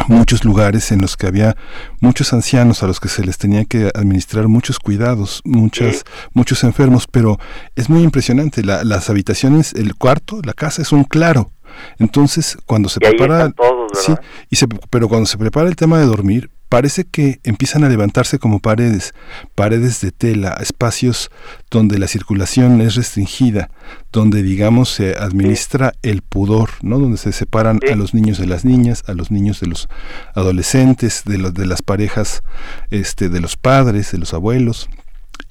muchos 0.06 0.44
lugares 0.44 0.92
en 0.92 1.00
los 1.00 1.16
que 1.16 1.26
había 1.26 1.56
muchos 2.00 2.32
ancianos 2.32 2.82
a 2.82 2.86
los 2.86 3.00
que 3.00 3.08
se 3.08 3.24
les 3.24 3.38
tenía 3.38 3.64
que 3.64 3.90
administrar 3.94 4.48
muchos 4.48 4.78
cuidados, 4.78 5.42
muchas, 5.44 6.04
muchos 6.32 6.64
enfermos, 6.64 7.06
pero 7.10 7.38
es 7.76 7.88
muy 7.88 8.02
impresionante. 8.02 8.62
las 8.62 9.10
habitaciones, 9.10 9.72
el 9.74 9.94
cuarto, 9.94 10.40
la 10.44 10.52
casa 10.52 10.82
es 10.82 10.92
un 10.92 11.04
claro. 11.04 11.50
Entonces, 11.98 12.56
cuando 12.66 12.88
se 12.88 13.00
prepara, 13.00 13.52
sí, 13.92 14.14
y 14.50 14.56
se, 14.56 14.66
pero 14.90 15.08
cuando 15.08 15.26
se 15.26 15.38
prepara 15.38 15.68
el 15.68 15.76
tema 15.76 15.98
de 15.98 16.06
dormir, 16.06 16.50
parece 16.68 17.04
que 17.04 17.40
empiezan 17.44 17.84
a 17.84 17.88
levantarse 17.88 18.38
como 18.38 18.60
paredes, 18.60 19.14
paredes 19.54 20.00
de 20.00 20.12
tela, 20.12 20.56
espacios 20.60 21.30
donde 21.70 21.98
la 21.98 22.08
circulación 22.08 22.80
es 22.80 22.94
restringida, 22.94 23.70
donde 24.12 24.42
digamos 24.42 24.90
se 24.90 25.16
administra 25.16 25.94
el 26.02 26.22
pudor, 26.22 26.70
¿no? 26.82 26.98
Donde 26.98 27.18
se 27.18 27.32
separan 27.32 27.80
a 27.90 27.96
los 27.96 28.14
niños 28.14 28.38
de 28.38 28.46
las 28.46 28.64
niñas, 28.64 29.04
a 29.06 29.14
los 29.14 29.30
niños 29.30 29.60
de 29.60 29.68
los 29.68 29.88
adolescentes, 30.34 31.22
de 31.24 31.38
los 31.38 31.54
de 31.54 31.66
las 31.66 31.82
parejas, 31.82 32.42
este, 32.90 33.28
de 33.28 33.40
los 33.40 33.56
padres, 33.56 34.12
de 34.12 34.18
los 34.18 34.34
abuelos 34.34 34.88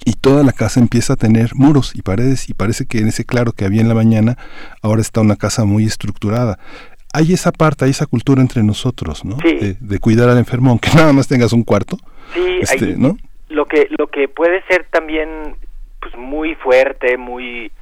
y 0.04 0.12
toda 0.14 0.44
la 0.44 0.52
casa 0.52 0.80
empieza 0.80 1.14
a 1.14 1.16
tener 1.16 1.54
muros 1.54 1.92
y 1.94 2.02
paredes 2.02 2.48
y 2.48 2.54
parece 2.54 2.86
que 2.86 2.98
en 2.98 3.08
ese 3.08 3.24
claro 3.24 3.52
que 3.52 3.64
había 3.64 3.80
en 3.80 3.88
la 3.88 3.94
mañana 3.94 4.38
ahora 4.82 5.00
está 5.00 5.20
una 5.20 5.36
casa 5.36 5.64
muy 5.64 5.84
estructurada. 5.84 6.58
Hay 7.12 7.32
esa 7.32 7.52
parte, 7.52 7.84
hay 7.84 7.92
esa 7.92 8.06
cultura 8.06 8.40
entre 8.40 8.62
nosotros, 8.62 9.24
¿no? 9.24 9.36
De, 9.36 9.98
cuidar 9.98 10.28
al 10.28 10.38
enfermo, 10.38 10.70
aunque 10.70 10.90
nada 10.94 11.12
más 11.12 11.28
tengas 11.28 11.52
un 11.52 11.64
cuarto. 11.64 11.96
Sí, 12.34 12.58
este, 12.60 12.96
¿no? 12.96 13.16
Lo 13.48 13.66
que, 13.66 13.88
lo 13.98 14.08
que 14.08 14.28
puede 14.28 14.62
ser 14.68 14.86
también 14.90 15.56
pues 16.00 16.14
muy 16.16 16.54
fuerte, 16.56 17.16
muy 17.16 17.72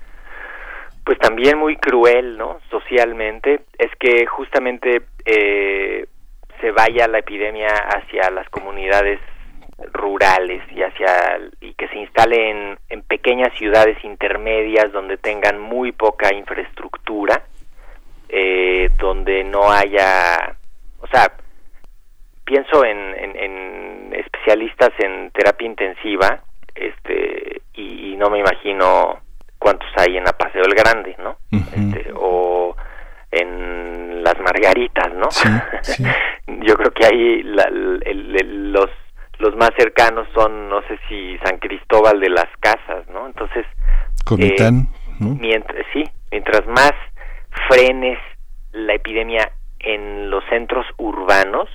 pues 1.05 1.19
también 1.21 1.57
muy 1.57 1.77
cruel, 1.77 2.37
¿no? 2.37 2.59
Socialmente, 2.69 3.61
es 3.79 3.91
que 3.99 4.27
justamente 4.27 5.03
eh, 5.25 6.07
se 6.61 6.71
vaya 6.73 7.07
la 7.07 7.19
epidemia 7.19 7.69
hacia 7.69 8.29
las 8.31 8.49
comunidades 8.51 9.21
rurales 9.93 10.63
y 10.75 10.83
hacia 10.83 11.39
y 11.61 11.75
que 11.75 11.87
se 11.89 11.99
instale 11.99 12.51
en, 12.89 13.03
pequeñas 13.03 13.57
ciudades 13.57 13.97
intermedias 14.05 14.91
donde 14.93 15.17
tengan 15.17 15.61
muy 15.61 15.93
poca 15.93 16.35
infraestructura 16.35 17.45
eh, 18.29 18.91
donde 18.99 19.45
no 19.45 19.71
haya 19.71 20.57
o 21.01 21.07
sea 21.09 21.33
pienso 22.45 22.85
en, 22.85 23.15
en, 23.15 24.13
especialistas 24.15 24.91
en 24.99 25.31
terapia 25.33 25.67
intensiva 25.67 26.41
este 26.75 27.63
y, 27.75 28.17
no 28.17 28.31
me 28.31 28.39
imagino 28.39 29.19
cuántos 29.59 29.89
hay 29.99 30.17
en 30.17 30.25
la 30.25 30.33
Paseo 30.33 30.63
del 30.63 30.75
Grande 30.75 31.17
no 31.19 31.37
este, 31.51 32.11
o 32.15 32.75
en 33.31 34.23
las 34.25 34.39
Margaritas 34.39 35.13
no 35.15 35.29
yo 36.65 36.77
creo 36.77 36.91
que 36.93 37.07
ahí 37.07 37.43
los 37.43 38.91
los 39.39 39.55
más 39.57 39.71
cercanos 39.77 40.27
son, 40.35 40.69
no 40.69 40.81
sé 40.83 40.99
si 41.09 41.37
San 41.39 41.59
Cristóbal 41.59 42.21
de 42.21 42.31
las 42.31 42.49
Casas, 42.61 43.07
¿no? 43.13 43.27
Entonces, 43.27 43.67
Comitán, 44.25 44.89
eh, 45.21 45.25
mientras 45.39 45.85
sí, 45.93 46.05
mientras 46.31 46.67
más 46.67 46.93
frenes 47.69 48.19
la 48.73 48.95
epidemia 48.95 49.53
en 49.79 50.31
los 50.31 50.45
centros 50.47 50.87
urbanos, 50.99 51.69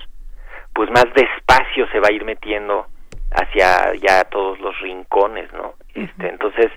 pues 0.74 0.90
más 0.90 1.06
despacio 1.14 1.86
se 1.90 2.00
va 2.00 2.08
a 2.08 2.12
ir 2.12 2.24
metiendo 2.24 2.86
hacia 3.32 3.94
ya 3.94 4.24
todos 4.24 4.58
los 4.60 4.78
rincones, 4.80 5.52
¿no? 5.52 5.74
Este, 5.94 6.28
entonces, 6.28 6.70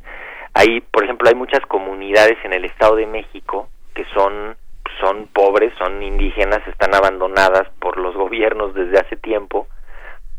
ahí, 0.54 0.82
por 0.82 1.04
ejemplo, 1.04 1.30
hay 1.30 1.36
muchas 1.36 1.62
comunidades 1.68 2.38
en 2.44 2.54
el 2.54 2.66
Estado 2.66 2.96
de 2.96 3.08
México 3.08 3.70
que 3.94 4.06
son 4.14 4.56
son 5.00 5.28
pobres, 5.28 5.74
son 5.78 6.02
indígenas, 6.02 6.66
están 6.68 6.96
abandonadas 6.96 7.68
por 7.80 7.98
los 7.98 8.16
gobiernos 8.16 8.74
desde 8.74 9.00
hace 9.00 9.18
tiempo 9.18 9.68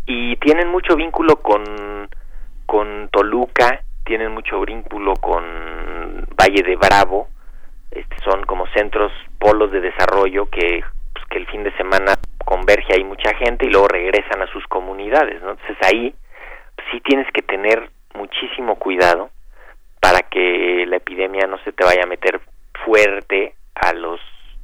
y 0.06 0.36
tienen 0.36 0.68
mucho 0.68 0.96
vínculo 0.96 1.36
con, 1.36 2.08
con 2.64 3.08
Toluca, 3.10 3.82
tienen 4.04 4.32
mucho 4.32 4.60
vínculo 4.60 5.14
con 5.14 5.44
Valle 6.40 6.62
de 6.62 6.76
Bravo, 6.76 7.28
este, 7.98 8.16
son 8.24 8.44
como 8.44 8.66
centros, 8.68 9.12
polos 9.38 9.70
de 9.72 9.80
desarrollo 9.80 10.46
que, 10.46 10.82
pues, 11.12 11.24
que 11.26 11.38
el 11.38 11.46
fin 11.46 11.64
de 11.64 11.76
semana 11.76 12.14
converge 12.44 12.94
ahí 12.94 13.04
mucha 13.04 13.34
gente 13.34 13.66
y 13.66 13.70
luego 13.70 13.88
regresan 13.88 14.42
a 14.42 14.46
sus 14.52 14.64
comunidades, 14.66 15.42
¿no? 15.42 15.52
Entonces 15.52 15.76
ahí 15.82 16.14
sí 16.90 17.00
tienes 17.00 17.26
que 17.32 17.42
tener 17.42 17.90
muchísimo 18.14 18.76
cuidado 18.76 19.30
para 20.00 20.20
que 20.20 20.84
la 20.86 20.96
epidemia 20.96 21.46
no 21.46 21.58
se 21.64 21.72
te 21.72 21.84
vaya 21.84 22.02
a 22.04 22.08
meter 22.08 22.40
fuerte 22.84 23.54
a 23.74 23.92
los 23.92 24.20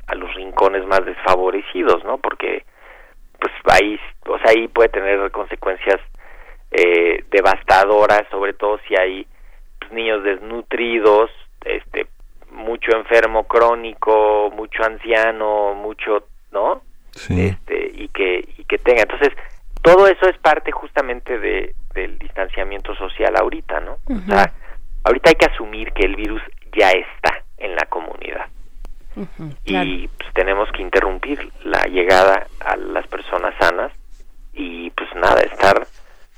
a 0.07 0.15
los 0.15 0.35
rincones 0.35 0.85
más 0.87 1.05
desfavorecidos, 1.05 2.05
¿no? 2.05 2.19
Porque 2.19 2.65
pues 3.39 3.53
ahí, 3.73 3.99
o 4.27 4.39
sea, 4.39 4.51
ahí 4.51 4.69
puede 4.69 4.89
tener 4.91 5.31
consecuencias 5.31 6.01
eh, 6.71 7.25
devastadoras, 7.31 8.23
sobre 8.31 8.53
todo 8.53 8.79
si 8.87 8.95
hay 8.95 9.27
pues, 9.81 9.93
niños 9.93 10.23
desnutridos, 10.23 11.31
este, 11.65 12.07
mucho 12.53 12.93
enfermo 12.97 13.45
crónico, 13.45 14.51
mucho 14.55 14.85
anciano, 14.85 15.75
mucho, 15.75 16.27
¿no? 16.51 16.83
Este, 17.15 17.91
y 17.95 18.09
que 18.09 18.49
y 18.57 18.65
que 18.65 18.79
tenga. 18.79 19.03
Entonces, 19.03 19.31
todo 19.83 20.07
eso 20.07 20.29
es 20.29 20.39
parte 20.39 20.73
justamente 20.73 21.39
de 21.39 21.75
del 21.95 22.19
distanciamiento 22.19 22.95
social 22.95 23.35
ahorita, 23.37 23.81
¿no? 23.81 23.99
O 24.07 24.21
sea, 24.27 24.53
ahorita 25.05 25.31
hay 25.31 25.37
que 25.37 25.47
asumir 25.47 25.93
que 25.93 26.07
el 26.07 26.17
virus 26.17 26.41
ya 26.75 26.91
está 26.91 27.43
en 27.59 27.75
la 27.75 27.85
comunidad 27.87 28.47
y 29.65 30.09
pues 30.09 30.33
tenemos 30.35 30.71
que 30.73 30.83
interrumpir 30.83 31.51
la 31.65 31.83
llegada 31.85 32.47
a 32.61 32.77
las 32.77 33.07
personas 33.09 33.55
sanas 33.59 33.93
y 34.55 34.91
pues 34.91 35.09
nada, 35.15 35.41
estar, 35.43 35.87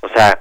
o 0.00 0.08
sea, 0.08 0.40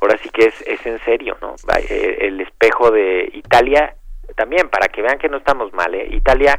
ahora 0.00 0.18
sí 0.22 0.28
que 0.30 0.46
es, 0.46 0.60
es 0.66 0.84
en 0.86 0.98
serio, 1.04 1.36
¿no? 1.40 1.54
Eh, 1.88 2.18
el 2.20 2.40
espejo 2.40 2.90
de 2.90 3.30
Italia, 3.32 3.94
también 4.34 4.68
para 4.68 4.88
que 4.88 5.02
vean 5.02 5.18
que 5.18 5.28
no 5.28 5.38
estamos 5.38 5.72
mal, 5.72 5.94
¿eh? 5.94 6.08
Italia 6.10 6.58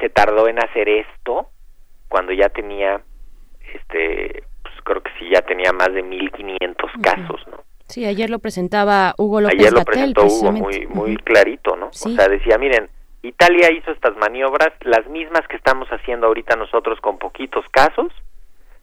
se 0.00 0.08
tardó 0.10 0.48
en 0.48 0.58
hacer 0.58 0.88
esto 0.88 1.48
cuando 2.08 2.32
ya 2.32 2.48
tenía, 2.48 3.00
este, 3.74 4.44
pues 4.62 4.74
creo 4.84 5.02
que 5.02 5.10
sí, 5.18 5.28
ya 5.32 5.42
tenía 5.42 5.72
más 5.72 5.92
de 5.92 6.02
1500 6.02 6.90
casos, 7.02 7.40
¿no? 7.50 7.64
Sí, 7.86 8.04
ayer 8.04 8.28
lo 8.28 8.38
presentaba 8.38 9.14
Hugo 9.16 9.40
López 9.40 9.58
Ayer 9.58 9.72
lo 9.72 9.82
presentó 9.82 10.26
Hugo 10.26 10.52
muy, 10.52 10.86
muy 10.86 11.16
clarito, 11.16 11.74
¿no? 11.74 11.86
O 11.86 11.92
sea, 11.92 12.28
decía, 12.28 12.58
miren, 12.58 12.90
Italia 13.22 13.72
hizo 13.72 13.90
estas 13.90 14.16
maniobras, 14.16 14.72
las 14.82 15.06
mismas 15.08 15.46
que 15.48 15.56
estamos 15.56 15.88
haciendo 15.88 16.26
ahorita 16.26 16.54
nosotros 16.56 17.00
con 17.00 17.18
poquitos 17.18 17.64
casos, 17.70 18.12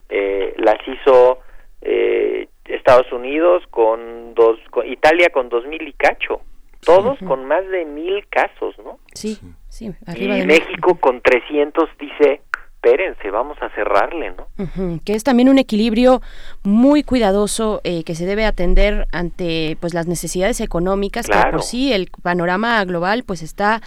eh, 0.08 0.54
las 0.58 0.76
hizo 0.86 1.38
eh, 1.82 2.48
Estados 2.64 3.10
Unidos 3.12 3.62
con 3.70 4.34
dos, 4.34 4.58
Italia 4.84 5.30
con 5.30 5.48
dos 5.48 5.64
mil 5.66 5.86
y 5.86 5.92
cacho, 5.92 6.40
todos 6.86 7.18
con 7.26 7.44
más 7.44 7.66
de 7.68 7.84
mil 7.84 8.26
casos, 8.28 8.74
¿no? 8.78 8.98
Sí, 9.12 9.38
sí. 9.68 9.92
y 10.16 10.28
México 10.46 10.94
con 11.00 11.20
300 11.20 11.90
dice, 11.98 12.40
espérense, 12.76 13.30
vamos 13.30 13.58
a 13.60 13.68
cerrarle, 13.70 14.32
¿no? 14.32 15.00
Que 15.04 15.14
es 15.14 15.24
también 15.24 15.48
un 15.48 15.58
equilibrio 15.58 16.22
muy 16.62 17.02
cuidadoso 17.02 17.80
eh, 17.82 18.04
que 18.04 18.14
se 18.14 18.24
debe 18.24 18.44
atender 18.44 19.06
ante 19.12 19.76
pues 19.80 19.92
las 19.92 20.06
necesidades 20.06 20.60
económicas, 20.60 21.26
que 21.26 21.38
por 21.50 21.62
sí 21.62 21.92
el 21.92 22.08
panorama 22.22 22.82
global 22.84 23.24
pues 23.26 23.42
está 23.42 23.82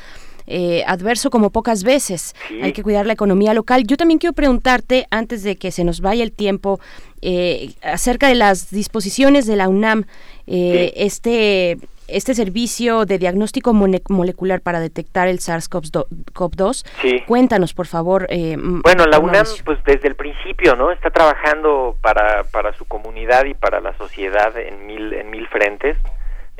eh, 0.49 0.83
adverso 0.87 1.29
como 1.29 1.51
pocas 1.51 1.83
veces. 1.83 2.35
Hay 2.61 2.73
que 2.73 2.83
cuidar 2.83 3.05
la 3.05 3.13
economía 3.13 3.53
local. 3.53 3.85
Yo 3.85 3.95
también 3.95 4.17
quiero 4.17 4.33
preguntarte, 4.33 5.07
antes 5.11 5.43
de 5.43 5.55
que 5.55 5.71
se 5.71 5.83
nos 5.83 6.01
vaya 6.01 6.23
el 6.23 6.31
tiempo, 6.31 6.79
eh, 7.21 7.73
acerca 7.83 8.27
de 8.27 8.35
las 8.35 8.71
disposiciones 8.71 9.45
de 9.45 9.55
la 9.55 9.69
UNAM, 9.69 10.05
eh, 10.47 10.93
este 10.95 11.77
este 12.11 12.33
servicio 12.33 13.05
de 13.05 13.19
diagnóstico 13.19 13.71
molecular 13.73 14.61
para 14.61 14.79
detectar 14.79 15.27
el 15.27 15.37
SARS-CoV-2. 15.37 17.25
Cuéntanos, 17.27 17.75
por 17.75 17.85
favor. 17.85 18.25
Eh, 18.29 18.57
bueno, 18.57 19.05
la 19.05 19.19
UNAM, 19.19 19.45
pues 19.63 19.77
desde 19.85 20.07
el 20.07 20.15
principio, 20.15 20.75
¿no? 20.75 20.91
Está 20.91 21.11
trabajando 21.11 21.95
para, 22.01 22.45
para 22.45 22.73
su 22.73 22.85
comunidad 22.85 23.45
y 23.45 23.53
para 23.53 23.79
la 23.79 23.95
sociedad 23.97 24.57
en 24.57 24.87
mil, 24.87 25.13
en 25.13 25.29
mil 25.29 25.47
frentes. 25.49 25.97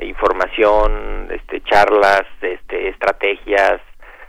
E 0.00 0.06
información, 0.06 1.28
este, 1.30 1.60
charlas, 1.60 2.24
este, 2.40 2.88
estrategias, 2.88 3.82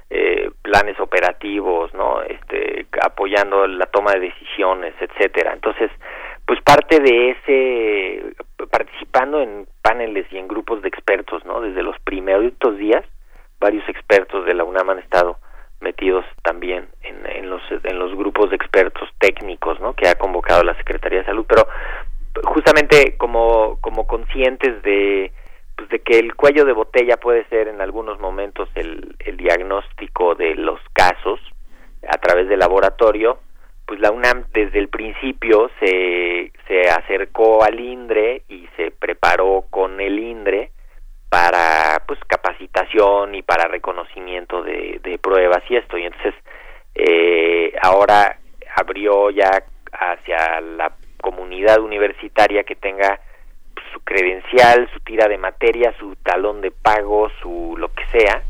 eh, 0.09 0.51
planes 0.61 0.99
operativos, 0.99 1.93
¿no? 1.93 2.21
Este, 2.23 2.85
apoyando 3.01 3.65
la 3.65 3.85
toma 3.85 4.11
de 4.11 4.19
decisiones, 4.19 4.93
etcétera. 4.99 5.53
Entonces, 5.53 5.89
pues 6.45 6.61
parte 6.61 6.99
de 6.99 7.29
ese 7.29 8.35
participando 8.69 9.41
en 9.41 9.65
paneles 9.81 10.27
y 10.31 10.37
en 10.37 10.49
grupos 10.49 10.81
de 10.81 10.89
expertos, 10.89 11.45
¿no? 11.45 11.61
Desde 11.61 11.81
los 11.81 11.97
primeros 11.99 12.51
días, 12.77 13.05
varios 13.57 13.87
expertos 13.87 14.45
de 14.45 14.53
la 14.53 14.65
UNAM 14.65 14.89
han 14.89 14.99
estado 14.99 15.37
metidos 15.79 16.25
también 16.43 16.89
en, 17.03 17.25
en 17.25 17.49
los 17.49 17.61
en 17.71 17.97
los 17.97 18.13
grupos 18.13 18.49
de 18.49 18.57
expertos 18.57 19.07
técnicos, 19.19 19.79
¿no? 19.79 19.93
Que 19.93 20.09
ha 20.09 20.15
convocado 20.15 20.63
la 20.63 20.75
Secretaría 20.75 21.19
de 21.19 21.25
Salud, 21.25 21.45
pero 21.47 21.65
justamente 22.43 23.15
como 23.17 23.77
como 23.79 24.05
conscientes 24.05 24.83
de 24.83 25.31
pues 25.81 25.89
de 25.89 25.99
que 26.01 26.19
el 26.19 26.35
cuello 26.35 26.63
de 26.63 26.73
botella 26.73 27.17
puede 27.17 27.43
ser 27.45 27.67
en 27.67 27.81
algunos 27.81 28.19
momentos 28.19 28.69
el, 28.75 29.15
el 29.17 29.35
diagnóstico 29.35 30.35
de 30.35 30.53
los 30.53 30.79
casos 30.93 31.39
a 32.07 32.19
través 32.19 32.47
del 32.47 32.59
laboratorio, 32.59 33.39
pues 33.87 33.99
la 33.99 34.11
UNAM 34.11 34.45
desde 34.53 34.77
el 34.77 34.89
principio 34.89 35.71
se, 35.79 36.51
se 36.67 36.87
acercó 36.87 37.63
al 37.63 37.79
INDRE 37.79 38.43
y 38.47 38.67
se 38.77 38.91
preparó 38.91 39.65
con 39.71 39.99
el 39.99 40.19
INDRE 40.19 40.69
para 41.29 42.03
pues 42.05 42.19
capacitación 42.27 43.33
y 43.33 43.41
para 43.41 43.67
reconocimiento 43.67 44.61
de, 44.61 44.99
de 45.01 45.17
pruebas 45.17 45.63
y 45.67 45.77
esto. 45.77 45.97
Y 45.97 46.05
entonces 46.05 46.35
eh, 46.93 47.73
ahora 47.81 48.37
abrió 48.75 49.31
ya 49.31 49.63
hacia 49.93 50.61
la 50.61 50.93
comunidad 51.19 51.79
universitaria 51.79 52.63
que 52.63 52.75
tenga 52.75 53.19
su 53.91 53.99
credencial, 54.01 54.89
su 54.93 54.99
tira 55.01 55.27
de 55.27 55.37
materia, 55.37 55.93
su 55.99 56.15
talón 56.17 56.61
de 56.61 56.71
pago, 56.71 57.29
su 57.41 57.75
lo 57.77 57.91
que 57.93 58.05
sea, 58.07 58.43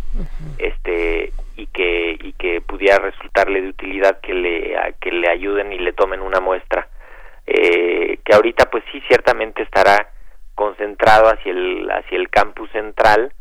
este 0.58 1.34
y 1.56 1.68
que 1.68 2.18
y 2.22 2.34
que 2.34 2.62
pudiera 2.62 3.00
resultarle 3.00 3.62
de 3.62 3.70
utilidad 3.70 4.20
que 4.22 4.34
le 4.34 4.76
que 5.00 5.12
le 5.12 5.30
ayuden 5.30 5.74
y 5.74 5.80
le 5.80 5.94
tomen 5.94 6.22
una 6.22 6.40
muestra. 6.40 6.88
Eh, 7.48 8.20
que 8.24 8.34
ahorita 8.34 8.70
pues 8.70 8.84
sí 8.92 9.02
ciertamente 9.08 9.64
estará 9.64 10.10
concentrado 10.56 11.28
hacia 11.28 11.52
el 11.52 11.90
hacia 11.92 12.18
el 12.18 12.30
campus 12.30 12.70
central. 12.72 13.34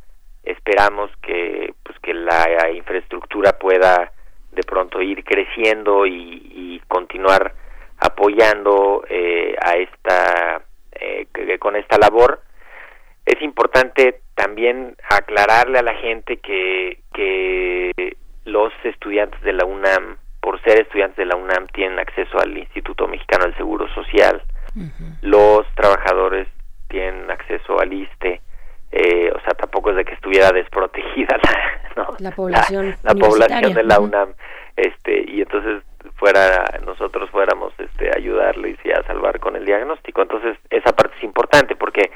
Esperamos 0.43 1.11
que 1.23 1.75
pues 1.83 1.99
que 2.01 2.15
la 2.15 2.71
infraestructura 2.73 3.59
pueda 3.59 4.13
de 4.53 4.63
pronto 4.63 5.01
ir 5.01 5.25
creciendo 5.25 6.07
y, 6.07 6.81
continuar 6.89 7.55
apoyando 7.99 9.05
eh, 9.09 9.55
a 9.63 9.77
esta 9.77 10.63
eh, 11.01 11.59
con 11.59 11.77
esta 11.77 11.99
labor 11.99 12.43
es 13.27 13.41
importante 13.43 14.21
también 14.35 14.97
aclararle 15.09 15.79
a 15.79 15.83
la 15.83 15.95
gente 15.95 16.39
que, 16.39 17.01
que 17.13 18.17
los 18.45 18.73
estudiantes 18.85 19.41
de 19.43 19.53
la 19.53 19.65
UNAM, 19.65 20.17
por 20.41 20.61
ser 20.63 20.81
estudiantes 20.81 21.19
de 21.19 21.27
la 21.27 21.37
UNAM, 21.37 21.67
tienen 21.69 21.99
acceso 21.99 22.39
al 22.41 22.57
Instituto 22.57 23.07
Mexicano 23.07 23.45
del 23.45 23.57
Seguro 23.57 23.87
Social. 23.95 24.43
Los 25.23 25.67
trabajadores 25.75 26.49
tienen 26.89 27.31
acceso 27.31 27.79
al 27.81 27.93
ISTE. 27.93 28.41
Eh, 28.93 29.31
o 29.33 29.41
sea, 29.43 29.55
tampoco 29.55 29.91
es 29.91 29.97
de 29.97 30.05
que 30.05 30.15
estuviera 30.15 30.51
desprotegida 30.51 31.39
la, 31.97 32.07
la 32.19 32.31
población, 32.33 32.97
la, 33.03 33.15
población 33.15 33.75
de 33.75 33.85
la 33.85 34.01
UNAM. 34.01 34.35
Este, 34.77 35.31
y 35.31 35.43
entonces 35.43 35.83
fuera 36.21 36.79
nosotros 36.85 37.31
fuéramos 37.31 37.73
este 37.79 38.11
ayudarles 38.15 38.77
y 38.85 38.93
a 38.93 39.03
salvar 39.05 39.41
con 39.41 39.57
el 39.57 39.65
diagnóstico. 39.65 40.23
Entonces, 40.23 40.57
esa 40.69 40.93
parte 40.93 41.17
es 41.17 41.25
importante 41.25 41.75
porque 41.75 42.13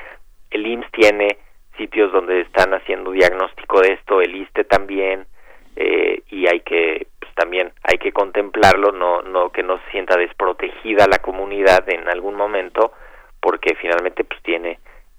el 0.51 0.67
IMSS 0.67 0.91
tiene 0.93 1.39
sitios 1.79 2.13
donde 2.13 2.43
están 2.43 2.73
haciendo 2.75 3.11
diagnóstico 3.11 3.81
de 3.81 3.95
esto, 3.95 4.21
el 4.21 4.37
ISTE 4.37 4.65
también, 4.65 5.27
eh, 5.75 6.23
y 6.29 6.47
hay 6.47 6.61
que 6.61 7.09
pues, 7.19 7.35
también 7.35 7.73
hay 7.83 7.99
que 7.99 8.13
contemplarlo, 8.13 8.93
no, 8.93 9.23
no 9.23 9.51
que 9.51 9.63
no 9.63 9.79
se 9.79 9.91
sienta 9.91 10.17
desprotegida 10.17 11.07
la 11.09 11.19
comunidad 11.19 11.89
en 11.89 12.09
algún 12.09 12.37
momento, 12.37 12.93
porque 13.41 13.75
finalmente 13.75 14.23
pues 14.23 14.41
tiene 14.43 14.79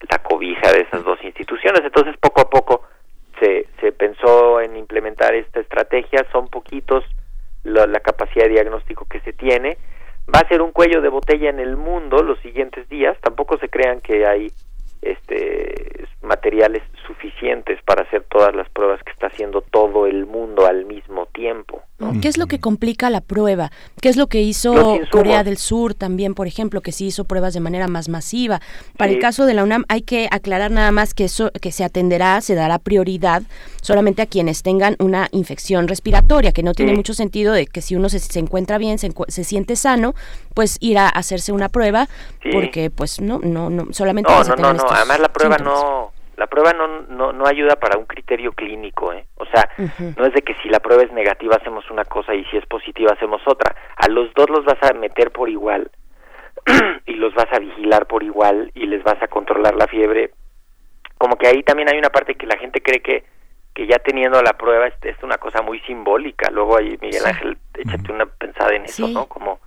la 0.10 0.20
cobija 0.20 0.72
de 0.72 0.82
esas 0.82 1.03
dos 1.03 1.22
instituciones. 1.24 1.82
Entonces 1.84 2.16
poco 2.22 2.41
a 2.41 2.49
poco 2.49 2.84
se, 3.40 3.68
se 3.82 3.91
pensó 3.91 4.62
en 4.62 4.78
implementar 4.78 5.34
esta 5.34 5.60
estrategia, 5.60 6.26
son 6.32 6.48
poquitos 6.48 7.03
la, 7.65 7.85
la 7.85 7.99
capacidad 7.99 8.45
de 8.45 8.51
diagnóstico 8.51 9.05
que 9.05 9.19
se 9.21 9.33
tiene, 9.33 9.77
va 10.33 10.39
a 10.39 10.47
ser 10.47 10.61
un 10.61 10.71
cuello 10.71 11.01
de 11.01 11.09
botella 11.09 11.49
en 11.49 11.59
el 11.59 11.75
mundo 11.75 12.23
los 12.23 12.39
siguientes 12.39 12.87
días, 12.89 13.17
tampoco 13.21 13.57
se 13.57 13.69
crean 13.69 13.99
que 14.01 14.25
hay 14.25 14.51
este 15.01 16.07
materiales 16.21 16.81
suficientes 17.07 17.80
para 17.84 18.03
hacer 18.03 18.26
todas 18.30 18.56
las 18.56 18.69
pruebas 18.69 19.02
que 19.03 19.11
está 19.11 19.27
haciendo 19.27 19.61
todo 19.61 20.07
el 20.07 20.26
mundo 20.26 20.65
al 20.65 20.86
mismo 20.86 21.26
tiempo. 21.27 21.82
¿Qué 22.22 22.27
es 22.27 22.38
lo 22.38 22.48
que 22.48 22.60
complica 22.60 23.10
la 23.10 23.22
prueba? 23.22 23.72
¿Qué 24.02 24.10
es 24.10 24.18
lo 24.18 24.27
que 24.27 24.41
hizo 24.41 24.99
Corea 25.11 25.45
del 25.45 25.57
Sur 25.57 25.94
también, 25.94 26.34
por 26.34 26.45
ejemplo, 26.45 26.82
que 26.82 26.91
sí 26.91 27.07
hizo 27.07 27.23
pruebas 27.23 27.53
de 27.53 27.61
manera 27.61 27.88
más 27.88 28.10
masiva? 28.10 28.60
Para 28.98 29.11
el 29.11 29.19
caso 29.19 29.45
de 29.45 29.53
la 29.53 29.64
UNAM 29.64 29.86
hay 29.88 30.02
que 30.02 30.27
aclarar 30.30 30.72
nada 30.72 30.91
más 30.91 31.14
que 31.14 31.23
eso 31.23 31.52
que 31.61 31.72
se 31.72 31.86
atenderá, 31.86 32.41
se 32.41 32.53
dará 32.53 32.80
prioridad 32.80 33.44
solamente 33.82 34.22
a 34.22 34.26
quienes 34.26 34.61
tengan 34.61 34.98
una 34.99 35.30
infección 35.32 35.88
respiratoria, 35.88 36.52
que 36.52 36.64
no 36.64 36.73
tiene 36.73 36.94
mucho 36.94 37.14
sentido 37.14 37.53
de 37.53 37.65
que 37.65 37.82
si 37.82 37.95
uno 37.95 38.10
se, 38.10 38.19
se 38.19 38.40
encuentra 38.40 38.77
bien, 38.77 38.99
se, 38.99 39.11
se, 39.30 39.44
siente 39.45 39.77
sano, 39.77 40.15
pues 40.53 40.77
ir 40.82 40.98
a 40.98 41.07
hacerse 41.07 41.53
una 41.53 41.69
prueba, 41.69 42.10
porque 42.52 42.90
pues 42.90 43.22
no, 43.22 43.40
no, 43.40 43.69
no, 43.69 43.88
solamente 43.91 44.32
no, 44.32 44.44
no, 44.44 44.56
no, 44.56 44.73
no, 44.73 44.84
además 44.90 45.19
la 45.19 45.32
prueba 45.32 45.57
no 45.60 46.14
la 46.38 46.48
prueba 46.48 46.74
no, 46.74 46.88
no, 47.03 47.34
no 47.34 47.45
ayuda 47.48 47.76
para 47.76 47.98
un 47.98 48.06
criterio 48.06 48.52
clínico, 48.52 49.14
¿eh? 49.14 49.26
O 49.36 49.45
sea, 49.45 49.70
no 50.18 50.26
es 50.26 50.34
de 50.34 50.41
que 50.41 50.56
si 50.56 50.70
la 50.70 50.80
prueba 50.80 51.03
es 51.03 51.12
negativa 51.12 51.56
hacemos 51.56 51.90
una 51.90 52.03
cosa 52.06 52.34
y 52.34 52.44
si 52.45 52.57
es 52.57 52.66
positiva 52.66 53.14
hacemos 53.14 53.41
otra. 53.45 53.76
A 53.95 54.07
los 54.10 54.34
dos 54.34 54.49
los 54.49 54.66
vas 54.66 54.82
a 54.84 54.94
meter 54.94 55.32
por 55.32 55.49
igual 55.49 55.90
y 57.06 57.14
los 57.14 57.34
vas 57.34 57.48
a 57.52 57.60
vigilar 57.60 58.06
por 58.07 58.24
igual 58.24 58.72
y 58.74 58.86
les 58.88 59.03
vas 59.03 59.22
a 59.22 59.28
controlar 59.28 59.76
la 59.76 59.88
fiebre. 59.88 60.32
Como 61.18 61.38
que 61.38 61.48
ahí 61.48 61.64
también 61.64 61.90
hay 61.90 61.98
una 61.98 62.10
parte 62.10 62.36
que 62.36 62.48
la 62.48 62.57
gente 62.57 62.82
cree 62.82 63.02
que 63.02 63.24
que 63.74 63.88
ya 63.88 63.99
teniendo 63.99 64.41
la 64.41 64.53
prueba 64.53 64.88
es, 64.88 64.94
es 65.02 65.22
una 65.22 65.38
cosa 65.38 65.62
muy 65.62 65.82
simbólica. 65.82 66.49
Luego 66.49 66.78
ahí 66.78 66.98
Miguel 67.02 67.26
Ángel, 67.26 67.57
échate 67.74 68.12
una 68.12 68.26
pensada 68.26 68.74
en 68.74 68.86
eso, 68.86 69.07
¿no? 69.10 69.26
Como 69.28 69.60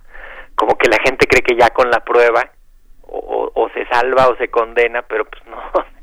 como 0.55 0.77
que 0.77 0.89
la 0.89 0.97
gente 1.05 1.25
cree 1.27 1.41
que 1.41 1.55
ya 1.55 1.69
con 1.69 1.89
la 1.89 2.03
prueba 2.03 2.51
o, 3.03 3.49
o, 3.53 3.69
se 3.69 3.85
salva 3.87 4.27
o 4.27 4.35
se 4.35 4.49
condena, 4.49 5.01
pero 5.03 5.25
pues 5.25 5.41
no, 5.47 5.57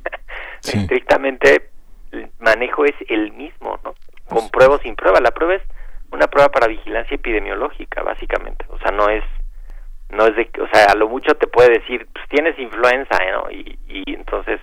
estrictamente 0.74 1.70
el 2.12 2.30
manejo 2.38 2.84
es 2.84 2.94
el 3.08 3.32
mismo, 3.32 3.78
¿no? 3.84 3.94
Con 4.28 4.48
prueba 4.50 4.76
o 4.76 4.78
sin 4.78 4.96
prueba. 4.96 5.20
La 5.20 5.30
prueba 5.30 5.54
es 5.54 5.62
una 6.10 6.26
prueba 6.28 6.50
para 6.50 6.66
vigilancia 6.66 7.14
epidemiológica, 7.14 8.02
básicamente. 8.02 8.64
O 8.68 8.78
sea, 8.78 8.90
no 8.90 9.08
es, 9.08 9.24
no 10.10 10.26
es 10.26 10.36
de, 10.36 10.50
o 10.60 10.68
sea, 10.72 10.86
a 10.86 10.94
lo 10.94 11.08
mucho 11.08 11.34
te 11.34 11.46
puede 11.46 11.78
decir, 11.78 12.06
pues 12.12 12.28
tienes 12.28 12.58
influenza, 12.58 13.18
¿no? 13.32 13.50
Y, 13.50 13.78
y 13.88 14.14
entonces 14.14 14.60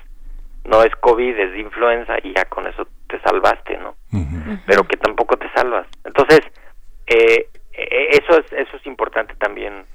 no 0.65 0.81
es 0.83 0.95
COVID, 0.97 1.37
es 1.37 1.51
de 1.51 1.59
influenza 1.59 2.15
y 2.23 2.33
ya 2.33 2.45
con 2.45 2.67
eso 2.67 2.87
te 3.07 3.19
salvaste, 3.21 3.77
¿no? 3.77 3.95
Pero 4.65 4.83
que 4.83 4.97
tampoco 4.97 5.37
te 5.37 5.49
salvas. 5.53 5.87
Entonces, 6.05 6.41
eh, 7.07 7.47
eh, 7.73 8.07
eso 8.11 8.39
es, 8.39 8.51
eso 8.53 8.77
es 8.77 8.85
importante 8.85 9.35
también 9.35 9.85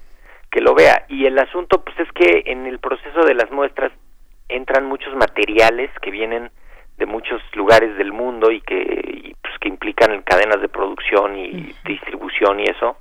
que 0.51 0.61
lo 0.61 0.75
vea. 0.75 1.05
Y 1.09 1.27
el 1.27 1.39
asunto, 1.39 1.83
pues 1.83 1.99
es 2.01 2.13
que 2.13 2.43
en 2.47 2.67
el 2.67 2.79
proceso 2.79 3.25
de 3.25 3.35
las 3.35 3.51
muestras 3.51 3.93
entran 4.49 4.87
muchos 4.87 5.15
materiales 5.15 5.91
que 6.01 6.11
vienen 6.11 6.51
de 6.97 7.07
muchos 7.07 7.41
lugares 7.55 7.97
del 7.97 8.12
mundo 8.12 8.51
y 8.51 8.61
que 8.61 9.35
pues 9.41 9.55
que 9.61 9.69
implican 9.69 10.20
cadenas 10.23 10.61
de 10.61 10.69
producción 10.69 11.37
y 11.37 11.75
distribución 11.85 12.61
y 12.61 12.65
eso 12.65 12.97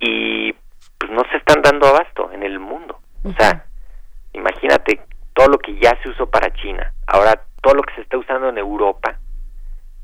y 0.00 0.52
pues 0.98 1.12
no 1.12 1.22
se 1.30 1.36
están 1.36 1.62
dando 1.62 1.86
abasto 1.86 2.30
en 2.32 2.42
el 2.42 2.58
mundo. 2.58 2.98
O 3.24 3.32
sea 3.32 3.66
imagínate 4.32 5.00
todo 5.34 5.48
lo 5.48 5.58
que 5.58 5.74
ya 5.78 5.96
se 6.02 6.08
usó 6.08 6.26
para 6.26 6.52
China 6.54 6.92
ahora 7.06 7.42
todo 7.60 7.74
lo 7.74 7.82
que 7.82 7.94
se 7.94 8.00
está 8.00 8.16
usando 8.16 8.48
en 8.48 8.58
Europa 8.58 9.18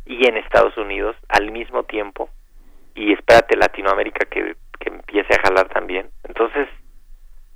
y 0.04 0.26
en 0.26 0.36
Estados 0.36 0.76
Unidos 0.76 1.16
al 1.28 1.50
mismo 1.50 1.84
tiempo 1.84 2.28
y 2.94 3.12
espérate 3.12 3.56
Latinoamérica 3.56 4.26
que, 4.26 4.54
que 4.78 4.90
empiece 4.90 5.34
a 5.34 5.40
jalar 5.48 5.68
también. 5.68 6.10
Entonces 6.24 6.68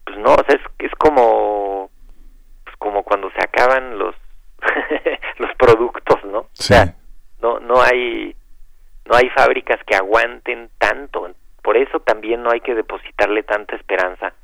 pues 0.04 0.16
no 0.18 0.32
o 0.32 0.44
sea 0.46 0.56
es, 0.56 0.62
es 0.78 0.92
como 0.96 1.90
como 2.82 3.04
cuando 3.04 3.30
se 3.30 3.40
acaban 3.40 3.96
los 3.96 4.14
los 5.38 5.54
productos, 5.56 6.24
¿no? 6.24 6.38
O 6.40 6.48
sea, 6.52 6.96
no 7.40 7.60
no 7.60 7.80
hay 7.80 8.34
no 9.06 9.14
hay 9.14 9.28
fábricas 9.30 9.78
que 9.86 9.94
aguanten 9.94 10.68
tanto. 10.78 11.30
Por 11.62 11.76
eso 11.76 12.00
también 12.00 12.42
no 12.42 12.50
hay 12.50 12.60
que 12.60 12.74
depositarle 12.74 13.44
tanta 13.44 13.76
esperanza 13.76 14.34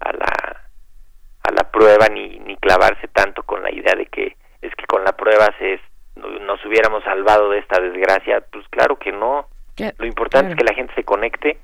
a 0.00 0.12
la 0.12 0.60
a 1.44 1.52
la 1.52 1.70
prueba 1.70 2.08
ni 2.08 2.40
ni 2.40 2.56
clavarse 2.56 3.06
tanto 3.08 3.44
con 3.44 3.62
la 3.62 3.72
idea 3.72 3.94
de 3.94 4.06
que 4.06 4.36
es 4.60 4.74
que 4.74 4.86
con 4.86 5.04
la 5.04 5.12
prueba 5.12 5.46
se 5.58 5.80
nos 6.16 6.64
hubiéramos 6.64 7.04
salvado 7.04 7.50
de 7.50 7.58
esta 7.60 7.80
desgracia. 7.80 8.42
Pues 8.50 8.66
claro 8.68 8.98
que 8.98 9.12
no. 9.12 9.46
Lo 9.98 10.06
importante 10.06 10.52
es 10.52 10.56
que 10.56 10.64
la 10.64 10.74
gente 10.74 10.94
se 10.94 11.04
conecte 11.04 11.58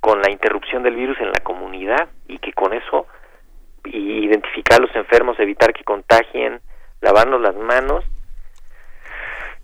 con 0.00 0.20
la 0.20 0.30
interrupción 0.30 0.82
del 0.82 0.96
virus 0.96 1.18
en 1.20 1.30
la 1.30 1.40
comunidad 1.40 2.08
y 2.26 2.38
que 2.38 2.52
con 2.52 2.72
eso 2.74 3.06
identificar 3.84 4.78
a 4.78 4.86
los 4.86 4.94
enfermos, 4.96 5.38
evitar 5.38 5.72
que 5.72 5.84
contagien, 5.84 6.60
lavarnos 7.00 7.40
las 7.40 7.56
manos 7.56 8.04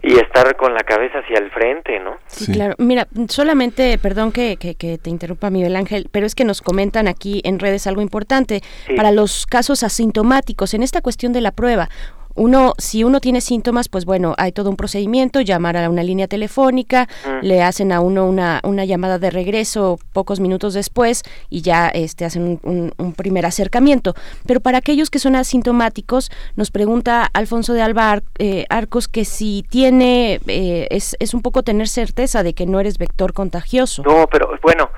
y 0.01 0.17
estar 0.19 0.57
con 0.57 0.75
la 0.75 0.85
cabeza 0.85 1.19
hacia 1.19 1.39
el 1.39 1.51
frente, 1.51 1.99
¿no? 1.99 2.19
Sí, 2.29 2.53
claro. 2.53 2.75
Mira, 2.79 3.09
solamente, 3.29 3.99
perdón 3.99 4.31
que, 4.31 4.57
que, 4.57 4.99
te 4.99 5.11
interrumpa 5.11 5.51
Miguel 5.51 5.75
Ángel, 5.75 6.09
pero 6.13 6.25
es 6.25 6.37
que 6.37 6.45
nos 6.45 6.63
comentan 6.63 7.09
aquí 7.09 7.41
en 7.45 7.59
redes 7.59 7.87
algo 7.89 8.01
importante. 8.01 8.61
Para 8.97 9.11
los 9.11 9.47
casos 9.47 9.83
asintomáticos, 9.83 10.75
en 10.75 10.85
esta 10.85 11.01
cuestión 11.01 11.33
de 11.33 11.41
la 11.41 11.51
prueba, 11.51 11.89
uno, 12.35 12.75
si 12.79 13.05
uno 13.05 13.21
tiene 13.21 13.41
síntomas, 13.41 13.89
pues 13.89 14.05
bueno, 14.05 14.35
hay 14.39 14.53
todo 14.53 14.71
un 14.71 14.77
procedimiento, 14.77 15.41
llamar 15.41 15.77
a 15.77 15.91
una 15.91 16.03
línea 16.03 16.29
telefónica, 16.29 17.09
mm. 17.27 17.45
le 17.45 17.63
hacen 17.63 17.93
a 17.93 18.01
uno 18.01 18.27
una, 18.27 18.61
una 18.63 18.85
llamada 18.85 19.19
de 19.19 19.31
regreso 19.31 19.99
pocos 20.13 20.41
minutos 20.41 20.75
después 20.75 21.23
y 21.51 21.63
ya 21.63 21.89
este, 21.89 22.25
hacen 22.25 22.61
un, 22.63 23.15
primer 23.17 23.47
acercamiento. 23.47 24.15
Pero 24.47 24.61
para 24.61 24.79
aquellos 24.79 25.11
que 25.11 25.19
son 25.19 25.35
asintomáticos, 25.35 26.31
nos 26.57 26.71
pregunta 26.71 27.29
Alfonso 27.33 27.73
de 27.75 27.83
Alba 27.83 28.21
eh, 28.39 28.67
Arcos 28.69 29.09
que 29.09 29.25
si 29.25 29.65
tiene, 29.69 30.41
eh, 30.47 30.87
es, 30.91 31.17
es 31.19 31.35
un 31.35 31.43
poco 31.43 31.63
tener 31.63 31.89
certeza 31.89 32.43
de 32.43 32.55
que 32.55 32.67
no 32.67 32.81
eres 32.81 32.99
vector 32.99 33.33
contagioso. 33.33 34.03
No, 34.05 34.27
pero 34.31 34.57
bueno, 34.63 34.91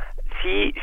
sí, 0.42 0.74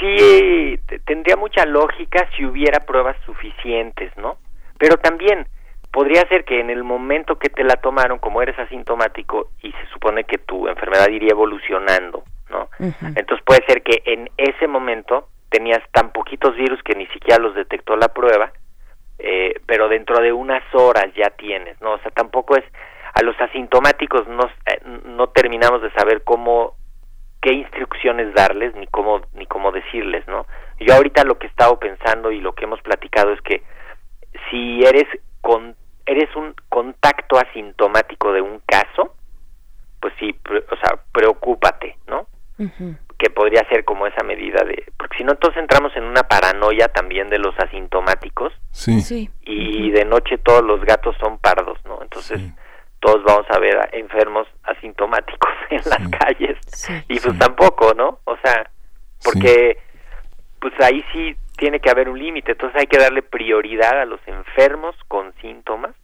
sí 0.00 0.78
tendría 1.04 1.36
mucha 1.36 1.64
lógica 1.66 2.28
si 2.36 2.44
hubiera 2.44 2.80
pruebas 2.80 3.16
suficientes, 3.26 4.16
¿no? 4.16 4.38
Pero 4.78 4.96
también 4.96 5.46
podría 5.92 6.26
ser 6.28 6.44
que 6.44 6.60
en 6.60 6.70
el 6.70 6.84
momento 6.84 7.38
que 7.38 7.48
te 7.48 7.64
la 7.64 7.76
tomaron, 7.76 8.18
como 8.18 8.42
eres 8.42 8.58
asintomático 8.58 9.50
y 9.62 9.72
se 9.72 9.86
supone 9.92 10.24
que 10.24 10.38
tu 10.38 10.68
enfermedad 10.68 11.08
iría 11.08 11.30
evolucionando, 11.30 12.24
¿no? 12.50 12.68
Entonces 12.78 13.44
puede 13.44 13.64
ser 13.66 13.82
que 13.82 14.02
en 14.04 14.30
ese 14.36 14.66
momento 14.66 15.28
tenías 15.50 15.82
tan 15.92 16.12
poquitos 16.12 16.54
virus 16.56 16.82
que 16.82 16.94
ni 16.94 17.06
siquiera 17.08 17.42
los 17.42 17.54
detectó 17.54 17.96
la 17.96 18.08
prueba, 18.08 18.52
eh, 19.18 19.54
pero 19.66 19.88
dentro 19.88 20.20
de 20.20 20.32
unas 20.32 20.62
horas 20.74 21.06
ya 21.16 21.30
tienes, 21.30 21.80
¿no? 21.80 21.92
O 21.92 21.98
sea, 21.98 22.10
tampoco 22.10 22.56
es 22.56 22.64
a 23.14 23.22
los 23.22 23.38
asintomáticos 23.40 24.28
no, 24.28 24.44
eh, 24.66 24.80
no 25.04 25.28
terminamos 25.28 25.82
de 25.82 25.90
saber 25.92 26.22
cómo 26.22 26.74
qué 27.40 27.52
instrucciones 27.52 28.34
darles 28.34 28.74
ni 28.74 28.86
cómo 28.88 29.22
ni 29.34 29.46
cómo 29.46 29.72
decirles, 29.72 30.26
¿no? 30.28 30.46
Yo 30.80 30.94
ahorita 30.94 31.24
lo 31.24 31.38
que 31.38 31.46
he 31.46 31.50
estado 31.50 31.78
pensando 31.78 32.30
y 32.30 32.40
lo 32.40 32.52
que 32.52 32.64
hemos 32.64 32.80
platicado 32.82 33.32
es 33.32 33.40
que 33.42 33.62
si 34.50 34.84
eres 34.84 35.06
con, 35.48 35.74
eres 36.04 36.28
un 36.36 36.54
contacto 36.68 37.38
asintomático 37.38 38.34
de 38.34 38.42
un 38.42 38.60
caso, 38.66 39.14
pues 39.98 40.12
sí, 40.20 40.38
o 40.70 40.76
sea, 40.76 41.02
preocúpate, 41.10 41.96
¿no? 42.06 42.26
Que 43.16 43.30
podría 43.30 43.66
ser 43.70 43.82
como 43.86 44.06
esa 44.06 44.22
medida 44.24 44.62
de, 44.62 44.92
porque 44.98 45.16
si 45.16 45.24
no 45.24 45.32
entonces 45.32 45.62
entramos 45.62 45.96
en 45.96 46.04
una 46.04 46.24
paranoia 46.24 46.88
también 46.88 47.30
de 47.30 47.38
los 47.38 47.58
asintomáticos. 47.58 48.52
Sí. 48.72 49.30
Y 49.40 49.90
de 49.90 50.04
noche 50.04 50.36
todos 50.36 50.62
los 50.62 50.84
gatos 50.84 51.16
son 51.18 51.38
pardos, 51.38 51.78
¿no? 51.86 52.02
Entonces 52.02 52.42
todos 53.00 53.24
vamos 53.24 53.46
a 53.48 53.58
ver 53.58 53.78
a 53.78 53.88
enfermos 53.92 54.46
asintomáticos 54.64 55.50
en 55.70 55.80
las 55.86 56.08
calles. 56.10 56.58
Y 57.08 57.18
pues 57.20 57.38
tampoco, 57.38 57.94
¿no? 57.94 58.20
O 58.24 58.36
sea, 58.44 58.70
porque 59.24 59.78
pues 60.60 60.74
ahí 60.80 61.02
sí 61.14 61.34
tiene 61.58 61.80
que 61.80 61.90
haber 61.90 62.08
un 62.08 62.18
límite, 62.18 62.52
entonces 62.52 62.80
hay 62.80 62.86
que 62.86 62.98
darle 62.98 63.22
prioridad 63.22 64.00
a 64.00 64.06
los 64.06 64.20
enfermos 64.26 64.96
con 65.08 65.34
síntomas, 65.40 65.94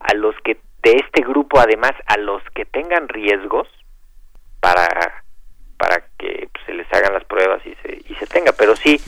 a 0.00 0.14
los 0.14 0.34
que 0.42 0.58
de 0.82 0.92
este 0.92 1.22
grupo 1.22 1.60
además 1.60 1.92
a 2.06 2.16
los 2.16 2.42
que 2.54 2.64
tengan 2.64 3.08
riesgos 3.08 3.68
para 4.60 5.24
para 5.76 6.04
que 6.18 6.48
pues, 6.52 6.64
se 6.66 6.74
les 6.74 6.92
hagan 6.92 7.12
las 7.14 7.24
pruebas 7.24 7.60
y 7.66 7.74
se 7.82 8.02
y 8.08 8.14
se 8.14 8.26
tenga, 8.26 8.52
pero 8.52 8.74
sí 8.76 9.00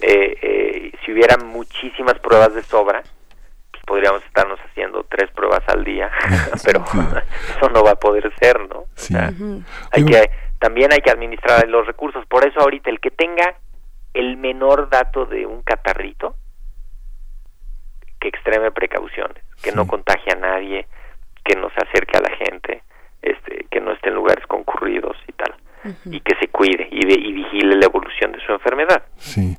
eh, 0.00 0.38
eh, 0.42 0.92
si 1.04 1.12
hubiera 1.12 1.36
muchísimas 1.36 2.18
pruebas 2.20 2.54
de 2.54 2.62
sobra 2.62 3.02
pues 3.70 3.82
podríamos 3.84 4.24
estarnos 4.24 4.58
haciendo 4.60 5.04
tres 5.04 5.30
pruebas 5.32 5.62
al 5.68 5.84
día, 5.84 6.10
pero 6.64 6.84
eso 7.56 7.68
no 7.68 7.84
va 7.84 7.92
a 7.92 7.96
poder 7.96 8.32
ser, 8.38 8.60
¿no? 8.68 8.86
hay 9.90 10.04
que 10.04 10.30
también 10.58 10.92
hay 10.92 11.00
que 11.00 11.10
administrar 11.10 11.68
los 11.68 11.86
recursos, 11.86 12.24
por 12.26 12.46
eso 12.46 12.60
ahorita 12.60 12.90
el 12.90 13.00
que 13.00 13.10
tenga 13.10 13.56
el 14.14 14.36
menor 14.36 14.88
dato 14.90 15.26
de 15.26 15.46
un 15.46 15.62
catarrito 15.62 16.34
que 18.20 18.28
extreme 18.28 18.70
precauciones, 18.70 19.42
que 19.62 19.72
no 19.72 19.86
contagie 19.86 20.32
a 20.32 20.36
nadie, 20.36 20.86
que 21.44 21.56
no 21.56 21.68
se 21.70 21.88
acerque 21.88 22.18
a 22.18 22.20
la 22.20 22.36
gente, 22.36 22.82
este, 23.22 23.66
que 23.70 23.80
no 23.80 23.92
esté 23.92 24.10
en 24.10 24.14
lugares 24.14 24.46
concurridos 24.46 25.16
y 25.26 25.32
tal 25.32 25.54
y 26.04 26.20
que 26.20 26.34
se 26.40 26.48
cuide 26.48 26.88
y, 26.90 27.06
y, 27.06 27.32
vigile 27.32 27.76
la 27.76 27.86
evolución 27.86 28.32
de 28.32 28.38
su 28.44 28.52
enfermedad. 28.52 29.02
Sí. 29.18 29.56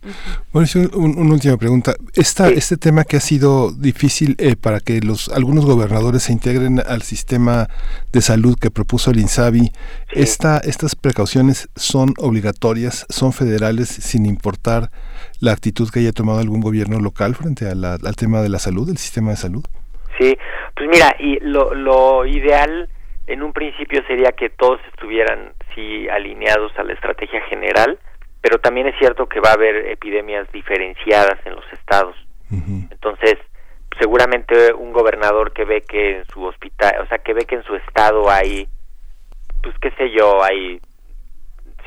Bueno, 0.51 0.67
una 0.95 1.33
última 1.33 1.57
pregunta. 1.57 1.95
Esta, 2.15 2.49
Este 2.49 2.77
tema 2.77 3.03
que 3.03 3.17
ha 3.17 3.19
sido 3.19 3.71
difícil 3.71 4.35
eh, 4.39 4.55
para 4.55 4.79
que 4.79 5.01
los 5.01 5.29
algunos 5.29 5.65
gobernadores 5.65 6.23
se 6.23 6.33
integren 6.33 6.79
al 6.85 7.01
sistema 7.01 7.67
de 8.11 8.21
salud 8.21 8.57
que 8.59 8.71
propuso 8.71 9.11
el 9.11 9.19
INSABI, 9.19 9.71
esta, 10.11 10.59
¿estas 10.59 10.95
precauciones 10.95 11.69
son 11.75 12.13
obligatorias, 12.17 13.05
son 13.09 13.33
federales, 13.33 13.89
sin 13.89 14.25
importar 14.25 14.89
la 15.39 15.51
actitud 15.51 15.89
que 15.89 15.99
haya 15.99 16.11
tomado 16.11 16.39
algún 16.39 16.61
gobierno 16.61 16.99
local 16.99 17.35
frente 17.35 17.67
a 17.67 17.73
al 17.73 18.15
tema 18.15 18.41
de 18.41 18.49
la 18.49 18.59
salud, 18.59 18.87
del 18.87 18.97
sistema 18.97 19.31
de 19.31 19.37
salud? 19.37 19.63
Sí, 20.19 20.37
pues 20.75 20.89
mira, 20.89 21.15
y 21.19 21.39
lo, 21.41 21.73
lo 21.73 22.25
ideal 22.25 22.89
en 23.27 23.43
un 23.43 23.53
principio 23.53 24.03
sería 24.05 24.31
que 24.31 24.49
todos 24.49 24.79
estuvieran 24.91 25.53
sí 25.73 26.07
alineados 26.09 26.77
a 26.77 26.83
la 26.83 26.93
estrategia 26.93 27.41
general, 27.43 27.97
pero 28.41 28.59
también 28.59 28.87
es 28.87 28.97
cierto 28.99 29.27
que 29.27 29.39
va 29.39 29.51
a 29.51 29.53
haber 29.53 29.87
epidemias 29.87 30.51
diferenciadas 30.51 31.39
en 31.45 31.55
los 31.55 31.65
estados. 31.71 32.15
Entonces, 32.91 33.37
seguramente 33.97 34.73
un 34.73 34.93
gobernador 34.93 35.53
que 35.53 35.65
ve 35.65 35.81
que 35.81 36.17
en 36.17 36.25
su 36.25 36.43
hospital, 36.43 37.01
o 37.01 37.07
sea, 37.07 37.17
que 37.19 37.33
ve 37.33 37.45
que 37.45 37.55
en 37.55 37.63
su 37.63 37.75
estado 37.75 38.29
hay, 38.29 38.67
pues 39.61 39.75
qué 39.79 39.91
sé 39.91 40.11
yo, 40.11 40.43
hay 40.43 40.79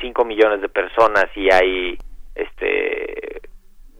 5 0.01 0.25
millones 0.25 0.61
de 0.61 0.69
personas 0.69 1.25
y 1.35 1.49
hay 1.51 1.97
este 2.35 3.41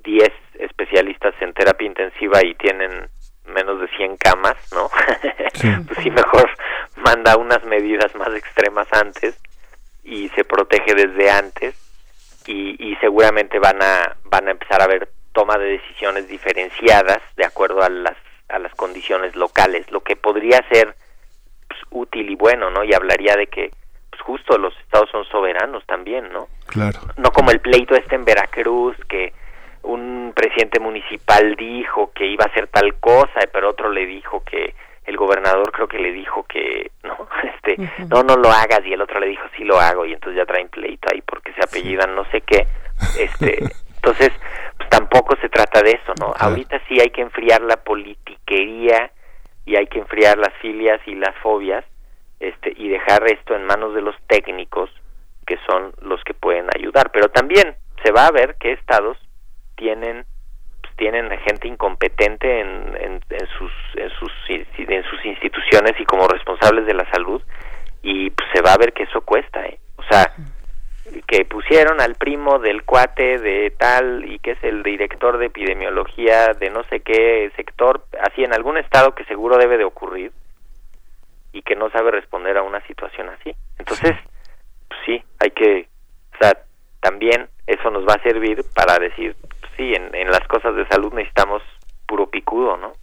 10 0.04 0.30
especialistas 0.60 1.34
en 1.42 1.54
terapia 1.54 1.88
intensiva 1.88 2.40
y 2.44 2.56
tienen 2.56 3.10
menos 3.48 3.80
de 3.82 3.88
100 3.96 4.18
camas, 4.18 4.56
¿no? 4.74 4.90
pues 5.88 6.00
sí, 6.04 6.12
mejor 6.12 6.50
manda 6.98 7.38
unas 7.38 7.64
medidas 7.66 8.14
más 8.16 8.34
extremas 8.36 8.88
antes 8.92 9.40
y 10.04 10.30
se 10.30 10.44
protege 10.44 10.94
desde 10.96 11.30
antes 11.30 11.76
y, 12.46 12.76
y 12.80 12.96
seguramente 12.98 13.60
van 13.60 13.82
a 13.82 14.16
van 14.26 14.48
a 14.48 14.52
empezar 14.52 14.82
a 14.82 14.86
haber 14.86 15.10
toma 15.34 15.58
de 15.58 15.78
decisiones 15.78 16.28
diferenciadas 16.28 17.20
de 17.36 17.46
acuerdo 17.46 17.84
a 17.84 17.90
las 17.90 18.18
a 18.50 18.60
las 18.60 18.74
condiciones 18.76 19.36
locales, 19.36 19.92
lo 19.92 20.02
que 20.02 20.16
podría 20.16 20.64
ser 20.72 20.96
pues, 21.68 21.80
útil 21.92 22.30
y 22.30 22.36
bueno, 22.36 22.70
¿no? 22.70 22.84
Y 22.84 22.94
hablaría 22.94 23.36
de 23.36 23.48
que 23.48 23.72
pues 24.10 24.22
justo 24.22 24.58
los 24.58 24.76
estados 24.80 25.10
son 25.12 25.26
soberanos 25.26 25.86
también, 25.86 26.32
¿no? 26.32 26.48
Claro. 26.66 27.00
No 27.18 27.32
como 27.32 27.52
el 27.52 27.60
pleito 27.60 27.96
este 27.96 28.16
en 28.16 28.26
Veracruz 28.26 28.96
que 29.10 29.34
un 29.88 30.34
presidente 30.36 30.80
municipal 30.80 31.56
dijo 31.56 32.12
que 32.14 32.26
iba 32.28 32.46
a 32.46 32.50
hacer 32.50 32.68
tal 32.68 32.96
cosa, 33.00 33.40
pero 33.52 33.70
otro 33.70 33.90
le 33.90 34.06
dijo 34.06 34.44
que 34.44 34.76
el 35.06 35.16
gobernador 35.16 35.72
creo 35.72 35.88
que 35.88 36.00
le 36.00 36.12
dijo 36.12 36.44
que 36.44 36.92
no, 37.04 37.28
este, 37.56 37.78
no, 38.10 38.24
no 38.24 38.36
lo 38.36 38.50
hagas 38.50 38.82
y 38.86 38.94
el 38.94 39.02
otro 39.02 39.20
le 39.20 39.28
dijo 39.28 39.44
sí 39.56 39.64
lo 39.64 39.80
hago 39.80 40.06
y 40.06 40.14
entonces 40.14 40.38
ya 40.38 40.46
traen 40.46 40.68
pleito 40.68 41.08
ahí 41.12 41.22
porque 41.22 41.54
se 41.54 41.62
apellidan 41.64 42.14
no 42.14 42.26
sé 42.32 42.42
qué, 42.42 42.68
este, 43.18 43.64
entonces 43.96 44.32
pues 44.78 44.90
tampoco 44.90 45.36
se 45.42 45.50
trata 45.50 45.82
de 45.82 45.92
eso, 45.92 46.14
¿no? 46.20 46.34
Ahorita 46.38 46.80
sí 46.88 47.00
hay 47.00 47.10
que 47.10 47.22
enfriar 47.22 47.62
la 47.62 47.78
politiquería 47.78 49.12
y 49.66 49.76
hay 49.76 49.88
que 49.88 50.00
enfriar 50.00 50.38
las 50.38 50.54
filias 50.62 51.00
y 51.08 51.16
las 51.16 51.36
fobias, 51.38 51.84
este, 52.40 52.74
y 52.76 52.90
dejar 52.90 53.26
esto 53.32 53.56
en 53.56 53.66
manos 53.66 53.96
de 53.96 54.02
los 54.02 54.16
técnicos 54.28 54.90
que 55.46 55.58
son 55.66 55.94
los 56.02 56.22
que 56.26 56.34
pueden 56.34 56.68
ayudar, 56.76 57.10
pero 57.12 57.30
también 57.30 57.76
se 58.04 58.12
va 58.12 58.28
a 58.28 58.32
ver 58.32 58.58
qué 58.60 58.74
estados 58.74 59.18
tienen 59.78 60.26
pues, 60.82 60.96
tienen 60.98 61.30
gente 61.48 61.68
incompetente 61.68 62.60
en, 62.60 62.98
en, 63.00 63.48
sus 63.58 63.72
en 63.96 64.10
sus 64.20 64.32
en 64.50 65.04
sus 65.04 65.26
instituciones 65.26 65.94
y 66.00 66.06
como 66.06 66.28
responsables 66.28 66.86
de 66.86 66.94
la 66.94 67.10
salud 67.12 67.42
y 68.02 68.30
pues 68.32 68.50
se 68.54 68.62
va 68.62 68.74
a 68.74 68.78
ver 68.78 68.94
que 68.94 69.04
eso 69.04 69.22
cuesta 69.22 69.66
¿eh? 69.66 69.80
o 69.96 70.04
sea 70.04 70.34
que 71.26 71.46
pusieron 71.46 72.02
al 72.02 72.16
primo 72.16 72.60
del 72.60 72.84
cuate 72.84 73.40
de 73.40 73.72
tal 73.72 74.26
y 74.26 74.40
que 74.40 74.52
es 74.52 74.64
el 74.64 74.84
director 74.84 75.38
de 75.38 75.46
epidemiología 75.46 76.54
de 76.54 76.70
no 76.70 76.84
sé 76.86 77.00
qué 77.00 77.50
sector 77.56 78.04
así 78.22 78.44
en 78.44 78.54
algún 78.54 78.78
estado 78.78 79.16
que 79.16 79.24
seguro 79.26 79.58
debe 79.58 79.78
de 79.78 79.86
ocurrir 79.86 80.32
y 81.58 81.62
que 81.62 81.76
no 81.76 81.90
sabe 81.90 82.12
responder 82.12 82.58
a 82.58 82.64
una 82.64 82.86
situación 82.86 83.30
así. 83.30 83.56
Entonces, 83.80 84.16
pues 84.88 85.00
sí, 85.06 85.24
hay 85.40 85.50
que, 85.52 85.88
o 86.36 86.38
sea, 86.40 86.54
también 87.00 87.50
eso 87.66 87.90
nos 87.90 88.06
va 88.08 88.14
a 88.14 88.24
servir 88.24 88.64
para 88.76 89.00
decir, 89.00 89.36
sí, 89.76 89.94
en, 89.94 90.14
en 90.16 90.32
las 90.32 90.48
cosas 90.48 90.76
de 90.76 90.88
salud 90.88 91.14
necesitamos 91.14 91.62
puro 92.06 92.30
picudo, 92.30 92.78
¿no? 92.78 92.94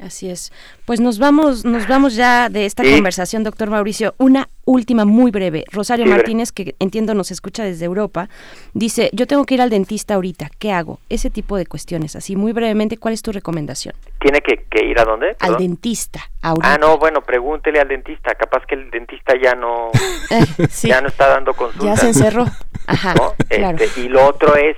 Así 0.00 0.28
es. 0.28 0.52
Pues 0.86 1.00
nos 1.00 1.20
vamos, 1.20 1.64
nos 1.64 1.86
vamos 1.86 2.16
ya 2.16 2.48
de 2.48 2.66
esta 2.66 2.82
conversación, 2.82 3.44
doctor 3.44 3.70
Mauricio. 3.70 4.14
Una 4.18 4.48
última 4.64 5.04
muy 5.04 5.30
breve. 5.30 5.64
Rosario 5.70 6.04
Martínez, 6.06 6.50
que 6.50 6.74
entiendo 6.80 7.14
nos 7.14 7.30
escucha 7.30 7.62
desde 7.62 7.84
Europa, 7.84 8.28
dice, 8.72 9.08
yo 9.12 9.28
tengo 9.28 9.44
que 9.44 9.54
ir 9.54 9.62
al 9.62 9.70
dentista 9.70 10.14
ahorita, 10.14 10.50
¿qué 10.58 10.72
hago? 10.72 10.98
Ese 11.08 11.30
tipo 11.30 11.56
de 11.56 11.66
cuestiones. 11.66 12.16
Así, 12.16 12.34
muy 12.34 12.52
brevemente, 12.52 12.96
¿cuál 12.96 13.14
es 13.14 13.22
tu 13.22 13.30
recomendación? 13.30 13.94
¿Tiene 14.20 14.40
que, 14.40 14.84
ir 14.84 14.98
a 14.98 15.04
dónde? 15.04 15.36
Al 15.38 15.58
dentista, 15.58 16.20
ahorita. 16.42 16.74
Ah, 16.74 16.78
no, 16.78 16.98
bueno, 16.98 17.20
pregúntele 17.20 17.78
al 17.78 17.86
dentista. 17.86 18.34
Capaz 18.34 18.66
que 18.66 18.74
el 18.74 18.90
dentista 18.90 19.34
ya 19.40 19.54
no, 19.54 19.90
eh, 20.30 20.66
ya 20.82 21.00
no 21.02 21.08
está 21.08 21.28
dando 21.28 21.54
consultas. 21.54 21.84
Ya 21.84 21.96
se 21.96 22.08
encerró. 22.08 22.46
Ajá, 22.88 23.14
este, 23.48 24.00
y 24.00 24.08
lo 24.08 24.26
otro 24.26 24.56
es, 24.56 24.76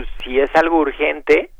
pues 0.00 0.08
si 0.24 0.40
es 0.40 0.50
algo 0.54 0.78
urgente, 0.78 1.50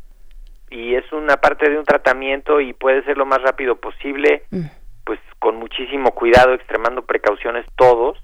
y 0.71 0.95
es 0.95 1.11
una 1.13 1.37
parte 1.37 1.69
de 1.69 1.79
un 1.79 1.85
tratamiento 1.85 2.61
y 2.61 2.73
puede 2.73 3.03
ser 3.05 3.19
lo 3.19 3.27
más 3.27 3.43
rápido 3.43 3.77
posible, 3.77 4.45
mm. 4.51 4.67
pues 5.05 5.19
con 5.39 5.57
muchísimo 5.57 6.13
cuidado, 6.13 6.55
extremando 6.55 7.03
precauciones 7.03 7.67
todos, 7.77 8.19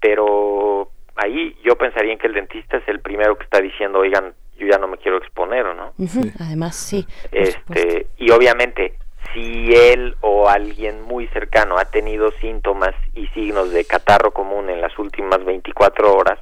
pero 0.00 0.90
ahí 1.16 1.56
yo 1.62 1.76
pensaría 1.76 2.12
en 2.12 2.18
que 2.18 2.26
el 2.26 2.34
dentista 2.34 2.78
es 2.78 2.88
el 2.88 3.00
primero 3.00 3.36
que 3.36 3.44
está 3.44 3.60
diciendo, 3.60 3.98
oigan, 3.98 4.32
yo 4.56 4.66
ya 4.66 4.78
no 4.78 4.88
me 4.88 4.96
quiero 4.96 5.18
exponer, 5.18 5.66
¿o 5.66 5.74
no? 5.74 5.92
Además, 6.40 6.74
sí. 6.74 7.06
Este, 7.30 8.06
y 8.16 8.30
obviamente, 8.30 8.94
si 9.34 9.72
él 9.72 10.16
o 10.20 10.48
alguien 10.48 11.02
muy 11.02 11.28
cercano 11.28 11.78
ha 11.78 11.84
tenido 11.84 12.30
síntomas 12.40 12.94
y 13.14 13.26
signos 13.28 13.70
de 13.70 13.84
catarro 13.84 14.32
común 14.32 14.70
en 14.70 14.80
las 14.80 14.98
últimas 14.98 15.44
24 15.44 16.12
horas, 16.12 16.40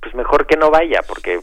pues 0.00 0.14
mejor 0.14 0.46
que 0.46 0.56
no 0.56 0.70
vaya, 0.70 1.00
porque 1.06 1.40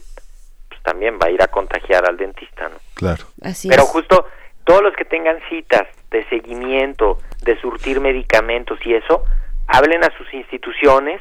también 0.82 1.18
va 1.20 1.26
a 1.26 1.30
ir 1.30 1.42
a 1.42 1.48
contagiar 1.48 2.08
al 2.08 2.16
dentista, 2.16 2.68
¿no? 2.68 2.76
Claro. 2.94 3.24
Pero 3.68 3.82
justo 3.84 4.26
todos 4.64 4.82
los 4.82 4.94
que 4.94 5.04
tengan 5.04 5.38
citas 5.48 5.88
de 6.10 6.24
seguimiento, 6.28 7.18
de 7.42 7.58
surtir 7.60 8.00
medicamentos 8.00 8.78
y 8.84 8.94
eso, 8.94 9.24
hablen 9.66 10.04
a 10.04 10.16
sus 10.16 10.32
instituciones, 10.34 11.20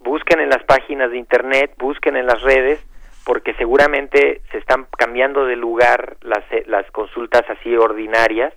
busquen 0.00 0.40
en 0.40 0.50
las 0.50 0.62
páginas 0.64 1.10
de 1.10 1.18
internet, 1.18 1.72
busquen 1.78 2.16
en 2.16 2.26
las 2.26 2.42
redes, 2.42 2.84
porque 3.24 3.54
seguramente 3.54 4.42
se 4.52 4.58
están 4.58 4.86
cambiando 4.96 5.46
de 5.46 5.56
lugar 5.56 6.16
las, 6.22 6.44
eh, 6.52 6.64
las 6.66 6.88
consultas 6.92 7.42
así 7.48 7.76
ordinarias, 7.76 8.54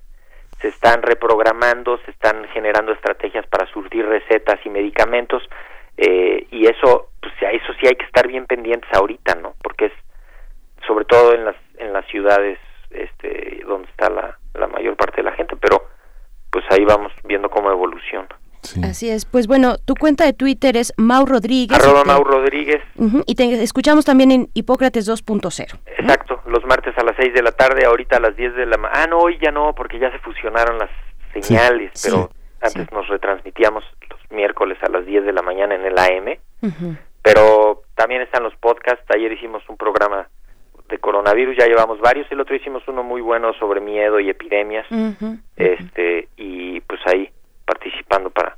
se 0.62 0.68
están 0.68 1.02
reprogramando, 1.02 1.98
se 2.06 2.12
están 2.12 2.48
generando 2.50 2.92
estrategias 2.92 3.48
para 3.48 3.66
surtir 3.68 4.06
recetas 4.06 4.60
y 4.66 4.70
medicamentos, 4.70 5.42
eh, 5.98 6.48
y 6.52 6.68
eso, 6.68 7.10
pues 7.22 7.34
a 7.42 7.52
eso 7.52 7.74
sí 7.80 7.88
hay 7.88 7.96
que 7.96 8.06
estar 8.06 8.28
bien 8.28 8.46
pendientes 8.46 8.90
ahorita, 8.94 9.36
¿no? 9.36 9.56
Porque 9.62 9.86
es 9.88 9.94
sobre 10.88 11.06
todo 11.06 11.34
en 11.34 11.46
las 11.46 11.56
en 11.78 11.94
las 11.94 12.06
ciudades 12.08 12.60
este 12.90 13.62
donde 13.68 13.88
está 13.90 14.10
la, 14.10 14.38
la 14.54 14.68
mayor 14.68 14.96
parte 14.96 15.18
de 15.18 15.24
la 15.24 15.34
gente 15.34 15.56
pero 15.56 15.88
pues 16.52 16.66
ahí 16.72 16.84
vamos 16.86 17.12
viendo 17.24 17.50
cómo 17.50 17.72
evoluciona 17.72 18.30
Así 18.84 19.10
es. 19.10 19.26
Pues 19.26 19.48
bueno, 19.48 19.78
tu 19.78 19.96
cuenta 19.96 20.26
de 20.26 20.34
Twitter 20.34 20.76
es 20.76 20.94
Mau 20.98 21.26
Rodríguez. 21.26 21.80
Arroba 21.80 22.04
Mau 22.04 22.24
Rodríguez. 22.24 22.82
y 23.26 23.36
te 23.36 23.64
escuchamos 23.64 24.06
también 24.06 24.32
en 24.32 24.50
Hipócrates 24.54 25.10
2.0. 25.10 25.80
Exacto, 25.98 26.42
los 26.46 26.64
martes 26.66 26.96
a 26.98 27.04
las 27.04 27.16
6 27.18 27.34
de 27.34 27.42
la 27.42 27.52
tarde, 27.52 27.86
ahorita 27.86 28.18
a 28.18 28.20
las 28.20 28.36
10 28.36 28.56
de 28.56 28.66
la 28.66 28.78
mañana. 28.78 29.04
Ah, 29.04 29.08
no, 29.08 29.20
hoy 29.20 29.38
ya 29.42 29.52
no, 29.52 29.74
porque 29.74 29.98
ya 29.98 30.12
se 30.12 30.20
fusionaron 30.20 30.78
las 30.78 30.90
señales, 31.34 31.92
pero 32.04 32.30
antes 32.62 32.92
nos 32.92 33.08
retransmitíamos 33.08 33.84
los 34.10 34.20
miércoles 34.32 34.78
a 34.84 34.90
las 34.90 35.06
10 35.06 35.26
de 35.26 35.34
la 35.34 35.42
mañana 35.42 35.76
en 35.76 35.86
el 35.86 35.98
AM. 35.98 36.38
Pero 37.22 37.84
también 37.96 38.22
están 38.22 38.44
los 38.44 38.56
podcasts. 38.56 39.06
Ayer 39.14 39.32
hicimos 39.32 39.64
un 39.70 39.78
programa 39.78 40.28
de 40.90 40.98
coronavirus 40.98 41.56
ya 41.58 41.68
llevamos 41.68 42.00
varios. 42.00 42.30
El 42.32 42.42
otro 42.42 42.56
hicimos 42.56 42.84
uno 42.88 43.04
muy 43.04 43.22
bueno 43.22 43.54
sobre 43.54 43.80
miedo 43.80 44.20
y 44.20 44.30
epidemias 44.30 44.86
este 45.56 46.28
y 46.38 46.82
pues 46.82 47.00
ahí 47.06 47.30
participando 47.66 48.30
para 48.30 48.58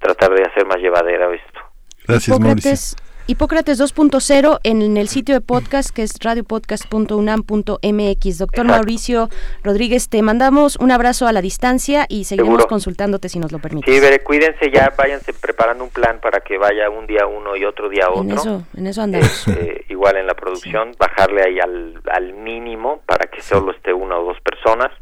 tratar 0.00 0.30
de 0.34 0.42
hacer 0.44 0.66
más 0.66 0.78
llevadera 0.78 1.32
esto. 1.34 1.60
Gracias 2.06 2.38
Mauricio 2.38 3.03
Hipócrates 3.26 3.80
2.0 3.80 4.60
en 4.64 4.98
el 4.98 5.08
sitio 5.08 5.34
de 5.34 5.40
podcast 5.40 5.88
que 5.88 6.02
es 6.02 6.18
radiopodcast.unam.mx. 6.22 8.38
Doctor 8.38 8.66
Mauricio 8.66 9.30
Rodríguez, 9.62 10.10
te 10.10 10.20
mandamos 10.20 10.76
un 10.76 10.90
abrazo 10.90 11.26
a 11.26 11.32
la 11.32 11.40
distancia 11.40 12.04
y 12.10 12.24
seguiremos 12.24 12.66
consultándote 12.66 13.30
si 13.30 13.38
nos 13.38 13.50
lo 13.50 13.60
permite. 13.60 13.90
Sí, 13.90 13.98
cuídense 14.22 14.70
ya, 14.70 14.92
váyanse 14.94 15.32
preparando 15.32 15.84
un 15.84 15.90
plan 15.90 16.20
para 16.20 16.40
que 16.40 16.58
vaya 16.58 16.90
un 16.90 17.06
día 17.06 17.26
uno 17.26 17.56
y 17.56 17.64
otro 17.64 17.88
día 17.88 18.10
otro. 18.10 18.24
En 18.24 18.32
eso, 18.32 18.62
en 18.76 18.86
eso 18.86 19.00
andamos. 19.00 19.48
Este, 19.48 19.86
igual 19.88 20.18
en 20.18 20.26
la 20.26 20.34
producción, 20.34 20.92
bajarle 20.98 21.44
ahí 21.44 21.58
al, 21.60 22.02
al 22.12 22.34
mínimo 22.34 23.00
para 23.06 23.30
que 23.30 23.40
solo 23.40 23.72
esté 23.72 23.94
una 23.94 24.18
o 24.18 24.24
dos 24.26 24.36
personas, 24.42 24.92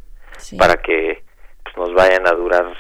para 0.58 0.76
que 0.76 1.24
pues, 1.64 1.76
nos 1.76 1.92
vayan 1.92 2.24
a 2.28 2.32
durar 2.32 2.72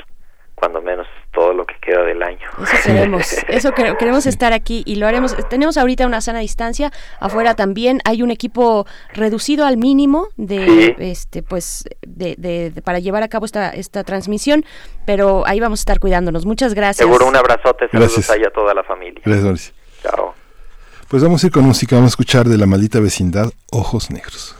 cuando 0.54 0.80
menos 0.80 1.08
todo 1.32 1.52
lo 1.52 1.66
que 1.66 1.74
queda 1.80 2.02
del 2.02 2.22
año. 2.22 2.48
Eso 2.62 2.76
queremos, 2.84 3.32
eso 3.48 3.72
queremos 3.72 4.26
estar 4.26 4.52
aquí 4.52 4.82
y 4.86 4.96
lo 4.96 5.06
haremos. 5.06 5.34
Tenemos 5.48 5.76
ahorita 5.76 6.06
una 6.06 6.20
sana 6.20 6.40
distancia, 6.40 6.92
afuera 7.20 7.54
también 7.54 8.00
hay 8.04 8.22
un 8.22 8.30
equipo 8.30 8.86
reducido 9.14 9.66
al 9.66 9.76
mínimo 9.76 10.28
de 10.36 10.94
este 10.98 11.42
pues 11.42 11.84
de, 12.02 12.72
para 12.84 12.98
llevar 12.98 13.22
a 13.22 13.28
cabo 13.28 13.46
esta 13.46 13.70
esta 13.70 14.04
transmisión, 14.04 14.64
pero 15.06 15.44
ahí 15.46 15.60
vamos 15.60 15.80
a 15.80 15.82
estar 15.82 15.98
cuidándonos. 15.98 16.46
Muchas 16.46 16.74
gracias. 16.74 17.06
Seguro 17.06 17.26
un 17.26 17.36
abrazote, 17.36 17.88
saludos 17.88 18.30
ahí 18.30 18.44
a 18.44 18.50
toda 18.50 18.74
la 18.74 18.84
familia. 18.84 19.22
Gracias. 19.24 19.72
Chao. 20.02 20.34
Pues 21.08 21.22
vamos 21.22 21.42
a 21.44 21.46
ir 21.46 21.52
con 21.52 21.64
música, 21.64 21.96
vamos 21.96 22.10
a 22.10 22.12
escuchar 22.12 22.46
de 22.46 22.56
la 22.56 22.66
maldita 22.66 23.00
vecindad 23.00 23.50
Ojos 23.70 24.10
Negros. 24.10 24.56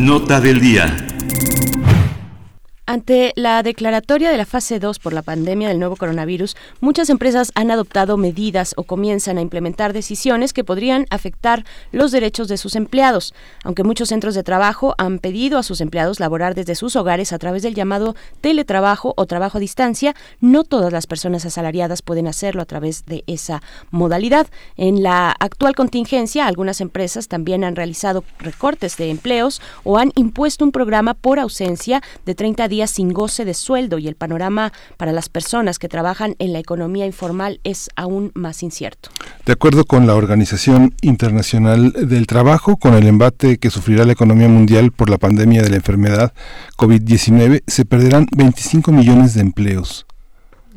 Nota 0.00 0.40
del 0.40 0.60
día. 0.60 1.09
Ante 2.90 3.32
la 3.36 3.62
declaratoria 3.62 4.32
de 4.32 4.36
la 4.36 4.44
fase 4.44 4.80
2 4.80 4.98
por 4.98 5.12
la 5.12 5.22
pandemia 5.22 5.68
del 5.68 5.78
nuevo 5.78 5.94
coronavirus, 5.94 6.56
muchas 6.80 7.08
empresas 7.08 7.52
han 7.54 7.70
adoptado 7.70 8.16
medidas 8.16 8.74
o 8.76 8.82
comienzan 8.82 9.38
a 9.38 9.42
implementar 9.42 9.92
decisiones 9.92 10.52
que 10.52 10.64
podrían 10.64 11.06
afectar 11.08 11.64
los 11.92 12.10
derechos 12.10 12.48
de 12.48 12.56
sus 12.56 12.74
empleados. 12.74 13.32
Aunque 13.62 13.84
muchos 13.84 14.08
centros 14.08 14.34
de 14.34 14.42
trabajo 14.42 14.96
han 14.98 15.20
pedido 15.20 15.56
a 15.56 15.62
sus 15.62 15.80
empleados 15.80 16.18
laborar 16.18 16.56
desde 16.56 16.74
sus 16.74 16.96
hogares 16.96 17.32
a 17.32 17.38
través 17.38 17.62
del 17.62 17.76
llamado 17.76 18.16
teletrabajo 18.40 19.14
o 19.16 19.24
trabajo 19.26 19.58
a 19.58 19.60
distancia, 19.60 20.16
no 20.40 20.64
todas 20.64 20.92
las 20.92 21.06
personas 21.06 21.44
asalariadas 21.44 22.02
pueden 22.02 22.26
hacerlo 22.26 22.60
a 22.60 22.66
través 22.66 23.06
de 23.06 23.22
esa 23.28 23.62
modalidad. 23.92 24.48
En 24.76 25.04
la 25.04 25.30
actual 25.38 25.76
contingencia, 25.76 26.48
algunas 26.48 26.80
empresas 26.80 27.28
también 27.28 27.62
han 27.62 27.76
realizado 27.76 28.24
recortes 28.40 28.96
de 28.96 29.10
empleos 29.10 29.62
o 29.84 29.96
han 29.96 30.10
impuesto 30.16 30.64
un 30.64 30.72
programa 30.72 31.14
por 31.14 31.38
ausencia 31.38 32.02
de 32.26 32.34
30 32.34 32.66
días 32.66 32.79
sin 32.86 33.12
goce 33.12 33.44
de 33.44 33.54
sueldo 33.54 33.98
y 33.98 34.08
el 34.08 34.16
panorama 34.16 34.72
para 34.96 35.12
las 35.12 35.28
personas 35.28 35.78
que 35.78 35.88
trabajan 35.88 36.36
en 36.38 36.52
la 36.52 36.58
economía 36.58 37.06
informal 37.06 37.60
es 37.64 37.88
aún 37.96 38.32
más 38.34 38.62
incierto. 38.62 39.10
De 39.46 39.52
acuerdo 39.52 39.84
con 39.84 40.06
la 40.06 40.14
Organización 40.14 40.94
Internacional 41.02 41.92
del 41.92 42.26
Trabajo, 42.26 42.76
con 42.76 42.94
el 42.94 43.06
embate 43.06 43.58
que 43.58 43.70
sufrirá 43.70 44.04
la 44.04 44.12
economía 44.12 44.48
mundial 44.48 44.92
por 44.92 45.10
la 45.10 45.18
pandemia 45.18 45.62
de 45.62 45.70
la 45.70 45.76
enfermedad 45.76 46.32
COVID-19, 46.76 47.62
se 47.66 47.84
perderán 47.84 48.26
25 48.36 48.92
millones 48.92 49.34
de 49.34 49.40
empleos. 49.40 50.06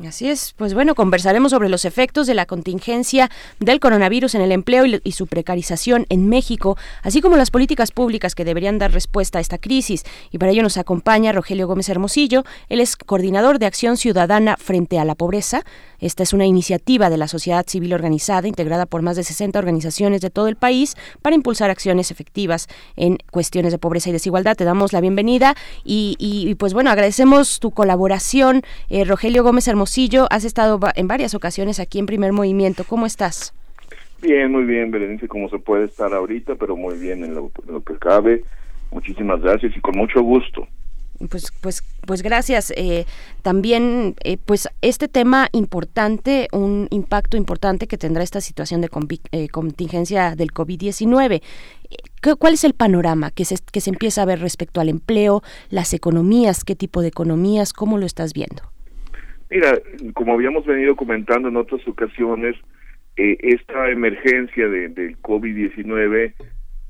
Así 0.07 0.29
es, 0.29 0.53
pues 0.57 0.73
bueno, 0.73 0.95
conversaremos 0.95 1.51
sobre 1.51 1.69
los 1.69 1.85
efectos 1.85 2.27
de 2.27 2.33
la 2.33 2.45
contingencia 2.45 3.29
del 3.59 3.79
coronavirus 3.79 4.35
en 4.35 4.41
el 4.41 4.51
empleo 4.51 4.85
y, 4.85 5.11
su 5.13 5.27
precarización 5.27 6.05
en 6.09 6.27
México, 6.27 6.77
así 7.03 7.21
como 7.21 7.37
las 7.37 7.51
políticas 7.51 7.91
públicas 7.91 8.35
que 8.35 8.43
deberían 8.43 8.79
dar 8.79 8.91
respuesta 8.91 9.37
a 9.37 9.41
esta 9.41 9.57
crisis. 9.57 10.03
Y 10.31 10.39
para 10.39 10.51
ello 10.51 10.63
nos 10.63 10.77
acompaña 10.77 11.31
Rogelio 11.31 11.67
Gómez 11.67 11.87
Hermosillo, 11.87 12.43
él 12.67 12.81
es 12.81 12.97
coordinador 12.97 13.59
de 13.59 13.67
Acción 13.67 13.95
Ciudadana 13.95 14.57
frente 14.57 14.99
a 14.99 15.05
la 15.05 15.15
Pobreza. 15.15 15.63
Esta 15.99 16.23
es 16.23 16.33
una 16.33 16.45
iniciativa 16.45 17.09
de 17.09 17.17
la 17.17 17.27
sociedad 17.27 17.65
civil 17.65 17.93
organizada, 17.93 18.47
integrada 18.47 18.85
por 18.85 19.01
más 19.03 19.15
de 19.15 19.23
60 19.23 19.57
organizaciones 19.57 20.19
de 20.19 20.29
todo 20.29 20.47
el 20.47 20.57
país, 20.57 20.95
para 21.21 21.35
impulsar 21.35 21.69
acciones 21.69 22.11
efectivas 22.11 22.67
en 22.97 23.19
cuestiones 23.31 23.71
de 23.71 23.77
pobreza 23.77 24.09
y 24.09 24.11
desigualdad. 24.11 24.57
Te 24.57 24.65
damos 24.65 24.91
la 24.91 24.99
bienvenida 24.99 25.55
y, 25.85 26.55
pues 26.55 26.73
bueno, 26.73 26.89
agradecemos 26.89 27.59
tu 27.59 27.71
colaboración, 27.71 28.63
eh, 28.89 29.05
Rogelio 29.05 29.43
Gómez 29.43 29.67
Hermosillo 29.67 29.92
has 30.29 30.43
estado 30.43 30.79
en 30.95 31.07
varias 31.07 31.35
ocasiones 31.35 31.79
aquí 31.79 31.99
en 31.99 32.05
Primer 32.05 32.33
Movimiento. 32.33 32.83
¿Cómo 32.83 33.05
estás? 33.05 33.53
Bien, 34.21 34.51
muy 34.51 34.63
bien, 34.63 34.89
Berenice, 34.89 35.27
como 35.27 35.49
se 35.49 35.59
puede 35.59 35.85
estar 35.85 36.13
ahorita, 36.13 36.55
pero 36.55 36.75
muy 36.75 36.97
bien 36.97 37.23
en 37.23 37.35
lo, 37.35 37.51
que 37.85 37.97
cabe. 37.99 38.43
Muchísimas 38.91 39.41
gracias 39.41 39.75
y 39.75 39.81
con 39.81 39.97
mucho 39.97 40.21
gusto. 40.21 40.67
Pues, 41.29 41.51
pues, 41.61 41.83
pues 42.07 42.23
gracias. 42.23 42.73
Eh, 42.75 43.05
también, 43.43 44.15
eh, 44.23 44.37
pues 44.43 44.67
este 44.81 45.07
tema 45.07 45.49
importante, 45.51 46.47
un 46.51 46.87
impacto 46.89 47.37
importante 47.37 47.85
que 47.85 47.97
tendrá 47.97 48.23
esta 48.23 48.41
situación 48.41 48.81
de 48.81 48.89
eh, 49.31 49.47
contingencia 49.49 50.35
del 50.35 50.53
COVID-19. 50.53 51.41
¿Cuál 52.39 52.53
es 52.53 52.63
el 52.63 52.73
panorama 52.73 53.29
que 53.29 53.45
se, 53.45 53.57
que 53.71 53.81
se 53.81 53.91
empieza 53.91 54.23
a 54.23 54.25
ver 54.25 54.39
respecto 54.39 54.81
al 54.81 54.89
empleo, 54.89 55.43
las 55.69 55.93
economías, 55.93 56.63
qué 56.63 56.75
tipo 56.75 57.01
de 57.01 57.09
economías, 57.09 57.73
cómo 57.73 57.99
lo 57.99 58.05
estás 58.07 58.33
viendo? 58.33 58.72
Mira, 59.53 59.79
como 60.15 60.33
habíamos 60.33 60.65
venido 60.65 60.95
comentando 60.95 61.47
en 61.47 61.57
otras 61.57 61.87
ocasiones, 61.87 62.55
eh, 63.15 63.37
esta 63.39 63.87
emergencia 63.91 64.67
de, 64.67 64.89
del 64.89 65.21
COVID-19 65.21 66.33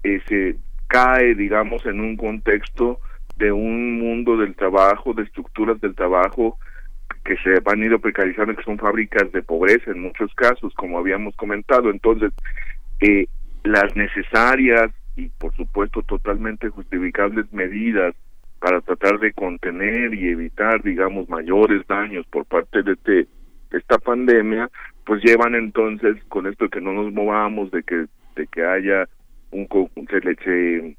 eh, 0.03 0.21
se 0.29 0.55
cae, 0.87 1.35
digamos, 1.35 1.85
en 1.85 1.99
un 1.99 2.15
contexto 2.15 3.01
de 3.35 3.51
un 3.51 3.99
mundo 3.99 4.37
del 4.37 4.55
trabajo, 4.55 5.13
de 5.13 5.23
estructuras 5.23 5.81
del 5.81 5.93
trabajo 5.93 6.57
que 7.25 7.35
se 7.43 7.61
han 7.65 7.83
ido 7.83 7.99
precarizando, 7.99 8.55
que 8.55 8.63
son 8.63 8.77
fábricas 8.77 9.29
de 9.33 9.43
pobreza 9.43 9.91
en 9.91 9.99
muchos 9.99 10.33
casos, 10.33 10.73
como 10.75 10.97
habíamos 10.97 11.35
comentado. 11.35 11.89
Entonces, 11.89 12.31
eh, 13.01 13.25
las 13.65 13.93
necesarias 13.97 14.89
y, 15.17 15.27
por 15.27 15.53
supuesto, 15.57 16.01
totalmente 16.03 16.69
justificables 16.69 17.51
medidas 17.51 18.15
para 18.63 18.79
tratar 18.79 19.19
de 19.19 19.33
contener 19.33 20.13
y 20.13 20.29
evitar, 20.29 20.81
digamos, 20.81 21.27
mayores 21.27 21.85
daños 21.85 22.25
por 22.27 22.45
parte 22.45 22.81
de 22.81 22.93
este, 22.93 23.27
esta 23.71 23.97
pandemia, 23.97 24.69
pues 25.05 25.21
llevan 25.21 25.53
entonces 25.53 26.15
con 26.29 26.47
esto 26.47 26.69
que 26.69 26.79
no 26.79 26.93
nos 26.93 27.11
movamos, 27.11 27.71
de 27.71 27.83
que 27.83 28.05
de 28.37 28.47
que 28.47 28.63
haya 28.63 29.09
un 29.51 29.67
se 30.09 30.19
le 30.21 30.35
se 30.35 30.95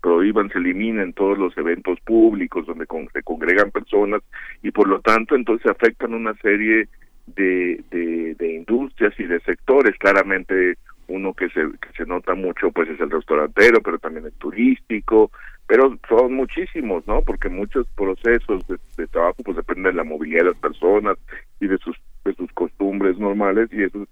prohíban, 0.00 0.48
se 0.50 0.58
eliminen 0.58 1.12
todos 1.12 1.36
los 1.38 1.58
eventos 1.58 1.98
públicos 2.02 2.66
donde 2.66 2.86
se 3.12 3.22
congregan 3.24 3.72
personas 3.72 4.22
y 4.62 4.70
por 4.70 4.86
lo 4.86 5.00
tanto 5.00 5.34
entonces 5.34 5.66
afectan 5.66 6.14
una 6.14 6.34
serie 6.34 6.88
de, 7.26 7.82
de 7.90 8.52
industrias 8.54 9.12
y 9.18 9.24
de 9.24 9.40
sectores, 9.40 9.98
claramente 9.98 10.78
uno 11.12 11.34
que 11.34 11.48
se, 11.50 11.60
que 11.60 11.92
se 11.96 12.06
nota 12.06 12.34
mucho 12.34 12.70
pues 12.70 12.88
es 12.88 13.00
el 13.00 13.10
restaurantero, 13.10 13.80
pero 13.82 13.98
también 13.98 14.26
el 14.26 14.32
turístico, 14.32 15.30
pero 15.66 15.96
son 16.08 16.34
muchísimos, 16.34 17.06
¿no? 17.06 17.22
Porque 17.22 17.48
muchos 17.48 17.86
procesos 17.96 18.64
de, 18.66 19.06
trabajo 19.08 19.42
pues 19.44 19.56
dependen 19.56 19.92
de 19.92 19.92
la 19.94 20.04
movilidad 20.04 20.44
de 20.44 20.50
las 20.50 20.58
personas 20.58 21.16
y 21.60 21.66
de 21.66 21.78
sus 21.78 21.96
de 22.24 22.34
sus 22.34 22.50
costumbres 22.52 23.18
normales 23.18 23.68
y 23.72 23.82
eso 23.82 24.06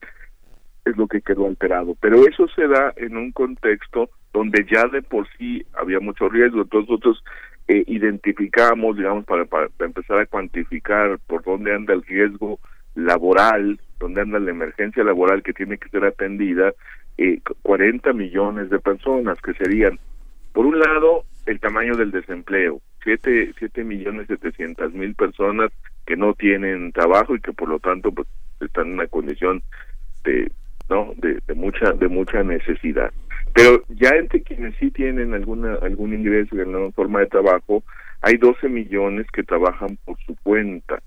es 0.85 0.97
lo 0.97 1.06
que 1.06 1.20
quedó 1.20 1.47
alterado. 1.47 1.94
Pero 2.01 2.27
eso 2.27 2.48
se 2.48 2.66
da 2.66 2.93
en 2.97 3.16
un 3.16 3.32
contexto 3.32 4.10
donde 4.32 4.66
ya 4.70 4.86
de 4.89 5.02
por 5.02 5.27
sí 5.36 5.64
había 5.74 6.01
mucho 6.01 6.28
riesgo, 6.28 6.62
entonces 6.62 6.90
nosotros 6.90 7.22
eh, 7.68 7.85
identificamos, 7.86 8.97
digamos, 8.97 9.24
para, 9.24 9.44
para 9.44 9.68
empezar 9.81 10.18
a 10.18 10.27
cuantificar 10.27 11.18
por 11.27 11.44
dónde 11.44 11.74
anda 11.74 11.94
el 11.94 12.02
riesgo 12.02 12.59
laboral, 12.94 13.81
dónde 14.01 14.22
anda 14.22 14.40
la 14.40 14.51
emergencia 14.51 15.05
laboral 15.05 15.43
que 15.43 15.52
tiene 15.52 15.78
que 15.78 15.89
ser 15.90 16.05
atendida, 16.05 16.72
eh, 17.18 17.40
40 17.62 18.12
millones 18.12 18.70
de 18.70 18.81
personas 18.81 19.40
que 19.43 19.52
serían, 19.55 19.98
por 20.52 20.66
un 20.66 20.81
lado, 20.81 21.24
el 21.47 21.60
tamaño 21.60 21.97
del 21.97 22.10
desempleo, 22.10 22.81
siete, 23.02 23.52
siete 23.59 23.85
millones 23.85 24.27
setecientas 24.27 24.93
mil 24.93 25.14
personas 25.14 25.70
que 26.06 26.16
no 26.16 26.35
tienen 26.35 26.93
trabajo 26.93 27.35
y 27.35 27.40
que 27.40 27.52
por 27.52 27.68
lo 27.68 27.78
tanto 27.78 28.10
pues 28.12 28.27
están 28.60 28.89
en 28.89 28.94
una 28.94 29.06
condición 29.06 29.62
de 30.24 30.51
no 30.89 31.12
de, 31.16 31.40
de 31.47 31.55
mucha 31.55 31.93
de 31.93 32.09
mucha 32.09 32.43
necesidad. 32.43 33.12
Pero 33.55 33.82
ya 33.89 34.10
entre 34.10 34.43
quienes 34.43 34.74
sí 34.77 34.90
tienen 34.90 35.35
alguna 35.35 35.74
algún 35.82 36.14
ingreso 36.14 36.56
y 36.56 36.60
alguna 36.60 36.90
forma 36.93 37.20
de 37.20 37.27
trabajo 37.27 37.85
hay 38.22 38.36
12 38.36 38.68
millones 38.68 39.27
que 39.32 39.43
trabajan 39.43 39.97
por 40.05 40.18
su 40.27 40.36
cuenta 40.43 41.01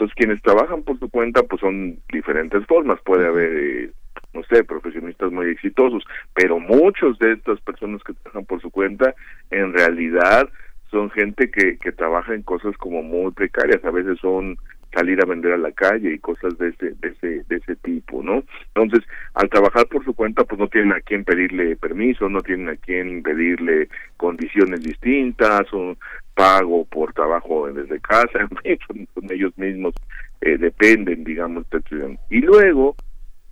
entonces 0.00 0.16
quienes 0.16 0.40
trabajan 0.40 0.82
por 0.82 0.98
su 0.98 1.10
cuenta 1.10 1.42
pues 1.42 1.60
son 1.60 1.98
diferentes 2.10 2.64
formas. 2.66 2.98
Puede 3.04 3.26
haber 3.26 3.52
eh, 3.52 3.90
no 4.32 4.42
sé, 4.44 4.64
profesionistas 4.64 5.30
muy 5.30 5.50
exitosos, 5.50 6.02
pero 6.34 6.58
muchos 6.58 7.18
de 7.18 7.32
estas 7.32 7.60
personas 7.60 8.02
que 8.02 8.14
trabajan 8.14 8.46
por 8.46 8.62
su 8.62 8.70
cuenta 8.70 9.14
en 9.50 9.74
realidad 9.74 10.48
son 10.90 11.10
gente 11.10 11.50
que, 11.50 11.76
que 11.76 11.92
trabaja 11.92 12.34
en 12.34 12.42
cosas 12.42 12.76
como 12.78 13.02
muy 13.02 13.30
precarias, 13.32 13.84
a 13.84 13.90
veces 13.90 14.18
son 14.20 14.56
salir 14.92 15.20
a 15.22 15.26
vender 15.26 15.52
a 15.52 15.56
la 15.56 15.72
calle 15.72 16.12
y 16.12 16.18
cosas 16.18 16.56
de 16.58 16.68
ese, 16.68 16.94
de 17.00 17.08
ese, 17.08 17.44
de 17.48 17.56
ese 17.56 17.76
tipo, 17.76 18.22
¿no? 18.22 18.42
Entonces, 18.74 19.08
al 19.34 19.48
trabajar 19.48 19.86
por 19.86 20.04
su 20.04 20.14
cuenta, 20.14 20.44
pues 20.44 20.58
no 20.58 20.68
tienen 20.68 20.92
a 20.92 21.00
quién 21.00 21.24
pedirle 21.24 21.76
permiso, 21.76 22.28
no 22.28 22.40
tienen 22.40 22.68
a 22.68 22.76
quién 22.76 23.22
pedirle 23.22 23.88
condiciones 24.16 24.82
distintas, 24.82 25.66
o 25.72 25.96
pago 26.34 26.84
por 26.86 27.12
trabajo 27.12 27.70
desde 27.72 28.00
casa, 28.00 28.48
son, 28.86 29.30
ellos 29.30 29.56
mismos 29.58 29.94
eh, 30.40 30.56
dependen, 30.56 31.24
digamos, 31.24 31.68
de 31.70 32.18
y 32.30 32.40
luego 32.40 32.96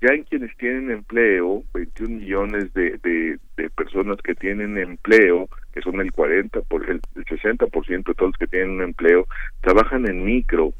ya 0.00 0.14
en 0.14 0.22
quienes 0.24 0.56
tienen 0.56 0.90
empleo, 0.90 1.64
21 1.74 2.20
millones 2.20 2.72
de, 2.72 2.98
de, 3.02 3.70
personas 3.70 4.18
que 4.22 4.34
tienen 4.34 4.78
empleo, 4.78 5.48
que 5.72 5.82
son 5.82 6.00
el 6.00 6.12
40, 6.12 6.60
por 6.62 6.88
el, 6.88 7.00
60% 7.14 7.88
de 7.88 8.14
todos 8.14 8.30
los 8.30 8.36
que 8.38 8.46
tienen 8.46 8.70
un 8.70 8.82
empleo, 8.82 9.26
trabajan 9.60 10.06
en 10.08 10.24
micro 10.24 10.72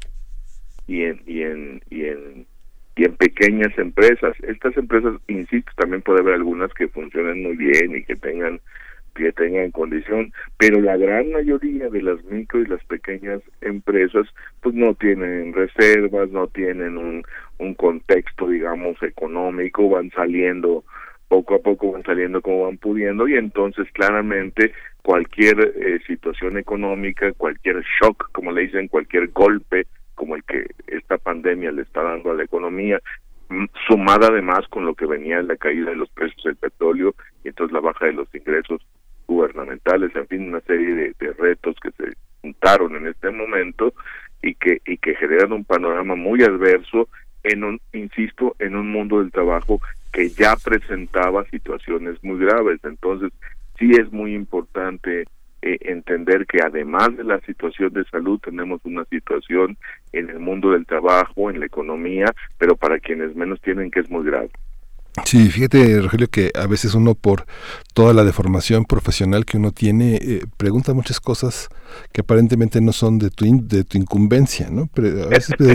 y 0.89 1.03
en 1.03 1.21
y 1.27 1.43
en 1.43 1.81
y 1.89 2.05
en 2.05 2.45
y 2.95 3.05
en 3.05 3.15
pequeñas 3.15 3.77
empresas. 3.77 4.35
Estas 4.41 4.75
empresas, 4.75 5.13
insisto, 5.27 5.71
también 5.77 6.01
puede 6.01 6.19
haber 6.19 6.33
algunas 6.33 6.73
que 6.73 6.87
funcionen 6.89 7.43
muy 7.43 7.55
bien 7.55 7.95
y 7.95 8.03
que 8.03 8.15
tengan 8.15 8.59
que 9.15 9.31
tengan 9.33 9.71
condición, 9.71 10.31
pero 10.57 10.79
la 10.79 10.95
gran 10.95 11.31
mayoría 11.31 11.89
de 11.89 12.01
las 12.01 12.23
micro 12.25 12.61
y 12.61 12.67
las 12.67 12.83
pequeñas 12.85 13.41
empresas 13.59 14.27
pues 14.61 14.73
no 14.75 14.93
tienen 14.93 15.51
reservas, 15.53 16.29
no 16.29 16.47
tienen 16.47 16.97
un, 16.97 17.23
un 17.57 17.73
contexto 17.73 18.47
digamos 18.47 19.01
económico, 19.03 19.89
van 19.89 20.09
saliendo 20.11 20.85
poco 21.27 21.55
a 21.55 21.59
poco 21.59 21.91
van 21.91 22.03
saliendo 22.03 22.41
como 22.41 22.65
van 22.65 22.77
pudiendo 22.77 23.27
y 23.27 23.35
entonces 23.35 23.87
claramente 23.91 24.71
cualquier 25.01 25.73
eh, 25.75 25.99
situación 26.07 26.57
económica, 26.57 27.33
cualquier 27.33 27.83
shock, 28.01 28.31
como 28.31 28.51
le 28.51 28.61
dicen, 28.61 28.87
cualquier 28.87 29.29
golpe 29.29 29.85
como 30.19 30.35
el 30.35 30.43
que 30.43 30.65
esta 30.87 31.17
pandemia 31.17 31.71
le 31.71 31.83
está 31.83 32.03
dando 32.03 32.31
a 32.31 32.33
la 32.33 32.43
economía, 32.43 32.99
mm, 33.47 33.67
sumada 33.87 34.27
además 34.27 34.67
con 34.69 34.85
lo 34.85 34.93
que 34.93 35.05
venía 35.05 35.41
la 35.41 35.55
caída 35.55 35.91
de 35.91 35.95
los 35.95 36.09
precios 36.09 36.43
del 36.43 36.57
petróleo 36.57 37.15
y 37.45 37.47
entonces 37.47 37.71
la 37.71 37.79
baja 37.79 38.05
de 38.07 38.13
los 38.13 38.27
ingresos 38.35 38.85
gubernamentales, 39.27 40.13
en 40.17 40.27
fin, 40.27 40.49
una 40.49 40.59
serie 40.59 41.13
de, 41.17 41.33
retos 41.37 41.77
que 41.81 41.91
se 41.91 42.11
presentaron 42.41 42.97
en 42.97 43.07
este 43.07 43.31
momento 43.31 43.93
y 44.41 44.55
que 44.55 44.81
y 44.85 44.97
que 44.97 45.15
generan 45.15 45.53
un 45.53 45.63
panorama 45.63 46.15
muy 46.15 46.43
adverso 46.43 47.07
en 47.43 47.63
un 47.63 47.79
insisto 47.93 48.57
en 48.59 48.75
un 48.75 48.91
mundo 48.91 49.19
del 49.19 49.31
trabajo 49.31 49.79
que 50.11 50.27
ya 50.27 50.57
presentaba 50.57 51.45
situaciones 51.45 52.21
muy 52.25 52.39
graves. 52.39 52.81
Entonces 52.83 53.31
sí 53.77 53.89
es 53.91 54.11
muy 54.11 54.35
importante 54.35 55.27
eh, 55.61 55.77
entender 55.81 56.45
que 56.45 56.59
además 56.61 57.15
de 57.17 57.23
la 57.23 57.39
situación 57.41 57.93
de 57.93 58.05
salud 58.05 58.39
tenemos 58.39 58.81
una 58.83 59.05
situación 59.05 59.77
en 60.13 60.29
el 60.29 60.39
mundo 60.39 60.71
del 60.71 60.85
trabajo 60.85 61.49
en 61.49 61.59
la 61.59 61.65
economía 61.65 62.33
pero 62.57 62.75
para 62.75 62.99
quienes 62.99 63.35
menos 63.35 63.61
tienen 63.61 63.91
que 63.91 63.99
es 64.01 64.09
muy 64.09 64.25
grave. 64.25 64.49
Sí, 65.25 65.49
fíjate, 65.49 66.01
Rogelio, 66.01 66.27
que 66.27 66.51
a 66.55 66.67
veces 66.67 66.93
uno 66.93 67.15
por 67.15 67.45
toda 67.99 68.13
la 68.13 68.23
deformación 68.23 68.85
profesional 68.85 69.43
que 69.43 69.57
uno 69.57 69.73
tiene, 69.73 70.15
eh, 70.15 70.45
pregunta 70.55 70.93
muchas 70.93 71.19
cosas 71.19 71.67
que 72.13 72.21
aparentemente 72.21 72.79
no 72.79 72.93
son 72.93 73.19
de 73.19 73.29
tu, 73.29 73.45
de 73.67 73.83
tu 73.83 73.97
incumbencia, 73.97 74.69
¿no? 74.69 74.87
Pero 74.93 75.23
a 75.23 75.27
veces 75.27 75.53
yo 75.59 75.65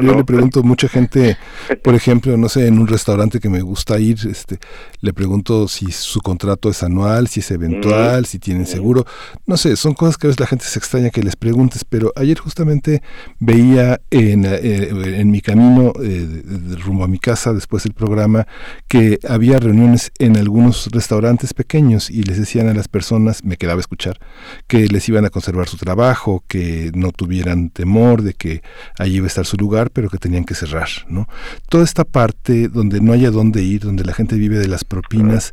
le 0.00 0.24
pregunto 0.24 0.60
a 0.60 0.62
mucha 0.62 0.88
gente, 0.88 1.36
por 1.82 1.94
ejemplo, 1.94 2.34
no 2.38 2.48
sé, 2.48 2.66
en 2.66 2.78
un 2.78 2.86
restaurante 2.86 3.40
que 3.40 3.50
me 3.50 3.60
gusta 3.60 3.98
ir, 3.98 4.16
este, 4.26 4.58
le 5.02 5.12
pregunto 5.12 5.68
si 5.68 5.92
su 5.92 6.22
contrato 6.22 6.70
es 6.70 6.82
anual, 6.82 7.28
si 7.28 7.40
es 7.40 7.50
eventual, 7.50 8.22
mm. 8.22 8.24
si 8.24 8.38
tienen 8.38 8.64
seguro, 8.64 9.04
no 9.46 9.58
sé, 9.58 9.76
son 9.76 9.92
cosas 9.92 10.16
que 10.16 10.26
a 10.26 10.28
veces 10.28 10.40
la 10.40 10.46
gente 10.46 10.64
se 10.64 10.78
extraña 10.78 11.10
que 11.10 11.22
les 11.22 11.36
preguntes, 11.36 11.84
pero 11.84 12.10
ayer 12.16 12.38
justamente 12.38 13.02
veía 13.38 14.00
en, 14.10 14.46
eh, 14.46 15.20
en 15.20 15.30
mi 15.30 15.42
camino 15.42 15.92
eh, 16.02 16.42
rumbo 16.82 17.04
a 17.04 17.08
mi 17.08 17.18
casa 17.18 17.52
después 17.52 17.82
del 17.82 17.92
programa 17.92 18.46
que 18.88 19.18
había 19.28 19.58
reuniones 19.58 20.10
en 20.18 20.38
algunos 20.38 20.88
restaurantes 20.90 21.33
pequeños 21.54 22.10
y 22.10 22.22
les 22.22 22.38
decían 22.38 22.68
a 22.68 22.74
las 22.74 22.88
personas, 22.88 23.44
me 23.44 23.56
quedaba 23.56 23.78
a 23.78 23.80
escuchar, 23.80 24.18
que 24.66 24.86
les 24.86 25.08
iban 25.08 25.24
a 25.24 25.30
conservar 25.30 25.68
su 25.68 25.76
trabajo, 25.76 26.42
que 26.48 26.90
no 26.94 27.12
tuvieran 27.12 27.70
temor 27.70 28.22
de 28.22 28.34
que 28.34 28.62
allí 28.98 29.16
iba 29.16 29.26
a 29.26 29.28
estar 29.28 29.44
su 29.44 29.56
lugar, 29.56 29.90
pero 29.92 30.08
que 30.08 30.18
tenían 30.18 30.44
que 30.44 30.54
cerrar, 30.54 30.88
¿no? 31.08 31.26
Toda 31.68 31.84
esta 31.84 32.04
parte 32.04 32.68
donde 32.68 33.00
no 33.00 33.12
haya 33.12 33.30
dónde 33.30 33.62
ir, 33.62 33.82
donde 33.82 34.04
la 34.04 34.14
gente 34.14 34.36
vive 34.36 34.58
de 34.58 34.68
las 34.68 34.84
propinas, 34.84 35.52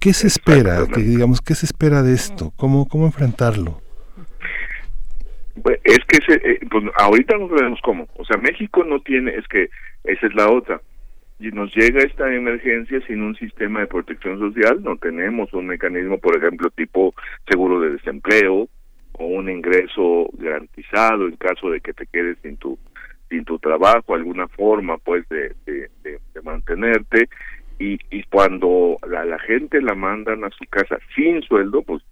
¿qué 0.00 0.12
se 0.12 0.26
espera? 0.26 0.86
Que, 0.86 1.00
digamos, 1.02 1.40
¿qué 1.40 1.54
se 1.54 1.66
espera 1.66 2.02
de 2.02 2.14
esto? 2.14 2.52
¿Cómo, 2.56 2.86
cómo 2.86 3.06
enfrentarlo? 3.06 3.80
Pues, 5.62 5.80
es 5.84 5.98
que 6.06 6.18
eh, 6.34 6.60
pues 6.70 6.84
ahorita 6.96 7.36
no 7.36 7.48
sabemos 7.48 7.80
cómo. 7.82 8.08
O 8.16 8.24
sea, 8.24 8.36
México 8.38 8.84
no 8.84 9.00
tiene, 9.00 9.34
es 9.34 9.46
que 9.48 9.68
esa 10.04 10.26
es 10.26 10.34
la 10.34 10.50
otra 10.50 10.80
y 11.38 11.50
nos 11.50 11.74
llega 11.74 12.00
esta 12.00 12.32
emergencia 12.32 13.00
sin 13.06 13.22
un 13.22 13.36
sistema 13.36 13.80
de 13.80 13.86
protección 13.86 14.38
social, 14.38 14.82
no 14.82 14.96
tenemos 14.96 15.52
un 15.52 15.66
mecanismo, 15.66 16.18
por 16.18 16.36
ejemplo, 16.36 16.68
tipo 16.70 17.14
seguro 17.48 17.80
de 17.80 17.90
desempleo 17.90 18.68
o 19.12 19.24
un 19.24 19.48
ingreso 19.48 20.28
garantizado 20.32 21.26
en 21.26 21.36
caso 21.36 21.70
de 21.70 21.80
que 21.80 21.92
te 21.92 22.06
quedes 22.06 22.38
sin 22.42 22.56
tu 22.56 22.78
sin 23.28 23.44
tu 23.44 23.58
trabajo, 23.58 24.14
alguna 24.14 24.48
forma 24.48 24.96
pues 24.98 25.28
de, 25.28 25.54
de, 25.66 25.88
mantenerte. 26.42 27.28
Y, 27.78 27.98
y 28.10 28.22
cuando 28.24 28.96
la, 29.06 29.24
la 29.26 29.38
gente 29.38 29.82
la 29.82 29.94
mandan 29.94 30.44
a 30.44 30.50
su 30.50 30.64
casa 30.70 30.98
sin 31.14 31.42
sueldo, 31.42 31.82
pues 31.82 32.02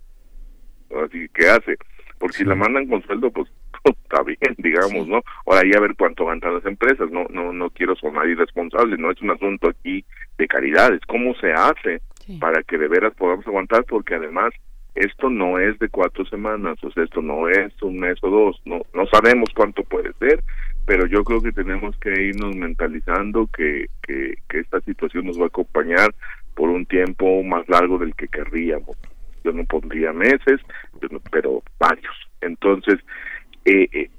así 1.05 1.27
que 1.31 1.49
hace, 1.49 1.77
porque 2.19 2.37
si 2.37 2.45
la 2.45 2.55
mandan 2.55 2.87
con 2.87 3.03
sueldo, 3.03 3.31
pues 3.31 3.49
está 3.91 4.23
bien, 4.23 4.55
digamos, 4.59 5.07
¿no? 5.07 5.23
Ahora 5.47 5.63
ya 5.71 5.79
a 5.79 5.83
ver 5.83 5.95
cuánto 5.97 6.23
aguantan 6.23 6.55
las 6.55 6.67
empresas, 6.67 7.11
no, 7.11 7.27
no, 7.31 7.53
no 7.53 7.71
quiero 7.71 7.95
sonar 7.97 8.29
irresponsable, 8.29 8.97
no 8.97 9.11
es 9.11 9.21
un 9.23 9.31
asunto 9.31 9.69
aquí 9.69 10.05
de 10.39 10.47
caridad, 10.47 10.93
es 10.95 11.05
cómo 11.07 11.35
se 11.35 11.53
hace 11.53 12.01
para 12.41 12.63
que 12.63 12.77
de 12.77 12.89
veras 12.89 13.15
podamos 13.15 13.47
aguantar, 13.47 13.85
porque 13.85 14.15
además 14.15 14.53
esto 14.97 15.29
no 15.29 15.59
es 15.59 15.79
de 15.79 15.89
cuatro 15.89 16.25
semanas, 16.27 16.83
o 16.83 16.91
sea, 16.91 17.05
esto 17.05 17.23
no 17.23 17.49
es 17.49 17.71
un 17.83 17.99
mes 18.01 18.19
o 18.23 18.31
dos, 18.31 18.61
no, 18.65 18.81
no 18.95 19.07
sabemos 19.07 19.51
cuánto 19.55 19.85
puede 19.85 20.13
ser, 20.15 20.43
pero 20.87 21.07
yo 21.07 21.23
creo 21.23 21.43
que 21.43 21.53
tenemos 21.53 21.97
que 21.99 22.11
irnos 22.11 22.57
mentalizando 22.57 23.49
que, 23.49 23.87
que, 24.03 24.35
que 24.49 24.61
esta 24.61 24.81
situación 24.81 25.27
nos 25.27 25.39
va 25.39 25.45
a 25.45 25.49
acompañar 25.49 26.15
por 26.55 26.71
un 26.71 26.87
tiempo 26.87 27.43
más 27.43 27.69
largo 27.69 27.99
del 27.99 28.15
que 28.15 28.29
querríamos. 28.29 28.97
Yo 29.45 29.53
no 29.53 29.65
pondría 29.65 30.13
meses, 30.13 30.61
pero 31.31 31.63
varios. 31.79 32.15
Entonces, 32.41 32.97
eh, 33.67 33.89
eh, 33.93 34.11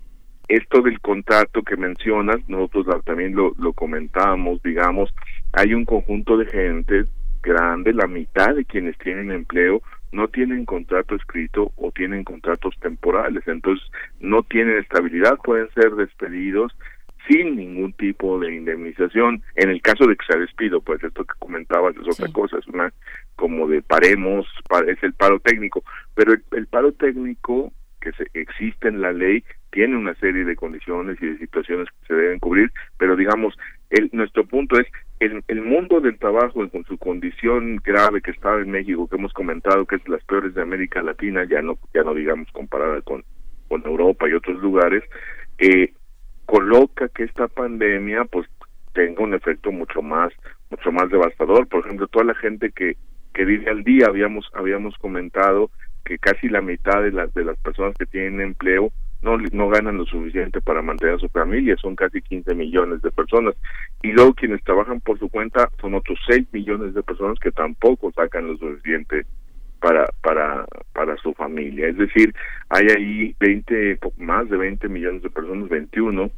esto 0.50 0.82
del 0.82 1.00
contrato 1.00 1.64
que 1.64 1.78
mencionas, 1.78 2.38
nosotros 2.50 2.86
también 3.06 3.34
lo, 3.34 3.54
lo 3.58 3.72
comentábamos, 3.72 4.62
digamos, 4.62 5.14
hay 5.54 5.74
un 5.74 5.86
conjunto 5.86 6.38
de 6.38 6.48
gente 6.48 7.06
grande, 7.42 7.94
la 7.94 8.08
mitad 8.08 8.56
de 8.56 8.66
quienes 8.66 8.98
tienen 8.98 9.32
empleo 9.32 9.82
no 10.12 10.28
tienen 10.28 10.66
contrato 10.66 11.16
escrito 11.16 11.72
o 11.78 11.92
tienen 11.92 12.26
contratos 12.26 12.76
temporales, 12.82 13.48
entonces 13.48 13.90
no 14.20 14.44
tienen 14.44 14.80
estabilidad, 14.80 15.38
pueden 15.38 15.70
ser 15.74 15.92
despedidos 15.96 16.76
sin 17.30 17.56
ningún 17.56 17.94
tipo 17.94 18.38
de 18.40 18.54
indemnización. 18.54 19.42
En 19.56 19.70
el 19.70 19.82
caso 19.82 20.08
de 20.08 20.16
que 20.18 20.26
se 20.26 20.40
despido, 20.40 20.82
pues 20.82 21.02
esto 21.04 21.24
que 21.24 21.40
comentabas 21.40 21.96
es 21.96 22.08
otra 22.08 22.32
cosa, 22.34 22.58
es 22.58 22.68
una 22.68 22.92
como 23.38 23.68
de 23.68 23.82
paremos, 23.82 24.46
es 24.88 25.02
el 25.04 25.14
paro 25.14 25.40
técnico, 25.40 25.84
pero 26.16 26.34
el 26.52 26.68
paro 26.68 26.92
técnico 26.92 27.72
que 28.02 28.12
se, 28.14 28.28
existe 28.34 28.88
en 28.88 29.02
la 29.02 29.12
ley 29.12 29.44
tiene 29.72 29.96
una 29.96 30.16
serie 30.16 30.46
de 30.46 30.56
condiciones 30.56 31.18
y 31.22 31.28
de 31.28 31.38
situaciones 31.38 31.88
que 31.90 32.08
se 32.08 32.14
deben 32.14 32.40
cubrir, 32.40 32.72
pero 32.98 33.16
digamos, 33.16 33.58
el, 33.90 34.10
nuestro 34.14 34.46
punto 34.46 34.80
es 34.80 34.88
el, 35.20 35.44
el 35.48 35.62
mundo 35.62 36.00
del 36.00 36.18
trabajo 36.18 36.68
con 36.70 36.84
su 36.86 36.98
condición 36.98 37.78
grave 37.84 38.22
que 38.22 38.32
está 38.32 38.56
en 38.56 38.72
México, 38.72 39.08
que 39.08 39.18
hemos 39.18 39.34
comentado 39.34 39.86
que 39.86 39.98
es 39.98 40.08
las 40.08 40.24
peores 40.24 40.54
de 40.54 40.62
América 40.62 41.02
Latina, 41.02 41.44
ya 41.46 41.62
no 41.62 41.78
ya 41.94 42.04
no 42.04 42.14
digamos 42.14 42.52
comparada 42.52 43.02
con, 43.02 43.24
con 43.68 43.86
Europa 43.86 44.28
y 44.28 44.34
otros 44.34 44.62
lugares, 44.62 45.04
eh, 45.58 45.94
coloca 46.46 47.10
que 47.10 47.24
esta 47.24 47.48
pandemia 47.48 48.26
pues 48.26 48.48
tenga 48.94 49.24
un 49.24 49.34
efecto 49.34 49.72
mucho 49.72 50.02
más 50.02 50.34
mucho 50.70 50.92
más 50.92 51.10
devastador. 51.10 51.68
Por 51.68 51.86
ejemplo, 51.86 52.08
toda 52.08 52.26
la 52.26 52.36
gente 52.36 52.72
que 52.72 52.98
que 53.34 53.46
vive 53.46 53.70
al 53.70 53.84
día 53.84 54.08
habíamos 54.08 54.50
habíamos 54.56 54.98
comentado 54.98 55.70
que 56.08 56.18
casi 56.18 56.48
la 56.48 56.62
mitad 56.62 57.04
de 57.04 57.12
las 57.12 57.34
de 57.34 57.44
las 57.44 57.58
personas 57.58 57.94
que 57.98 58.06
tienen 58.06 58.40
empleo 58.40 58.92
no 59.22 59.38
no 59.52 59.68
ganan 59.68 59.98
lo 59.98 60.06
suficiente 60.06 60.62
para 60.62 60.82
mantener 60.82 61.16
a 61.16 61.20
su 61.20 61.28
familia, 61.28 61.76
son 61.76 61.96
casi 61.96 62.22
15 62.22 62.56
millones 62.56 63.02
de 63.02 63.12
personas. 63.12 63.56
Y 64.02 64.14
luego 64.14 64.34
quienes 64.34 64.64
trabajan 64.64 65.02
por 65.02 65.20
su 65.20 65.28
cuenta 65.28 65.70
son 65.82 65.96
otros 65.96 66.18
6 66.30 66.48
millones 66.54 66.94
de 66.94 67.04
personas 67.04 67.38
que 67.40 67.52
tampoco 67.52 68.12
sacan 68.14 68.48
lo 68.48 68.58
suficiente 68.58 69.26
para 69.82 70.06
para 70.22 70.66
para 70.94 71.18
su 71.18 71.34
familia. 71.34 71.90
Es 71.90 71.98
decir, 71.98 72.34
hay 72.70 72.88
ahí 72.96 73.36
20 73.40 74.00
más 74.18 74.50
de 74.50 74.56
20 74.56 74.88
millones 74.88 75.24
de 75.24 75.30
personas, 75.30 75.68
21 75.68 76.32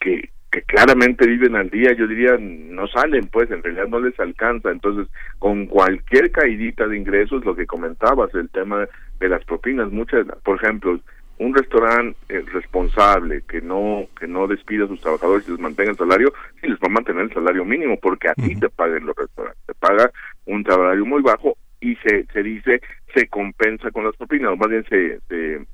que 0.00 0.30
que 0.54 0.62
claramente 0.62 1.26
viven 1.26 1.56
al 1.56 1.68
día, 1.68 1.92
yo 1.94 2.06
diría, 2.06 2.36
no 2.38 2.86
salen, 2.86 3.26
pues 3.26 3.50
en 3.50 3.60
realidad 3.60 3.88
no 3.88 3.98
les 3.98 4.18
alcanza. 4.20 4.70
Entonces, 4.70 5.12
con 5.40 5.66
cualquier 5.66 6.30
caidita 6.30 6.86
de 6.86 6.96
ingresos, 6.96 7.44
lo 7.44 7.56
que 7.56 7.66
comentabas, 7.66 8.32
el 8.36 8.48
tema 8.50 8.86
de 9.18 9.28
las 9.28 9.44
propinas, 9.44 9.90
muchas, 9.90 10.24
por 10.44 10.62
ejemplo, 10.62 11.00
un 11.38 11.54
restaurante 11.54 12.16
eh, 12.28 12.44
responsable 12.52 13.42
que 13.48 13.60
no 13.60 14.06
que 14.16 14.28
no 14.28 14.46
despida 14.46 14.84
a 14.84 14.86
sus 14.86 15.00
trabajadores 15.00 15.48
y 15.48 15.50
les 15.50 15.60
mantenga 15.60 15.90
el 15.90 15.96
salario, 15.96 16.32
sí 16.60 16.68
les 16.68 16.78
va 16.78 16.86
a 16.86 16.90
mantener 16.90 17.24
el 17.24 17.34
salario 17.34 17.64
mínimo 17.64 17.98
porque 18.00 18.28
a 18.28 18.34
ti 18.34 18.54
te 18.54 18.68
paguen 18.68 19.04
los 19.04 19.16
restaurantes, 19.16 19.60
te 19.66 19.74
paga 19.74 20.12
un 20.46 20.62
salario 20.62 21.04
muy 21.04 21.22
bajo 21.22 21.56
y 21.80 21.96
se 21.96 22.26
se 22.32 22.42
dice 22.44 22.80
se 23.12 23.26
compensa 23.26 23.90
con 23.90 24.04
las 24.04 24.14
propinas, 24.14 24.52
o 24.52 24.56
más 24.56 24.68
bien 24.68 24.84
se, 24.88 25.18
se 25.28 25.66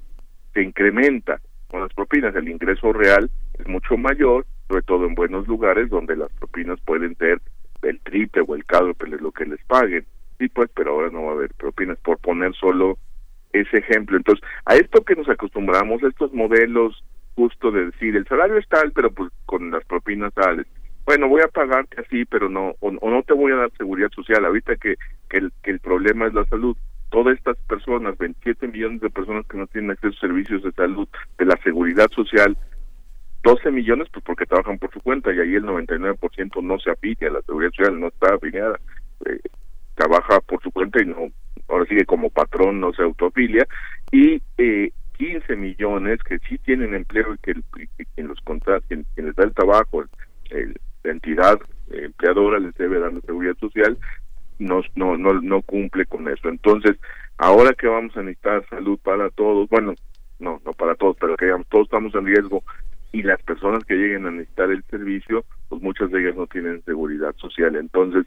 se 0.55 0.63
incrementa 0.63 1.39
con 1.69 1.83
las 1.83 1.93
propinas, 1.93 2.35
el 2.35 2.49
ingreso 2.49 2.95
real 2.95 3.31
es 3.59 3.69
mucho 3.69 3.99
mayor 3.99 4.47
sobre 4.71 4.83
todo 4.83 5.05
en 5.05 5.17
buenos 5.17 5.49
lugares 5.49 5.91
donde 5.91 6.15
las 6.15 6.31
propinas 6.35 6.79
pueden 6.83 7.17
ser 7.17 7.41
el 7.83 7.99
triple 8.03 8.45
o 8.47 8.55
el 8.55 8.65
cuádruple 8.65 9.17
lo 9.17 9.33
que 9.33 9.45
les 9.45 9.61
paguen. 9.65 10.07
Sí, 10.39 10.49
pues, 10.49 10.71
pero 10.77 10.93
ahora 10.93 11.11
no 11.11 11.25
va 11.25 11.33
a 11.33 11.35
haber 11.35 11.53
propinas, 11.55 11.99
por 11.99 12.19
poner 12.19 12.55
solo 12.55 12.97
ese 13.53 13.79
ejemplo. 13.79 14.17
Entonces, 14.17 14.47
a 14.65 14.77
esto 14.77 15.05
que 15.05 15.17
nos 15.17 15.29
acostumbramos, 15.29 16.01
estos 16.05 16.33
modelos 16.33 17.03
justo 17.35 17.73
de 17.73 17.87
decir, 17.87 18.15
el 18.15 18.29
salario 18.29 18.59
es 18.59 18.69
tal, 18.69 18.93
pero 18.93 19.11
pues 19.11 19.33
con 19.45 19.73
las 19.73 19.85
propinas 19.87 20.33
tales. 20.35 20.67
Bueno, 21.05 21.27
voy 21.27 21.41
a 21.41 21.49
pagarte 21.49 22.01
así, 22.01 22.25
pero 22.25 22.49
no, 22.49 22.77
o, 22.79 22.93
no 22.93 23.23
te 23.25 23.35
voy 23.35 23.51
a 23.51 23.57
dar 23.57 23.73
seguridad 23.77 24.11
social. 24.15 24.45
Ahorita 24.45 24.77
que, 24.77 24.95
que, 25.29 25.39
el, 25.39 25.53
que 25.65 25.73
el 25.73 25.81
problema 25.81 26.29
es 26.29 26.35
la 26.35 26.45
salud, 26.45 26.77
todas 27.11 27.37
estas 27.37 27.57
personas, 27.67 28.17
27 28.19 28.69
millones 28.69 29.01
de 29.01 29.11
personas 29.11 29.45
que 29.49 29.59
no 29.59 29.67
tienen 29.67 29.91
acceso 29.91 30.15
a 30.17 30.21
servicios 30.21 30.63
de 30.63 30.71
salud, 30.73 31.09
de 31.39 31.45
la 31.45 31.57
seguridad 31.65 32.09
social, 32.13 32.57
12 33.43 33.71
millones 33.71 34.09
pues 34.13 34.25
porque 34.25 34.47
trabajan 34.47 34.79
por 34.79 34.93
su 34.93 35.01
cuenta 35.01 35.33
y 35.33 35.39
ahí 35.39 35.55
el 35.55 35.65
99% 35.65 36.63
no 36.63 36.79
se 36.79 36.91
afilia, 36.91 37.31
la 37.31 37.43
seguridad 37.43 37.71
social 37.71 38.01
no 38.01 38.09
está 38.09 38.35
afiliada, 38.35 38.79
eh, 39.27 39.41
trabaja 39.95 40.41
por 40.41 40.63
su 40.63 40.71
cuenta 40.71 41.03
y 41.03 41.07
no, 41.07 41.29
ahora 41.69 41.87
sigue 41.87 42.05
como 42.05 42.31
patrón 42.31 42.81
no 42.81 42.93
se 42.93 43.03
autoafilia 43.03 43.67
y 44.13 44.43
eh, 44.59 44.93
15 45.21 45.57
millones 45.57 46.19
que 46.23 46.39
sí 46.49 46.57
tienen 46.59 46.95
empleo 46.95 47.35
y 47.35 47.39
que, 47.39 47.55
quien 48.15 48.29
los 48.29 48.41
contrata, 48.41 48.87
quien, 48.89 49.05
les 49.17 49.37
da 49.37 49.45
el 49.45 49.53
trabajo, 49.53 50.03
la 50.51 51.11
entidad 51.11 51.59
empleadora 51.91 52.59
les 52.59 52.75
debe 52.77 52.99
dar 52.99 53.13
la 53.13 53.21
seguridad 53.21 53.55
social, 53.59 53.99
no, 54.59 54.81
no, 54.95 55.19
no, 55.19 55.35
no 55.41 55.61
cumple 55.61 56.07
con 56.07 56.27
eso. 56.29 56.49
Entonces, 56.49 56.97
ahora 57.37 57.75
que 57.75 57.87
vamos 57.87 58.17
a 58.17 58.23
necesitar 58.23 58.67
salud 58.71 58.99
para 59.03 59.29
todos, 59.29 59.69
bueno, 59.69 59.95
no, 60.39 60.61
no 60.65 60.73
para 60.73 60.95
todos, 60.95 61.19
pero 61.21 61.37
que 61.37 61.45
digamos, 61.45 61.67
todos 61.69 61.85
estamos 61.85 62.15
en 62.15 62.25
riesgo 62.25 62.63
y 63.13 63.23
las 63.23 63.43
personas 63.43 63.85
que 63.85 63.95
lleguen 63.95 64.27
a 64.27 64.31
necesitar 64.31 64.71
el 64.71 64.85
servicio, 64.85 65.45
pues 65.69 65.83
muchas 65.83 66.11
de 66.11 66.21
ellas 66.21 66.37
no 66.37 66.47
tienen 66.47 66.83
seguridad 66.85 67.35
social. 67.37 67.77
Entonces, 67.77 68.27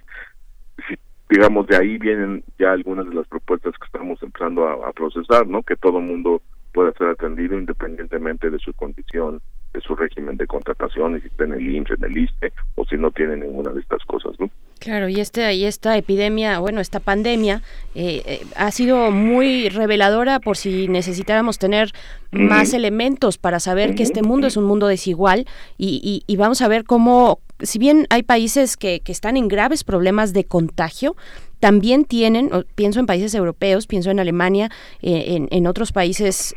si 0.87 0.95
digamos, 1.29 1.65
de 1.67 1.77
ahí 1.77 1.97
vienen 1.97 2.43
ya 2.59 2.73
algunas 2.73 3.07
de 3.07 3.15
las 3.15 3.27
propuestas 3.27 3.73
que 3.79 3.85
estamos 3.85 4.21
empezando 4.21 4.67
a, 4.67 4.91
procesar, 4.93 5.47
¿no? 5.47 5.63
Que 5.63 5.75
todo 5.75 5.99
mundo 5.99 6.41
pueda 6.73 6.91
ser 6.93 7.07
atendido 7.07 7.57
independientemente 7.57 8.49
de 8.49 8.59
su 8.59 8.73
condición 8.73 9.41
de 9.73 9.81
su 9.81 9.95
régimen 9.95 10.37
de 10.37 10.47
contratación 10.47 11.17
y 11.17 11.21
si 11.21 11.27
está 11.27 11.45
en 11.45 11.53
el 11.53 11.75
IMSS, 11.75 11.91
en 11.91 12.03
el 12.03 12.17
ISTE 12.17 12.53
o 12.75 12.85
si 12.85 12.95
no 12.95 13.11
tiene 13.11 13.37
ninguna 13.37 13.71
de 13.71 13.79
estas 13.79 14.03
cosas, 14.05 14.33
¿no? 14.39 14.49
Claro, 14.83 15.07
y, 15.07 15.21
este, 15.21 15.53
y 15.53 15.63
esta 15.63 15.95
epidemia, 15.95 16.59
bueno, 16.59 16.81
esta 16.81 16.99
pandemia 16.99 17.61
eh, 17.95 18.21
eh, 18.25 18.45
ha 18.57 18.69
sido 18.71 19.11
muy 19.11 19.69
reveladora 19.69 20.41
por 20.41 20.57
si 20.57 20.89
necesitáramos 20.89 21.57
tener 21.57 21.93
más 22.31 22.73
elementos 22.73 23.37
para 23.37 23.61
saber 23.61 23.95
que 23.95 24.03
este 24.03 24.23
mundo 24.23 24.45
es 24.45 24.57
un 24.57 24.65
mundo 24.65 24.87
desigual 24.87 25.45
y, 25.77 26.23
y, 26.27 26.35
vamos 26.35 26.61
a 26.61 26.67
ver 26.67 26.83
cómo, 26.83 27.39
si 27.59 27.79
bien 27.79 28.07
hay 28.09 28.23
países 28.23 28.75
que, 28.75 28.99
que 28.99 29.13
están 29.13 29.37
en 29.37 29.47
graves 29.47 29.85
problemas 29.85 30.33
de 30.33 30.43
contagio, 30.43 31.15
también 31.61 32.03
tienen, 32.03 32.49
pienso 32.75 32.99
en 32.99 33.05
países 33.05 33.33
europeos, 33.35 33.87
pienso 33.87 34.11
en 34.11 34.19
Alemania, 34.19 34.69
eh, 35.01 35.35
en, 35.35 35.47
en, 35.51 35.65
otros 35.65 35.93
países 35.93 36.55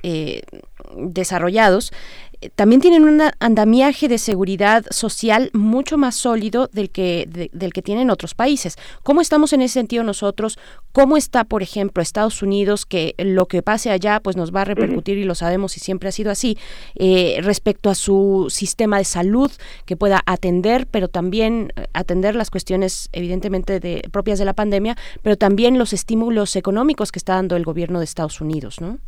desarrollados, 0.97 1.93
también 2.55 2.81
tienen 2.81 3.05
un 3.05 3.21
andamiaje 3.41 4.09
de 4.09 4.19
seguridad 4.19 4.85
social 4.91 5.51
mucho 5.53 5.99
más 5.99 6.15
sólido 6.17 6.69
del 6.73 6.91
que, 6.91 7.51
del 7.53 7.73
que 7.73 7.83
tienen 7.83 8.11
otros 8.11 8.35
países. 8.35 8.77
¿Cómo 9.03 9.21
estamos 9.21 9.53
en 9.53 9.63
ese 9.63 9.75
sentido 9.75 10.05
nosotros? 10.05 10.59
¿Cómo 10.93 11.17
está, 11.17 11.45
por 11.45 11.63
ejemplo, 11.63 12.03
Estados 12.03 12.43
Unidos, 12.43 12.87
que 12.87 13.15
lo 13.19 13.47
que 13.47 13.63
pase 13.63 13.91
allá 13.91 14.21
pues 14.21 14.37
nos 14.37 14.55
va 14.55 14.63
a 14.63 14.65
repercutir 14.65 15.19
y 15.19 15.25
lo 15.25 15.35
sabemos 15.35 15.77
y 15.77 15.81
siempre 15.81 16.09
ha 16.09 16.13
sido 16.13 16.31
así, 16.31 16.59
eh, 16.95 17.39
respecto 17.43 17.91
a 17.91 17.95
su 17.95 18.47
sistema 18.51 18.99
de 18.99 19.05
salud 19.05 19.51
que 19.85 19.97
pueda 19.97 20.23
atender, 20.27 20.87
pero 20.87 21.09
también 21.09 21.73
eh, 21.77 21.87
atender 21.93 22.35
las 22.35 22.51
cuestiones 22.51 23.09
evidentemente 23.13 23.81
de, 23.81 24.03
propias 24.11 24.39
de 24.39 24.45
la 24.45 24.55
pandemia, 24.55 24.97
pero 25.23 25.37
también 25.37 25.79
los 25.79 25.93
estímulos 25.93 26.57
económicos 26.57 27.13
que 27.13 27.19
está 27.19 27.35
dando 27.35 27.57
el 27.57 27.65
gobierno 27.65 27.99
de 27.99 28.05
Estados 28.05 28.41
Unidos, 28.41 28.81
¿no? 28.81 28.99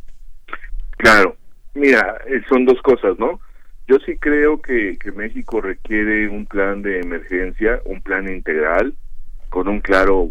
Claro, 0.97 1.37
Mira, 1.79 2.17
eh, 2.27 2.41
son 2.49 2.65
dos 2.65 2.81
cosas, 2.81 3.17
¿no? 3.19 3.39
Yo 3.87 3.99
sí 4.05 4.17
creo 4.17 4.61
que, 4.61 4.97
que 4.99 5.13
México 5.13 5.61
requiere 5.61 6.27
un 6.27 6.45
plan 6.45 6.81
de 6.81 6.99
emergencia, 6.99 7.79
un 7.85 8.01
plan 8.01 8.27
integral, 8.27 8.93
con 9.49 9.69
un 9.69 9.79
claro 9.79 10.29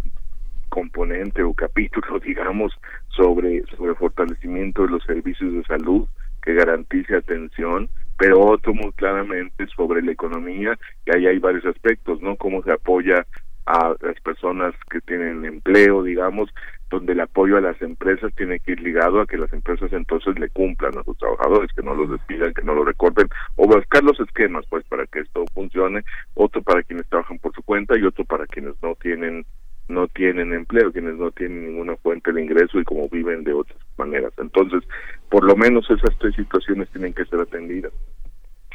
componente 0.69 1.43
o 1.43 1.55
capítulo, 1.55 2.19
digamos, 2.25 2.79
sobre, 3.09 3.63
sobre 3.79 3.95
fortalecimiento 3.95 4.83
de 4.83 4.91
los 4.91 5.05
servicios 5.05 5.55
de 5.55 5.65
salud 5.65 6.07
que 6.43 6.53
garantice 6.53 7.17
atención, 7.17 7.89
pero 8.19 8.41
otro 8.41 8.75
muy 8.75 8.93
claramente 8.93 9.67
sobre 9.75 10.03
la 10.03 10.13
economía, 10.13 10.79
y 11.07 11.17
ahí 11.17 11.27
hay 11.29 11.39
varios 11.39 11.65
aspectos, 11.65 12.21
¿no? 12.21 12.37
Cómo 12.37 12.63
se 12.63 12.73
apoya 12.73 13.27
a 13.69 13.95
las 14.01 14.19
personas 14.23 14.75
que 14.91 15.03
tienen 15.03 15.45
empleo, 15.45 16.03
digamos, 16.03 16.49
donde 16.89 17.13
el 17.13 17.21
apoyo 17.21 17.59
a 17.59 17.61
las 17.61 17.81
empresas 17.83 18.33
tiene 18.35 18.61
que 18.61 18.73
ir 18.73 18.81
ligado 18.81 19.21
a 19.21 19.27
que 19.27 19.37
las 19.37 19.53
empresas 19.53 19.93
entonces 19.93 20.39
le 20.39 20.49
cumplan 20.49 20.97
a 20.97 21.05
sus 21.05 21.19
trabajadores, 21.19 21.71
que 21.75 21.83
no 21.83 21.95
los 21.95 22.11
despidan, 22.11 22.55
que 22.55 22.63
no 22.63 22.75
lo 22.75 22.83
recorten, 22.83 23.29
o 23.57 23.67
buscar 23.67 24.03
los 24.03 24.19
esquemas 24.21 24.65
pues 24.71 24.87
para 24.87 25.07
que 25.07 25.21
esto 25.21 25.45
funcione, 25.53 26.03
otro 26.33 26.63
para 26.63 26.83
quienes 26.83 27.07
trabajan 27.09 27.39
por 27.39 27.55
su 27.55 27.63
cuenta 27.63 27.99
y 27.99 28.05
otro 28.05 28.25
para 28.25 28.47
quienes 28.47 28.75
no 28.83 28.95
tienen 28.95 29.45
no 29.89 30.07
tienen 30.09 30.53
empleo, 30.53 30.93
quienes 30.93 31.17
no 31.17 31.31
tienen 31.31 31.67
ninguna 31.67 31.97
fuente 31.97 32.31
de 32.31 32.43
ingreso 32.43 32.79
y 32.79 32.85
como 32.85 33.09
viven 33.09 33.43
de 33.43 33.55
otras 33.55 33.79
maneras. 33.97 34.35
Entonces, 34.37 34.83
por 35.31 35.45
lo 35.45 35.57
menos 35.57 35.89
esas 35.91 36.15
tres 36.19 36.35
situaciones 36.35 36.91
tienen 36.91 37.15
que 37.15 37.25
ser 37.25 37.41
atendidas. 37.41 37.93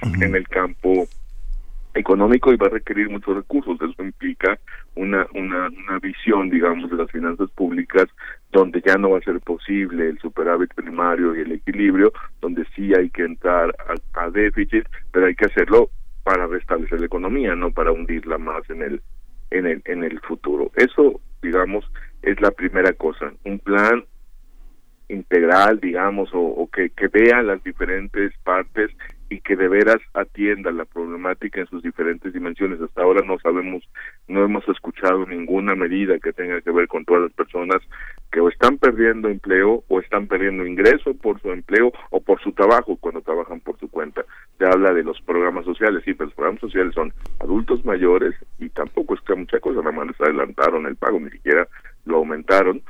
En 0.01 0.35
el 0.35 0.47
campo 0.47 1.07
económico 1.93 2.51
y 2.51 2.57
va 2.57 2.67
a 2.67 2.71
requerir 2.71 3.09
muchos 3.09 3.35
recursos. 3.35 3.77
Eso 3.81 4.03
implica 4.03 4.59
una, 4.95 5.27
una, 5.33 5.69
una 5.69 5.99
visión, 5.99 6.49
digamos, 6.49 6.89
de 6.89 6.97
las 6.97 7.11
finanzas 7.11 7.49
públicas 7.51 8.07
donde 8.51 8.81
ya 8.85 8.95
no 8.95 9.11
va 9.11 9.17
a 9.17 9.21
ser 9.21 9.39
posible 9.41 10.09
el 10.09 10.19
superávit 10.19 10.73
primario 10.73 11.35
y 11.35 11.41
el 11.41 11.51
equilibrio, 11.53 12.11
donde 12.41 12.65
sí 12.75 12.93
hay 12.93 13.09
que 13.09 13.23
entrar 13.23 13.75
a, 14.13 14.29
déficit, 14.29 14.85
pero 15.11 15.27
hay 15.27 15.35
que 15.35 15.45
hacerlo 15.45 15.89
para 16.23 16.47
restablecer 16.47 16.99
la 16.99 17.07
economía, 17.07 17.55
no 17.55 17.71
para 17.71 17.91
hundirla 17.91 18.37
más 18.37 18.67
en 18.69 18.81
el 18.81 19.01
en 19.51 19.67
el 19.67 19.81
en 19.85 20.03
el 20.03 20.19
futuro. 20.21 20.71
Eso, 20.75 21.19
digamos, 21.41 21.85
es 22.21 22.39
la 22.41 22.51
primera 22.51 22.93
cosa. 22.93 23.31
Un 23.43 23.59
plan 23.59 24.05
integral, 25.09 25.79
digamos, 25.79 26.29
o, 26.33 26.69
que, 26.71 26.89
que 26.89 27.07
vea 27.07 27.41
las 27.43 27.63
diferentes 27.63 28.33
partes 28.43 28.89
y 29.33 29.41
que 29.41 29.55
de 29.55 29.67
veras 29.67 29.97
atienda 30.13 30.71
la 30.71 30.85
problemática 30.85 31.59
en 31.59 31.67
sus 31.67 31.81
diferentes 31.81 32.31
dimensiones. 32.31 32.79
Hasta 32.79 33.01
ahora 33.01 33.25
no 33.25 33.39
sabemos, 33.39 33.83
no 34.27 34.45
hemos 34.45 34.67
escuchado 34.69 35.25
ninguna 35.25 35.73
medida 35.73 36.19
que 36.19 36.33
tenga 36.33 36.61
que 36.61 36.69
ver 36.69 36.87
con 36.87 37.03
todas 37.03 37.23
las 37.23 37.33
personas 37.33 37.81
que 38.31 38.39
o 38.39 38.49
están 38.49 38.77
perdiendo 38.77 39.29
empleo 39.29 39.83
o 39.87 39.99
están 39.99 40.27
perdiendo 40.27 40.67
ingreso 40.67 41.15
por 41.15 41.41
su 41.41 41.51
empleo 41.51 41.91
o 42.11 42.21
por 42.21 42.39
su 42.41 42.51
trabajo 42.51 42.95
cuando 42.97 43.21
trabajan 43.21 43.59
por 43.59 43.79
su 43.79 43.89
cuenta. 43.89 44.23
Se 44.59 44.65
habla 44.65 44.93
de 44.93 45.03
los 45.03 45.19
programas 45.21 45.65
sociales, 45.65 46.03
sí, 46.05 46.13
pero 46.13 46.27
los 46.27 46.35
programas 46.35 46.61
sociales 46.61 46.93
son 46.93 47.11
adultos 47.39 47.83
mayores 47.85 48.35
y 48.59 48.69
tampoco 48.69 49.15
es 49.15 49.21
que 49.21 49.33
mucha 49.33 49.59
cosa, 49.59 49.79
nada 49.79 49.91
más 49.93 50.07
les 50.07 50.21
adelantaron 50.21 50.85
el 50.85 50.95
pago, 50.95 51.19
ni 51.19 51.31
siquiera 51.31 51.67
lo 52.05 52.17
aumentaron. 52.17 52.83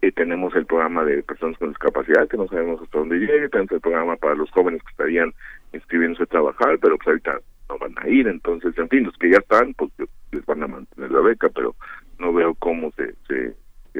Y 0.00 0.12
tenemos 0.12 0.54
el 0.54 0.66
programa 0.66 1.04
de 1.04 1.22
personas 1.22 1.58
con 1.58 1.70
discapacidad 1.70 2.28
que 2.28 2.36
no 2.36 2.46
sabemos 2.46 2.80
hasta 2.80 2.98
dónde 2.98 3.18
llegue, 3.18 3.48
tenemos 3.48 3.72
el 3.72 3.80
programa 3.80 4.16
para 4.16 4.34
los 4.34 4.50
jóvenes 4.50 4.82
que 4.82 4.90
estarían 4.90 5.32
inscribiéndose 5.72 6.22
a 6.22 6.26
trabajar, 6.26 6.78
pero 6.80 6.96
pues 6.96 7.08
ahorita 7.08 7.40
no 7.68 7.78
van 7.78 7.94
a 7.98 8.08
ir, 8.08 8.28
entonces, 8.28 8.76
en 8.78 8.88
fin, 8.88 9.04
los 9.04 9.16
que 9.18 9.30
ya 9.30 9.38
están, 9.38 9.74
pues 9.74 9.90
les 10.30 10.46
van 10.46 10.62
a 10.62 10.68
mantener 10.68 11.10
la 11.10 11.20
beca, 11.20 11.48
pero 11.48 11.74
no 12.18 12.32
veo 12.32 12.54
cómo 12.54 12.92
se, 12.92 13.14
se, 13.26 13.54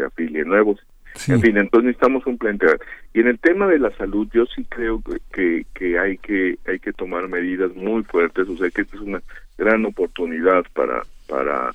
afilien 0.05 0.49
nuevos. 0.49 0.79
En 1.27 1.41
fin, 1.41 1.57
entonces 1.57 1.87
necesitamos 1.87 2.25
un 2.27 2.39
plan 2.39 2.59
Y 3.13 3.21
en 3.21 3.27
el 3.27 3.39
tema 3.41 3.67
de 3.67 3.81
la 3.81 3.91
salud, 3.97 4.29
yo 4.33 4.47
sí 4.47 4.65
creo 4.69 5.03
que, 5.33 5.67
que, 5.75 5.99
hay 5.99 6.19
que 6.19 6.59
hay 6.67 6.79
que 6.79 6.93
tomar 6.93 7.27
medidas 7.29 7.75
muy 7.75 8.05
fuertes, 8.05 8.49
o 8.49 8.57
sea 8.57 8.71
que 8.71 8.83
esta 8.83 8.95
es 8.95 9.03
una 9.03 9.21
gran 9.57 9.85
oportunidad 9.85 10.65
para 10.75 11.03
para 11.29 11.75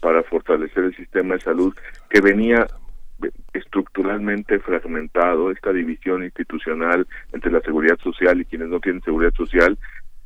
para 0.00 0.22
fortalecer 0.22 0.84
el 0.84 0.96
sistema 0.96 1.34
de 1.34 1.40
salud 1.40 1.74
que 2.08 2.22
venía 2.22 2.66
estructuralmente 3.52 4.58
fragmentado, 4.60 5.50
esta 5.50 5.72
división 5.72 6.24
institucional 6.24 7.06
entre 7.32 7.52
la 7.52 7.60
seguridad 7.60 7.98
social 7.98 8.40
y 8.40 8.44
quienes 8.44 8.68
no 8.68 8.80
tienen 8.80 9.02
seguridad 9.02 9.32
social, 9.34 9.78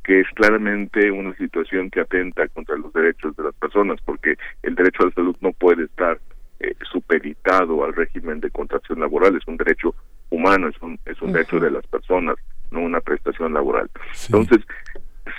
que 0.03 0.21
es 0.21 0.27
claramente 0.33 1.11
una 1.11 1.35
situación 1.35 1.89
que 1.89 2.01
atenta 2.01 2.47
contra 2.49 2.75
los 2.77 2.91
derechos 2.93 3.35
de 3.35 3.43
las 3.43 3.55
personas, 3.55 3.99
porque 4.03 4.35
el 4.63 4.75
derecho 4.75 5.03
a 5.03 5.05
la 5.07 5.13
salud 5.13 5.35
no 5.41 5.51
puede 5.53 5.83
estar 5.83 6.19
eh, 6.59 6.75
supeditado 6.91 7.85
al 7.85 7.93
régimen 7.93 8.39
de 8.39 8.49
contratación 8.49 8.99
laboral, 8.99 9.37
es 9.37 9.47
un 9.47 9.57
derecho 9.57 9.95
humano, 10.29 10.67
es 10.67 10.81
un, 10.81 10.99
es 11.05 11.21
un 11.21 11.31
derecho 11.31 11.59
de 11.59 11.71
las 11.71 11.85
personas, 11.87 12.35
no 12.71 12.81
una 12.81 13.01
prestación 13.01 13.53
laboral. 13.53 13.89
Entonces, 14.25 14.65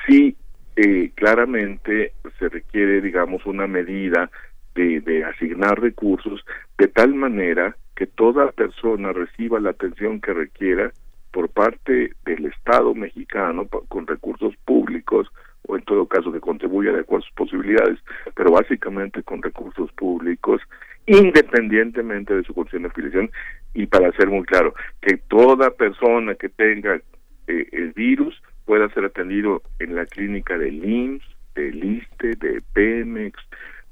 sí, 0.06 0.36
eh, 0.77 1.10
claramente 1.14 2.12
se 2.39 2.48
requiere, 2.48 3.01
digamos, 3.01 3.44
una 3.44 3.66
medida 3.66 4.31
de, 4.74 5.24
asignar 5.24 5.80
recursos 5.80 6.44
de 6.78 6.88
tal 6.88 7.14
manera 7.14 7.76
que 7.97 8.06
toda 8.06 8.52
persona 8.52 9.12
reciba 9.12 9.60
la 9.60 9.70
atención 9.70 10.20
que 10.20 10.32
requiera 10.32 10.92
por 11.32 11.48
parte 11.48 12.12
del 12.24 12.47
Estado 12.47 12.94
mexicano 12.94 13.66
con 13.88 14.06
recursos 14.06 14.55
públicos 14.64 15.28
o 15.66 15.76
en 15.76 15.82
todo 15.84 16.06
caso 16.06 16.32
que 16.32 16.40
contribuya 16.40 16.92
de 16.92 17.01
acuerdo 17.01 17.24
a 17.24 17.28
sus 17.28 17.36
posibilidades, 17.36 17.98
pero 18.34 18.52
básicamente 18.52 19.22
con 19.22 19.42
recursos 19.42 19.92
públicos 19.92 20.60
independientemente 21.06 22.34
de 22.34 22.44
su 22.44 22.55
condición 22.55 22.82
de 22.82 22.88
afiliación. 22.88 23.30
Y 23.74 23.86
para 23.86 24.12
ser 24.12 24.28
muy 24.28 24.44
claro, 24.44 24.74
que 25.01 25.16
toda 25.16 25.70
persona 25.70 26.34
que 26.34 26.48
tenga 26.48 27.01
eh, 27.47 27.68
el 27.72 27.92
virus 27.92 28.40
pueda 28.64 28.88
ser 28.90 29.05
atendido 29.05 29.62
en 29.78 29.94
la 29.94 30.06
clínica 30.06 30.56
del 30.56 30.84
IMSS, 30.84 31.24
del 31.55 31.84
ISTE, 31.84 32.36
de 32.36 32.62
Pemex, 32.72 33.36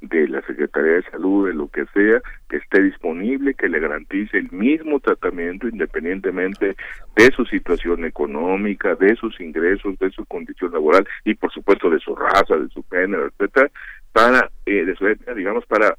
de 0.00 0.28
la 0.28 0.40
Secretaría 0.42 0.92
de 0.92 1.10
Salud, 1.10 1.48
de 1.48 1.54
lo 1.54 1.68
que 1.68 1.84
sea, 1.86 2.20
que 2.48 2.56
esté 2.56 2.82
disponible, 2.82 3.54
que 3.54 3.68
le 3.68 3.80
garantice 3.80 4.38
el 4.38 4.50
mismo 4.52 5.00
tratamiento 5.00 5.68
independientemente 5.68 6.76
de 7.16 7.30
su 7.34 7.44
situación 7.46 8.04
económica, 8.04 8.94
de 8.94 9.16
sus 9.16 9.40
ingresos, 9.40 9.98
de 9.98 10.10
su 10.10 10.24
condición 10.26 10.72
laboral 10.72 11.06
y 11.24 11.34
por 11.34 11.52
supuesto 11.52 11.90
de 11.90 11.98
su 11.98 12.14
raza, 12.14 12.56
de 12.56 12.68
su 12.68 12.84
género, 12.90 13.26
etcétera, 13.26 13.70
para 14.12 14.50
eh, 14.66 14.84
de 14.84 14.94
su 14.94 15.04
digamos 15.34 15.66
para 15.66 15.96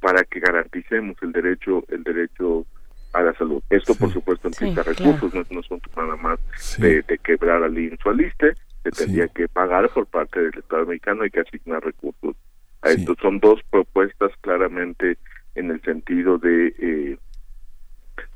para 0.00 0.24
que 0.24 0.40
garanticemos 0.40 1.16
el 1.22 1.32
derecho 1.32 1.84
el 1.88 2.02
derecho 2.02 2.66
a 3.12 3.22
la 3.22 3.32
salud. 3.34 3.62
Esto 3.70 3.94
por 3.94 4.12
supuesto 4.12 4.48
implica 4.48 4.82
recursos, 4.82 5.34
no, 5.34 5.42
no, 5.50 5.62
son 5.62 5.80
nada 5.96 6.16
más 6.16 6.38
de, 6.78 7.04
quebrar 7.22 7.62
al 7.62 7.76
insualiste, 7.78 8.54
se 8.82 8.90
tendría 8.90 9.28
que 9.28 9.48
pagar 9.48 9.88
por 9.90 10.06
parte 10.06 10.40
del 10.40 10.58
Estado 10.58 10.86
mexicano, 10.86 11.22
hay 11.22 11.30
que 11.30 11.40
asignar 11.40 11.82
recursos 11.84 12.36
estos 12.82 13.16
son 13.20 13.40
dos 13.40 13.60
propuestas 13.70 14.32
claramente 14.40 15.18
en 15.54 15.70
el 15.70 15.80
sentido 15.82 16.38
de, 16.38 16.74
eh, 16.78 17.18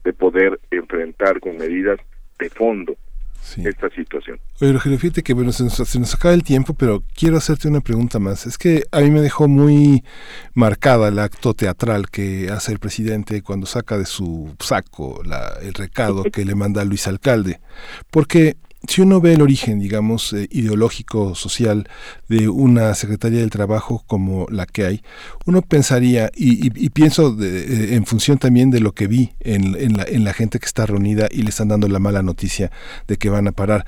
de 0.05 0.13
poder 0.13 0.61
enfrentar 0.71 1.41
con 1.41 1.57
medidas 1.57 1.99
de 2.39 2.51
fondo 2.51 2.97
esta 3.57 3.91
situación. 3.91 4.41
Oye, 4.61 4.73
Rogelio, 4.73 4.99
fíjate 4.99 5.23
que 5.23 5.35
bueno, 5.35 5.53
se 5.53 5.65
nos, 5.65 6.15
acaba 6.15 6.35
el 6.35 6.43
tiempo, 6.43 6.75
pero 6.75 7.03
quiero 7.15 7.37
hacerte 7.37 7.69
una 7.69 7.81
pregunta 7.81 8.19
más. 8.19 8.47
Es 8.47 8.59
que 8.59 8.85
a 8.91 9.01
mí 9.01 9.11
me 9.11 9.21
dejó 9.21 9.49
muy 9.49 10.03
marcada 10.55 11.09
el 11.09 11.19
acto 11.19 11.55
teatral 11.55 12.09
que 12.11 12.49
hace 12.51 12.73
el 12.73 12.79
presidente 12.79 13.43
cuando 13.43 13.67
saca 13.67 13.99
de 13.99 14.07
su 14.07 14.57
saco 14.61 15.21
el 15.63 15.75
recado 15.75 16.25
que 16.33 16.45
le 16.45 16.55
manda 16.55 16.83
a 16.83 16.85
Luis 16.85 17.07
Alcalde. 17.07 17.61
Porque 18.11 18.57
si 18.89 19.01
uno 19.01 19.21
ve 19.21 19.35
el 19.35 19.43
origen, 19.43 19.79
digamos, 19.79 20.33
eh, 20.33 20.49
ideológico, 20.51 21.35
social 21.35 21.89
de 22.29 22.49
una 22.49 22.95
Secretaría 22.95 23.41
del 23.41 23.51
Trabajo 23.51 24.05
como 24.07 24.47
la 24.51 24.67
que 24.67 24.87
hay, 24.87 25.03
uno 25.47 25.63
pensaría, 25.63 26.31
y, 26.35 26.71
pienso 26.91 27.37
eh, 27.41 27.95
en 27.95 28.07
función 28.07 28.39
también 28.39 28.71
de 28.71 28.81
lo 28.81 28.93
que 28.93 29.07
vi 29.07 29.33
en, 29.41 29.75
en, 29.77 29.97
la, 29.97 30.05
en 30.05 30.25
la 30.25 30.33
gente 30.33 30.59
que 30.59 30.67
está 30.67 30.87
reunida 30.87 31.29
y 31.31 31.43
le 31.43 31.51
están 31.51 31.69
dando 31.69 31.89
la 31.89 31.99
mala 31.99 32.23
noticia 32.23 32.71
de 33.09 33.17
que 33.17 33.31
van 33.31 33.49
a 33.49 33.53
parar, 33.53 33.85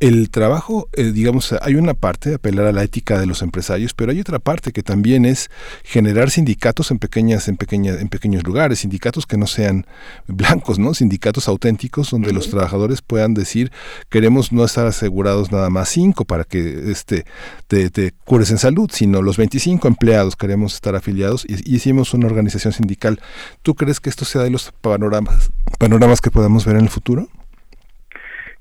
el 0.00 0.30
trabajo, 0.30 0.88
eh, 0.92 1.10
digamos, 1.12 1.52
hay 1.60 1.74
una 1.74 1.94
parte, 1.94 2.34
apelar 2.34 2.66
a 2.66 2.72
la 2.72 2.84
ética 2.84 3.18
de 3.18 3.26
los 3.26 3.42
empresarios, 3.42 3.94
pero 3.94 4.12
hay 4.12 4.20
otra 4.20 4.38
parte 4.38 4.72
que 4.72 4.82
también 4.84 5.24
es 5.24 5.50
generar 5.82 6.30
sindicatos 6.30 6.90
en 6.92 6.98
pequeñas, 6.98 7.48
en 7.48 7.56
pequeñas, 7.56 8.00
en 8.00 8.08
pequeños 8.08 8.44
lugares, 8.44 8.80
sindicatos 8.80 9.26
que 9.26 9.36
no 9.36 9.46
sean 9.48 9.86
blancos, 10.28 10.78
¿no? 10.78 10.94
Sindicatos 10.94 11.48
auténticos 11.48 12.10
donde 12.10 12.32
los 12.32 12.48
trabajadores 12.48 13.02
puedan 13.02 13.34
decir 13.34 13.72
queremos 14.08 14.52
no 14.52 14.64
estar 14.64 14.86
asegurados 14.86 15.50
nada 15.50 15.68
más 15.68 15.88
cinco 15.88 16.24
para 16.24 16.44
que 16.44 16.90
este 16.90 17.24
te, 17.66 17.90
te 17.90 18.12
cures 18.24 18.50
en 18.50 18.58
salud, 18.58 18.90
sino 18.92 19.20
los 19.20 19.36
25 19.36 19.88
empleados 19.88 20.36
queremos 20.36 20.74
estar 20.74 20.94
afiliados 20.94 21.44
y, 21.48 21.54
y 21.70 21.76
hicimos 21.76 22.14
una 22.14 22.26
organización 22.26 22.72
sindical. 22.72 23.20
¿Tú 23.62 23.74
crees 23.74 23.98
que 23.98 24.10
esto 24.10 24.24
sea 24.24 24.42
de 24.42 24.50
los 24.50 24.72
panoramas, 24.80 25.50
panoramas 25.78 26.20
que 26.20 26.30
podamos 26.30 26.64
ver 26.64 26.76
en 26.76 26.82
el 26.82 26.90
futuro? 26.90 27.28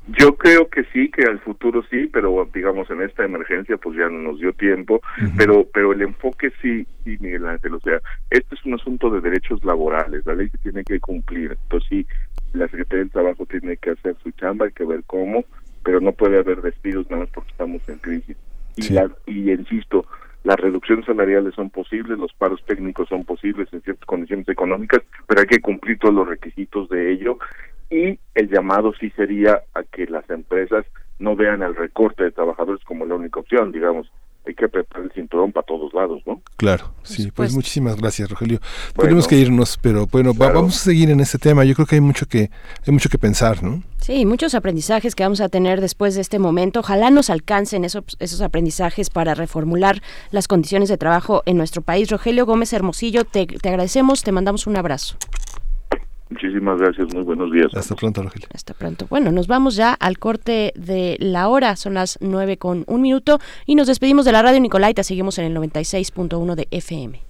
Yo 0.07 0.35
creo 0.37 0.69
que 0.69 0.85
sí, 0.93 1.09
que 1.09 1.23
al 1.23 1.39
futuro 1.39 1.83
sí, 1.89 2.09
pero 2.11 2.47
digamos 2.53 2.89
en 2.89 3.01
esta 3.01 3.25
emergencia 3.25 3.75
pues 3.77 3.97
ya 3.97 4.07
no 4.07 4.19
nos 4.31 4.39
dio 4.39 4.53
tiempo, 4.53 5.01
pero 5.37 5.67
pero 5.73 5.91
el 5.91 6.01
enfoque 6.01 6.51
sí, 6.61 6.87
sí, 7.03 7.17
Miguel 7.19 7.45
Ángel, 7.45 7.73
o 7.73 7.79
sea, 7.81 7.99
este 8.29 8.55
es 8.55 8.65
un 8.65 8.75
asunto 8.75 9.09
de 9.09 9.19
derechos 9.19 9.63
laborales, 9.65 10.25
la 10.25 10.35
ley 10.35 10.49
se 10.49 10.57
tiene 10.59 10.85
que 10.85 11.01
cumplir, 11.01 11.57
entonces 11.61 11.89
sí, 11.89 12.07
la 12.53 12.67
Secretaría 12.69 13.03
del 13.03 13.11
Trabajo 13.11 13.45
tiene 13.45 13.75
que 13.75 13.91
hacer 13.91 14.15
su 14.23 14.31
chamba, 14.31 14.67
hay 14.67 14.71
que 14.71 14.85
ver 14.85 15.03
cómo, 15.07 15.43
pero 15.83 15.99
no 15.99 16.13
puede 16.13 16.39
haber 16.39 16.61
despidos 16.61 17.09
nada 17.09 17.23
más 17.23 17.31
porque 17.31 17.51
estamos 17.51 17.81
en 17.89 17.97
crisis. 17.97 18.37
Y, 18.77 18.93
la, 18.93 19.09
y 19.25 19.51
insisto, 19.51 20.05
las 20.43 20.57
reducciones 20.57 21.05
salariales 21.05 21.53
son 21.55 21.69
posibles, 21.69 22.17
los 22.17 22.31
paros 22.33 22.63
técnicos 22.65 23.09
son 23.09 23.25
posibles 23.25 23.67
en 23.73 23.81
ciertas 23.81 24.05
condiciones 24.05 24.47
económicas, 24.47 25.01
pero 25.27 25.41
hay 25.41 25.47
que 25.47 25.59
cumplir 25.59 25.99
todos 25.99 26.13
los 26.13 26.27
requisitos 26.27 26.87
de 26.87 27.11
ello 27.11 27.37
y 27.89 28.19
el 28.35 28.49
llamado 28.49 28.93
sí 28.99 29.09
sería 29.11 29.63
a 29.73 29.83
que 29.83 30.05
las 30.07 30.29
empresas 30.29 30.85
no 31.19 31.35
vean 31.35 31.61
el 31.63 31.75
recorte 31.75 32.23
de 32.23 32.31
trabajadores 32.31 32.83
como 32.83 33.05
la 33.05 33.15
única 33.15 33.39
opción, 33.39 33.71
digamos, 33.71 34.11
hay 34.47 34.53
que 34.53 34.65
apretar 34.65 35.01
el 35.01 35.11
cinturón 35.11 35.51
para 35.51 35.65
todos 35.65 35.93
lados, 35.93 36.21
¿no? 36.25 36.41
Claro, 36.55 36.93
sí, 37.03 37.31
pues 37.31 37.53
muchísimas 37.53 37.97
gracias, 37.97 38.29
Rogelio. 38.29 38.59
Tenemos 38.97 39.27
que 39.27 39.35
irnos, 39.35 39.77
pero 39.77 40.07
bueno, 40.07 40.33
vamos 40.33 40.77
a 40.77 40.79
seguir 40.79 41.09
en 41.09 41.19
este 41.19 41.37
tema. 41.37 41.65
Yo 41.65 41.75
creo 41.75 41.85
que 41.85 41.95
hay 41.95 42.01
mucho 42.01 42.25
que 42.27 42.49
hay 42.85 42.93
mucho 42.93 43.09
que 43.09 43.17
pensar, 43.17 43.61
¿no? 43.61 43.83
Sí, 43.97 44.25
muchos 44.25 44.55
aprendizajes 44.55 45.15
que 45.15 45.23
vamos 45.23 45.41
a 45.41 45.49
tener 45.49 45.81
después 45.81 46.15
de 46.15 46.21
este 46.21 46.39
momento. 46.39 46.79
Ojalá 46.79 47.09
nos 47.09 47.29
alcancen 47.29 47.83
esos, 47.83 48.03
esos 48.19 48.41
aprendizajes 48.41 49.09
para 49.09 49.33
reformular 49.33 50.01
las 50.31 50.47
condiciones 50.47 50.87
de 50.87 50.97
trabajo 50.97 51.43
en 51.45 51.57
nuestro 51.57 51.81
país. 51.81 52.09
Rogelio 52.09 52.45
Gómez 52.45 52.71
Hermosillo, 52.71 53.25
te, 53.25 53.47
te 53.47 53.69
agradecemos, 53.69 54.23
te 54.23 54.31
mandamos 54.31 54.65
un 54.65 54.77
abrazo. 54.77 55.17
Muchísimas 56.29 56.77
gracias, 56.79 57.13
muy 57.13 57.23
buenos 57.23 57.51
días. 57.51 57.67
Hasta 57.73 57.95
pronto, 57.95 58.21
Rogelio. 58.21 58.47
Hasta 58.53 58.73
pronto. 58.73 59.07
Bueno, 59.09 59.31
nos 59.31 59.47
vamos 59.47 59.75
ya 59.75 59.93
al 59.93 60.19
corte 60.19 60.73
de 60.75 61.15
la 61.19 61.47
hora, 61.47 61.75
son 61.75 61.93
las 61.93 62.17
nueve 62.21 62.57
con 62.57 62.83
un 62.87 63.01
minuto 63.01 63.39
y 63.65 63.75
nos 63.75 63.87
despedimos 63.87 64.25
de 64.25 64.33
la 64.33 64.41
radio 64.41 64.59
Nicolaita, 64.59 65.03
seguimos 65.03 65.37
en 65.39 65.45
el 65.45 65.55
96.1 65.55 66.55
de 66.55 66.67
FM. 66.71 67.21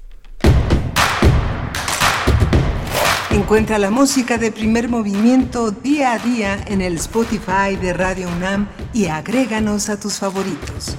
Encuentra 3.32 3.78
la 3.78 3.92
música 3.92 4.40
de 4.40 4.52
primer 4.52 4.90
movimiento 4.90 5.70
día 5.70 6.14
a 6.14 6.20
día 6.20 6.58
en 6.68 6.82
el 6.82 6.96
Spotify 6.96 7.76
de 7.80 7.94
Radio 7.94 8.28
UNAM 8.30 8.68
y 8.94 9.06
agréganos 9.08 9.90
a 9.90 10.00
tus 10.00 10.18
favoritos. 10.18 10.98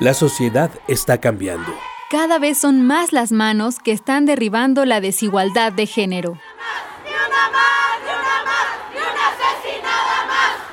La 0.00 0.12
sociedad 0.12 0.72
está 0.88 1.18
cambiando. 1.18 1.72
Cada 2.10 2.40
vez 2.40 2.58
son 2.58 2.84
más 2.84 3.12
las 3.12 3.30
manos 3.30 3.78
que 3.78 3.92
están 3.92 4.26
derribando 4.26 4.84
la 4.84 5.00
desigualdad 5.00 5.72
de 5.72 5.86
género. 5.86 6.36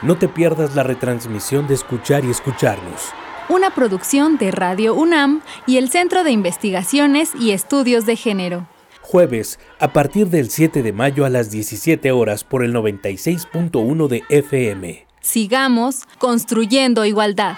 No 0.01 0.17
te 0.17 0.27
pierdas 0.27 0.73
la 0.73 0.81
retransmisión 0.81 1.67
de 1.67 1.75
Escuchar 1.75 2.25
y 2.25 2.31
Escucharnos. 2.31 3.11
Una 3.47 3.69
producción 3.69 4.37
de 4.37 4.49
Radio 4.49 4.95
UNAM 4.95 5.41
y 5.67 5.77
el 5.77 5.91
Centro 5.91 6.23
de 6.23 6.31
Investigaciones 6.31 7.33
y 7.39 7.51
Estudios 7.51 8.07
de 8.07 8.15
Género. 8.15 8.67
Jueves, 9.01 9.59
a 9.79 9.93
partir 9.93 10.29
del 10.29 10.49
7 10.49 10.81
de 10.81 10.93
mayo 10.93 11.25
a 11.25 11.29
las 11.29 11.51
17 11.51 12.11
horas 12.11 12.43
por 12.43 12.63
el 12.63 12.73
96.1 12.73 14.07
de 14.07 14.23
FM. 14.29 15.05
Sigamos 15.21 16.07
construyendo 16.17 17.05
igualdad. 17.05 17.57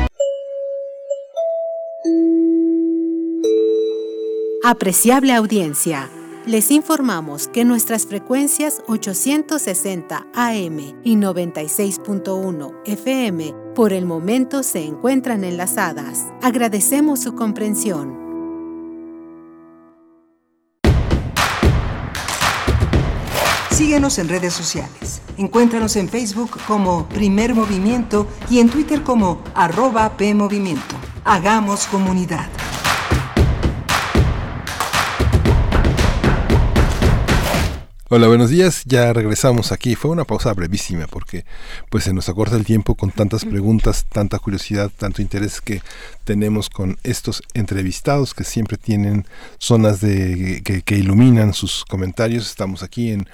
Apreciable 4.63 5.33
audiencia, 5.33 6.07
les 6.45 6.69
informamos 6.69 7.47
que 7.47 7.65
nuestras 7.65 8.05
frecuencias 8.05 8.83
860 8.87 10.27
AM 10.35 10.77
y 11.03 11.15
96.1 11.15 12.71
FM 12.85 13.55
por 13.73 13.91
el 13.91 14.05
momento 14.05 14.61
se 14.61 14.85
encuentran 14.85 15.43
enlazadas. 15.45 16.27
Agradecemos 16.43 17.21
su 17.21 17.33
comprensión. 17.33 18.15
Síguenos 23.71 24.19
en 24.19 24.29
redes 24.29 24.53
sociales. 24.53 25.23
Encuéntranos 25.37 25.95
en 25.95 26.07
Facebook 26.07 26.51
como 26.67 27.09
Primer 27.09 27.55
Movimiento 27.55 28.27
y 28.47 28.59
en 28.59 28.69
Twitter 28.69 29.01
como 29.01 29.41
arroba 29.55 30.15
PMovimiento. 30.17 30.95
Hagamos 31.25 31.87
comunidad. 31.87 32.47
Hola, 38.13 38.27
buenos 38.27 38.49
días. 38.49 38.83
Ya 38.87 39.13
regresamos 39.13 39.71
aquí. 39.71 39.95
Fue 39.95 40.11
una 40.11 40.25
pausa 40.25 40.53
brevísima 40.53 41.07
porque 41.07 41.45
pues 41.89 42.03
se 42.03 42.13
nos 42.13 42.27
acorta 42.27 42.57
el 42.57 42.65
tiempo 42.65 42.95
con 42.95 43.09
tantas 43.09 43.45
preguntas, 43.45 44.05
tanta 44.11 44.37
curiosidad, 44.37 44.91
tanto 44.97 45.21
interés 45.21 45.61
que 45.61 45.81
tenemos 46.25 46.69
con 46.69 46.97
estos 47.03 47.41
entrevistados 47.53 48.33
que 48.33 48.43
siempre 48.43 48.75
tienen 48.75 49.25
zonas 49.59 50.01
de 50.01 50.61
que, 50.61 50.97
iluminan 50.97 51.53
sus 51.53 51.85
comentarios. 51.85 52.49
Estamos 52.49 52.83
aquí 52.83 53.11
en 53.11 53.29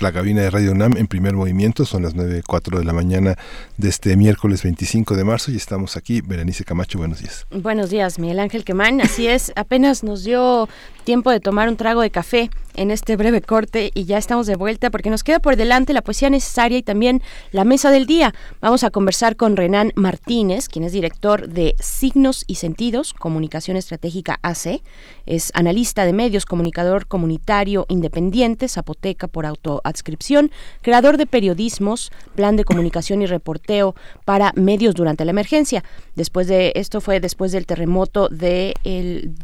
la 0.00 0.12
cabina 0.12 0.40
de 0.40 0.48
Radio 0.48 0.72
UNAM 0.72 0.96
en 0.96 1.08
primer 1.08 1.34
movimiento. 1.34 1.84
Son 1.84 2.02
las 2.02 2.16
9.04 2.16 2.78
de 2.78 2.84
la 2.86 2.94
mañana 2.94 3.36
de 3.76 3.90
este 3.90 4.16
miércoles 4.16 4.62
25 4.62 5.14
de 5.14 5.24
marzo 5.24 5.50
y 5.50 5.56
estamos 5.56 5.98
aquí. 5.98 6.22
Berenice 6.22 6.64
Camacho, 6.64 6.96
buenos 6.96 7.20
días. 7.20 7.46
Buenos 7.50 7.90
días, 7.90 8.18
Miguel 8.18 8.40
Ángel 8.40 8.64
Quemán. 8.64 9.02
Así 9.02 9.26
es, 9.28 9.52
apenas 9.56 10.02
nos 10.02 10.24
dio 10.24 10.70
tiempo 11.04 11.30
de 11.30 11.40
tomar 11.40 11.68
un 11.68 11.76
trago 11.76 12.00
de 12.00 12.10
café 12.10 12.48
en 12.74 12.90
este 12.90 13.16
breve 13.16 13.40
corte 13.40 13.90
y 13.94 14.04
ya 14.04 14.18
estamos 14.18 14.46
de 14.46 14.56
vuelta 14.56 14.90
porque 14.90 15.10
nos 15.10 15.24
queda 15.24 15.38
por 15.38 15.56
delante 15.56 15.92
la 15.92 16.02
poesía 16.02 16.30
necesaria 16.30 16.78
y 16.78 16.82
también 16.82 17.22
la 17.50 17.64
mesa 17.64 17.90
del 17.90 18.06
día. 18.06 18.34
Vamos 18.60 18.84
a 18.84 18.90
conversar 18.90 19.36
con 19.36 19.56
Renan 19.56 19.92
Martínez, 19.94 20.68
quien 20.68 20.84
es 20.84 20.92
director 20.92 21.48
de 21.48 21.74
Signos 21.80 22.44
y 22.46 22.56
Sentidos, 22.56 23.14
Comunicación 23.14 23.76
Estratégica 23.76 24.38
AC. 24.42 24.82
Es 25.26 25.50
analista 25.54 26.04
de 26.04 26.12
medios, 26.12 26.46
comunicador 26.46 27.06
comunitario 27.06 27.86
independiente, 27.88 28.68
zapoteca 28.68 29.28
por 29.28 29.46
autoadscripción, 29.46 30.50
creador 30.80 31.16
de 31.16 31.26
periodismos, 31.26 32.12
plan 32.34 32.56
de 32.56 32.64
comunicación 32.64 33.22
y 33.22 33.26
reporteo 33.26 33.94
para 34.24 34.52
medios 34.56 34.94
durante 34.94 35.24
la 35.24 35.30
emergencia. 35.30 35.84
Después 36.14 36.46
de 36.46 36.72
esto 36.74 37.00
fue 37.00 37.20
después 37.20 37.52
del 37.52 37.66
terremoto 37.66 38.28
del 38.28 38.74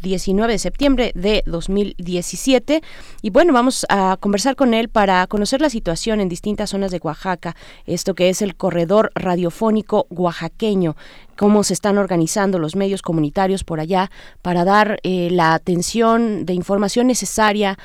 19 0.03 0.53
de 0.53 0.59
septiembre 0.59 1.13
de 1.15 1.43
2017 1.47 2.83
y 3.23 3.31
bueno, 3.31 3.53
vamos 3.53 3.85
a 3.89 4.17
conversar 4.21 4.57
con 4.57 4.75
él 4.75 4.89
para 4.89 5.27
conocer 5.27 5.61
la 5.61 5.71
situación 5.71 6.21
en 6.21 6.29
distintas 6.29 6.71
zonas 6.71 6.91
de 6.91 7.01
Oaxaca, 7.03 7.57
esto 7.87 8.15
que 8.15 8.29
es 8.29 8.43
el 8.43 8.57
corredor 8.57 9.11
radiofónico 9.15 10.07
oaxaqueño 10.11 10.97
cómo 11.37 11.63
se 11.63 11.73
están 11.73 11.99
organizando 11.99 12.59
los 12.59 12.77
medios 12.77 13.01
comunitarios 13.01 13.65
por 13.65 13.81
allá 13.81 14.11
para 14.43 14.65
dar 14.65 14.99
eh, 15.05 15.29
la 15.31 15.55
atención 15.55 16.45
de 16.45 16.53
información 16.53 17.07
necesaria 17.07 17.79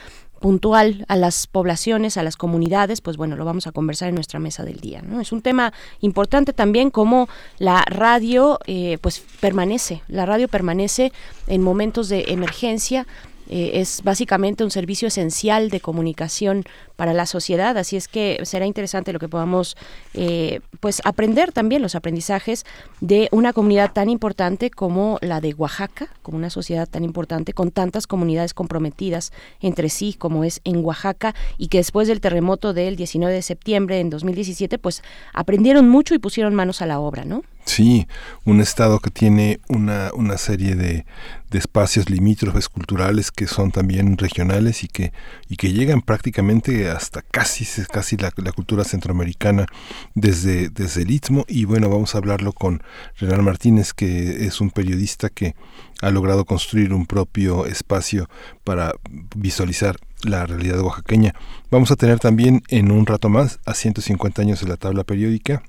puntual 0.43 1.05
a 1.07 1.15
las 1.15 1.47
poblaciones, 1.47 2.17
a 2.17 2.23
las 2.23 2.35
comunidades, 2.35 2.99
pues 2.99 3.15
bueno, 3.15 3.37
lo 3.37 3.45
vamos 3.45 3.65
a 3.65 3.71
conversar 3.71 4.09
en 4.09 4.15
nuestra 4.15 4.41
mesa 4.41 4.65
del 4.65 4.81
día. 4.81 5.01
¿no? 5.01 5.21
Es 5.21 5.31
un 5.31 5.41
tema 5.41 5.71
importante 6.01 6.51
también 6.51 6.89
cómo 6.91 7.29
la 7.59 7.81
radio 7.85 8.59
eh, 8.65 8.97
pues 8.99 9.23
permanece, 9.39 10.01
la 10.09 10.25
radio 10.25 10.49
permanece 10.49 11.13
en 11.47 11.61
momentos 11.61 12.09
de 12.09 12.25
emergencia, 12.27 13.07
eh, 13.55 13.79
es 13.81 14.01
básicamente 14.03 14.63
un 14.63 14.71
servicio 14.71 15.09
esencial 15.09 15.69
de 15.69 15.79
comunicación 15.79 16.63
para 16.95 17.13
la 17.13 17.27
sociedad, 17.27 17.77
así 17.77 17.95
es 17.95 18.07
que 18.07 18.39
será 18.45 18.65
interesante 18.65 19.13
lo 19.13 19.19
que 19.19 19.29
podamos 19.29 19.77
eh, 20.15 20.61
pues 20.79 21.03
aprender 21.05 21.51
también 21.51 21.83
los 21.83 21.93
aprendizajes 21.93 22.65
de 22.99 23.29
una 23.31 23.53
comunidad 23.53 23.93
tan 23.93 24.09
importante 24.09 24.71
como 24.71 25.19
la 25.21 25.39
de 25.39 25.53
Oaxaca, 25.53 26.07
como 26.23 26.39
una 26.39 26.49
sociedad 26.49 26.89
tan 26.89 27.03
importante 27.03 27.53
con 27.53 27.69
tantas 27.69 28.07
comunidades 28.07 28.55
comprometidas 28.55 29.31
entre 29.61 29.89
sí 29.89 30.15
como 30.15 30.43
es 30.43 30.59
en 30.63 30.83
Oaxaca 30.83 31.35
y 31.59 31.67
que 31.67 31.77
después 31.77 32.07
del 32.07 32.21
terremoto 32.21 32.73
del 32.73 32.95
19 32.95 33.35
de 33.35 33.43
septiembre 33.43 33.99
en 33.99 34.09
2017 34.09 34.79
pues 34.79 35.03
aprendieron 35.31 35.87
mucho 35.87 36.15
y 36.15 36.17
pusieron 36.17 36.55
manos 36.55 36.81
a 36.81 36.87
la 36.87 36.99
obra, 36.99 37.23
¿no? 37.23 37.43
Sí, 37.65 38.07
un 38.43 38.59
estado 38.59 38.99
que 38.99 39.09
tiene 39.09 39.61
una, 39.69 40.11
una 40.13 40.37
serie 40.37 40.75
de, 40.75 41.05
de, 41.49 41.57
espacios 41.57 42.09
limítrofes 42.09 42.67
culturales 42.67 43.31
que 43.31 43.47
son 43.47 43.71
también 43.71 44.17
regionales 44.17 44.83
y 44.83 44.87
que, 44.89 45.13
y 45.47 45.55
que 45.55 45.71
llegan 45.71 46.01
prácticamente 46.01 46.89
hasta 46.89 47.21
casi, 47.21 47.65
casi 47.85 48.17
la, 48.17 48.31
cultura 48.31 48.83
centroamericana 48.83 49.65
desde, 50.13 50.69
desde 50.69 51.03
el 51.03 51.11
Istmo. 51.11 51.45
Y 51.47 51.63
bueno, 51.63 51.89
vamos 51.89 52.15
a 52.15 52.17
hablarlo 52.17 52.51
con 52.51 52.83
Renan 53.17 53.45
Martínez, 53.45 53.93
que 53.93 54.45
es 54.45 54.59
un 54.59 54.69
periodista 54.69 55.29
que 55.29 55.55
ha 56.01 56.11
logrado 56.11 56.43
construir 56.43 56.93
un 56.93 57.05
propio 57.05 57.65
espacio 57.65 58.29
para 58.65 58.93
visualizar 59.35 59.95
la 60.23 60.45
realidad 60.45 60.81
oaxaqueña. 60.81 61.33
Vamos 61.71 61.91
a 61.91 61.95
tener 61.95 62.19
también 62.19 62.61
en 62.67 62.91
un 62.91 63.05
rato 63.05 63.29
más 63.29 63.59
a 63.65 63.73
150 63.73 64.41
años 64.41 64.59
de 64.59 64.67
la 64.67 64.75
tabla 64.75 65.05
periódica 65.05 65.63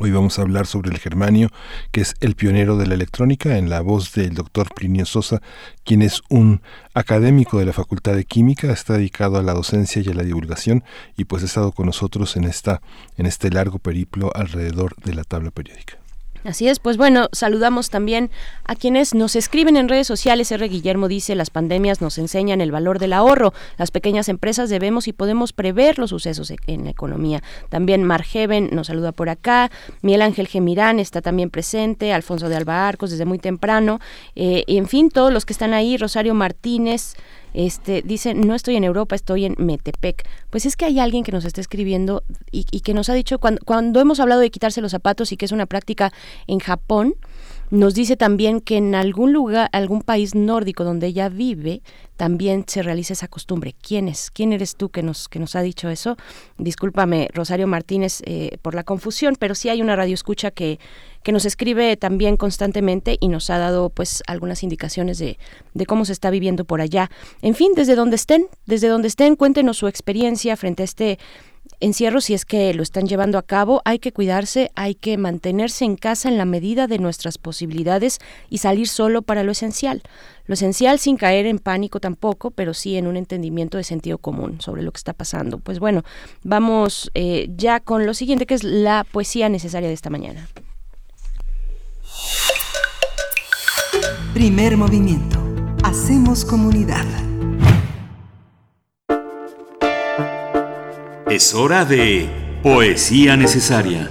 Hoy 0.00 0.10
vamos 0.10 0.38
a 0.38 0.42
hablar 0.42 0.66
sobre 0.66 0.90
el 0.90 0.98
germanio, 0.98 1.50
que 1.92 2.00
es 2.00 2.14
el 2.20 2.34
pionero 2.34 2.76
de 2.76 2.86
la 2.86 2.94
electrónica, 2.94 3.56
en 3.56 3.70
la 3.70 3.80
voz 3.80 4.12
del 4.12 4.34
doctor 4.34 4.68
Plinio 4.74 5.06
Sosa, 5.06 5.40
quien 5.84 6.02
es 6.02 6.20
un 6.28 6.62
académico 6.94 7.58
de 7.58 7.66
la 7.66 7.72
Facultad 7.72 8.14
de 8.14 8.24
Química, 8.24 8.72
está 8.72 8.94
dedicado 8.94 9.38
a 9.38 9.42
la 9.42 9.54
docencia 9.54 10.02
y 10.04 10.10
a 10.10 10.14
la 10.14 10.24
divulgación, 10.24 10.82
y 11.16 11.24
pues 11.24 11.42
ha 11.44 11.46
estado 11.46 11.72
con 11.72 11.86
nosotros 11.86 12.36
en, 12.36 12.44
esta, 12.44 12.82
en 13.16 13.26
este 13.26 13.50
largo 13.50 13.78
periplo 13.78 14.32
alrededor 14.34 14.96
de 14.96 15.14
la 15.14 15.22
tabla 15.22 15.52
periódica. 15.52 16.03
Así 16.44 16.68
es, 16.68 16.78
pues 16.78 16.98
bueno, 16.98 17.28
saludamos 17.32 17.88
también 17.88 18.30
a 18.64 18.76
quienes 18.76 19.14
nos 19.14 19.34
escriben 19.34 19.76
en 19.76 19.88
redes 19.88 20.06
sociales. 20.06 20.52
R. 20.52 20.68
Guillermo 20.68 21.08
dice, 21.08 21.34
las 21.34 21.48
pandemias 21.48 22.02
nos 22.02 22.18
enseñan 22.18 22.60
el 22.60 22.70
valor 22.70 22.98
del 22.98 23.14
ahorro. 23.14 23.54
Las 23.78 23.90
pequeñas 23.90 24.28
empresas 24.28 24.68
debemos 24.68 25.08
y 25.08 25.14
podemos 25.14 25.54
prever 25.54 25.98
los 25.98 26.10
sucesos 26.10 26.50
e-, 26.50 26.56
en 26.66 26.84
la 26.84 26.90
economía. 26.90 27.42
También 27.70 28.04
Margeven 28.04 28.68
nos 28.72 28.88
saluda 28.88 29.12
por 29.12 29.30
acá. 29.30 29.70
Miguel 30.02 30.20
Ángel 30.20 30.46
Gemirán 30.46 31.00
está 31.00 31.22
también 31.22 31.48
presente. 31.48 32.12
Alfonso 32.12 32.50
de 32.50 32.56
Alba 32.56 32.86
Arcos 32.88 33.10
desde 33.10 33.24
muy 33.24 33.38
temprano. 33.38 34.00
Eh, 34.36 34.64
y 34.66 34.76
en 34.76 34.86
fin, 34.86 35.08
todos 35.08 35.32
los 35.32 35.46
que 35.46 35.54
están 35.54 35.72
ahí. 35.72 35.96
Rosario 35.96 36.34
Martínez. 36.34 37.14
Este, 37.54 38.02
dice, 38.02 38.34
no 38.34 38.54
estoy 38.54 38.76
en 38.76 38.84
Europa, 38.84 39.14
estoy 39.14 39.44
en 39.44 39.54
Metepec. 39.58 40.28
Pues 40.50 40.66
es 40.66 40.76
que 40.76 40.84
hay 40.84 40.98
alguien 40.98 41.24
que 41.24 41.32
nos 41.32 41.44
está 41.44 41.60
escribiendo 41.60 42.24
y, 42.50 42.64
que 42.80 42.94
nos 42.94 43.08
ha 43.08 43.14
dicho, 43.14 43.38
cuando, 43.38 43.60
cuando 43.64 44.00
hemos 44.00 44.20
hablado 44.20 44.40
de 44.40 44.50
quitarse 44.50 44.80
los 44.80 44.90
zapatos 44.90 45.32
y 45.32 45.36
que 45.36 45.46
es 45.46 45.52
una 45.52 45.66
práctica 45.66 46.12
en 46.46 46.58
Japón, 46.58 47.14
nos 47.70 47.94
dice 47.94 48.16
también 48.16 48.60
que 48.60 48.76
en 48.76 48.94
algún 48.94 49.32
lugar, 49.32 49.68
algún 49.72 50.02
país 50.02 50.34
nórdico 50.34 50.84
donde 50.84 51.08
ella 51.08 51.28
vive, 51.28 51.82
también 52.16 52.64
se 52.66 52.82
realiza 52.82 53.14
esa 53.14 53.28
costumbre. 53.28 53.74
¿Quién 53.80 54.08
es? 54.08 54.30
¿Quién 54.30 54.52
eres 54.52 54.76
tú 54.76 54.90
que 54.90 55.02
nos, 55.02 55.28
que 55.28 55.38
nos 55.38 55.56
ha 55.56 55.62
dicho 55.62 55.88
eso? 55.88 56.16
Discúlpame, 56.58 57.28
Rosario 57.32 57.66
Martínez, 57.66 58.22
eh, 58.24 58.58
por 58.62 58.74
la 58.74 58.84
confusión, 58.84 59.36
pero 59.38 59.54
sí 59.54 59.68
hay 59.68 59.82
una 59.82 59.96
radio 59.96 60.14
escucha 60.14 60.50
que, 60.50 60.78
que 61.22 61.32
nos 61.32 61.44
escribe 61.44 61.96
también 61.96 62.36
constantemente 62.36 63.16
y 63.18 63.28
nos 63.28 63.50
ha 63.50 63.58
dado 63.58 63.90
pues 63.90 64.22
algunas 64.26 64.62
indicaciones 64.62 65.18
de, 65.18 65.38
de 65.72 65.86
cómo 65.86 66.04
se 66.04 66.12
está 66.12 66.30
viviendo 66.30 66.64
por 66.64 66.80
allá. 66.80 67.10
En 67.42 67.54
fin, 67.54 67.72
desde 67.74 67.96
donde 67.96 68.16
estén, 68.16 68.46
desde 68.66 68.88
donde 68.88 69.08
estén, 69.08 69.34
cuéntenos 69.34 69.78
su 69.78 69.88
experiencia 69.88 70.56
frente 70.56 70.82
a 70.82 70.84
este 70.84 71.18
encierro, 71.80 72.20
si 72.20 72.34
es 72.34 72.44
que 72.44 72.72
lo 72.74 72.82
están 72.82 73.06
llevando 73.06 73.38
a 73.38 73.42
cabo, 73.42 73.82
hay 73.84 73.98
que 73.98 74.12
cuidarse, 74.12 74.70
hay 74.74 74.94
que 74.94 75.16
mantenerse 75.16 75.84
en 75.84 75.96
casa 75.96 76.28
en 76.28 76.38
la 76.38 76.44
medida 76.44 76.86
de 76.86 76.98
nuestras 76.98 77.38
posibilidades 77.38 78.18
y 78.48 78.58
salir 78.58 78.88
solo 78.88 79.22
para 79.22 79.42
lo 79.42 79.52
esencial. 79.52 80.02
Lo 80.46 80.54
esencial 80.54 80.98
sin 80.98 81.16
caer 81.16 81.46
en 81.46 81.58
pánico 81.58 82.00
tampoco, 82.00 82.50
pero 82.50 82.74
sí 82.74 82.96
en 82.96 83.06
un 83.06 83.16
entendimiento 83.16 83.78
de 83.78 83.84
sentido 83.84 84.18
común 84.18 84.60
sobre 84.60 84.82
lo 84.82 84.92
que 84.92 84.98
está 84.98 85.12
pasando. 85.12 85.58
Pues 85.58 85.78
bueno, 85.78 86.02
vamos 86.42 87.10
eh, 87.14 87.48
ya 87.56 87.80
con 87.80 88.06
lo 88.06 88.14
siguiente, 88.14 88.46
que 88.46 88.54
es 88.54 88.64
la 88.64 89.04
poesía 89.10 89.48
necesaria 89.48 89.88
de 89.88 89.94
esta 89.94 90.10
mañana. 90.10 90.48
Primer 94.34 94.76
movimiento. 94.76 95.38
Hacemos 95.82 96.44
comunidad. 96.44 97.06
Es 101.30 101.54
hora 101.54 101.86
de 101.86 102.28
Poesía 102.62 103.34
Necesaria. 103.34 104.10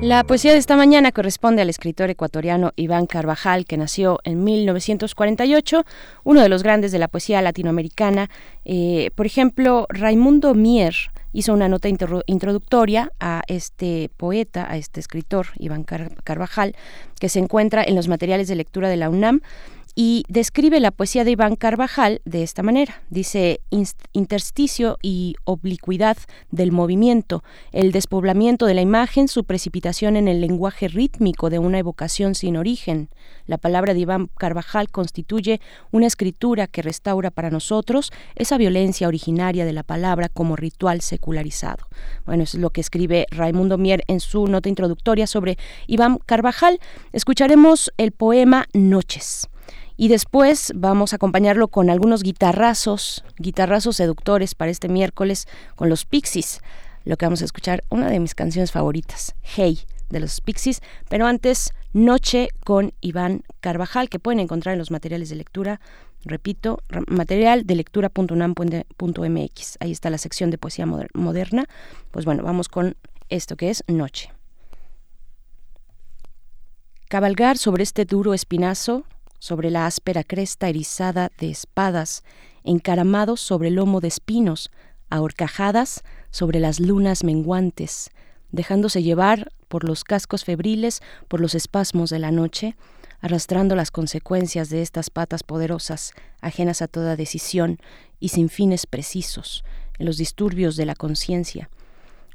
La 0.00 0.24
poesía 0.24 0.52
de 0.52 0.58
esta 0.58 0.78
mañana 0.78 1.12
corresponde 1.12 1.60
al 1.60 1.68
escritor 1.68 2.08
ecuatoriano 2.08 2.72
Iván 2.76 3.06
Carvajal, 3.06 3.66
que 3.66 3.76
nació 3.76 4.18
en 4.24 4.44
1948, 4.44 5.84
uno 6.24 6.40
de 6.40 6.48
los 6.48 6.62
grandes 6.62 6.90
de 6.90 6.98
la 6.98 7.08
poesía 7.08 7.42
latinoamericana. 7.42 8.30
Eh, 8.64 9.10
por 9.14 9.26
ejemplo, 9.26 9.86
Raimundo 9.90 10.54
Mier 10.54 10.94
hizo 11.34 11.52
una 11.52 11.68
nota 11.68 11.88
introductoria 11.90 13.12
a 13.20 13.42
este 13.46 14.10
poeta, 14.16 14.66
a 14.70 14.78
este 14.78 15.00
escritor, 15.00 15.48
Iván 15.58 15.84
Carvajal, 15.84 16.74
que 17.20 17.28
se 17.28 17.40
encuentra 17.40 17.84
en 17.84 17.94
los 17.94 18.08
materiales 18.08 18.48
de 18.48 18.56
lectura 18.56 18.88
de 18.88 18.96
la 18.96 19.10
UNAM 19.10 19.42
y 19.98 20.24
describe 20.28 20.78
la 20.78 20.90
poesía 20.90 21.24
de 21.24 21.30
Iván 21.30 21.56
Carvajal 21.56 22.20
de 22.26 22.42
esta 22.42 22.62
manera. 22.62 23.02
Dice, 23.08 23.60
intersticio 24.12 24.98
y 25.00 25.36
oblicuidad 25.44 26.18
del 26.50 26.70
movimiento, 26.70 27.42
el 27.72 27.92
despoblamiento 27.92 28.66
de 28.66 28.74
la 28.74 28.82
imagen, 28.82 29.26
su 29.26 29.44
precipitación 29.44 30.16
en 30.16 30.28
el 30.28 30.42
lenguaje 30.42 30.88
rítmico 30.88 31.48
de 31.48 31.58
una 31.58 31.78
evocación 31.78 32.34
sin 32.34 32.58
origen. 32.58 33.08
La 33.46 33.56
palabra 33.56 33.94
de 33.94 34.00
Iván 34.00 34.28
Carvajal 34.36 34.90
constituye 34.90 35.62
una 35.92 36.06
escritura 36.06 36.66
que 36.66 36.82
restaura 36.82 37.30
para 37.30 37.48
nosotros 37.48 38.12
esa 38.34 38.58
violencia 38.58 39.08
originaria 39.08 39.64
de 39.64 39.72
la 39.72 39.82
palabra 39.82 40.28
como 40.28 40.56
ritual 40.56 41.00
secularizado. 41.00 41.88
Bueno, 42.26 42.42
eso 42.42 42.58
es 42.58 42.60
lo 42.60 42.68
que 42.68 42.82
escribe 42.82 43.24
Raimundo 43.30 43.78
Mier 43.78 44.04
en 44.08 44.20
su 44.20 44.46
nota 44.46 44.68
introductoria 44.68 45.26
sobre 45.26 45.56
Iván 45.86 46.18
Carvajal. 46.18 46.80
Escucharemos 47.14 47.90
el 47.96 48.12
poema 48.12 48.66
Noches 48.74 49.48
y 49.96 50.08
después 50.08 50.72
vamos 50.74 51.12
a 51.12 51.16
acompañarlo 51.16 51.68
con 51.68 51.90
algunos 51.90 52.22
guitarrazos, 52.22 53.24
guitarrazos 53.38 53.96
seductores 53.96 54.54
para 54.54 54.70
este 54.70 54.88
miércoles 54.88 55.46
con 55.74 55.88
los 55.88 56.04
Pixies. 56.04 56.60
Lo 57.04 57.16
que 57.16 57.26
vamos 57.26 57.42
a 57.42 57.44
escuchar, 57.44 57.84
una 57.88 58.10
de 58.10 58.20
mis 58.20 58.34
canciones 58.34 58.72
favoritas, 58.72 59.34
Hey, 59.42 59.80
de 60.10 60.20
los 60.20 60.40
Pixies, 60.40 60.82
pero 61.08 61.26
antes 61.26 61.72
Noche 61.92 62.48
con 62.64 62.92
Iván 63.00 63.42
Carvajal, 63.60 64.08
que 64.08 64.18
pueden 64.18 64.40
encontrar 64.40 64.74
en 64.74 64.78
los 64.78 64.90
materiales 64.90 65.30
de 65.30 65.36
lectura. 65.36 65.80
Repito, 66.24 66.80
material 67.06 67.66
de. 67.66 67.84
Ahí 69.80 69.92
está 69.92 70.10
la 70.10 70.18
sección 70.18 70.50
de 70.50 70.58
poesía 70.58 70.86
moderna. 70.86 71.66
Pues 72.10 72.24
bueno, 72.24 72.42
vamos 72.42 72.68
con 72.68 72.96
esto 73.28 73.56
que 73.56 73.70
es 73.70 73.84
Noche. 73.86 74.32
Cabalgar 77.08 77.56
sobre 77.56 77.84
este 77.84 78.04
duro 78.04 78.34
espinazo 78.34 79.04
sobre 79.38 79.70
la 79.70 79.86
áspera 79.86 80.24
cresta 80.24 80.68
erizada 80.68 81.30
de 81.38 81.50
espadas, 81.50 82.24
encaramados 82.64 83.40
sobre 83.40 83.70
lomo 83.70 84.00
de 84.00 84.08
espinos, 84.08 84.70
ahorcajadas 85.10 86.02
sobre 86.30 86.60
las 86.60 86.80
lunas 86.80 87.24
menguantes, 87.24 88.10
dejándose 88.50 89.02
llevar 89.02 89.52
por 89.68 89.84
los 89.84 90.04
cascos 90.04 90.44
febriles, 90.44 91.00
por 91.28 91.40
los 91.40 91.54
espasmos 91.54 92.10
de 92.10 92.18
la 92.18 92.30
noche, 92.30 92.76
arrastrando 93.20 93.74
las 93.74 93.90
consecuencias 93.90 94.68
de 94.68 94.82
estas 94.82 95.10
patas 95.10 95.42
poderosas, 95.42 96.12
ajenas 96.40 96.82
a 96.82 96.88
toda 96.88 97.16
decisión 97.16 97.78
y 98.20 98.28
sin 98.28 98.48
fines 98.48 98.86
precisos, 98.86 99.64
en 99.98 100.06
los 100.06 100.16
disturbios 100.16 100.76
de 100.76 100.86
la 100.86 100.94
conciencia. 100.94 101.70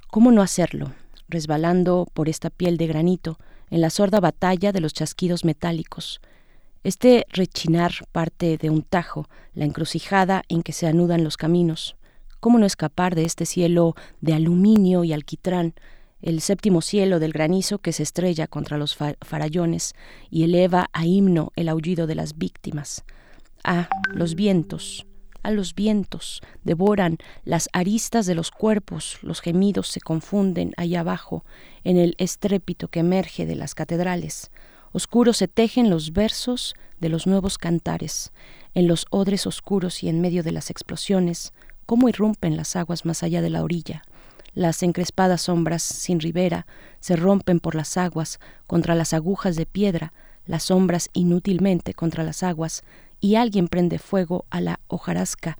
¿Cómo 0.09 0.31
no 0.31 0.41
hacerlo? 0.41 0.93
Resbalando 1.29 2.07
por 2.13 2.27
esta 2.27 2.49
piel 2.49 2.77
de 2.77 2.87
granito, 2.87 3.37
en 3.69 3.81
la 3.81 3.89
sorda 3.89 4.19
batalla 4.19 4.71
de 4.71 4.81
los 4.81 4.93
chasquidos 4.93 5.45
metálicos. 5.45 6.19
Este 6.83 7.27
rechinar 7.29 7.91
parte 8.11 8.57
de 8.57 8.71
un 8.71 8.81
tajo, 8.81 9.29
la 9.53 9.65
encrucijada 9.65 10.41
en 10.49 10.63
que 10.63 10.73
se 10.73 10.87
anudan 10.87 11.23
los 11.23 11.37
caminos. 11.37 11.95
¿Cómo 12.39 12.57
no 12.57 12.65
escapar 12.65 13.13
de 13.13 13.23
este 13.23 13.45
cielo 13.45 13.93
de 14.19 14.33
aluminio 14.33 15.03
y 15.03 15.13
alquitrán, 15.13 15.75
el 16.23 16.41
séptimo 16.41 16.81
cielo 16.81 17.19
del 17.19 17.33
granizo 17.33 17.77
que 17.77 17.93
se 17.93 18.01
estrella 18.01 18.47
contra 18.47 18.79
los 18.79 18.95
farallones 18.95 19.93
y 20.31 20.43
eleva 20.43 20.89
a 20.91 21.05
himno 21.05 21.51
el 21.55 21.69
aullido 21.69 22.07
de 22.07 22.15
las 22.15 22.39
víctimas. 22.39 23.03
A 23.63 23.87
los 24.11 24.33
vientos, 24.33 25.05
a 25.43 25.51
los 25.51 25.75
vientos, 25.75 26.41
devoran 26.63 27.19
las 27.43 27.69
aristas 27.73 28.25
de 28.25 28.33
los 28.33 28.49
cuerpos, 28.49 29.19
los 29.21 29.41
gemidos 29.41 29.87
se 29.87 30.01
confunden 30.01 30.73
allá 30.77 31.01
abajo, 31.01 31.45
en 31.83 31.97
el 31.97 32.15
estrépito 32.17 32.87
que 32.87 33.01
emerge 33.01 33.45
de 33.45 33.55
las 33.55 33.75
catedrales. 33.75 34.49
Oscuros 34.93 35.37
se 35.37 35.47
tejen 35.47 35.89
los 35.89 36.13
versos 36.13 36.75
de 36.99 37.09
los 37.09 37.27
nuevos 37.27 37.57
cantares, 37.57 38.31
en 38.73 38.87
los 38.87 39.05
odres 39.09 39.47
oscuros 39.47 40.03
y 40.03 40.09
en 40.09 40.21
medio 40.21 40.43
de 40.43 40.51
las 40.51 40.69
explosiones, 40.69 41.53
cómo 41.85 42.09
irrumpen 42.09 42.57
las 42.57 42.75
aguas 42.75 43.05
más 43.05 43.23
allá 43.23 43.41
de 43.41 43.49
la 43.49 43.63
orilla. 43.63 44.03
Las 44.53 44.83
encrespadas 44.83 45.43
sombras 45.43 45.81
sin 45.81 46.19
ribera 46.19 46.67
se 46.99 47.15
rompen 47.15 47.59
por 47.59 47.75
las 47.75 47.95
aguas 47.95 48.39
contra 48.67 48.95
las 48.95 49.13
agujas 49.13 49.55
de 49.55 49.65
piedra, 49.65 50.13
las 50.45 50.63
sombras 50.63 51.09
inútilmente 51.13 51.93
contra 51.93 52.23
las 52.23 52.43
aguas, 52.43 52.83
y 53.21 53.35
alguien 53.35 53.67
prende 53.67 53.99
fuego 53.99 54.45
a 54.49 54.59
la 54.59 54.79
hojarasca, 54.87 55.57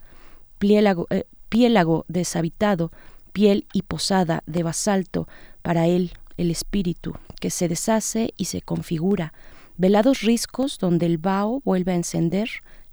eh, 0.59 1.25
piélago 1.49 2.05
deshabitado, 2.07 2.91
piel 3.31 3.65
y 3.71 3.83
posada 3.83 4.43
de 4.45 4.63
basalto, 4.63 5.27
para 5.61 5.87
él 5.87 6.11
el 6.41 6.51
espíritu, 6.51 7.15
que 7.39 7.49
se 7.49 7.67
deshace 7.67 8.33
y 8.37 8.45
se 8.45 8.61
configura, 8.61 9.33
velados 9.77 10.21
riscos 10.21 10.77
donde 10.77 11.05
el 11.05 11.17
vaho 11.17 11.61
vuelve 11.63 11.91
a 11.91 11.95
encender, 11.95 12.49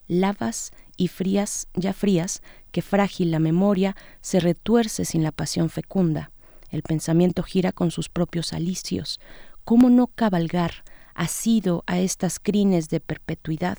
lavas 0.07 0.73
y 0.97 1.09
frías, 1.09 1.69
ya 1.75 1.93
frías, 1.93 2.43
que 2.73 2.83
frágil 2.83 3.31
la 3.31 3.39
memoria 3.39 3.97
se 4.21 4.41
retuerce 4.41 5.05
sin 5.05 5.23
la 5.23 5.33
pasión 5.33 5.71
fecunda. 5.71 6.31
El 6.71 6.83
pensamiento 6.83 7.43
gira 7.43 7.73
con 7.73 7.91
sus 7.91 8.09
propios 8.09 8.53
alicios. 8.53 9.21
¿Cómo 9.65 9.91
no 9.91 10.07
cabalgar, 10.07 10.85
asido 11.15 11.83
a 11.87 11.99
estas 11.99 12.39
crines 12.39 12.89
de 12.89 13.01
perpetuidad? 13.01 13.79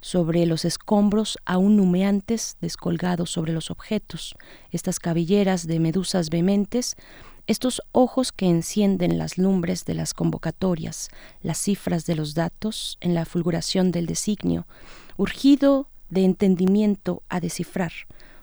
sobre 0.00 0.46
los 0.46 0.64
escombros 0.64 1.38
aún 1.44 1.80
humeantes 1.80 2.58
descolgados 2.60 3.30
sobre 3.30 3.52
los 3.52 3.72
objetos, 3.72 4.36
estas 4.70 5.00
cabelleras 5.00 5.66
de 5.66 5.80
medusas 5.80 6.30
vehementes, 6.30 6.96
estos 7.46 7.82
ojos 7.92 8.32
que 8.32 8.46
encienden 8.46 9.18
las 9.18 9.38
lumbres 9.38 9.84
de 9.84 9.94
las 9.94 10.14
convocatorias, 10.14 11.10
las 11.42 11.58
cifras 11.58 12.06
de 12.06 12.16
los 12.16 12.34
datos 12.34 12.98
en 13.00 13.14
la 13.14 13.24
fulguración 13.24 13.92
del 13.92 14.06
designio, 14.06 14.66
urgido 15.16 15.88
de 16.10 16.24
entendimiento 16.24 17.22
a 17.28 17.40
descifrar, 17.40 17.92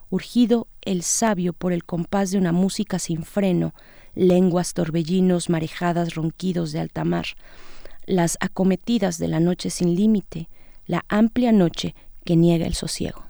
urgido 0.10 0.68
el 0.82 1.04
sabio 1.04 1.54
por 1.54 1.74
el 1.74 1.84
compás 1.84 2.32
de 2.32 2.38
una 2.38 2.52
música 2.52 3.00
sin 3.00 3.24
freno, 3.24 3.74
lenguas, 4.16 4.74
torbellinos, 4.74 5.50
marejadas, 5.50 6.16
ronquidos 6.16 6.72
de 6.72 6.80
alta 6.80 7.04
mar, 7.04 7.26
las 8.06 8.38
acometidas 8.42 9.18
de 9.18 9.28
la 9.28 9.40
noche 9.40 9.70
sin 9.70 9.96
límite, 9.96 10.50
la 10.86 11.04
amplia 11.10 11.52
noche 11.52 11.96
que 12.26 12.36
niega 12.36 12.68
el 12.68 12.76
sosiego. 12.76 13.26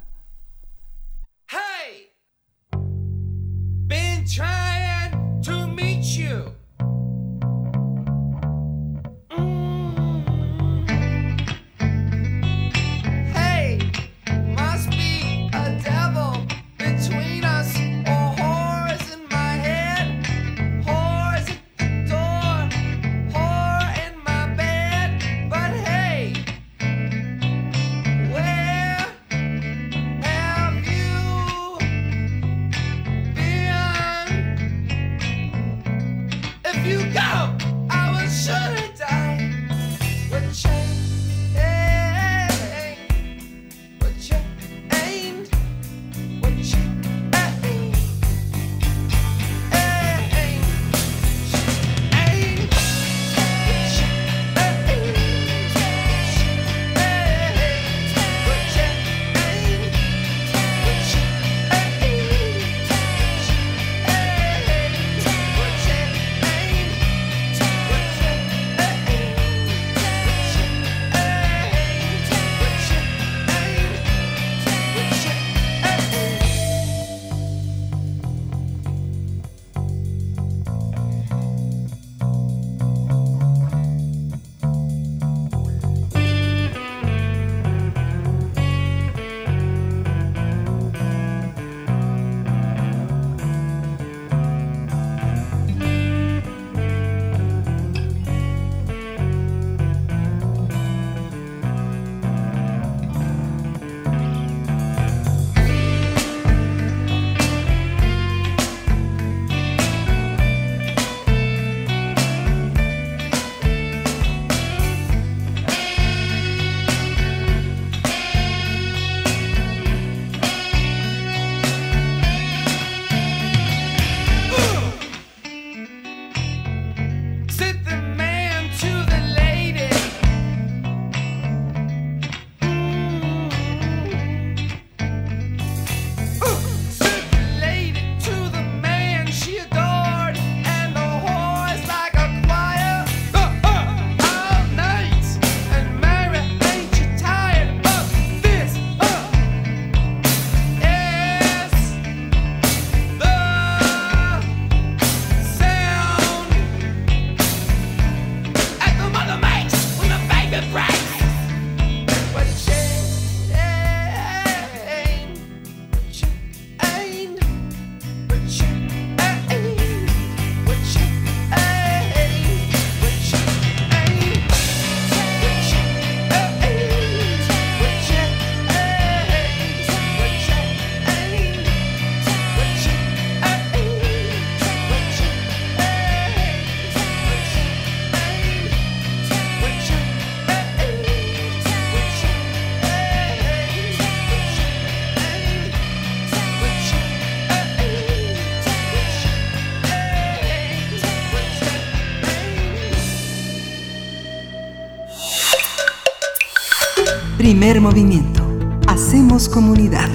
Primer 207.74 207.92
movimiento. 207.92 208.44
Hacemos 208.88 209.50
comunidad. 209.50 210.08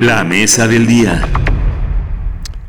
La 0.00 0.24
mesa 0.24 0.66
del 0.66 0.86
día. 0.86 1.28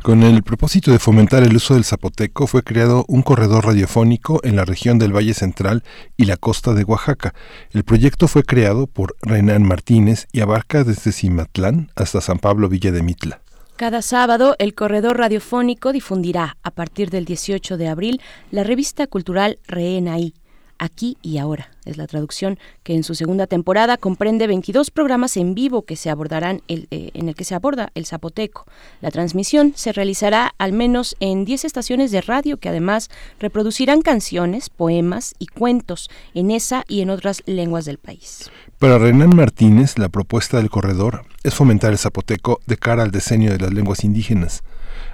Con 0.02 0.22
el 0.22 0.42
propósito 0.42 0.92
de 0.92 0.98
fomentar 0.98 1.42
el 1.42 1.56
uso 1.56 1.72
del 1.72 1.84
zapoteco 1.84 2.46
fue 2.46 2.62
creado 2.62 3.06
un 3.08 3.22
corredor 3.22 3.64
radiofónico 3.64 4.40
en 4.44 4.56
la 4.56 4.66
región 4.66 4.98
del 4.98 5.16
Valle 5.16 5.32
Central 5.32 5.84
y 6.18 6.26
la 6.26 6.36
costa 6.36 6.74
de 6.74 6.84
Oaxaca. 6.84 7.32
El 7.70 7.82
proyecto 7.84 8.28
fue 8.28 8.42
creado 8.42 8.86
por 8.86 9.16
Renan 9.22 9.62
Martínez 9.62 10.26
y 10.32 10.42
abarca 10.42 10.84
desde 10.84 11.12
Cimatlán 11.12 11.90
hasta 11.96 12.20
San 12.20 12.40
Pablo 12.40 12.68
Villa 12.68 12.92
de 12.92 13.02
Mitla. 13.02 13.40
Cada 13.76 14.02
sábado, 14.02 14.54
el 14.58 14.74
corredor 14.74 15.16
radiofónico 15.16 15.92
difundirá, 15.92 16.58
a 16.62 16.72
partir 16.72 17.08
del 17.08 17.24
18 17.24 17.78
de 17.78 17.88
abril, 17.88 18.20
la 18.50 18.64
revista 18.64 19.06
cultural 19.06 19.58
Rehenaí, 19.66 20.34
aquí 20.78 21.16
y 21.22 21.38
ahora. 21.38 21.70
Es 21.84 21.96
la 21.96 22.06
traducción 22.06 22.58
que 22.82 22.94
en 22.94 23.04
su 23.04 23.14
segunda 23.14 23.46
temporada 23.46 23.96
comprende 23.96 24.46
22 24.46 24.90
programas 24.90 25.36
en 25.36 25.54
vivo 25.54 25.82
que 25.82 25.96
se 25.96 26.10
abordarán 26.10 26.62
el, 26.68 26.88
eh, 26.90 27.10
en 27.14 27.28
el 27.28 27.34
que 27.34 27.44
se 27.44 27.54
aborda 27.54 27.90
el 27.94 28.06
zapoteco. 28.06 28.66
La 29.00 29.10
transmisión 29.10 29.72
se 29.76 29.92
realizará 29.92 30.54
al 30.58 30.72
menos 30.72 31.16
en 31.20 31.44
10 31.44 31.64
estaciones 31.64 32.10
de 32.10 32.20
radio 32.20 32.56
que 32.56 32.68
además 32.68 33.08
reproducirán 33.38 34.02
canciones, 34.02 34.68
poemas 34.68 35.34
y 35.38 35.46
cuentos 35.46 36.10
en 36.34 36.50
esa 36.50 36.84
y 36.88 37.02
en 37.02 37.10
otras 37.10 37.42
lenguas 37.46 37.84
del 37.84 37.98
país. 37.98 38.50
Para 38.78 38.98
Renan 38.98 39.34
Martínez, 39.34 39.98
la 39.98 40.08
propuesta 40.08 40.58
del 40.58 40.70
corredor 40.70 41.24
es 41.44 41.54
fomentar 41.54 41.92
el 41.92 41.98
zapoteco 41.98 42.60
de 42.66 42.76
cara 42.76 43.02
al 43.02 43.10
diseño 43.10 43.50
de 43.50 43.58
las 43.58 43.72
lenguas 43.72 44.04
indígenas. 44.04 44.62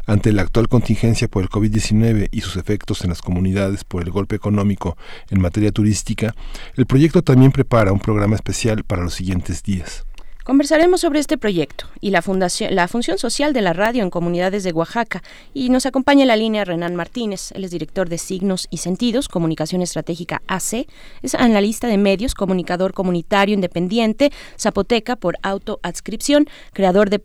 Ante 0.04 0.32
la 0.32 0.42
actual 0.42 0.68
contingencia 0.68 1.28
por 1.28 1.42
el 1.42 1.48
COVID-19 1.48 2.28
y 2.32 2.40
sus 2.40 2.56
efectos 2.56 3.02
en 3.02 3.10
las 3.10 3.22
comunidades 3.22 3.84
por 3.84 4.02
el 4.02 4.10
golpe 4.10 4.34
económico 4.34 4.96
en 5.30 5.40
materia 5.40 5.70
turística, 5.70 6.34
el 6.76 6.86
proyecto 6.86 7.22
también 7.22 7.52
prepara 7.52 7.92
un 7.92 8.00
programa 8.00 8.34
especial 8.34 8.82
para 8.82 9.04
los 9.04 9.14
siguientes 9.14 9.62
días. 9.62 10.04
Conversaremos 10.44 11.00
sobre 11.00 11.20
este 11.20 11.38
proyecto 11.38 11.86
y 12.00 12.10
la, 12.10 12.20
fundación, 12.20 12.74
la 12.74 12.88
función 12.88 13.16
social 13.16 13.52
de 13.52 13.62
la 13.62 13.72
radio 13.72 14.02
en 14.02 14.10
comunidades 14.10 14.64
de 14.64 14.72
Oaxaca. 14.72 15.22
Y 15.54 15.68
nos 15.68 15.86
acompaña 15.86 16.22
en 16.22 16.28
la 16.28 16.36
línea 16.36 16.64
Renan 16.64 16.96
Martínez, 16.96 17.52
él 17.52 17.62
es 17.62 17.70
director 17.70 18.08
de 18.08 18.18
Signos 18.18 18.66
y 18.68 18.78
Sentidos, 18.78 19.28
Comunicación 19.28 19.82
Estratégica 19.82 20.42
AC, 20.48 20.88
es 21.22 21.36
analista 21.36 21.86
de 21.86 21.96
medios, 21.96 22.34
comunicador 22.34 22.92
comunitario 22.92 23.54
independiente, 23.54 24.32
zapoteca 24.58 25.14
por 25.14 25.36
autoadscripción, 25.42 26.48
creador 26.72 27.08
de 27.08 27.20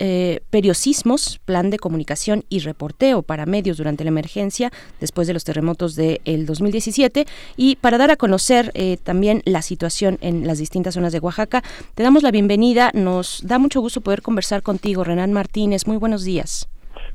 eh, 0.00 0.40
periodismos, 0.50 1.38
plan 1.44 1.70
de 1.70 1.78
comunicación 1.78 2.44
y 2.48 2.58
reporteo 2.58 3.22
para 3.22 3.46
medios 3.46 3.76
durante 3.76 4.02
la 4.02 4.08
emergencia 4.08 4.72
después 4.98 5.28
de 5.28 5.34
los 5.34 5.44
terremotos 5.44 5.94
del 5.94 6.46
2017 6.46 7.28
y 7.56 7.76
para 7.76 7.96
dar 7.96 8.10
a 8.10 8.16
conocer 8.16 8.72
eh, 8.74 8.98
también 9.04 9.42
la 9.44 9.62
situación 9.62 10.18
en 10.20 10.48
las 10.48 10.58
distintas 10.58 10.94
zonas 10.94 11.12
de 11.12 11.20
Oaxaca, 11.20 11.62
te 11.94 12.02
damos 12.02 12.24
la 12.24 12.32
bienvenida 12.32 12.55
nos 12.94 13.46
da 13.46 13.58
mucho 13.58 13.80
gusto 13.80 14.00
poder 14.00 14.22
conversar 14.22 14.62
contigo, 14.62 15.04
Renan 15.04 15.32
Martínez. 15.32 15.86
Muy 15.86 15.96
buenos 15.96 16.24
días. 16.24 16.68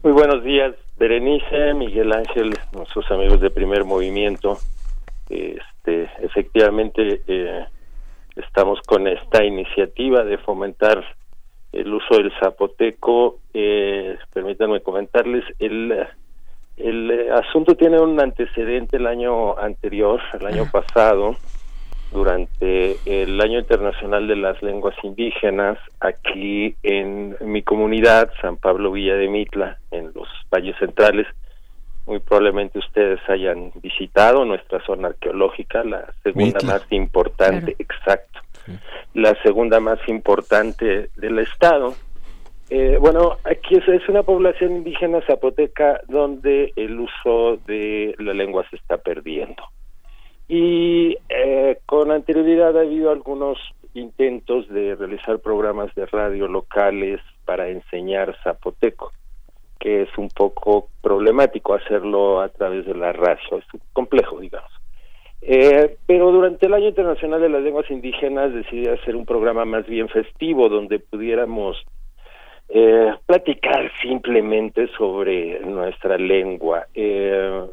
Muy 0.03 0.13
buenos 0.13 0.43
días, 0.43 0.75
Berenice, 0.97 1.73
Miguel 1.73 2.11
Ángel, 2.13 2.57
nuestros 2.73 3.09
amigos 3.11 3.41
de 3.41 3.49
Primer 3.49 3.83
Movimiento. 3.83 4.57
Este, 5.29 6.09
efectivamente, 6.21 7.21
eh, 7.27 7.65
estamos 8.35 8.79
con 8.81 9.07
esta 9.07 9.43
iniciativa 9.43 10.23
de 10.23 10.37
fomentar 10.37 11.03
el 11.71 11.93
uso 11.93 12.17
del 12.17 12.31
zapoteco. 12.39 13.39
Eh, 13.53 14.17
permítanme 14.33 14.81
comentarles, 14.81 15.43
el, 15.59 16.07
el 16.77 17.31
asunto 17.31 17.75
tiene 17.75 17.99
un 17.99 18.19
antecedente 18.19 18.97
el 18.97 19.07
año 19.07 19.57
anterior, 19.57 20.19
el 20.39 20.45
año 20.45 20.69
pasado 20.71 21.35
durante 22.11 22.97
el 23.05 23.39
Año 23.39 23.59
Internacional 23.59 24.27
de 24.27 24.35
las 24.35 24.61
Lenguas 24.61 24.95
Indígenas 25.03 25.77
aquí 25.99 26.75
en 26.83 27.37
mi 27.41 27.63
comunidad, 27.63 28.31
San 28.41 28.57
Pablo 28.57 28.91
Villa 28.91 29.15
de 29.15 29.29
Mitla, 29.29 29.77
en 29.91 30.11
los 30.13 30.27
valles 30.51 30.75
centrales. 30.77 31.27
Muy 32.05 32.19
probablemente 32.19 32.79
ustedes 32.79 33.19
hayan 33.29 33.71
visitado 33.81 34.43
nuestra 34.43 34.83
zona 34.85 35.09
arqueológica, 35.09 35.83
la 35.83 36.13
segunda 36.23 36.59
más 36.65 36.83
importante, 36.89 37.75
exacto, 37.79 38.41
la 39.13 39.35
segunda 39.43 39.79
más 39.79 39.99
importante 40.07 41.09
del 41.15 41.39
estado. 41.39 41.95
Eh, 42.69 42.97
bueno, 42.99 43.37
aquí 43.43 43.75
es, 43.75 43.87
es, 43.87 44.07
una 44.09 44.23
población 44.23 44.77
indígena 44.77 45.21
zapoteca 45.27 46.01
donde 46.07 46.71
el 46.75 46.99
uso 46.99 47.57
de 47.67 48.15
la 48.17 48.33
lengua 48.33 48.65
se 48.69 48.77
está 48.77 48.97
perdiendo. 48.97 49.63
Y 50.53 51.17
eh, 51.29 51.79
con 51.85 52.11
anterioridad 52.11 52.77
ha 52.77 52.81
habido 52.81 53.09
algunos 53.09 53.57
intentos 53.93 54.67
de 54.67 54.95
realizar 54.95 55.39
programas 55.39 55.95
de 55.95 56.05
radio 56.07 56.45
locales 56.49 57.21
para 57.45 57.69
enseñar 57.69 58.35
zapoteco, 58.43 59.13
que 59.79 60.01
es 60.01 60.09
un 60.17 60.27
poco 60.27 60.89
problemático 61.01 61.73
hacerlo 61.73 62.41
a 62.41 62.49
través 62.49 62.85
de 62.85 62.95
la 62.95 63.13
radio, 63.13 63.59
es 63.59 63.81
complejo, 63.93 64.41
digamos. 64.41 64.69
Eh, 65.41 65.95
pero 66.05 66.33
durante 66.33 66.65
el 66.65 66.73
Año 66.73 66.89
Internacional 66.89 67.39
de 67.39 67.47
las 67.47 67.61
Lenguas 67.61 67.89
Indígenas 67.89 68.53
decidí 68.53 68.89
hacer 68.89 69.15
un 69.15 69.25
programa 69.25 69.63
más 69.63 69.87
bien 69.87 70.09
festivo 70.09 70.67
donde 70.67 70.99
pudiéramos 70.99 71.81
eh, 72.67 73.13
platicar 73.25 73.89
simplemente 74.01 74.89
sobre 74.97 75.61
nuestra 75.61 76.17
lengua. 76.17 76.87
Eh, 76.93 77.67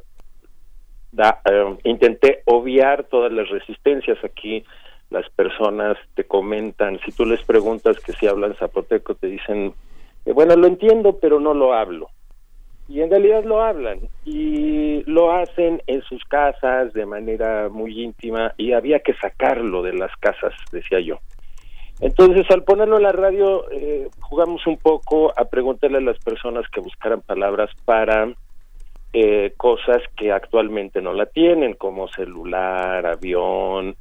da, 1.12 1.40
eh, 1.44 1.76
intenté 1.84 2.42
obviar 2.44 3.04
todas 3.04 3.32
las 3.32 3.48
resistencias. 3.48 4.22
Aquí 4.24 4.64
las 5.10 5.28
personas 5.30 5.96
te 6.14 6.24
comentan 6.24 7.00
si 7.04 7.12
tú 7.12 7.24
les 7.24 7.42
preguntas 7.42 7.98
que 8.00 8.12
si 8.12 8.26
hablan 8.26 8.54
zapoteco 8.54 9.14
te 9.14 9.28
dicen 9.28 9.72
eh, 10.26 10.32
bueno 10.32 10.54
lo 10.54 10.66
entiendo 10.66 11.18
pero 11.18 11.40
no 11.40 11.54
lo 11.54 11.72
hablo. 11.72 12.08
Y 12.90 13.02
en 13.02 13.10
realidad 13.10 13.44
lo 13.44 13.62
hablan 13.62 14.00
y 14.24 15.02
lo 15.04 15.32
hacen 15.32 15.82
en 15.86 16.00
sus 16.02 16.24
casas 16.24 16.92
de 16.94 17.04
manera 17.04 17.68
muy 17.68 18.02
íntima 18.02 18.54
y 18.56 18.72
había 18.72 19.00
que 19.00 19.12
sacarlo 19.14 19.82
de 19.82 19.92
las 19.92 20.14
casas 20.16 20.54
decía 20.72 21.00
yo. 21.00 21.18
Entonces 22.00 22.46
al 22.50 22.64
ponerlo 22.64 22.96
en 22.96 23.02
la 23.02 23.12
radio 23.12 23.70
eh, 23.70 24.08
jugamos 24.20 24.66
un 24.66 24.78
poco 24.78 25.32
a 25.38 25.44
preguntarle 25.46 25.98
a 25.98 26.02
las 26.02 26.18
personas 26.18 26.66
que 26.70 26.80
buscaran 26.80 27.20
palabras 27.20 27.70
para 27.84 28.32
eh, 29.12 29.54
cosas 29.56 30.02
que 30.16 30.32
actualmente 30.32 31.00
no 31.00 31.12
la 31.12 31.26
tienen, 31.26 31.74
como 31.74 32.08
celular, 32.08 33.06
avión, 33.06 33.96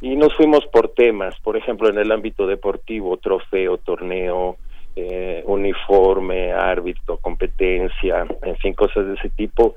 y 0.00 0.16
nos 0.16 0.34
fuimos 0.34 0.66
por 0.66 0.88
temas, 0.90 1.38
por 1.40 1.56
ejemplo, 1.56 1.88
en 1.88 1.98
el 1.98 2.10
ámbito 2.10 2.46
deportivo, 2.46 3.16
trofeo, 3.18 3.78
torneo, 3.78 4.56
eh, 4.96 5.42
uniforme, 5.46 6.52
árbitro, 6.52 7.18
competencia, 7.18 8.26
en 8.42 8.56
fin, 8.56 8.74
cosas 8.74 9.06
de 9.06 9.14
ese 9.14 9.30
tipo. 9.30 9.76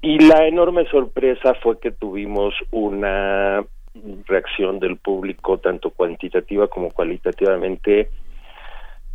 Y 0.00 0.18
la 0.18 0.46
enorme 0.46 0.84
sorpresa 0.86 1.54
fue 1.54 1.80
que 1.80 1.90
tuvimos 1.90 2.54
una 2.70 3.64
reacción 4.26 4.78
del 4.78 4.98
público, 4.98 5.58
tanto 5.58 5.90
cuantitativa 5.90 6.68
como 6.68 6.90
cualitativamente, 6.90 8.10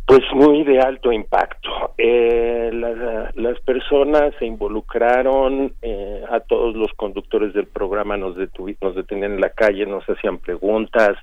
pues 0.08 0.22
muy 0.32 0.64
de 0.64 0.80
alto 0.80 1.12
impacto. 1.12 1.92
Eh, 1.98 2.70
las 2.72 3.60
personas 3.60 4.32
se 4.38 4.46
involucraron, 4.46 5.74
eh, 5.82 6.24
a 6.30 6.40
todos 6.40 6.74
los 6.74 6.90
conductores 6.94 7.52
del 7.52 7.66
programa 7.66 8.16
nos, 8.16 8.34
nos 8.80 8.94
detenían 8.94 9.32
en 9.32 9.40
la 9.42 9.50
calle, 9.50 9.84
nos 9.84 10.08
hacían 10.08 10.38
preguntas. 10.38 11.18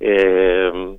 Eh, 0.00 0.96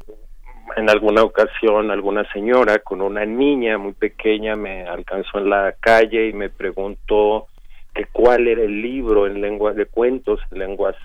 en 0.78 0.90
alguna 0.90 1.24
ocasión, 1.24 1.91
alguna 1.91 2.24
señora 2.32 2.80
con 2.80 3.02
una 3.02 3.26
niña 3.26 3.78
muy 3.78 3.91
pequeña 3.91 4.56
me 4.56 4.88
alcanzó 4.88 5.40
en 5.40 5.50
la 5.50 5.76
calle 5.78 6.30
y 6.30 6.34
me 6.34 6.50
preguntó 6.50 7.48
que 7.94 8.06
cuál 8.06 8.48
era 8.48 8.62
el 8.62 8.82
libro 8.82 9.28
en 9.28 9.41
lenguas 9.41 9.76
de 9.76 9.88
cuentos, 9.88 10.40
en 10.52 10.60
lenguas 10.60 10.96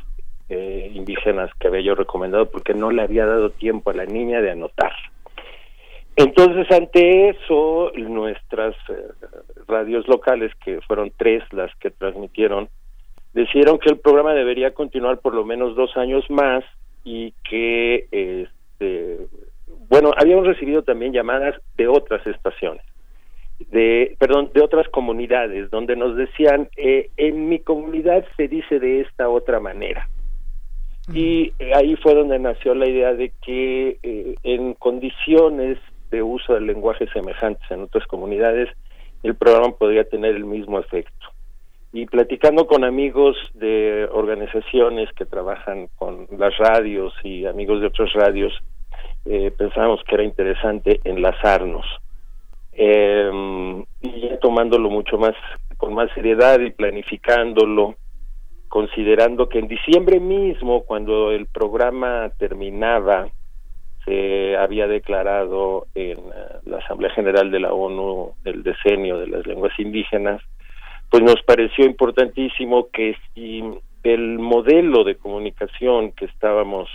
eh, 0.49 0.93
indígenas 0.95 1.51
que 1.59 1.67
había 1.67 1.81
yo 1.81 1.97
recomendado, 1.97 2.49
porque 2.49 2.73
no 2.73 2.93
le 2.93 3.03
había 3.03 3.27
dado 3.27 3.51
tiempo 3.51 3.91
a 3.91 3.95
la 3.95 4.05
niña 4.05 4.41
de 4.41 4.53
anotar. 4.53 4.93
Entonces, 6.17 6.71
ante 6.71 7.31
eso, 7.31 7.91
nuestras 7.97 8.77
eh, 8.89 9.09
radios 9.67 10.07
locales, 10.07 10.53
que 10.65 10.81
fueron 10.83 11.13
tres 11.17 11.43
las 11.53 11.75
que 11.77 11.91
transmitieron, 11.91 12.69
decidieron 13.33 13.79
que 13.79 13.91
el 13.91 13.99
programa 13.99 14.33
debería 14.33 14.73
continuar 14.73 15.19
por 15.19 15.35
lo 15.35 15.45
menos 15.45 15.75
dos 15.75 15.97
años 15.97 16.25
más 16.31 16.65
y 17.03 17.33
que, 17.49 18.07
este, 18.11 19.27
bueno, 19.89 20.13
habíamos 20.17 20.47
recibido 20.47 20.83
también 20.83 21.13
llamadas 21.13 21.57
de 21.77 21.89
otras 21.89 22.25
estaciones, 22.29 22.85
de, 23.71 24.17
perdón, 24.21 24.51
de 24.55 24.63
otras 24.63 24.89
comunidades, 24.89 25.69
donde 25.71 25.97
nos 25.97 26.17
decían, 26.17 26.69
eh, 26.77 27.11
en 27.17 27.49
mi 27.49 27.59
comunidad 27.59 28.25
se 28.37 28.47
dice 28.47 28.79
de 28.79 29.01
esta 29.01 29.29
otra 29.29 29.59
manera. 29.59 30.09
Y 31.13 31.53
ahí 31.75 31.97
fue 31.97 32.15
donde 32.15 32.39
nació 32.39 32.75
la 32.75 32.89
idea 32.89 33.13
de 33.13 33.31
que 33.45 33.99
eh, 34.03 34.37
en 34.43 34.73
condiciones 34.73 35.77
de 36.15 36.23
uso 36.23 36.55
de 36.55 36.61
lenguajes 36.61 37.11
semejantes 37.13 37.69
en 37.71 37.83
otras 37.83 38.07
comunidades, 38.07 38.69
el 39.23 39.35
programa 39.35 39.77
podría 39.77 40.05
tener 40.05 40.35
el 40.35 40.45
mismo 40.45 40.79
efecto. 40.79 41.27
y 41.93 42.07
platicando 42.07 42.67
con 42.67 42.83
amigos 42.83 43.37
de 43.55 44.09
organizaciones 44.11 45.09
que 45.13 45.27
trabajan 45.27 45.87
con 45.95 46.27
las 46.37 46.57
radios 46.59 47.15
y 47.23 47.47
amigos 47.47 47.81
de 47.81 47.87
otras 47.87 48.13
radios, 48.15 48.53
eh, 49.27 49.53
pensamos 49.57 50.03
que 50.03 50.17
era 50.17 50.25
interesante 50.25 51.01
enlazarnos. 51.05 51.87
Eh, 52.73 53.31
y 54.03 54.21
ya 54.23 54.39
tomándolo 54.41 54.91
mucho 54.91 55.19
más 55.19 55.37
con 55.77 55.95
más 55.95 56.11
seriedad 56.15 56.59
y 56.61 56.71
planificándolo, 56.73 57.95
considerando 58.69 59.49
que 59.49 59.61
en 59.61 59.69
diciembre 59.69 60.19
mismo, 60.19 60.83
cuando 60.83 61.31
el 61.31 61.47
programa 61.47 62.31
terminaba, 62.39 63.29
se 64.05 64.57
había 64.57 64.87
declarado 64.87 65.87
en 65.95 66.19
eh, 66.19 66.23
la 66.67 66.79
Asamblea 66.79 67.11
General 67.11 67.51
de 67.51 67.61
la 67.61 67.73
ONU 67.73 68.35
el 68.45 68.63
decenio 68.63 69.19
de 69.19 69.29
las 69.29 69.47
lenguas 69.47 69.73
indígenas, 69.79 70.43
pues 71.11 71.23
nos 71.23 71.43
pareció 71.43 71.85
importantísimo 71.87 72.89
que 72.91 73.17
si 73.35 73.63
el 74.03 74.39
modelo 74.39 75.05
de 75.05 75.17
comunicación 75.17 76.13
que 76.13 76.27
estábamos 76.27 76.89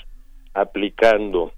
aplicando 0.53 1.53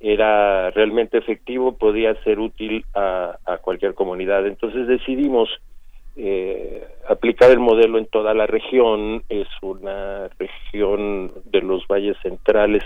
era 0.00 0.70
realmente 0.70 1.18
efectivo, 1.18 1.76
podía 1.76 2.14
ser 2.22 2.38
útil 2.38 2.84
a, 2.94 3.38
cualquier 3.62 3.94
comunidad. 3.94 4.46
Entonces 4.46 4.86
decidimos 4.86 5.48
eh, 6.16 6.86
aplicar 7.08 7.50
el 7.50 7.58
modelo 7.58 7.98
en 7.98 8.06
toda 8.06 8.34
la 8.34 8.46
región. 8.46 9.22
Es 9.28 9.48
una 9.62 10.28
región 10.38 11.32
de 11.44 11.60
los 11.62 11.86
valles 11.86 12.16
centrales. 12.22 12.82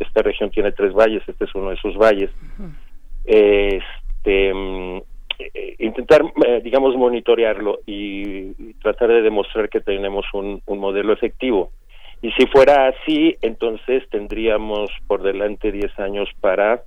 esta 0.00 0.22
región 0.22 0.50
tiene 0.50 0.72
tres 0.72 0.92
valles. 0.92 1.22
Este 1.26 1.44
es 1.44 1.54
uno 1.54 1.70
de 1.70 1.76
esos 1.76 1.96
valles. 1.96 2.30
Este 3.24 4.52
mm, 4.52 5.00
intentar, 5.78 6.22
eh, 6.46 6.60
digamos, 6.62 6.96
monitorearlo 6.96 7.80
y, 7.86 8.72
tratar 8.82 9.08
de 9.08 9.22
demostrar 9.22 9.68
que 9.68 9.80
tenemos 9.80 10.26
un, 10.32 10.62
modelo 10.66 11.12
efectivo. 11.12 11.70
Y 12.20 12.30
si 12.32 12.46
fuera 12.46 12.88
así, 12.88 13.36
entonces 13.42 14.08
tendríamos 14.10 14.90
por 15.06 15.22
delante 15.22 15.72
10 15.72 15.98
años 15.98 16.28
para 16.40 16.82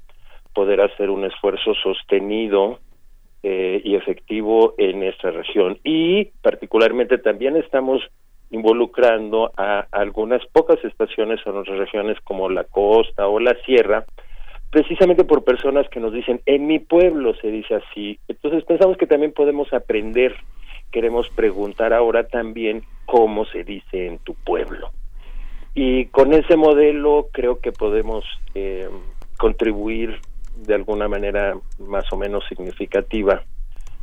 poder 0.54 0.82
hacer 0.82 1.10
un 1.10 1.26
esfuerzo 1.26 1.74
sostenido 1.76 2.80
eh, 3.48 3.80
y 3.84 3.94
efectivo 3.94 4.74
en 4.80 5.04
esta 5.04 5.30
región. 5.30 5.78
Y 5.84 6.32
particularmente 6.42 7.20
también 7.20 7.56
estamos 7.56 8.02
involucrando 8.50 9.52
a 9.56 9.86
algunas 9.92 10.44
pocas 10.48 10.84
estaciones 10.84 11.40
en 11.46 11.56
otras 11.56 11.78
regiones 11.78 12.18
como 12.24 12.50
la 12.50 12.64
costa 12.64 13.28
o 13.28 13.40
la 13.40 13.56
sierra, 13.64 14.04
precisamente 14.72 15.26
por 15.26 15.44
personas 15.44 15.88
que 15.90 16.00
nos 16.00 16.12
dicen, 16.12 16.42
en 16.48 16.66
mi 16.66 16.80
pueblo 16.80 17.36
se 17.36 17.52
dice 17.52 17.76
así. 17.76 18.18
Entonces 18.28 18.64
pensamos 18.64 18.98
que 18.98 19.06
también 19.06 19.32
podemos 19.32 19.72
aprender, 19.74 20.36
queremos 20.92 21.30
preguntar 21.30 21.94
ahora 21.94 22.26
también 22.26 22.82
cómo 23.06 23.46
se 23.46 23.64
dice 23.64 24.08
en 24.08 24.18
tu 24.18 24.34
pueblo. 24.34 24.90
Y 25.76 26.06
con 26.06 26.34
ese 26.34 26.56
modelo 26.56 27.28
creo 27.32 27.60
que 27.60 27.72
podemos 27.72 28.26
eh, 28.56 28.90
contribuir 29.38 30.20
de 30.58 30.76
alguna 30.76 31.08
manera 31.08 31.56
más 31.80 32.12
o 32.12 32.18
menos 32.18 32.44
significativa 32.48 33.44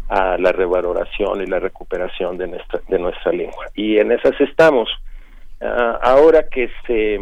a 0.09 0.37
la 0.39 0.53
revaloración 0.53 1.41
y 1.41 1.47
la 1.47 1.59
recuperación 1.59 2.37
de 2.37 2.49
nuestra, 2.49 2.81
de 2.89 2.99
nuestra 2.99 3.33
lengua. 3.33 3.67
Y 3.75 3.99
en 3.99 4.13
esas 4.13 4.39
estamos. 4.41 4.89
Ah, 5.61 5.99
ahora 6.03 6.49
que 6.49 6.69
se 6.87 7.19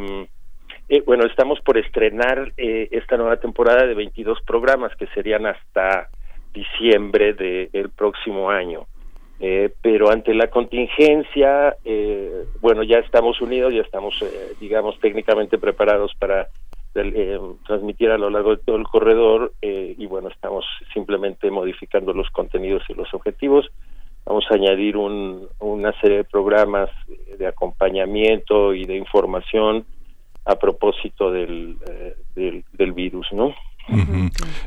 eh, 0.90 1.04
bueno, 1.06 1.24
estamos 1.24 1.60
por 1.60 1.78
estrenar 1.78 2.52
eh, 2.56 2.88
esta 2.90 3.16
nueva 3.16 3.36
temporada 3.36 3.86
de 3.86 3.94
22 3.94 4.40
programas 4.42 4.90
que 4.96 5.06
serían 5.14 5.46
hasta 5.46 6.08
diciembre 6.52 7.32
del 7.32 7.90
próximo 7.90 8.50
año. 8.50 8.86
Eh, 9.38 9.72
pero 9.80 10.10
ante 10.10 10.34
la 10.34 10.48
contingencia, 10.48 11.76
bueno, 12.60 12.82
ya 12.82 12.98
estamos 12.98 13.40
unidos, 13.40 13.72
ya 13.72 13.82
estamos, 13.82 14.18
digamos, 14.60 14.98
técnicamente 14.98 15.58
preparados 15.58 16.12
para 16.18 16.48
transmitir 16.92 18.10
a 18.10 18.18
lo 18.18 18.30
largo 18.30 18.50
de 18.50 18.62
todo 18.62 18.76
el 18.76 18.84
corredor 18.84 19.52
y 19.62 20.04
bueno, 20.06 20.28
estamos 20.28 20.64
simplemente 20.92 21.50
modificando 21.50 22.12
los 22.12 22.30
contenidos 22.30 22.82
y 22.88 22.94
los 22.94 23.12
objetivos. 23.14 23.70
Vamos 24.24 24.44
a 24.50 24.54
añadir 24.54 24.96
una 24.96 25.92
serie 26.00 26.18
de 26.18 26.24
programas 26.24 26.90
de 27.38 27.46
acompañamiento 27.46 28.74
y 28.74 28.84
de 28.84 28.96
información 28.96 29.84
a 30.44 30.56
propósito 30.56 31.30
del, 31.30 31.76
eh, 32.36 32.62
del, 32.72 32.92
virus, 32.92 33.26
¿no? 33.32 33.54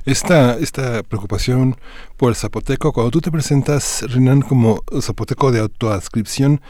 esta, 0.05 0.57
esta 0.57 1.03
preocupación 1.03 1.75
por 2.17 2.29
el 2.29 2.35
zapoteco, 2.35 2.91
cuando 2.91 3.11
tú 3.11 3.21
te 3.21 3.31
presentas, 3.31 4.05
Renan, 4.09 4.41
como 4.41 4.81
zapoteco 5.01 5.51
de 5.51 5.59
autoadscripción, 5.59 6.61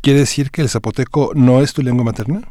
¿quiere 0.00 0.20
decir 0.20 0.50
que 0.50 0.62
el 0.62 0.68
zapoteco 0.68 1.32
no 1.34 1.60
es 1.60 1.72
tu 1.72 1.82
lengua 1.82 2.04
materna? 2.04 2.42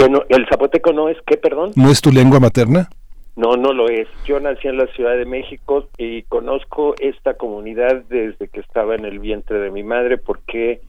Que 0.00 0.08
no, 0.10 0.22
el 0.28 0.46
zapoteco 0.48 0.92
no 0.92 1.08
es, 1.08 1.18
¿qué, 1.26 1.36
perdón? 1.36 1.72
¿No 1.76 1.90
es 1.90 2.00
tu 2.00 2.10
lengua 2.10 2.40
materna? 2.40 2.88
No, 3.36 3.56
no 3.56 3.72
lo 3.72 3.88
es. 3.88 4.08
Yo 4.26 4.40
nací 4.40 4.68
en 4.68 4.78
la 4.78 4.86
Ciudad 4.88 5.16
de 5.16 5.24
México 5.24 5.88
y 5.98 6.22
conozco 6.22 6.94
esta 6.98 7.34
comunidad 7.34 8.02
desde 8.08 8.48
que 8.48 8.60
estaba 8.60 8.94
en 8.94 9.04
el 9.04 9.18
vientre 9.18 9.58
de 9.58 9.70
mi 9.70 9.82
madre 9.82 10.18
porque 10.18 10.80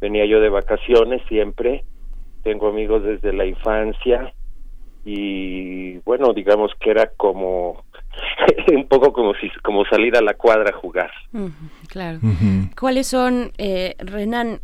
venía 0.00 0.26
yo 0.26 0.40
de 0.40 0.48
vacaciones 0.48 1.22
siempre 1.28 1.84
tengo 2.42 2.68
amigos 2.68 3.02
desde 3.02 3.32
la 3.32 3.46
infancia 3.46 4.32
y 5.04 5.98
bueno, 5.98 6.32
digamos 6.32 6.70
que 6.80 6.90
era 6.90 7.10
como 7.16 7.84
un 8.72 8.86
poco 8.86 9.12
como 9.12 9.34
si 9.34 9.48
como 9.62 9.84
salir 9.86 10.16
a 10.16 10.20
la 10.20 10.34
cuadra 10.34 10.70
a 10.70 10.78
jugar. 10.78 11.10
claro. 11.88 12.20
¿Cuáles 12.78 13.08
son, 13.08 13.50
eh, 13.58 13.96
Renan, 13.98 14.60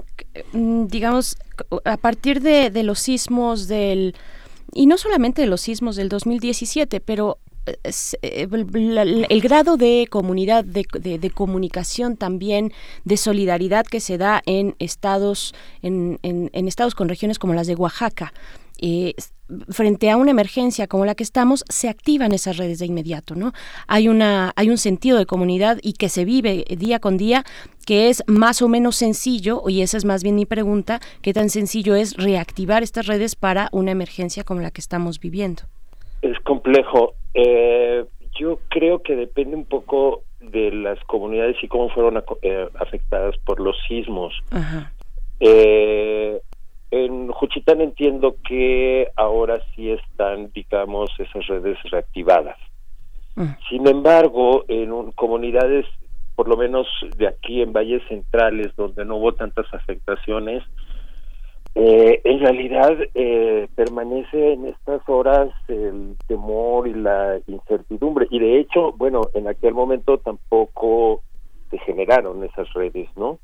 digamos, 0.52 1.36
a 1.84 1.96
partir 1.96 2.40
de, 2.40 2.70
de 2.70 2.82
los 2.82 2.98
sismos 2.98 3.68
del 3.68 4.14
y 4.74 4.86
no 4.86 4.98
solamente 4.98 5.42
de 5.42 5.48
los 5.48 5.62
sismos 5.62 5.96
del 5.96 6.08
2017, 6.08 7.00
pero 7.00 7.38
eh, 8.22 8.48
el, 8.50 9.40
grado 9.40 9.76
de 9.76 10.06
comunidad, 10.10 10.64
de, 10.64 10.86
de, 11.00 11.30
comunicación 11.30 12.16
también, 12.16 12.72
de 13.04 13.16
solidaridad 13.16 13.86
que 13.86 14.00
se 14.00 14.18
da 14.18 14.42
en 14.46 14.74
estados, 14.78 15.54
en, 15.82 16.18
en, 16.22 16.68
estados 16.68 16.94
con 16.94 17.08
regiones 17.08 17.38
como 17.38 17.54
las 17.54 17.66
de 17.66 17.74
Oaxaca. 17.74 18.32
Eh, 18.80 19.14
frente 19.70 20.10
a 20.10 20.16
una 20.16 20.30
emergencia 20.30 20.86
como 20.86 21.04
la 21.04 21.14
que 21.14 21.22
estamos, 21.22 21.64
se 21.68 21.88
activan 21.88 22.32
esas 22.32 22.56
redes 22.56 22.78
de 22.78 22.86
inmediato, 22.86 23.34
¿no? 23.34 23.52
Hay 23.86 24.08
una, 24.08 24.52
hay 24.56 24.70
un 24.70 24.78
sentido 24.78 25.18
de 25.18 25.26
comunidad 25.26 25.78
y 25.82 25.94
que 25.94 26.08
se 26.08 26.24
vive 26.24 26.64
día 26.76 26.98
con 26.98 27.16
día 27.16 27.44
que 27.86 28.10
es 28.10 28.22
más 28.26 28.60
o 28.60 28.68
menos 28.68 28.96
sencillo, 28.96 29.62
y 29.66 29.80
esa 29.80 29.96
es 29.96 30.04
más 30.04 30.22
bien 30.22 30.34
mi 30.34 30.44
pregunta, 30.44 31.00
qué 31.22 31.32
tan 31.32 31.48
sencillo 31.48 31.94
es 31.94 32.16
reactivar 32.18 32.82
estas 32.82 33.06
redes 33.06 33.34
para 33.34 33.70
una 33.72 33.92
emergencia 33.92 34.44
como 34.44 34.60
la 34.60 34.70
que 34.70 34.82
estamos 34.82 35.20
viviendo. 35.20 35.62
Es 36.20 36.38
complejo. 36.40 37.14
Eh, 37.32 38.04
yo 38.38 38.58
creo 38.68 39.02
que 39.02 39.16
depende 39.16 39.56
un 39.56 39.64
poco 39.64 40.22
de 40.40 40.70
las 40.70 41.02
comunidades 41.04 41.56
y 41.62 41.68
cómo 41.68 41.88
fueron 41.88 42.22
eh, 42.42 42.68
afectadas 42.78 43.36
por 43.38 43.58
los 43.58 43.76
sismos. 43.88 44.34
Eh, 45.40 46.40
en 46.90 47.28
Juchitán 47.28 47.80
entiendo 47.80 48.36
que 48.46 49.08
ahora 49.16 49.60
sí 49.74 49.90
están, 49.90 50.50
digamos, 50.52 51.10
esas 51.18 51.46
redes 51.46 51.78
reactivadas. 51.90 52.56
Mm. 53.36 53.50
Sin 53.68 53.86
embargo, 53.86 54.64
en 54.68 55.12
comunidades, 55.12 55.86
por 56.34 56.48
lo 56.48 56.56
menos 56.56 56.86
de 57.16 57.28
aquí 57.28 57.62
en 57.62 57.72
valles 57.72 58.02
centrales, 58.08 58.74
donde 58.76 59.04
no 59.04 59.16
hubo 59.16 59.34
tantas 59.34 59.66
afectaciones, 59.72 60.62
eh, 61.74 62.22
en 62.24 62.40
realidad 62.40 62.96
eh, 63.14 63.68
permanece 63.76 64.54
en 64.54 64.66
estas 64.66 65.00
horas 65.08 65.50
el 65.68 66.16
temor 66.26 66.88
y 66.88 66.94
la 66.94 67.38
incertidumbre 67.46 68.26
y 68.30 68.40
de 68.40 68.58
hecho, 68.58 68.92
bueno, 68.92 69.28
en 69.34 69.46
aquel 69.46 69.74
momento 69.74 70.18
tampoco 70.18 71.22
se 71.70 71.78
generaron 71.78 72.42
esas 72.42 72.72
redes, 72.72 73.08
¿no? 73.16 73.38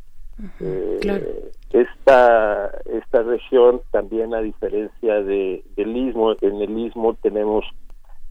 Eh, 0.60 1.50
esta 1.70 2.70
esta 2.86 3.22
región 3.22 3.80
también 3.90 4.34
a 4.34 4.40
diferencia 4.40 5.22
de 5.22 5.64
del 5.76 5.96
istmo, 5.96 6.32
en 6.40 6.60
el 6.60 6.78
istmo 6.78 7.14
tenemos, 7.14 7.64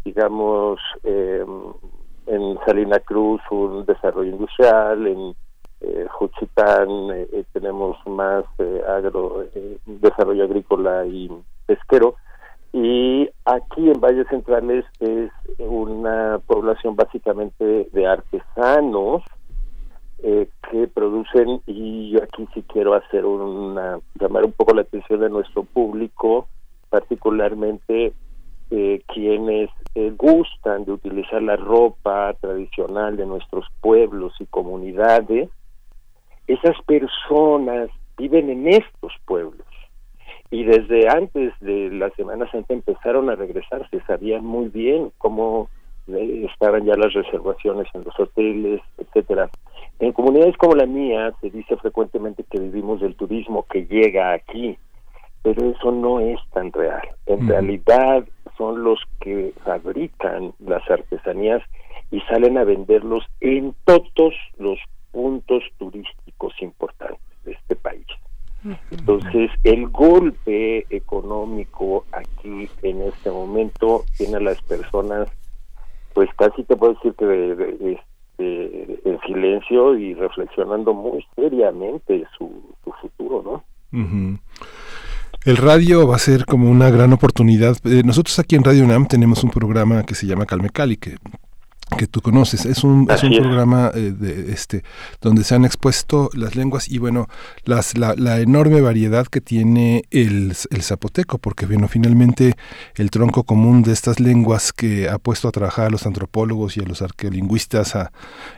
digamos, 0.04 0.80
en 1.04 2.58
Salina 2.66 3.00
Cruz 3.00 3.42
un 3.52 3.86
desarrollo 3.86 4.32
industrial, 4.32 5.08
en 5.08 5.36
eh, 5.84 6.08
Juchitán 6.10 6.90
eh, 7.12 7.28
eh, 7.34 7.44
tenemos 7.52 7.98
más 8.08 8.46
eh, 8.58 8.82
agro, 8.88 9.46
desarrollo 9.86 10.46
agrícola 10.46 11.06
y 11.06 11.30
pesquero. 11.66 12.16
Y 12.72 13.30
aquí 13.46 13.90
en 13.90 14.00
Valles 14.00 14.28
Centrales 14.30 14.86
es 15.00 15.30
una 15.60 16.40
población 16.48 16.96
básicamente 16.96 17.90
de 17.92 18.08
artesanos 18.08 19.24
que 20.24 20.88
producen 20.88 21.62
y 21.68 22.12
yo 22.12 22.24
aquí 22.24 22.48
sí 22.54 22.64
quiero 22.72 22.94
hacer 22.94 23.26
una 23.26 24.00
llamar 24.18 24.46
un 24.46 24.54
poco 24.54 24.74
la 24.74 24.84
atención 24.84 25.20
de 25.20 25.30
nuestro 25.30 25.64
público 25.64 26.48
particularmente 26.90 28.14
quienes 28.70 29.70
gustan 30.18 30.86
de 30.86 30.94
utilizar 30.94 31.44
la 31.44 31.58
ropa 31.58 32.34
tradicional 32.40 33.18
de 33.18 33.26
nuestros 33.26 33.66
pueblos 33.82 34.34
y 34.40 34.46
comunidades 34.46 35.50
esas 36.48 36.82
personas 36.86 37.90
viven 38.18 38.50
en 38.50 38.70
estos 38.70 39.12
pueblos 39.26 39.68
y 40.54 40.64
desde 40.66 41.10
antes 41.10 41.52
de 41.62 41.90
la 41.90 42.12
Semana 42.12 42.50
Santa 42.52 42.76
empezaron 42.76 43.28
a 43.32 43.36
regresar, 43.36 43.90
se 43.90 44.00
sabían 44.02 44.46
muy 44.46 44.68
bien 44.68 45.12
cómo 45.18 45.68
eh, 46.08 46.48
estaban 46.52 46.86
ya 46.86 46.96
las 46.96 47.12
reservaciones 47.12 47.88
en 47.96 48.04
los 48.04 48.20
hoteles, 48.20 48.80
etcétera. 49.00 49.50
En 50.00 50.12
comunidades 50.12 50.58
como 50.58 50.76
la 50.76 50.86
mía 50.86 51.34
se 51.42 51.50
dice 51.50 51.78
frecuentemente 51.78 52.44
que 52.50 52.60
vivimos 52.60 53.02
del 53.02 53.16
turismo 53.16 53.66
que 53.70 53.86
llega 53.86 54.34
aquí, 54.34 54.78
pero 55.44 55.70
eso 55.70 55.92
no 55.92 56.20
es 56.20 56.40
tan 56.52 56.72
real. 56.72 57.08
En 57.26 57.48
realidad 57.48 58.24
son 58.58 58.84
los 58.84 59.00
que 59.22 59.54
fabrican 59.64 60.54
las 60.60 60.90
artesanías 60.90 61.62
y 62.12 62.20
salen 62.22 62.58
a 62.58 62.64
venderlos 62.64 63.24
en 63.42 63.76
todos 63.86 64.34
los 64.58 64.80
puntos 65.12 65.64
turísticos 65.78 66.54
importantes 66.62 67.22
de 67.46 67.54
este 67.54 67.76
país. 67.76 68.06
Entonces, 68.92 69.52
el 69.66 69.90
golpe 69.90 70.86
económico 70.90 72.06
aquí 72.14 72.70
en 72.82 73.02
este 73.02 73.30
momento 73.30 74.06
tiene 74.18 74.38
a 74.38 74.40
las 74.40 74.62
personas, 74.62 75.28
pues 76.14 76.30
casi 76.38 76.64
te 76.64 76.76
puedo 76.78 76.94
decir 76.94 77.14
que 77.16 78.00
este, 78.38 79.10
en 79.10 79.20
silencio 79.22 79.98
y 79.98 80.14
reflexionando 80.14 80.94
muy 80.94 81.26
seriamente 81.36 82.26
su, 82.38 82.52
futuro, 83.02 83.44
¿no? 83.92 84.40
El 85.46 85.58
radio 85.58 86.08
va 86.08 86.16
a 86.16 86.20
ser 86.20 86.46
como 86.46 86.70
una 86.70 86.90
gran 86.90 87.12
oportunidad. 87.14 87.76
Eh, 87.86 88.02
nosotros 88.06 88.40
aquí 88.40 88.56
en 88.56 88.64
Radio 88.64 88.86
UNAM 88.86 89.08
tenemos 89.08 89.44
un 89.44 89.50
programa 89.50 90.04
que 90.04 90.16
se 90.16 90.26
llama 90.26 90.46
Calme 90.46 90.70
Cali, 90.70 90.98
que 90.98 91.18
que 91.98 92.08
tú 92.08 92.22
conoces. 92.22 92.66
Es 92.66 92.84
un, 92.84 93.10
es 93.10 93.24
un 93.24 93.36
programa 93.38 93.92
eh, 93.94 94.14
de, 94.18 94.52
este, 94.52 94.84
donde 95.22 95.44
se 95.44 95.56
han 95.56 95.66
expuesto 95.66 96.30
las 96.34 96.56
lenguas 96.56 96.90
y 96.90 96.98
bueno, 96.98 97.28
las, 97.66 97.98
la, 97.98 98.16
la 98.18 98.40
enorme 98.40 98.82
variedad 98.82 99.28
que 99.28 99.42
tiene 99.42 100.04
el, 100.12 100.56
el, 100.70 100.82
zapoteco, 100.82 101.38
porque 101.38 101.66
bueno, 101.66 101.88
finalmente 101.88 102.56
el 102.96 103.12
tronco 103.12 103.44
común 103.44 103.84
de 103.84 103.94
estas 103.94 104.20
lenguas 104.20 104.74
que 104.74 105.10
ha 105.10 105.18
puesto 105.20 105.48
a 105.48 105.52
trabajar 105.52 105.88
a 105.88 105.90
los 105.90 106.06
antropólogos 106.06 106.78
y 106.78 106.82
a 106.82 106.84
los 106.84 107.02
arqueolingüistas 107.02 107.94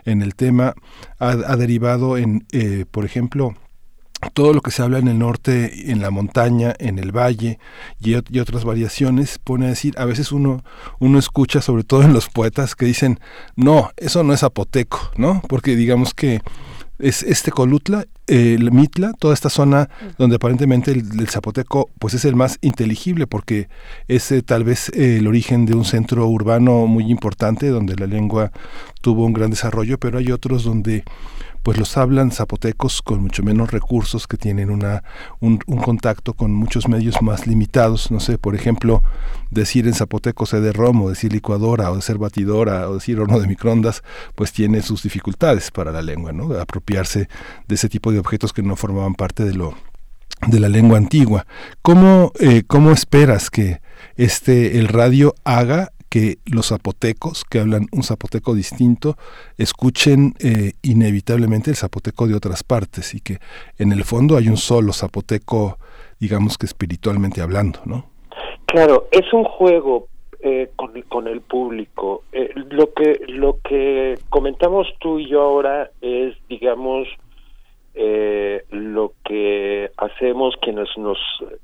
en 0.05 0.21
el 0.21 0.35
tema 0.35 0.73
ha, 1.19 1.29
ha 1.29 1.55
derivado 1.57 2.17
en, 2.17 2.45
eh, 2.51 2.85
por 2.89 3.05
ejemplo, 3.05 3.55
todo 4.33 4.53
lo 4.53 4.61
que 4.61 4.71
se 4.71 4.81
habla 4.81 4.99
en 4.99 5.07
el 5.07 5.19
norte, 5.19 5.91
en 5.91 6.01
la 6.01 6.09
montaña, 6.09 6.73
en 6.79 6.99
el 6.99 7.11
valle 7.11 7.59
y, 7.99 8.15
otras 8.15 8.63
variaciones, 8.63 9.39
pone 9.39 9.65
a 9.65 9.69
decir, 9.69 9.93
a 9.97 10.05
veces 10.05 10.31
uno, 10.31 10.63
uno 10.99 11.19
escucha, 11.19 11.61
sobre 11.61 11.83
todo 11.83 12.03
en 12.03 12.13
los 12.13 12.29
poetas, 12.29 12.75
que 12.75 12.85
dicen, 12.85 13.19
no, 13.55 13.91
eso 13.97 14.23
no 14.23 14.33
es 14.33 14.41
zapoteco, 14.41 15.11
¿no? 15.17 15.41
Porque 15.47 15.75
digamos 15.75 16.13
que 16.13 16.41
es 16.99 17.23
este 17.23 17.51
Colutla, 17.51 18.05
el 18.27 18.71
Mitla, 18.71 19.11
toda 19.13 19.33
esta 19.33 19.49
zona 19.49 19.89
donde 20.17 20.37
aparentemente 20.37 20.91
el, 20.91 21.27
zapoteco 21.27 21.89
pues 21.99 22.13
es 22.13 22.25
el 22.25 22.35
más 22.35 22.57
inteligible 22.61 23.27
porque 23.27 23.67
es 24.07 24.31
eh, 24.31 24.41
tal 24.41 24.63
vez 24.63 24.89
eh, 24.89 25.17
el 25.19 25.27
origen 25.27 25.65
de 25.65 25.75
un 25.75 25.85
centro 25.85 26.27
urbano 26.27 26.87
muy 26.87 27.11
importante 27.11 27.67
donde 27.67 27.95
la 27.95 28.07
lengua 28.07 28.51
tuvo 29.01 29.25
un 29.25 29.33
gran 29.33 29.51
desarrollo, 29.51 29.99
pero 29.99 30.17
hay 30.17 30.31
otros 30.31 30.63
donde 30.63 31.03
pues 31.65 31.79
los 31.79 31.97
hablan 31.97 32.29
zapotecos 32.29 33.01
con 33.01 33.23
mucho 33.23 33.41
menos 33.41 33.71
recursos, 33.71 34.27
que 34.27 34.37
tienen 34.37 34.69
una, 34.69 35.03
un, 35.39 35.57
contacto 35.57 36.35
con 36.35 36.53
muchos 36.53 36.87
medios 36.87 37.23
más 37.23 37.47
limitados. 37.47 38.11
No 38.11 38.19
sé, 38.19 38.37
por 38.37 38.53
ejemplo, 38.53 39.01
decir 39.49 39.87
en 39.87 39.95
zapoteco 39.95 40.45
de 40.45 40.71
romo, 40.71 41.09
decir 41.09 41.33
licuadora, 41.33 41.89
o 41.89 41.95
decir 41.95 42.19
batidora, 42.19 42.87
o 42.87 42.93
decir 42.93 43.19
horno 43.19 43.39
de 43.39 43.47
microondas, 43.47 44.03
pues 44.35 44.51
tiene 44.51 44.83
sus 44.83 45.01
dificultades 45.01 45.71
para 45.71 45.91
la 45.91 46.03
lengua, 46.03 46.31
¿no? 46.31 46.53
apropiarse 46.53 47.29
de 47.67 47.73
ese 47.73 47.89
tipo 47.89 48.11
de 48.11 48.19
objetos 48.19 48.53
que 48.53 48.61
no 48.61 48.75
formaban 48.75 49.15
parte 49.15 49.43
de 49.43 49.55
lo 49.55 49.73
de 50.45 50.59
la 50.59 50.69
lengua 50.69 50.99
antigua. 50.99 51.47
¿Cómo, 51.81 52.31
eh, 52.39 52.61
¿Cómo 52.67 52.91
esperas 52.91 53.49
que 53.49 53.81
este 54.17 54.77
el 54.77 54.87
radio 54.87 55.33
haga 55.43 55.93
que 56.15 56.37
los 56.45 56.69
zapotecos, 56.69 57.43
que 57.43 57.59
hablan 57.59 57.87
un 57.91 58.01
zapoteco 58.01 58.55
distinto, 58.55 59.17
escuchen 59.57 60.33
eh, 60.39 60.71
inevitablemente 60.81 61.71
el 61.71 61.75
zapoteco 61.75 62.25
de 62.25 62.35
otras 62.35 62.63
partes 62.63 63.13
y 63.13 63.19
que 63.19 63.39
en 63.77 63.91
el 63.91 64.05
fondo 64.05 64.37
hay 64.37 64.47
un 64.47 64.55
solo 64.55 64.93
zapoteco, 64.93 65.77
digamos 66.17 66.57
que 66.57 66.67
espiritualmente 66.67 67.41
hablando, 67.41 67.79
¿no? 67.83 68.05
Claro, 68.65 69.09
es 69.11 69.33
un 69.33 69.43
juego 69.43 70.07
eh, 70.39 70.69
con, 70.77 71.27
el 71.27 71.41
público. 71.41 72.23
Eh, 72.31 72.49
lo 72.55 72.93
que 72.93 73.19
lo 73.27 73.57
que 73.61 74.17
comentamos 74.29 74.87
tú 75.01 75.19
y 75.19 75.27
yo 75.27 75.41
ahora 75.41 75.91
es, 75.99 76.33
digamos, 76.47 77.09
lo 78.71 79.11
que 79.25 79.91
hacemos 79.97 80.55
quienes 80.61 80.87
nos 80.95 81.17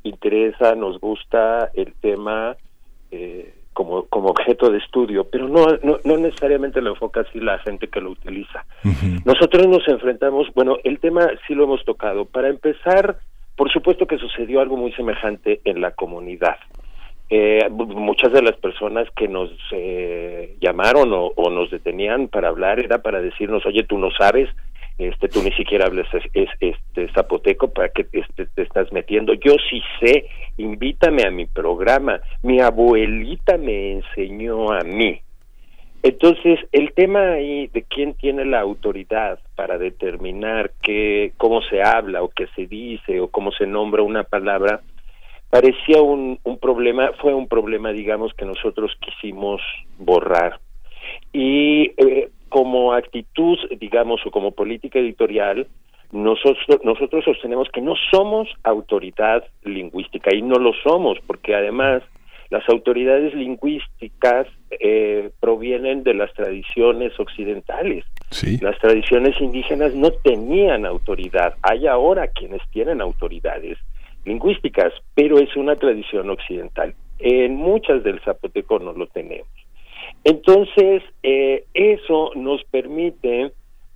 interesa, 0.03 0.75
nos 0.75 0.99
gusta 0.99 1.71
el 1.73 1.93
tema. 2.01 2.57
Eh, 3.11 3.53
como, 3.73 4.03
como 4.07 4.29
objeto 4.29 4.69
de 4.69 4.77
estudio, 4.77 5.25
pero 5.29 5.47
no, 5.47 5.65
no, 5.83 6.17
necesariamente 6.17 6.81
lo 6.81 6.91
enfoca 6.91 7.21
así 7.21 7.39
la 7.39 7.59
gente 7.59 7.87
que 7.87 8.01
lo 8.01 8.11
utiliza. 8.11 8.65
Nosotros 9.25 9.67
nos 9.67 9.87
enfrentamos, 9.87 10.47
bueno, 10.53 10.77
el 10.83 10.99
tema 10.99 11.29
sí 11.47 11.55
lo 11.55 11.63
hemos 11.63 11.83
tocado. 11.85 12.25
Para 12.25 12.49
empezar, 12.49 13.17
por 13.55 13.71
supuesto 13.71 14.05
que 14.07 14.17
sucedió 14.17 14.59
algo 14.61 14.77
muy 14.77 14.91
semejante 14.93 15.61
en 15.65 15.81
la 15.81 15.91
comunidad. 15.91 16.57
Eh, 17.29 17.69
muchas 17.69 18.33
de 18.33 18.41
las 18.41 18.57
personas 18.57 19.07
que 19.15 19.29
nos 19.29 19.49
eh, 19.71 20.57
llamaron 20.59 21.13
o, 21.13 21.27
o, 21.27 21.49
nos 21.49 21.71
detenían 21.71 22.27
para 22.27 22.49
hablar 22.49 22.79
era 22.79 23.01
para 23.01 23.21
decirnos, 23.21 23.65
oye, 23.65 23.83
tú 23.83 23.97
no 23.97 24.11
sabes, 24.11 24.49
este 24.97 25.27
tú 25.27 25.41
ni 25.41 25.51
siquiera 25.53 25.85
hablas 25.85 26.07
es, 26.13 26.49
este 26.59 27.11
zapoteco 27.13 27.71
para 27.71 27.89
que 27.89 28.05
este, 28.11 28.45
te 28.45 28.61
estás 28.61 28.91
metiendo 28.91 29.33
yo 29.33 29.55
sí 29.69 29.81
sé 29.99 30.27
invítame 30.57 31.23
a 31.25 31.31
mi 31.31 31.45
programa. 31.45 32.21
Mi 32.43 32.59
abuelita 32.59 33.57
me 33.57 33.93
enseñó 33.93 34.71
a 34.71 34.81
mí. 34.81 35.21
Entonces 36.03 36.59
el 36.71 36.93
tema 36.93 37.33
ahí 37.33 37.67
de 37.67 37.83
quién 37.83 38.15
tiene 38.15 38.45
la 38.45 38.59
autoridad 38.59 39.39
para 39.55 39.77
determinar 39.77 40.71
qué 40.81 41.33
cómo 41.37 41.61
se 41.63 41.83
habla 41.83 42.23
o 42.23 42.29
qué 42.29 42.47
se 42.55 42.65
dice 42.65 43.19
o 43.19 43.27
cómo 43.29 43.51
se 43.51 43.67
nombra 43.67 44.01
una 44.01 44.23
palabra 44.23 44.81
parecía 45.51 46.01
un, 46.01 46.39
un 46.43 46.57
problema 46.57 47.11
fue 47.21 47.35
un 47.35 47.47
problema 47.47 47.91
digamos 47.91 48.33
que 48.33 48.45
nosotros 48.45 48.91
quisimos 48.99 49.61
borrar. 49.99 50.59
Y 51.33 51.91
eh, 51.97 52.29
como 52.51 52.93
actitud, 52.93 53.57
digamos, 53.79 54.19
o 54.25 54.29
como 54.29 54.51
política 54.51 54.99
editorial, 54.99 55.67
nosotros, 56.11 56.81
nosotros 56.83 57.23
sostenemos 57.23 57.69
que 57.73 57.81
no 57.81 57.95
somos 58.11 58.49
autoridad 58.63 59.45
lingüística 59.63 60.35
y 60.35 60.41
no 60.41 60.55
lo 60.55 60.73
somos, 60.83 61.17
porque 61.25 61.55
además 61.55 62.03
las 62.49 62.67
autoridades 62.67 63.33
lingüísticas 63.33 64.45
eh, 64.71 65.31
provienen 65.39 66.03
de 66.03 66.13
las 66.13 66.33
tradiciones 66.33 67.17
occidentales. 67.17 68.03
Las 68.59 68.77
tradiciones 68.79 69.39
indígenas 69.39 69.95
no 69.95 70.11
tenían 70.11 70.85
autoridad. 70.85 71.55
Hay 71.61 71.87
ahora 71.87 72.27
quienes 72.27 72.61
tienen 72.71 72.99
autoridades 72.99 73.77
lingüísticas, 74.25 74.91
pero 75.15 75.39
es 75.39 75.55
una 75.55 75.77
tradición 75.77 76.29
occidental. 76.29 76.93
En 77.19 77.55
muchas 77.55 78.03
del 78.03 78.19
zapoteco 78.19 78.79
no 78.79 78.91
lo 78.91 79.07
tenemos. 79.07 79.47
Entonces, 80.23 81.03
eh, 81.23 81.65
eso 81.73 82.31
nos 82.35 82.63
permite 82.65 83.51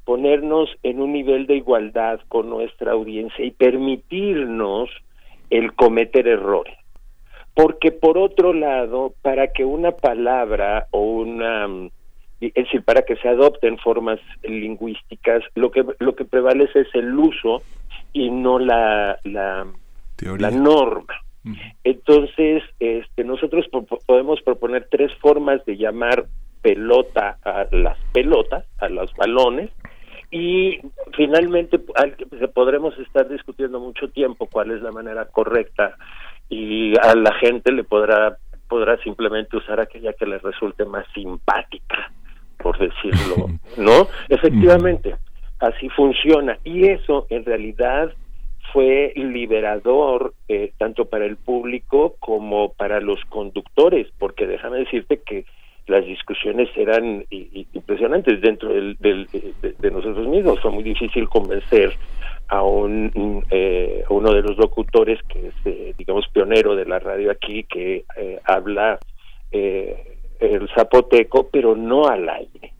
ponernos 0.05 0.69
en 0.83 1.01
un 1.01 1.13
nivel 1.13 1.47
de 1.47 1.55
igualdad 1.55 2.19
con 2.27 2.49
nuestra 2.49 2.93
audiencia 2.93 3.43
y 3.43 3.51
permitirnos 3.51 4.89
el 5.49 5.73
cometer 5.73 6.27
errores. 6.27 6.75
Porque 7.53 7.91
por 7.91 8.17
otro 8.17 8.53
lado, 8.53 9.13
para 9.21 9.47
que 9.47 9.65
una 9.65 9.91
palabra 9.91 10.87
o 10.91 10.99
una 10.99 11.89
es 12.41 12.53
decir, 12.53 12.83
para 12.83 13.03
que 13.03 13.15
se 13.15 13.29
adopten 13.29 13.77
formas 13.77 14.19
lingüísticas, 14.43 15.43
lo 15.55 15.71
que 15.71 15.85
lo 15.99 16.15
que 16.15 16.25
prevalece 16.25 16.81
es 16.81 16.93
el 16.93 17.17
uso 17.17 17.61
y 18.13 18.29
no 18.29 18.59
la 18.59 19.17
la, 19.23 19.65
la 20.37 20.51
norma. 20.51 21.13
Entonces, 21.83 22.63
este, 22.79 23.23
nosotros 23.23 23.65
podemos 24.05 24.41
proponer 24.41 24.87
tres 24.89 25.11
formas 25.19 25.63
de 25.65 25.77
llamar 25.77 26.25
pelota 26.61 27.37
a 27.43 27.67
las 27.71 27.97
pelotas, 28.11 28.65
a 28.79 28.89
los 28.89 29.13
balones, 29.13 29.69
y 30.31 30.79
finalmente 31.15 31.79
podremos 32.53 32.97
estar 32.99 33.29
discutiendo 33.29 33.79
mucho 33.79 34.09
tiempo 34.09 34.47
cuál 34.47 34.71
es 34.71 34.81
la 34.81 34.91
manera 34.91 35.25
correcta 35.25 35.95
y 36.49 36.93
a 36.97 37.15
la 37.15 37.33
gente 37.35 37.71
le 37.71 37.83
podrá 37.83 38.37
podrá 38.67 38.97
simplemente 39.03 39.57
usar 39.57 39.79
aquella 39.79 40.13
que 40.13 40.25
le 40.25 40.39
resulte 40.39 40.85
más 40.85 41.05
simpática, 41.13 42.11
por 42.57 42.77
decirlo, 42.79 43.47
¿no? 43.77 44.07
Efectivamente, 44.27 45.15
así 45.59 45.87
funciona 45.89 46.57
y 46.63 46.87
eso 46.87 47.27
en 47.29 47.45
realidad 47.45 48.11
fue 48.75 49.13
liberador 49.15 50.33
eh, 50.49 50.73
tanto 50.77 51.05
para 51.05 51.25
el 51.25 51.37
público 51.37 52.17
como 52.19 52.73
para 52.73 52.99
los 52.99 53.23
conductores, 53.29 54.05
porque 54.19 54.45
déjame 54.45 54.79
decirte 54.79 55.21
que 55.25 55.45
las 55.87 56.05
discusiones 56.05 56.67
eran 56.75 57.23
impresionantes 57.29 58.41
dentro 58.41 58.73
del, 58.73 58.97
de, 58.99 59.91
nosotros 59.91 60.27
mismos. 60.27 60.59
Fue 60.59 60.71
muy 60.71 60.83
difícil 60.83 61.29
convencer 61.29 61.93
a 62.49 62.63
un 62.63 63.45
eh, 63.49 64.03
uno 64.09 64.33
de 64.33 64.41
los 64.41 64.57
locutores 64.57 65.21
que 65.29 65.47
es, 65.47 65.53
eh, 65.63 65.93
digamos, 65.97 66.27
pionero 66.33 66.75
de 66.75 66.83
la 66.83 66.99
radio 66.99 67.31
aquí, 67.31 67.63
que 67.63 68.03
eh, 68.17 68.39
habla 68.43 68.99
el 69.53 70.69
zapoteco, 70.75 71.47
pero 71.49 71.77
no 71.77 72.07
al 72.09 72.27
aire. 72.27 72.74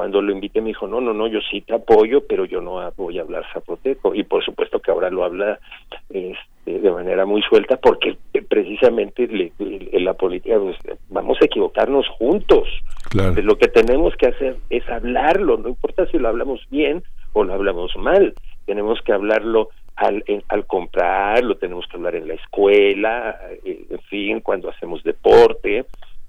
Cuando 0.00 0.22
lo 0.22 0.32
invité 0.32 0.62
me 0.62 0.68
dijo, 0.68 0.86
no, 0.86 0.98
no, 1.02 1.12
no, 1.12 1.26
yo 1.26 1.40
sí 1.50 1.60
te 1.60 1.74
apoyo, 1.74 2.26
pero 2.26 2.46
yo 2.46 2.62
no 2.62 2.90
voy 2.96 3.18
a 3.18 3.20
hablar 3.20 3.44
zapoteco. 3.52 4.14
Y 4.14 4.22
por 4.22 4.42
supuesto 4.42 4.80
que 4.80 4.90
ahora 4.90 5.10
lo 5.10 5.24
habla 5.24 5.60
este, 6.08 6.78
de 6.78 6.90
manera 6.90 7.26
muy 7.26 7.42
suelta 7.42 7.76
porque 7.76 8.16
precisamente 8.48 9.28
en 9.58 10.04
la 10.06 10.14
política 10.14 10.58
pues, 10.58 10.78
vamos 11.10 11.36
a 11.42 11.44
equivocarnos 11.44 12.08
juntos. 12.16 12.66
Lo 13.12 13.58
que 13.58 13.68
tenemos 13.68 14.16
que 14.16 14.28
hacer 14.28 14.56
es 14.70 14.88
hablarlo, 14.88 15.58
no 15.58 15.68
importa 15.68 16.06
si 16.06 16.16
lo 16.16 16.28
hablamos 16.28 16.62
bien 16.70 17.02
o 17.34 17.44
lo 17.44 17.52
hablamos 17.52 17.94
mal, 17.98 18.32
tenemos 18.64 19.02
que 19.02 19.12
hablarlo 19.12 19.68
al, 19.96 20.24
al 20.48 20.64
comprar, 20.64 21.44
lo 21.44 21.58
tenemos 21.58 21.86
que 21.88 21.98
hablar 21.98 22.14
en 22.14 22.26
la 22.26 22.34
escuela, 22.34 23.38
eh, 23.66 23.84
en 23.90 24.00
fin, 24.08 24.40
cuando 24.40 24.70
hacemos 24.70 25.02
deporte, 25.02 25.84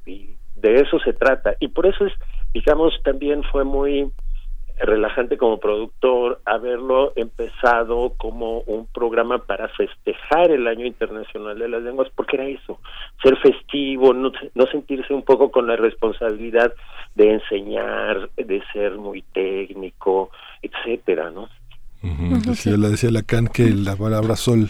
y 0.05 0.31
de 0.55 0.75
eso 0.75 0.99
se 0.99 1.13
trata. 1.13 1.55
Y 1.61 1.69
por 1.69 1.85
eso 1.85 2.05
es, 2.05 2.13
digamos, 2.53 2.93
también 3.03 3.43
fue 3.51 3.63
muy 3.63 4.11
relajante 4.79 5.37
como 5.37 5.59
productor 5.59 6.41
haberlo 6.45 7.13
empezado 7.15 8.13
como 8.17 8.61
un 8.61 8.87
programa 8.87 9.37
para 9.37 9.67
festejar 9.69 10.49
el 10.49 10.67
año 10.67 10.87
internacional 10.87 11.57
de 11.59 11.67
las 11.67 11.83
lenguas 11.83 12.07
porque 12.15 12.37
era 12.37 12.47
eso 12.47 12.79
ser 13.21 13.37
festivo 13.37 14.11
no, 14.13 14.31
no 14.55 14.65
sentirse 14.67 15.13
un 15.13 15.21
poco 15.21 15.51
con 15.51 15.67
la 15.67 15.75
responsabilidad 15.75 16.73
de 17.13 17.33
enseñar 17.33 18.31
de 18.35 18.63
ser 18.73 18.97
muy 18.97 19.21
técnico 19.33 20.31
etcétera 20.63 21.29
no 21.29 21.47
decía, 22.01 22.77
la 22.77 22.89
decía 22.89 23.11
Lacan 23.11 23.47
que 23.47 23.69
la 23.69 23.95
palabra 23.95 24.35
sol 24.35 24.69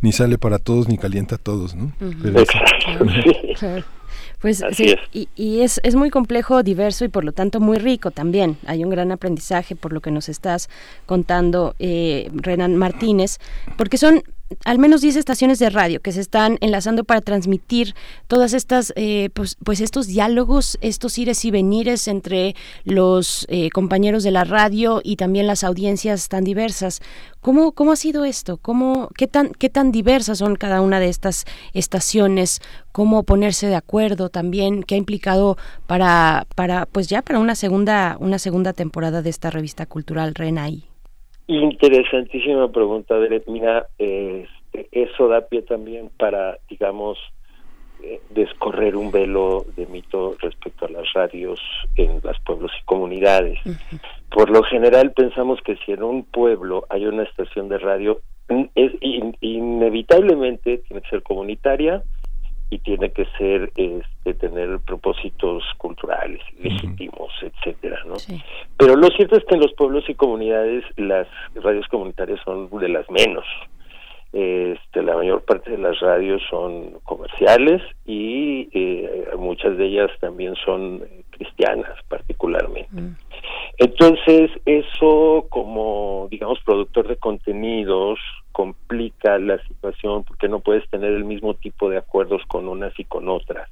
ni 0.00 0.12
sale 0.12 0.38
para 0.38 0.58
todos 0.58 0.88
ni 0.88 0.98
calienta 0.98 1.36
a 1.36 1.38
todos, 1.38 1.76
¿no? 1.76 1.92
Exacto, 2.00 3.04
pues 4.42 4.62
sí, 4.72 4.96
Y, 5.12 5.28
y, 5.36 5.60
es, 5.60 5.80
es 5.84 5.94
muy 5.94 6.10
complejo, 6.10 6.64
diverso 6.64 7.04
y 7.04 7.08
por 7.08 7.24
lo 7.24 7.30
tanto 7.30 7.60
muy 7.60 7.78
rico 7.78 8.10
también. 8.10 8.58
Hay 8.66 8.82
un 8.82 8.90
gran 8.90 9.12
aprendizaje 9.12 9.76
por 9.76 9.92
lo 9.92 10.00
que 10.00 10.10
nos 10.10 10.28
estás 10.28 10.68
contando, 11.06 11.76
eh, 11.78 12.28
Renan 12.34 12.76
Martínez, 12.76 13.38
porque 13.78 13.98
son 13.98 14.24
al 14.64 14.78
menos 14.78 15.00
10 15.00 15.16
estaciones 15.16 15.58
de 15.58 15.70
radio 15.70 16.00
que 16.00 16.12
se 16.12 16.20
están 16.20 16.58
enlazando 16.60 17.04
para 17.04 17.20
transmitir 17.20 17.94
todas 18.26 18.52
estas, 18.52 18.92
eh, 18.96 19.30
pues, 19.34 19.56
pues, 19.64 19.80
estos 19.80 20.06
diálogos, 20.06 20.78
estos 20.80 21.18
ires 21.18 21.44
y 21.44 21.50
venires 21.50 22.08
entre 22.08 22.54
los 22.84 23.46
eh, 23.48 23.70
compañeros 23.70 24.22
de 24.22 24.30
la 24.30 24.44
radio 24.44 25.00
y 25.02 25.16
también 25.16 25.46
las 25.46 25.64
audiencias 25.64 26.28
tan 26.28 26.44
diversas. 26.44 27.00
¿Cómo, 27.40 27.72
cómo 27.72 27.92
ha 27.92 27.96
sido 27.96 28.24
esto? 28.24 28.56
¿Cómo, 28.56 29.08
qué, 29.16 29.26
tan, 29.26 29.52
¿Qué 29.52 29.68
tan 29.68 29.90
diversas 29.90 30.38
son 30.38 30.56
cada 30.56 30.80
una 30.80 31.00
de 31.00 31.08
estas 31.08 31.44
estaciones? 31.72 32.60
¿Cómo 32.92 33.24
ponerse 33.24 33.66
de 33.66 33.74
acuerdo 33.74 34.28
también? 34.28 34.82
¿Qué 34.82 34.94
ha 34.94 34.98
implicado 34.98 35.56
para, 35.86 36.46
para 36.54 36.86
pues 36.86 37.08
ya 37.08 37.22
para 37.22 37.38
una 37.38 37.54
segunda, 37.54 38.16
una 38.20 38.38
segunda 38.38 38.72
temporada 38.72 39.22
de 39.22 39.30
esta 39.30 39.50
revista 39.50 39.86
cultural 39.86 40.34
Renai? 40.34 40.91
Interesantísima 41.52 42.72
pregunta, 42.72 43.18
Deret. 43.18 43.46
Mira, 43.46 43.86
este, 43.98 44.88
eso 44.90 45.28
da 45.28 45.42
pie 45.42 45.62
también 45.62 46.10
para, 46.16 46.56
digamos, 46.68 47.18
eh, 48.02 48.20
descorrer 48.30 48.96
un 48.96 49.10
velo 49.12 49.66
de 49.76 49.86
mito 49.86 50.34
respecto 50.40 50.86
a 50.86 50.90
las 50.90 51.12
radios 51.12 51.60
en 51.96 52.20
los 52.22 52.40
pueblos 52.40 52.72
y 52.80 52.84
comunidades. 52.84 53.58
Por 54.30 54.50
lo 54.50 54.62
general 54.62 55.12
pensamos 55.12 55.60
que 55.62 55.76
si 55.84 55.92
en 55.92 56.02
un 56.02 56.24
pueblo 56.24 56.86
hay 56.88 57.06
una 57.06 57.24
estación 57.24 57.68
de 57.68 57.78
radio, 57.78 58.20
es 58.74 58.92
inevitablemente 59.40 60.78
tiene 60.78 61.02
que 61.02 61.10
ser 61.10 61.22
comunitaria, 61.22 62.02
y 62.72 62.78
tiene 62.78 63.10
que 63.12 63.26
ser 63.36 63.70
este, 63.76 64.34
tener 64.34 64.78
propósitos 64.80 65.62
culturales 65.78 66.40
legítimos 66.58 67.30
etcétera 67.42 67.98
no 68.06 68.14
pero 68.82 68.96
lo 68.96 69.08
cierto 69.10 69.36
es 69.36 69.44
que 69.44 69.54
en 69.54 69.60
los 69.60 69.72
pueblos 69.74 70.02
y 70.08 70.14
comunidades 70.14 70.84
las 70.96 71.28
radios 71.54 71.86
comunitarias 71.88 72.40
son 72.44 72.68
de 72.80 72.88
las 72.88 73.08
menos. 73.10 73.44
Este 74.32 75.02
la 75.02 75.14
mayor 75.14 75.44
parte 75.44 75.70
de 75.70 75.78
las 75.78 76.00
radios 76.00 76.42
son 76.50 76.98
comerciales 77.04 77.82
y 78.06 78.68
eh, 78.72 79.26
muchas 79.38 79.76
de 79.76 79.86
ellas 79.86 80.10
también 80.20 80.54
son 80.64 81.02
cristianas 81.30 81.96
particularmente. 82.08 82.88
Mm. 82.90 83.14
entonces 83.78 84.50
eso 84.64 85.46
como 85.50 86.28
digamos 86.30 86.58
productor 86.64 87.08
de 87.08 87.16
contenidos 87.16 88.18
complica 88.52 89.38
la 89.38 89.58
situación 89.66 90.24
porque 90.24 90.48
no 90.48 90.60
puedes 90.60 90.88
tener 90.90 91.12
el 91.12 91.24
mismo 91.24 91.54
tipo 91.54 91.90
de 91.90 91.98
acuerdos 91.98 92.42
con 92.46 92.68
unas 92.68 92.98
y 92.98 93.04
con 93.04 93.28
otras. 93.28 93.68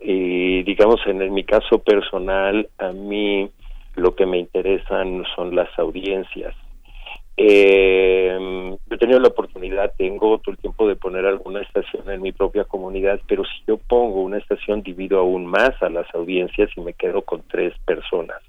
Y 0.00 0.62
digamos, 0.62 1.00
en, 1.06 1.32
mi 1.32 1.44
caso 1.44 1.78
personal, 1.78 2.68
a 2.78 2.92
mí 2.92 3.50
lo 3.94 4.14
que 4.14 4.26
me 4.26 4.38
interesan 4.38 5.24
son 5.36 5.54
las 5.54 5.68
audiencias. 5.78 6.54
Eh, 7.36 8.36
yo 8.86 8.94
he 8.94 8.98
tenido 8.98 9.20
la 9.20 9.28
oportunidad, 9.28 9.92
tengo 9.96 10.38
todo 10.38 10.52
el 10.52 10.58
tiempo 10.58 10.88
de 10.88 10.96
poner 10.96 11.24
alguna 11.24 11.62
estación 11.62 12.10
en 12.10 12.20
mi 12.20 12.32
propia 12.32 12.64
comunidad, 12.64 13.20
pero 13.28 13.44
si 13.44 13.62
yo 13.66 13.76
pongo 13.76 14.22
una 14.22 14.38
estación 14.38 14.82
divido 14.82 15.20
aún 15.20 15.46
más 15.46 15.80
a 15.80 15.88
las 15.88 16.12
audiencias 16.14 16.70
y 16.76 16.80
me 16.80 16.94
quedo 16.94 17.22
con 17.22 17.42
tres 17.48 17.74
personas 17.84 18.42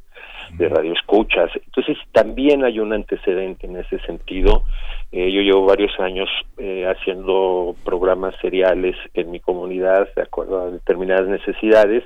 de 0.57 0.69
radio 0.69 0.93
escuchas. 0.93 1.49
Entonces 1.55 1.97
también 2.11 2.63
hay 2.63 2.79
un 2.79 2.93
antecedente 2.93 3.67
en 3.67 3.77
ese 3.77 3.99
sentido. 3.99 4.63
Eh, 5.11 5.31
yo 5.31 5.41
llevo 5.41 5.65
varios 5.65 5.97
años 5.99 6.29
eh, 6.57 6.85
haciendo 6.85 7.75
programas 7.83 8.35
seriales 8.41 8.95
en 9.13 9.31
mi 9.31 9.39
comunidad 9.39 10.07
de 10.15 10.21
acuerdo 10.21 10.59
a 10.61 10.71
determinadas 10.71 11.27
necesidades 11.27 12.03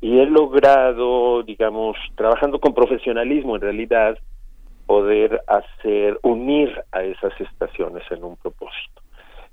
y 0.00 0.18
he 0.18 0.26
logrado, 0.26 1.42
digamos, 1.42 1.96
trabajando 2.16 2.60
con 2.60 2.74
profesionalismo 2.74 3.56
en 3.56 3.62
realidad, 3.62 4.18
poder 4.86 5.40
hacer, 5.46 6.18
unir 6.22 6.70
a 6.92 7.02
esas 7.02 7.32
estaciones 7.40 8.02
en 8.10 8.22
un 8.22 8.36
propósito. 8.36 9.02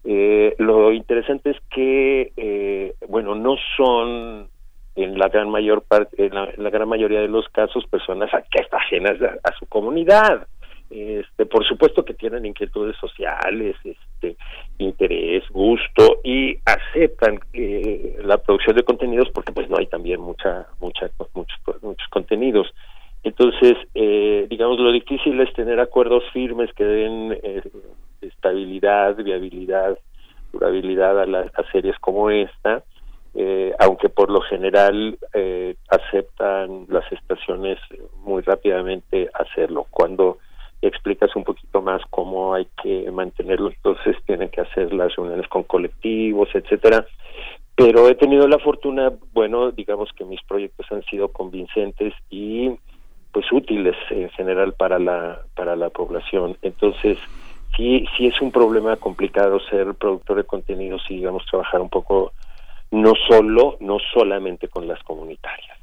Eh, 0.03 0.55
lo 0.57 0.91
interesante 0.91 1.51
es 1.51 1.57
que, 1.69 2.93
bueno, 3.07 3.35
no 3.35 3.55
son 3.77 4.49
en 4.95 5.17
la 5.17 5.29
gran 5.29 5.49
mayor 5.49 5.83
parte, 5.83 6.25
en 6.25 6.33
la, 6.33 6.69
gran 6.69 6.87
mayoría 6.87 7.21
de 7.21 7.27
los 7.27 7.47
casos, 7.49 7.85
personas 7.87 8.29
que 8.51 8.61
están 8.61 8.79
ajenas 8.81 9.17
a, 9.21 9.53
su 9.57 9.65
comunidad. 9.67 10.47
Este, 10.89 11.45
por 11.45 11.65
supuesto 11.65 12.03
que 12.03 12.13
tienen 12.13 12.45
inquietudes 12.45 12.97
sociales, 12.97 13.77
este, 13.85 14.35
interés, 14.77 15.47
gusto 15.49 16.19
y 16.21 16.57
aceptan 16.65 17.39
eh, 17.53 18.17
la 18.25 18.37
producción 18.37 18.75
de 18.75 18.83
contenidos 18.83 19.29
porque 19.29 19.53
pues 19.53 19.69
no 19.69 19.77
hay 19.77 19.87
también 19.87 20.19
mucha, 20.19 20.67
mucha, 20.81 21.09
muchos, 21.33 21.57
muchos 21.81 22.07
contenidos. 22.09 22.67
Entonces, 23.23 23.77
eh, 23.93 24.47
digamos, 24.49 24.79
lo 24.79 24.91
difícil 24.91 25.39
es 25.39 25.53
tener 25.53 25.79
acuerdos 25.79 26.23
firmes 26.33 26.73
que 26.73 26.83
den 26.83 27.39
eh, 27.41 27.61
estabilidad, 28.21 29.15
viabilidad, 29.15 29.97
durabilidad 30.51 31.21
a, 31.21 31.25
las 31.25 31.47
a 31.57 31.71
series 31.71 31.97
como 31.99 32.29
esta 32.29 32.83
eh, 33.33 33.73
aunque 33.79 34.09
por 34.09 34.29
lo 34.29 34.41
general 34.41 35.17
eh, 35.33 35.75
aceptan 35.89 36.85
las 36.89 37.09
estaciones 37.11 37.79
muy 38.23 38.41
rápidamente 38.41 39.29
hacerlo. 39.33 39.87
Cuando 39.89 40.37
explicas 40.81 41.33
un 41.35 41.43
poquito 41.43 41.81
más 41.81 42.01
cómo 42.09 42.53
hay 42.53 42.67
que 42.81 43.09
mantenerlo, 43.11 43.69
entonces 43.69 44.17
tienen 44.25 44.49
que 44.49 44.61
hacer 44.61 44.93
las 44.93 45.15
reuniones 45.15 45.47
con 45.47 45.63
colectivos, 45.63 46.49
etcétera. 46.53 47.05
Pero 47.75 48.09
he 48.09 48.15
tenido 48.15 48.47
la 48.47 48.59
fortuna, 48.59 49.11
bueno, 49.33 49.71
digamos 49.71 50.09
que 50.13 50.25
mis 50.25 50.41
proyectos 50.43 50.85
han 50.91 51.03
sido 51.03 51.29
convincentes 51.29 52.13
y 52.29 52.71
pues 53.31 53.45
útiles 53.51 53.95
en 54.09 54.29
general 54.31 54.73
para 54.73 54.99
la 54.99 55.39
para 55.55 55.77
la 55.77 55.89
población. 55.89 56.57
Entonces, 56.61 57.17
sí 57.77 58.05
sí 58.17 58.27
es 58.27 58.41
un 58.41 58.51
problema 58.51 58.97
complicado 58.97 59.59
ser 59.61 59.93
productor 59.93 60.37
de 60.37 60.43
contenidos 60.43 61.01
y 61.09 61.15
digamos 61.15 61.45
trabajar 61.45 61.79
un 61.79 61.89
poco 61.89 62.33
no 62.91 63.13
solo, 63.27 63.77
no 63.79 63.97
solamente 64.13 64.67
con 64.67 64.85
las 64.85 65.01
comunitarias, 65.03 65.77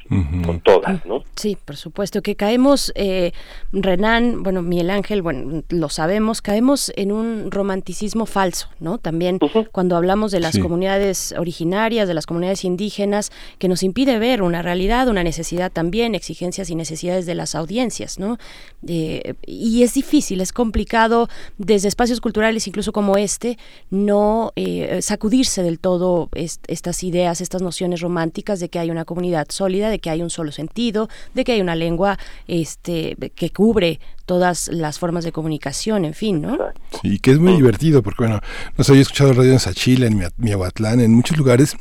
con 0.44 0.60
todas, 0.60 1.04
¿no? 1.06 1.24
Sí, 1.36 1.56
por 1.62 1.76
supuesto 1.76 2.22
que 2.22 2.34
caemos, 2.34 2.92
eh, 2.94 3.32
Renan, 3.72 4.42
bueno, 4.42 4.62
Miguel 4.62 4.90
Ángel, 4.90 5.22
bueno, 5.22 5.62
lo 5.70 5.88
sabemos, 5.88 6.42
caemos 6.42 6.92
en 6.96 7.12
un 7.12 7.50
romanticismo 7.50 8.26
falso, 8.26 8.68
¿no? 8.78 8.98
También 8.98 9.38
cuando 9.72 9.96
hablamos 9.96 10.32
de 10.32 10.40
las 10.40 10.58
comunidades 10.58 11.34
originarias, 11.38 12.08
de 12.08 12.14
las 12.14 12.26
comunidades 12.26 12.64
indígenas, 12.64 13.32
que 13.58 13.68
nos 13.68 13.82
impide 13.82 14.18
ver 14.18 14.42
una 14.42 14.60
realidad, 14.62 15.08
una 15.08 15.24
necesidad 15.24 15.72
también, 15.72 16.14
exigencias 16.14 16.68
y 16.68 16.74
necesidades 16.74 17.24
de 17.24 17.34
las 17.34 17.54
audiencias, 17.54 18.18
¿no? 18.18 18.38
Eh, 18.86 19.34
y 19.46 19.82
es 19.82 19.94
difícil, 19.94 20.40
es 20.42 20.52
complicado 20.52 21.28
desde 21.56 21.88
espacios 21.88 22.20
culturales, 22.20 22.66
incluso 22.66 22.92
como 22.92 23.16
este, 23.16 23.58
no 23.90 24.52
eh, 24.56 25.00
sacudirse 25.00 25.62
del 25.62 25.78
todo 25.78 26.28
estas 26.32 26.97
estas 26.98 27.04
ideas, 27.04 27.40
estas 27.40 27.62
nociones 27.62 28.00
románticas 28.00 28.60
de 28.60 28.68
que 28.68 28.78
hay 28.78 28.90
una 28.90 29.04
comunidad 29.04 29.46
sólida, 29.50 29.88
de 29.88 30.00
que 30.00 30.10
hay 30.10 30.22
un 30.22 30.30
solo 30.30 30.50
sentido, 30.50 31.08
de 31.34 31.44
que 31.44 31.52
hay 31.52 31.60
una 31.60 31.74
lengua 31.74 32.18
este, 32.48 33.16
que 33.34 33.50
cubre 33.50 34.00
todas 34.26 34.68
las 34.68 34.98
formas 34.98 35.24
de 35.24 35.32
comunicación, 35.32 36.04
en 36.04 36.14
fin, 36.14 36.42
¿no? 36.42 36.58
Sí, 37.02 37.18
que 37.20 37.30
es 37.30 37.38
muy 37.38 37.54
divertido, 37.54 38.02
porque 38.02 38.24
bueno, 38.24 38.40
no 38.76 38.84
sé, 38.84 38.94
he 38.94 39.00
escuchado 39.00 39.32
radio 39.32 39.52
en 39.52 39.60
Sachila, 39.60 40.06
en 40.06 40.22
Miahuatlán, 40.38 41.00
en 41.00 41.12
muchos 41.12 41.36
lugares 41.36 41.76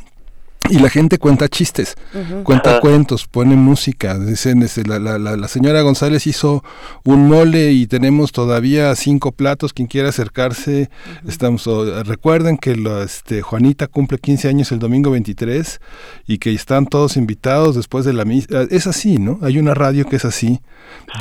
y 0.69 0.79
la 0.79 0.89
gente 0.89 1.17
cuenta 1.17 1.47
chistes, 1.47 1.95
cuenta 2.43 2.79
cuentos, 2.79 3.27
pone 3.27 3.55
música. 3.55 4.17
Dicen, 4.17 4.63
este, 4.63 4.83
la, 4.83 4.99
la, 4.99 5.17
la, 5.17 5.47
señora 5.47 5.81
González 5.81 6.27
hizo 6.27 6.63
un 7.03 7.27
mole 7.27 7.71
y 7.71 7.87
tenemos 7.87 8.31
todavía 8.31 8.95
cinco 8.95 9.31
platos. 9.31 9.73
Quien 9.73 9.87
quiera 9.87 10.09
acercarse, 10.09 10.89
estamos. 11.27 11.67
recuerden 12.05 12.57
que 12.57 12.75
la, 12.75 13.03
este, 13.03 13.41
Juanita 13.41 13.87
cumple 13.87 14.17
15 14.17 14.47
años 14.49 14.71
el 14.71 14.79
domingo 14.79 15.11
23 15.11 15.79
y 16.27 16.37
que 16.37 16.53
están 16.53 16.85
todos 16.85 17.17
invitados 17.17 17.75
después 17.75 18.05
de 18.05 18.13
la 18.13 18.25
misa. 18.25 18.63
Es 18.69 18.87
así, 18.87 19.17
¿no? 19.17 19.39
Hay 19.41 19.59
una 19.59 19.73
radio 19.73 20.05
que 20.05 20.17
es 20.17 20.25
así, 20.25 20.61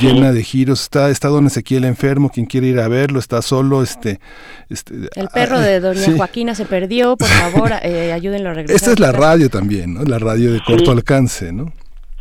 llena 0.00 0.32
de 0.32 0.42
giros. 0.42 0.82
Está, 0.82 1.10
está 1.10 1.28
don 1.28 1.46
Ezequiel 1.46 1.84
enfermo, 1.84 2.30
quien 2.30 2.46
quiere 2.46 2.68
ir 2.68 2.80
a 2.80 2.88
verlo, 2.88 3.18
está 3.18 3.42
solo. 3.42 3.82
este, 3.82 4.20
este 4.68 5.08
El 5.14 5.28
perro 5.28 5.60
de 5.60 5.80
doña 5.80 6.16
Joaquina 6.16 6.54
se 6.54 6.64
perdió, 6.64 7.16
por 7.16 7.28
favor, 7.28 7.72
eh, 7.82 8.12
ayúdenlo 8.12 8.50
a 8.50 8.54
regresar. 8.54 8.76
Esta 8.76 8.92
es 8.92 8.98
la 8.98 9.12
radio 9.12 9.35
también, 9.48 9.94
¿no? 9.94 10.04
La 10.04 10.18
radio 10.18 10.52
de 10.52 10.60
corto 10.60 10.90
alcance, 10.90 11.52
¿no? 11.52 11.72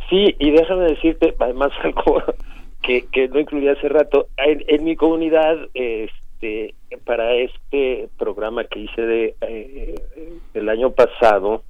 Sí, 0.08 0.34
y 0.38 0.50
déjame 0.50 0.84
decirte, 0.84 1.34
además 1.38 1.72
algo 1.82 2.22
que, 2.82 3.06
que 3.12 3.28
no 3.28 3.40
incluía 3.40 3.72
hace 3.72 3.88
rato, 3.88 4.28
en, 4.36 4.84
mi 4.84 4.96
comunidad, 4.96 5.56
este, 5.74 6.74
para 7.04 7.34
este 7.34 8.08
programa 8.18 8.64
que 8.64 8.80
hice 8.80 9.02
de 9.02 9.34
eh, 9.40 9.94
el 10.54 10.68
año 10.68 10.90
pasado, 10.90 11.64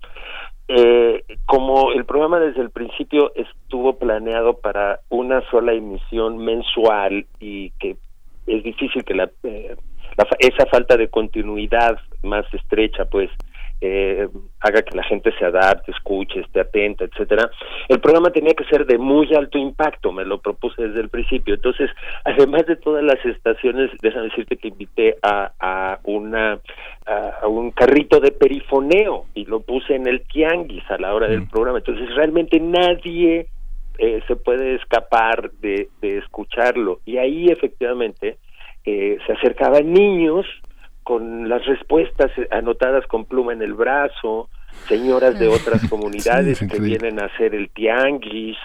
eh, 0.68 1.22
como 1.46 1.92
el 1.92 2.04
programa 2.04 2.40
desde 2.40 2.60
el 2.60 2.70
principio 2.70 3.32
estuvo 3.36 3.98
planeado 3.98 4.58
para 4.58 4.98
una 5.08 5.40
sola 5.50 5.72
emisión 5.72 6.38
mensual 6.38 7.24
y 7.38 7.70
que 7.78 7.96
es 8.48 8.64
difícil 8.64 9.04
que 9.04 9.14
la, 9.14 9.30
eh, 9.44 9.76
la 10.16 10.26
esa 10.40 10.66
falta 10.66 10.96
de 10.96 11.08
continuidad 11.08 11.98
más 12.24 12.52
estrecha 12.52 13.04
pues 13.04 13.30
eh, 13.80 14.28
haga 14.60 14.82
que 14.82 14.96
la 14.96 15.02
gente 15.04 15.32
se 15.38 15.44
adapte, 15.44 15.92
escuche, 15.92 16.40
esté 16.40 16.60
atenta, 16.60 17.04
etcétera. 17.04 17.50
El 17.88 18.00
programa 18.00 18.30
tenía 18.30 18.54
que 18.54 18.64
ser 18.64 18.86
de 18.86 18.98
muy 18.98 19.34
alto 19.34 19.58
impacto, 19.58 20.12
me 20.12 20.24
lo 20.24 20.38
propuse 20.40 20.88
desde 20.88 21.00
el 21.00 21.08
principio. 21.08 21.54
Entonces, 21.54 21.90
además 22.24 22.66
de 22.66 22.76
todas 22.76 23.04
las 23.04 23.22
estaciones, 23.24 23.90
déjame 24.00 24.28
decirte 24.28 24.56
que 24.56 24.68
invité 24.68 25.16
a, 25.22 25.52
a 25.60 25.98
una 26.04 26.58
a, 27.06 27.46
un 27.46 27.70
carrito 27.70 28.20
de 28.20 28.32
perifoneo 28.32 29.26
y 29.34 29.44
lo 29.44 29.60
puse 29.60 29.94
en 29.94 30.06
el 30.06 30.22
tianguis 30.22 30.90
a 30.90 30.98
la 30.98 31.14
hora 31.14 31.28
del 31.28 31.42
mm. 31.42 31.48
programa. 31.48 31.78
Entonces, 31.78 32.14
realmente 32.14 32.58
nadie 32.60 33.46
eh, 33.98 34.20
se 34.26 34.36
puede 34.36 34.74
escapar 34.74 35.50
de, 35.60 35.88
de 36.00 36.18
escucharlo. 36.18 37.00
Y 37.04 37.18
ahí 37.18 37.48
efectivamente 37.48 38.38
eh, 38.84 39.18
se 39.26 39.32
acercaban 39.32 39.92
niños 39.92 40.46
con 41.06 41.48
las 41.48 41.64
respuestas 41.66 42.32
anotadas 42.50 43.06
con 43.06 43.26
pluma 43.26 43.52
en 43.52 43.62
el 43.62 43.74
brazo, 43.74 44.48
señoras 44.88 45.38
de 45.38 45.46
otras 45.46 45.80
comunidades 45.88 46.58
que 46.58 46.80
vienen 46.80 47.20
a 47.20 47.26
hacer 47.26 47.54
el 47.54 47.70
tianguis, 47.70 48.56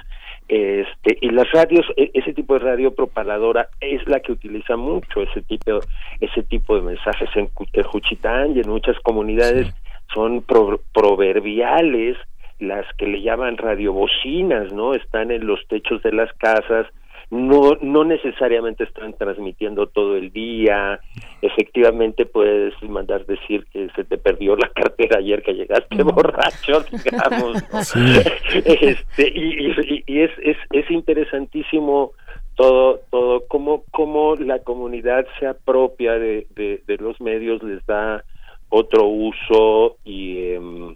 este 0.47 1.19
y 1.21 1.29
las 1.29 1.51
radios 1.51 1.85
e, 1.97 2.09
ese 2.15 2.33
tipo 2.33 2.55
de 2.55 2.61
radio 2.61 2.95
propaladora 2.95 3.69
es 3.79 4.01
la 4.07 4.21
que 4.21 4.31
utiliza 4.31 4.75
mucho 4.75 5.21
ese 5.21 5.43
tipo 5.43 5.81
ese 6.19 6.41
tipo 6.41 6.75
de 6.75 6.81
mensajes 6.81 7.29
en, 7.35 7.47
Juchitán 7.83 8.55
y 8.55 8.61
en 8.61 8.69
muchas 8.69 8.99
comunidades 9.01 9.71
son 10.11 10.41
proverbiales 10.41 12.17
las 12.57 12.87
que 12.97 13.05
le 13.05 13.21
llaman 13.21 13.57
radiobocinas 13.57 14.73
no 14.73 14.95
están 14.95 15.29
en 15.29 15.45
los 15.45 15.59
techos 15.67 16.01
de 16.01 16.11
las 16.11 16.33
casas 16.33 16.87
no, 17.31 17.77
no 17.81 18.03
necesariamente 18.03 18.83
están 18.83 19.13
transmitiendo 19.13 19.87
todo 19.87 20.17
el 20.17 20.31
día. 20.31 20.99
Efectivamente 21.41 22.25
puedes 22.25 22.73
mandar 22.83 23.25
decir 23.25 23.65
que 23.71 23.89
se 23.95 24.03
te 24.03 24.17
perdió 24.17 24.55
la 24.57 24.69
cartera 24.75 25.19
ayer 25.19 25.41
que 25.41 25.53
llegaste 25.53 26.03
borracho, 26.03 26.83
digamos. 26.91 27.63
este, 28.65 29.31
y, 29.33 29.73
y, 30.07 30.21
es, 30.21 30.31
es, 30.43 30.57
es 30.71 30.91
interesantísimo 30.91 32.11
todo, 32.55 32.99
todo, 33.09 33.45
cómo, 33.47 33.85
cómo 33.91 34.35
la 34.35 34.59
comunidad 34.59 35.25
se 35.39 35.47
apropia 35.47 36.19
de, 36.19 36.47
de, 36.53 36.83
de 36.85 36.97
los 36.97 37.19
medios, 37.21 37.63
les 37.63 37.83
da 37.85 38.23
otro 38.69 39.05
uso 39.05 39.95
y... 40.03 40.37
Eh, 40.37 40.95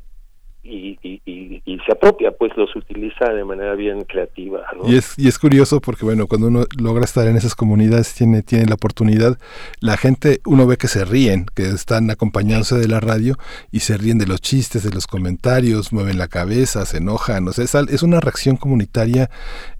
y, 0.65 1.21
y, 1.65 1.79
se 1.85 1.91
apropia, 1.91 2.31
pues 2.31 2.51
los 2.57 2.75
utiliza 2.75 3.31
de 3.31 3.43
manera 3.43 3.75
bien 3.75 4.03
creativa. 4.05 4.61
Y, 4.85 4.95
es, 4.95 5.13
y 5.17 5.27
es 5.27 5.37
curioso 5.37 5.79
porque, 5.79 6.03
bueno, 6.03 6.25
cuando 6.25 6.47
uno 6.47 6.65
logra 6.77 7.05
estar 7.05 7.27
en 7.27 7.37
esas 7.37 7.53
comunidades, 7.53 8.13
tiene, 8.15 8.41
tiene 8.41 8.65
la 8.65 8.75
oportunidad, 8.75 9.37
la 9.79 9.97
gente, 9.97 10.41
uno 10.45 10.65
ve 10.65 10.77
que 10.77 10.87
se 10.87 11.05
ríen, 11.05 11.45
que 11.53 11.67
están 11.67 12.09
acompañándose 12.09 12.75
de 12.75 12.87
la 12.87 12.99
radio 12.99 13.35
y 13.71 13.81
se 13.81 13.97
ríen 13.97 14.17
de 14.17 14.25
los 14.25 14.41
chistes, 14.41 14.83
de 14.83 14.89
los 14.89 15.05
comentarios, 15.05 15.93
mueven 15.93 16.17
la 16.17 16.27
cabeza, 16.27 16.85
se 16.85 16.97
enojan, 16.97 17.47
o 17.47 17.53
sea, 17.53 17.65
es, 17.65 17.75
es 17.75 18.01
una 18.01 18.19
reacción 18.19 18.57
comunitaria 18.57 19.29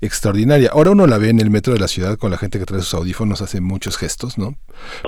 extraordinaria. 0.02 0.70
Ahora 0.72 0.92
uno 0.92 1.08
la 1.08 1.18
ve 1.18 1.30
en 1.30 1.40
el 1.40 1.50
metro 1.50 1.74
de 1.74 1.80
la 1.80 1.88
ciudad 1.88 2.18
con 2.18 2.30
la 2.30 2.38
gente 2.38 2.60
que 2.60 2.66
trae 2.66 2.82
sus 2.82 2.94
audífonos, 2.94 3.42
hace 3.42 3.62
muchos 3.62 3.98
gestos, 3.98 4.38
¿no? 4.38 4.56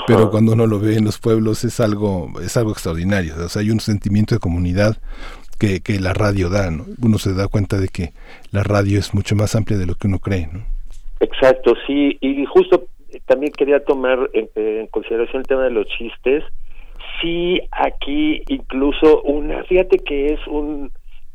Pero 0.07 0.31
cuando 0.31 0.53
uno 0.53 0.65
lo 0.65 0.79
ve 0.79 0.97
en 0.97 1.05
los 1.05 1.19
pueblos 1.19 1.63
es 1.63 1.79
algo, 1.79 2.31
es 2.41 2.57
algo 2.57 2.71
extraordinario, 2.71 3.35
o 3.37 3.49
sea, 3.49 3.61
hay 3.61 3.69
un 3.69 3.79
sentimiento 3.79 4.33
de 4.33 4.39
comunidad 4.39 4.97
que, 5.57 5.81
que 5.81 5.99
la 5.99 6.13
radio 6.13 6.49
da, 6.49 6.71
¿no? 6.71 6.85
Uno 7.01 7.17
se 7.17 7.33
da 7.33 7.47
cuenta 7.47 7.77
de 7.77 7.87
que 7.87 8.11
la 8.51 8.63
radio 8.63 8.99
es 8.99 9.13
mucho 9.13 9.35
más 9.35 9.55
amplia 9.55 9.77
de 9.77 9.85
lo 9.85 9.95
que 9.95 10.07
uno 10.07 10.19
cree, 10.19 10.47
¿no? 10.51 10.61
Exacto, 11.19 11.73
sí, 11.87 12.17
y 12.21 12.45
justo 12.45 12.85
también 13.25 13.51
quería 13.53 13.83
tomar 13.83 14.29
en, 14.33 14.87
consideración 14.87 15.41
el 15.41 15.47
tema 15.47 15.63
de 15.63 15.71
los 15.71 15.87
chistes. 15.87 16.43
Sí, 17.21 17.59
aquí 17.71 18.43
incluso 18.47 19.21
una, 19.23 19.63
fíjate 19.63 19.97
que 19.99 20.33
es 20.33 20.47
un, 20.47 20.91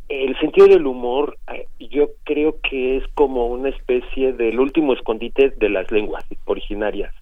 el 0.09 0.39
sentido 0.39 0.69
del 0.69 0.87
humor, 0.87 1.37
eh, 1.53 1.67
yo 1.91 2.11
creo 2.25 2.57
que 2.69 2.99
es 2.99 3.05
como 3.15 3.47
una 3.47 3.71
especie 3.71 4.33
del 4.33 4.61
último 4.61 4.93
escondite 4.93 5.51
de 5.51 5.69
las 5.69 5.91
lenguas 5.91 6.25
originarias. 6.45 7.13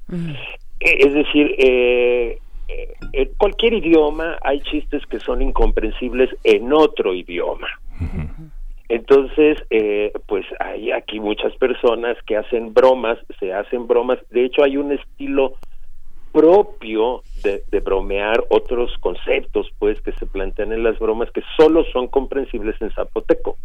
Eh, 0.81 0.97
es 0.99 1.15
decir, 1.15 1.55
eh, 1.59 2.39
en 3.13 3.29
cualquier 3.37 3.75
idioma 3.75 4.37
hay 4.43 4.61
chistes 4.61 5.05
que 5.07 5.21
son 5.21 5.43
incomprensibles 5.43 6.31
en 6.45 6.73
otro 6.73 7.15
idioma. 7.15 7.69
Entonces, 8.89 9.59
eh, 9.71 10.13
pues 10.27 10.45
hay 10.59 10.91
aquí 10.91 11.21
muchas 11.21 11.55
personas 11.57 12.17
que 12.27 12.37
hacen 12.37 12.75
bromas, 12.75 13.19
se 13.39 13.53
hacen 13.53 13.87
bromas. 13.87 14.19
De 14.31 14.45
hecho, 14.45 14.65
hay 14.65 14.77
un 14.77 14.93
estilo 14.93 15.55
propio 16.33 17.23
de, 17.45 17.63
de, 17.71 17.81
bromear 17.81 18.43
otros 18.51 18.93
conceptos, 18.99 19.69
pues, 19.79 20.01
que 20.03 20.13
se 20.13 20.27
plantean 20.27 20.73
en 20.73 20.83
las 20.83 20.99
bromas 20.99 21.31
que 21.31 21.43
solo 21.57 21.85
son 21.93 22.09
comprensibles 22.09 22.81
en 22.81 22.91
zapoteco. 22.91 23.57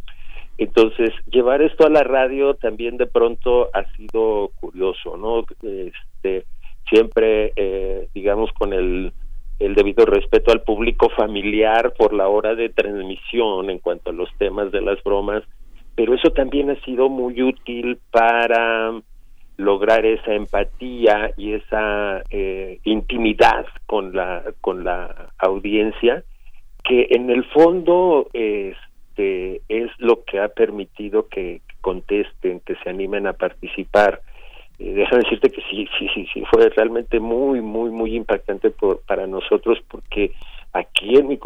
Entonces, 0.58 1.11
llevar 1.32 1.61
esto 1.61 1.85
a 1.85 1.90
la 1.90 2.03
radio 2.03 2.53
también 2.53 2.98
de 2.98 3.08
pronto 3.08 3.69
ha 3.74 3.84
sido 3.93 4.51
curioso, 4.59 5.17
¿no? 5.17 5.43
Este, 5.61 6.45
siempre, 6.90 7.54
eh, 7.56 8.08
digamos, 8.14 8.52
con 8.54 8.74
el, 8.74 9.14
el 9.60 9.76
debido 9.76 10.06
respeto 10.06 10.52
al 10.52 10.64
público 10.64 11.10
familiar 11.10 11.94
por 11.98 12.14
la 12.14 12.28
hora 12.28 12.56
de 12.56 12.70
transmisión 12.70 13.70
en 13.70 13.80
cuanto 13.80 14.10
a 14.10 14.14
los 14.14 14.30
temas 14.38 14.72
de 14.72 14.82
las 14.82 15.02
bromas, 15.04 15.44
pero 15.96 16.14
eso 16.14 16.32
también 16.32 16.70
ha 16.70 16.80
sido 16.82 17.10
muy 17.10 17.42
útil 17.42 17.98
para 18.12 18.94
lograr 19.58 20.06
esa 20.06 20.34
empatía 20.34 21.32
y 21.38 21.54
esa 21.54 22.22
eh, 22.30 22.80
intimidad 22.84 23.66
con 23.86 24.14
la 24.14 24.44
con 24.60 24.84
la 24.84 25.30
audiencia 25.38 26.24
que 26.84 27.08
en 27.12 27.30
el 27.30 27.46
fondo 27.46 28.28
este 28.34 29.62
es 29.70 29.90
lo 29.98 30.26
que 30.26 30.40
ha 30.40 30.50
permitido 30.50 31.30
que 31.30 31.62
contesten 31.80 32.60
que 32.60 32.76
se 32.84 32.90
animen 32.90 33.28
a 33.28 33.34
participar 33.34 34.20
eh, 34.80 34.94
déjame 34.94 35.24
decirte 35.24 35.50
que 35.50 35.62
sí, 35.70 35.88
sí, 35.98 36.10
sí, 36.14 36.28
sí, 36.34 36.44
fue 36.52 36.70
realmente 36.70 37.20
muy, 37.20 37.62
muy, 37.62 37.90
muy 37.92 38.16
impactante 38.16 38.74
para 39.08 39.26
nosotros 39.28 39.80
porque 39.88 40.32
aquí 40.74 41.16
en 41.16 41.30
mi, 41.30 41.40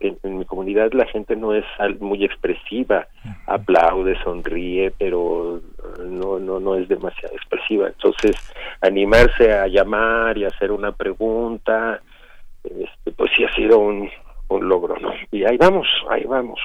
en, 0.00 0.38
mi 0.38 0.44
comunidad 0.46 0.92
la 0.92 1.04
gente 1.06 1.36
no 1.36 1.54
es 1.54 1.64
muy 2.00 2.24
expresiva, 2.24 3.06
aplaude, 3.46 4.16
sonríe, 4.24 4.90
pero 4.98 5.60
no, 6.02 6.38
no, 6.38 6.58
no 6.58 6.74
es 6.76 6.88
demasiado 6.88 7.34
expresiva. 7.34 7.88
Entonces, 7.88 8.34
animarse 8.80 9.52
a 9.52 9.66
llamar 9.66 10.38
y 10.38 10.44
hacer 10.44 10.72
una 10.72 10.92
pregunta, 10.92 12.00
este, 12.64 13.12
pues 13.12 13.30
sí 13.36 13.44
ha 13.44 13.52
sido 13.54 13.78
un, 13.78 14.08
un 14.48 14.68
logro, 14.68 14.96
¿no? 14.98 15.12
Y 15.30 15.44
ahí 15.44 15.58
vamos, 15.58 15.86
ahí 16.08 16.24
vamos. 16.24 16.58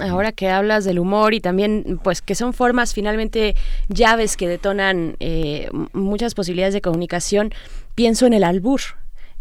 Ahora 0.00 0.30
que 0.30 0.48
hablas 0.48 0.84
del 0.84 1.00
humor 1.00 1.34
y 1.34 1.40
también, 1.40 1.98
pues 2.02 2.22
que 2.22 2.34
son 2.34 2.52
formas 2.52 2.94
finalmente 2.94 3.56
llaves 3.88 4.36
que 4.36 4.46
detonan 4.46 5.16
eh, 5.18 5.68
muchas 5.92 6.34
posibilidades 6.34 6.74
de 6.74 6.80
comunicación, 6.80 7.50
pienso 7.94 8.26
en 8.26 8.34
el 8.34 8.44
albur. 8.44 8.80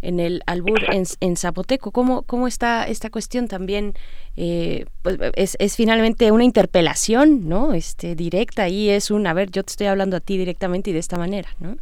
en 0.02 0.20
el 0.20 0.42
albur 0.48 0.82
en, 0.92 1.38
zapoteco. 1.38 1.92
¿Cómo, 1.92 2.24
¿Cómo 2.24 2.48
está 2.48 2.84
esta 2.86 3.10
cuestión 3.10 3.48
también? 3.48 3.94
Eh, 4.36 4.86
pues 5.04 5.18
es, 5.36 5.56
es, 5.60 5.78
finalmente 5.78 6.32
una 6.32 6.44
interpelación, 6.44 7.48
¿no? 7.48 7.74
Este, 7.74 8.16
directa 8.16 8.68
y 8.68 8.90
es 8.90 9.12
un, 9.12 9.28
a 9.28 9.34
ver, 9.34 9.52
yo 9.52 9.64
te 9.64 9.72
estoy 9.72 9.88
hablando 9.88 10.18
a 10.18 10.20
ti 10.20 10.38
directamente 10.38 10.90
y 10.90 10.94
de 10.94 11.00
esta 11.00 11.18
manera, 11.18 11.50
¿no? 11.60 11.78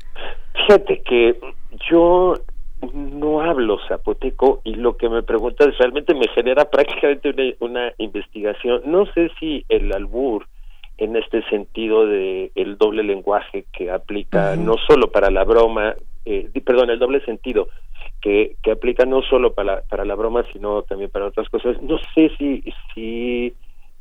Fíjate 0.53 1.01
que 1.03 1.39
yo 1.89 2.35
no 2.93 3.41
hablo 3.41 3.79
zapoteco 3.87 4.61
y 4.63 4.75
lo 4.75 4.97
que 4.97 5.09
me 5.09 5.23
preguntas 5.23 5.77
realmente 5.77 6.13
me 6.13 6.27
genera 6.29 6.65
prácticamente 6.69 7.55
una, 7.59 7.93
investigación. 7.97 8.81
No 8.85 9.05
sé 9.13 9.29
si 9.39 9.65
el 9.69 9.93
albur 9.93 10.47
en 10.97 11.15
este 11.15 11.43
sentido 11.49 12.05
de 12.05 12.51
el 12.55 12.77
doble 12.77 13.03
lenguaje 13.03 13.65
que 13.71 13.89
aplica 13.91 14.55
no 14.55 14.75
solo 14.87 15.11
para 15.11 15.31
la 15.31 15.43
broma, 15.43 15.95
eh, 16.25 16.49
perdón, 16.63 16.89
el 16.89 16.99
doble 16.99 17.23
sentido 17.25 17.67
que, 18.21 18.55
que 18.61 18.71
aplica 18.71 19.05
no 19.05 19.21
solo 19.23 19.53
para, 19.53 19.81
para 19.81 20.05
la 20.05 20.15
broma, 20.15 20.43
sino 20.53 20.83
también 20.83 21.09
para 21.09 21.25
otras 21.25 21.49
cosas. 21.49 21.81
No 21.81 21.97
sé 22.13 22.31
si, 22.37 22.63
si 22.93 23.53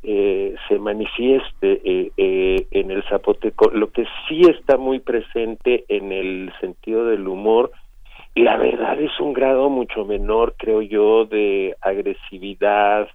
eh, 0.03 0.55
se 0.67 0.79
manifieste 0.79 1.81
eh, 1.83 2.11
eh, 2.17 2.67
en 2.71 2.89
el 2.89 3.03
zapoteco. 3.03 3.69
Lo 3.69 3.91
que 3.91 4.05
sí 4.27 4.41
está 4.41 4.77
muy 4.77 4.99
presente 4.99 5.85
en 5.89 6.11
el 6.11 6.51
sentido 6.59 7.05
del 7.05 7.27
humor 7.27 7.71
la 8.35 8.57
verdad 8.57 8.99
es 8.99 9.19
un 9.19 9.33
grado 9.33 9.69
mucho 9.69 10.05
menor, 10.05 10.55
creo 10.57 10.81
yo, 10.81 11.25
de 11.25 11.75
agresividad. 11.81 13.07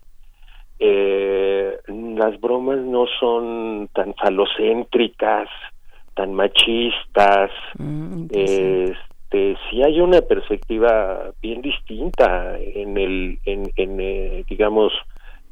Eh, 0.78 1.78
las 1.86 2.38
bromas 2.40 2.78
no 2.80 3.06
son 3.18 3.88
tan 3.94 4.14
falocéntricas, 4.14 5.48
tan 6.14 6.34
machistas. 6.34 7.50
Mm, 7.78 8.26
este, 8.30 9.56
sí 9.70 9.82
hay 9.82 10.00
una 10.00 10.20
perspectiva 10.20 11.32
bien 11.40 11.62
distinta 11.62 12.58
en 12.58 12.98
el, 12.98 13.38
en, 13.46 13.70
en 13.76 14.00
eh, 14.00 14.44
digamos, 14.48 14.92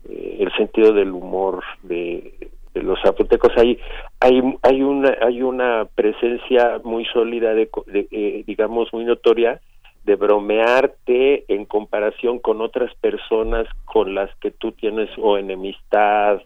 eh, 0.09 0.37
el 0.41 0.53
sentido 0.57 0.93
del 0.93 1.11
humor 1.13 1.65
de, 1.83 2.51
de 2.75 2.83
los 2.83 3.01
zapotecos 3.01 3.53
hay 3.57 3.79
hay 4.21 4.43
hay 4.63 4.83
una 4.83 5.17
hay 5.23 5.43
una 5.43 5.87
presencia 5.95 6.81
muy 6.83 7.05
sólida 7.07 7.55
de, 7.55 7.71
eh, 8.11 8.43
digamos 8.47 8.93
muy 8.93 9.05
notoria 9.05 9.61
de 10.05 10.17
bromearte 10.17 11.45
en 11.49 11.65
comparación 11.65 12.41
con 12.41 12.61
otras 12.61 12.93
personas 12.97 13.67
con 13.85 14.15
las 14.15 14.35
que 14.37 14.51
tú 14.51 14.73
tienes 14.73 15.09
o 15.19 15.39
enemistad 15.39 16.43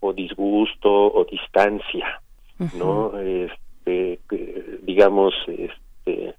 o 0.00 0.12
disgusto 0.12 0.90
o 0.90 1.24
distancia 1.24 2.20
no 2.78 3.18
este 3.18 4.20
digamos 4.82 5.34
este 5.48 6.34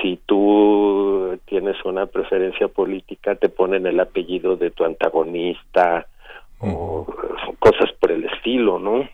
si 0.00 0.18
tú 0.26 1.38
tienes 1.46 1.76
una 1.84 2.06
preferencia 2.06 2.68
política 2.68 3.34
te 3.34 3.48
ponen 3.48 3.86
el 3.86 3.98
apellido 3.98 4.56
de 4.56 4.70
tu 4.70 4.84
antagonista 4.84 6.06
o 6.60 7.06
cosas 7.60 7.90
por 8.00 8.10
el 8.10 8.24
estilo, 8.24 8.78
¿no? 8.78 9.08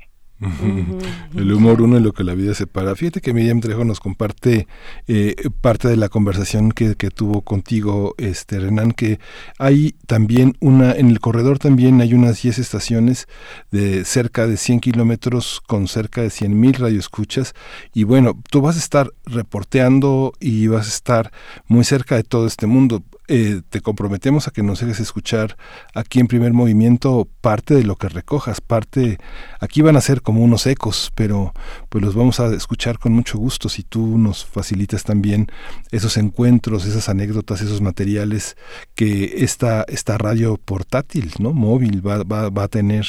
El 1.35 1.51
humor 1.51 1.81
uno 1.81 1.97
es 1.97 2.03
lo 2.03 2.13
que 2.13 2.23
la 2.23 2.35
vida 2.35 2.53
separa. 2.53 2.95
Fíjate 2.95 3.23
que 3.23 3.33
Miriam 3.33 3.61
Trejo 3.61 3.87
nos 3.87 4.01
comparte 4.01 4.67
eh, 5.07 5.35
parte 5.63 5.89
de 5.89 5.97
la 5.97 6.11
conversación 6.11 6.73
que, 6.73 6.95
que, 6.95 7.09
tuvo 7.09 7.41
contigo, 7.41 8.15
este 8.19 8.61
Renan, 8.61 8.93
que 8.93 9.19
hay 9.59 9.95
también 10.07 10.55
una, 10.61 10.93
en 10.93 11.09
el 11.09 11.21
corredor 11.21 11.59
también 11.59 12.03
hay 12.03 12.13
unas 12.13 12.43
10 12.43 12.59
estaciones 12.59 13.29
de 13.71 14.05
cerca 14.05 14.47
de 14.47 14.59
100 14.59 14.81
kilómetros 14.81 15.63
con 15.67 15.89
cerca 15.89 16.21
de 16.21 16.29
100 16.29 16.61
mil 16.61 16.75
radioescuchas 16.75 17.55
y 17.95 18.05
bueno, 18.05 18.35
tú 18.51 18.61
vas 18.61 18.77
a 18.77 18.81
estar 18.81 19.11
reporteando 19.25 20.35
y 20.39 20.67
vas 20.67 20.87
a 20.87 20.91
estar 20.91 21.33
muy 21.67 21.85
cerca 21.85 22.17
de 22.17 22.25
todo 22.25 22.47
este 22.47 22.67
mundo. 22.67 23.03
Eh, 23.29 23.63
te 23.71 23.81
comprometemos 23.81 24.47
a 24.47 24.53
que 24.53 24.63
nos 24.63 24.81
dejes 24.81 25.01
escuchar 25.01 25.57
aquí 25.95 26.21
en 26.21 26.29
primer 26.29 26.53
movimiento 26.53 27.27
parte 27.41 27.75
de 27.75 27.83
lo 27.83 27.97
que 27.97 28.09
recojas, 28.09 28.61
parte, 28.61 29.19
aquí 29.61 29.83
van 29.83 29.97
a 29.97 30.01
ser 30.01 30.23
como 30.23 30.43
unos 30.45 30.67
ecos, 30.67 31.11
pero 31.17 31.53
pues 31.89 32.05
los 32.05 32.15
vamos 32.15 32.39
a 32.39 32.55
escuchar 32.55 32.99
con 33.01 33.13
mucho 33.13 33.37
gusto 33.39 33.69
si 33.69 33.83
tú 33.83 34.17
nos 34.17 34.45
facilitas 34.45 35.03
también 35.03 35.49
esos 35.91 36.17
encuentros, 36.17 36.87
esas 36.87 37.09
anécdotas, 37.09 37.63
esos 37.63 37.81
materiales 37.81 38.57
que 38.95 39.25
esta, 39.39 39.85
esta 39.89 40.19
radio 40.19 40.57
portátil, 40.57 41.33
¿no? 41.41 41.53
móvil 41.53 42.07
va, 42.07 42.23
va, 42.23 42.49
va 42.51 42.65
a 42.65 42.69
tener 42.69 43.07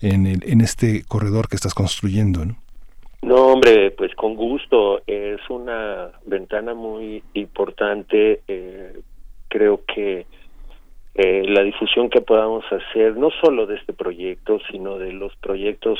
en, 0.00 0.26
el, 0.26 0.42
en 0.46 0.62
este 0.62 1.04
corredor 1.04 1.48
que 1.48 1.56
estás 1.56 1.74
construyendo. 1.74 2.44
¿no? 2.44 2.56
Hombre, 3.22 3.90
pues 3.90 4.14
con 4.14 4.34
gusto. 4.34 5.02
Es 5.06 5.40
una 5.50 6.10
ventana 6.26 6.74
muy 6.74 7.22
importante 7.34 8.40
eh, 8.48 9.00
creo 9.50 9.82
que 9.84 10.26
eh, 11.14 11.42
la 11.46 11.62
difusión 11.62 12.08
que 12.08 12.22
podamos 12.22 12.64
hacer, 12.72 13.16
no 13.16 13.30
solo 13.42 13.66
de 13.66 13.76
este 13.76 13.92
proyecto, 13.92 14.58
sino 14.70 14.98
de 14.98 15.12
los 15.12 15.36
proyectos 15.36 15.98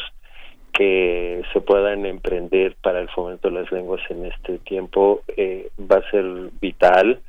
que 0.72 1.42
se 1.52 1.60
puedan 1.60 2.06
emprender 2.06 2.76
para 2.80 3.00
el 3.00 3.10
fomento 3.10 3.50
de 3.50 3.60
las 3.60 3.72
lenguas 3.72 4.00
en 4.08 4.24
este 4.24 4.58
tiempo, 4.60 5.22
eh, 5.36 5.68
va 5.78 5.96
a 5.96 6.10
ser 6.10 6.24
vital 6.60 7.20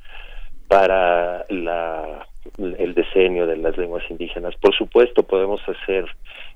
para 0.67 1.45
la, 1.49 2.27
el 2.57 2.93
diseño 2.95 3.45
de 3.47 3.57
las 3.57 3.77
lenguas 3.77 4.03
indígenas. 4.09 4.55
Por 4.55 4.75
supuesto, 4.75 5.23
podemos 5.23 5.61
hacer 5.67 6.05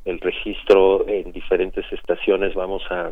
el 0.05 0.19
registro 0.19 1.07
en 1.07 1.31
diferentes 1.31 1.85
estaciones, 1.91 2.53
vamos 2.53 2.83
a 2.91 3.11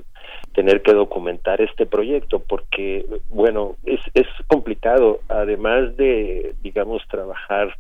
tener 0.53 0.82
que 0.84 0.93
documentar 0.93 1.60
este 1.61 1.85
proyecto 1.85 2.40
porque, 2.40 3.06
bueno, 3.30 3.76
es, 3.85 4.00
es 4.14 4.27
complicado, 4.48 5.19
además 5.27 5.98
de, 5.98 6.53
digamos, 6.61 7.02
trabajar 7.08 7.76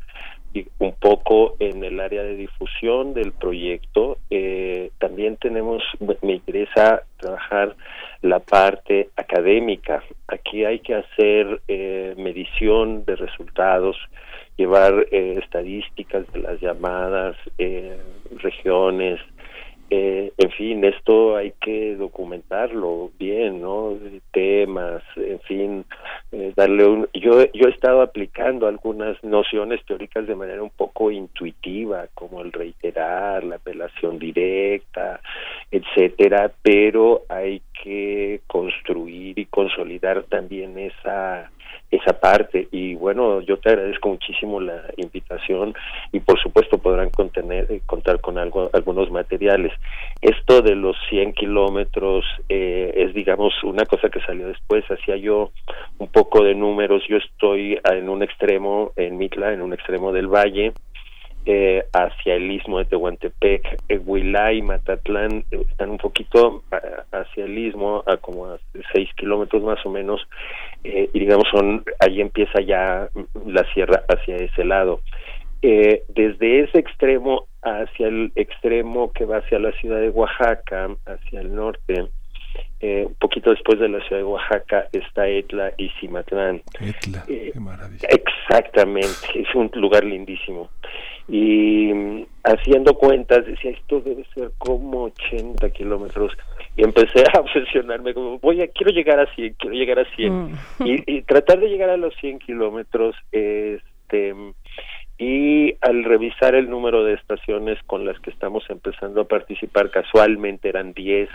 un 0.79 0.93
poco 0.93 1.55
en 1.59 1.83
el 1.83 1.99
área 1.99 2.23
de 2.23 2.35
difusión 2.35 3.13
del 3.13 3.31
proyecto. 3.31 4.17
Eh, 4.29 4.91
también 4.99 5.37
tenemos, 5.37 5.83
me 6.21 6.33
interesa 6.33 7.03
trabajar 7.17 7.75
la 8.21 8.39
parte 8.39 9.09
académica. 9.15 10.03
Aquí 10.27 10.63
hay 10.65 10.79
que 10.79 10.95
hacer 10.95 11.61
eh, 11.67 12.13
medición 12.17 13.03
de 13.05 13.15
resultados, 13.15 13.97
llevar 14.57 15.07
eh, 15.11 15.39
estadísticas 15.41 16.31
de 16.33 16.39
las 16.39 16.59
llamadas 16.61 17.35
eh, 17.57 17.97
regiones, 18.37 19.19
eh, 19.89 20.31
en 20.37 20.51
fin, 20.51 20.83
esto 20.85 21.35
hay 21.35 21.53
que 21.61 21.95
documentarlo 21.95 23.11
bien, 23.19 23.61
¿no? 23.61 23.95
Temas, 24.31 25.03
en 25.17 25.39
fin, 25.41 25.85
darle 26.55 26.85
un... 26.87 27.09
Yo, 27.13 27.45
yo 27.53 27.67
he 27.67 27.69
estado 27.69 28.01
aplicando 28.01 28.65
algunas 28.65 29.23
nociones 29.23 29.85
teóricas 29.85 30.25
de 30.25 30.35
manera 30.35 30.63
un 30.63 30.71
poco 30.71 31.11
intuitiva, 31.11 32.07
como 32.15 32.41
el 32.41 32.51
reiterar, 32.51 33.43
la 33.43 33.57
apelación 33.57 34.17
directa, 34.17 35.21
etcétera, 35.69 36.51
pero 36.63 37.23
hay 37.29 37.61
que 37.83 38.41
construir 38.47 39.37
y 39.37 39.45
consolidar 39.45 40.23
también 40.23 40.79
esa 40.79 41.51
esa 41.91 42.19
parte. 42.19 42.67
Y 42.71 42.95
bueno 42.95 43.41
yo 43.41 43.57
te 43.57 43.69
agradezco 43.69 44.09
muchísimo 44.09 44.59
la 44.59 44.83
invitación 44.97 45.73
y 46.11 46.19
por 46.19 46.41
supuesto 46.41 46.77
podrán 46.77 47.09
contener 47.09 47.71
eh, 47.71 47.81
contar 47.85 48.19
con 48.21 48.37
algo 48.37 48.69
algunos 48.73 49.11
materiales. 49.11 49.71
Esto 50.21 50.61
de 50.61 50.75
los 50.75 50.95
100 51.09 51.33
kilómetros 51.33 52.25
eh, 52.49 52.93
es 52.95 53.13
digamos 53.13 53.53
una 53.63 53.85
cosa 53.85 54.09
que 54.09 54.21
salió 54.21 54.47
después. 54.47 54.83
Hacía 54.89 55.17
yo 55.17 55.51
un 55.97 56.07
poco 56.07 56.43
de 56.43 56.55
números. 56.55 57.03
Yo 57.07 57.17
estoy 57.17 57.79
en 57.83 58.09
un 58.09 58.23
extremo 58.23 58.91
en 58.95 59.17
Mitla 59.17 59.53
en 59.53 59.61
un 59.61 59.73
extremo 59.73 60.11
del 60.11 60.27
valle 60.27 60.73
eh, 61.45 61.83
hacia 61.91 62.35
el 62.35 62.49
istmo 62.51 62.79
de 62.79 62.85
Tehuantepec, 62.85 63.81
eh, 63.89 63.99
Huilá 64.05 64.53
y 64.53 64.61
Matatlán 64.61 65.43
eh, 65.51 65.65
están 65.69 65.89
un 65.89 65.97
poquito 65.97 66.63
hacia 67.11 67.45
el 67.45 67.57
istmo, 67.57 68.03
a 68.07 68.17
como 68.17 68.45
a 68.45 68.59
seis 68.93 69.09
kilómetros 69.15 69.61
más 69.63 69.85
o 69.85 69.89
menos, 69.89 70.21
y 70.83 71.19
digamos 71.19 71.45
son, 71.51 71.83
ahí 71.99 72.21
empieza 72.21 72.61
ya 72.61 73.09
la 73.45 73.63
sierra 73.73 74.03
hacia 74.07 74.37
ese 74.37 74.63
lado. 74.63 75.01
desde 75.61 76.61
ese 76.61 76.79
extremo 76.79 77.45
hacia 77.61 78.07
el 78.07 78.31
extremo 78.35 79.11
que 79.11 79.25
va 79.25 79.37
hacia 79.37 79.59
la 79.59 79.71
ciudad 79.73 79.99
de 79.99 80.09
Oaxaca, 80.09 80.89
hacia 81.05 81.41
el 81.41 81.55
norte, 81.55 82.07
un 82.81 83.15
poquito 83.15 83.51
después 83.51 83.79
de 83.79 83.89
la 83.89 83.99
ciudad 84.01 84.17
de 84.17 84.23
Oaxaca 84.25 84.87
está 84.91 85.27
Etla 85.27 85.73
y 85.77 85.89
Cimatlán. 85.99 86.61
Etla, 86.79 87.23
qué 87.27 87.53
maravilla. 87.59 88.07
Exactamente, 88.09 89.27
es 89.35 89.55
un 89.55 89.71
lugar 89.75 90.03
lindísimo 90.03 90.69
y 91.27 91.93
mm, 91.93 92.25
haciendo 92.43 92.95
cuentas 92.95 93.45
decía 93.45 93.71
esto 93.71 94.01
debe 94.01 94.25
ser 94.33 94.51
como 94.57 95.03
80 95.03 95.69
kilómetros 95.69 96.33
y 96.75 96.83
empecé 96.83 97.23
a 97.33 97.39
obsesionarme 97.39 98.13
como 98.13 98.39
voy 98.39 98.61
a 98.61 98.67
quiero 98.67 98.91
llegar 98.91 99.19
a 99.19 99.33
100 99.33 99.55
quiero 99.57 99.75
llegar 99.75 99.99
a 99.99 100.15
100 100.15 100.33
mm. 100.33 100.57
y, 100.85 101.17
y, 101.17 101.21
tratar 101.21 101.59
de 101.59 101.69
llegar 101.69 101.89
a 101.89 101.97
los 101.97 102.13
100 102.15 102.39
kilómetros 102.39 103.15
este 103.31 104.33
y 105.17 105.75
al 105.81 106.03
revisar 106.03 106.55
el 106.55 106.69
número 106.69 107.03
de 107.03 107.13
estaciones 107.13 107.77
con 107.85 108.05
las 108.05 108.19
que 108.19 108.31
estamos 108.31 108.63
empezando 108.69 109.21
a 109.21 109.27
participar 109.27 109.91
casualmente 109.91 110.69
eran 110.69 110.93
10 110.93 111.29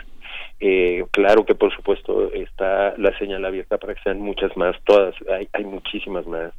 Eh, 0.61 1.05
claro 1.13 1.45
que 1.45 1.55
por 1.55 1.75
supuesto 1.75 2.33
está 2.33 2.95
la 2.99 3.17
señal 3.19 3.45
abierta 3.45 3.79
para 3.79 3.95
que 3.95 4.03
sean 4.03 4.21
muchas 4.21 4.57
más, 4.57 4.77
todas, 4.85 5.15
hay, 5.33 5.49
hay 5.53 5.65
muchísimas 5.65 6.27
más, 6.27 6.53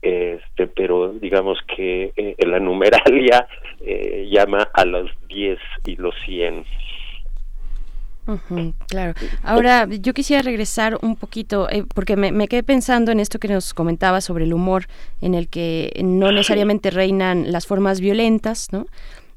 este, 0.00 0.66
pero 0.66 1.12
digamos 1.12 1.58
que 1.76 2.12
eh, 2.16 2.36
la 2.46 2.58
numeralia 2.58 3.46
eh, 3.80 4.28
llama 4.30 4.68
a 4.72 4.84
los 4.84 5.10
10 5.28 5.58
y 5.86 5.96
los 5.96 6.14
100. 6.24 6.64
Claro. 8.88 9.14
Ahora, 9.42 9.86
yo 9.86 10.14
quisiera 10.14 10.42
regresar 10.42 10.98
un 11.02 11.16
poquito, 11.16 11.68
eh, 11.70 11.84
porque 11.94 12.16
me, 12.16 12.32
me, 12.32 12.48
quedé 12.48 12.62
pensando 12.62 13.12
en 13.12 13.20
esto 13.20 13.38
que 13.38 13.48
nos 13.48 13.74
comentaba 13.74 14.20
sobre 14.20 14.44
el 14.44 14.52
humor, 14.52 14.86
en 15.20 15.34
el 15.34 15.48
que 15.48 16.00
no 16.02 16.32
necesariamente 16.32 16.90
reinan 16.90 17.52
las 17.52 17.66
formas 17.66 18.00
violentas, 18.00 18.68
¿no? 18.72 18.86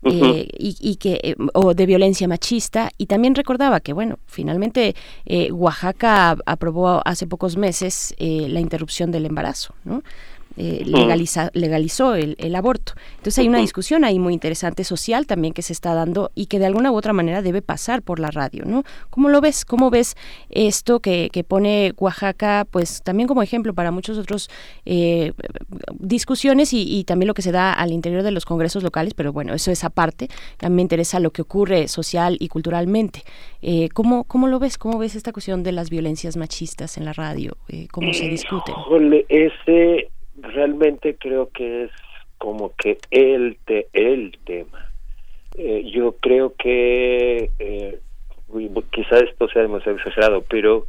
Eh, 0.04 0.48
y, 0.60 0.96
que 0.98 1.20
eh, 1.24 1.36
o 1.54 1.74
de 1.74 1.86
violencia 1.88 2.28
machista 2.28 2.92
y 3.00 3.08
también 3.08 3.34
recordaba 3.34 3.80
que 3.80 3.94
bueno 3.94 4.20
finalmente 4.28 4.96
eh, 5.26 5.52
Oaxaca 5.52 6.38
aprobó 6.46 7.02
hace 7.04 7.26
pocos 7.26 7.58
meses 7.58 8.14
la 8.20 8.60
interrupción 8.60 9.12
del 9.12 9.26
embarazo 9.26 9.74
¿no? 9.84 10.04
Eh, 10.58 10.84
legaliza, 10.86 11.50
legalizó 11.54 12.16
el, 12.16 12.36
el, 12.40 12.56
aborto. 12.56 12.94
Entonces 13.12 13.40
hay 13.40 13.48
una 13.48 13.60
discusión 13.60 14.04
ahí 14.04 14.20
muy 14.20 14.34
interesante 14.34 14.84
social 14.84 15.28
también 15.28 15.54
que 15.54 15.62
se 15.62 15.74
está 15.74 15.94
dando 15.94 16.32
y 16.36 16.48
que 16.48 16.60
de 16.60 16.66
alguna 16.66 16.92
u 16.92 16.96
otra 16.96 17.14
manera 17.14 17.42
debe 17.42 17.62
pasar 17.62 18.02
por 18.02 18.20
la 18.20 18.32
radio, 18.32 18.64
¿no? 18.66 18.84
¿Cómo 19.10 19.30
lo 19.30 19.42
ves? 19.42 19.66
¿Cómo 19.66 19.90
ves 19.90 20.16
esto 20.50 21.00
que, 21.00 21.30
que 21.32 21.44
pone 21.44 21.94
Oaxaca, 21.98 22.66
pues 22.70 23.04
también 23.04 23.28
como 23.28 23.44
ejemplo 23.44 23.74
para 23.74 23.92
muchos 23.92 24.18
otros 24.18 24.50
eh, 24.86 25.34
discusiones 26.00 26.74
y, 26.74 26.82
y, 26.82 27.04
también 27.04 27.28
lo 27.28 27.34
que 27.34 27.42
se 27.42 27.52
da 27.52 27.74
al 27.74 27.92
interior 27.92 28.24
de 28.24 28.32
los 28.32 28.46
congresos 28.46 28.84
locales, 28.84 29.14
pero 29.14 29.32
bueno, 29.32 29.54
eso 29.54 29.72
es 29.72 29.84
aparte. 29.84 30.28
También 30.58 30.78
me 30.78 30.82
interesa 30.84 31.20
lo 31.20 31.32
que 31.32 31.42
ocurre 31.42 31.88
social 31.88 32.38
y 32.40 32.48
culturalmente. 32.48 33.24
Eh, 33.62 33.90
¿cómo, 33.94 34.24
¿Cómo 34.24 34.48
lo 34.48 34.60
ves? 34.60 34.78
¿Cómo 34.78 34.98
ves 34.98 35.16
esta 35.16 35.32
cuestión 35.32 35.64
de 35.64 35.72
las 35.72 35.90
violencias 35.90 36.38
machistas 36.38 36.98
en 36.98 37.06
la 37.06 37.14
radio? 37.14 37.58
Eh, 37.68 37.88
¿Cómo 37.92 38.14
se 38.14 38.28
discute? 38.28 38.72
Ese 39.30 40.10
realmente 40.38 41.16
creo 41.20 41.50
que 41.50 41.86
es 41.86 41.92
como 42.38 42.74
que 42.76 42.98
el, 43.12 43.58
te, 43.66 43.88
el 43.94 44.38
tema. 44.46 44.92
Eh, 45.58 45.90
yo 45.92 46.16
creo 46.20 46.54
que 46.56 47.50
eh, 47.60 48.00
quizá 48.92 49.18
esto 49.20 49.48
sea 49.50 49.64
demasiado 49.64 49.98
exagerado, 49.98 50.44
pero 50.48 50.86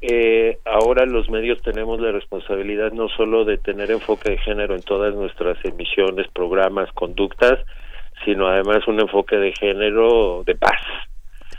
eh, 0.00 0.58
ahora 0.64 1.06
los 1.06 1.28
medios 1.28 1.60
tenemos 1.62 2.00
la 2.00 2.12
responsabilidad 2.12 2.92
no 2.92 3.08
solo 3.08 3.44
de 3.44 3.58
tener 3.58 3.90
enfoque 3.90 4.30
de 4.30 4.38
género 4.38 4.74
en 4.74 4.82
todas 4.82 5.14
nuestras 5.14 5.62
emisiones, 5.64 6.28
programas, 6.28 6.90
conductas, 6.92 7.58
sino 8.24 8.46
además 8.46 8.86
un 8.86 9.00
enfoque 9.00 9.36
de 9.36 9.52
género 9.52 10.42
de 10.46 10.54
paz. 10.54 10.80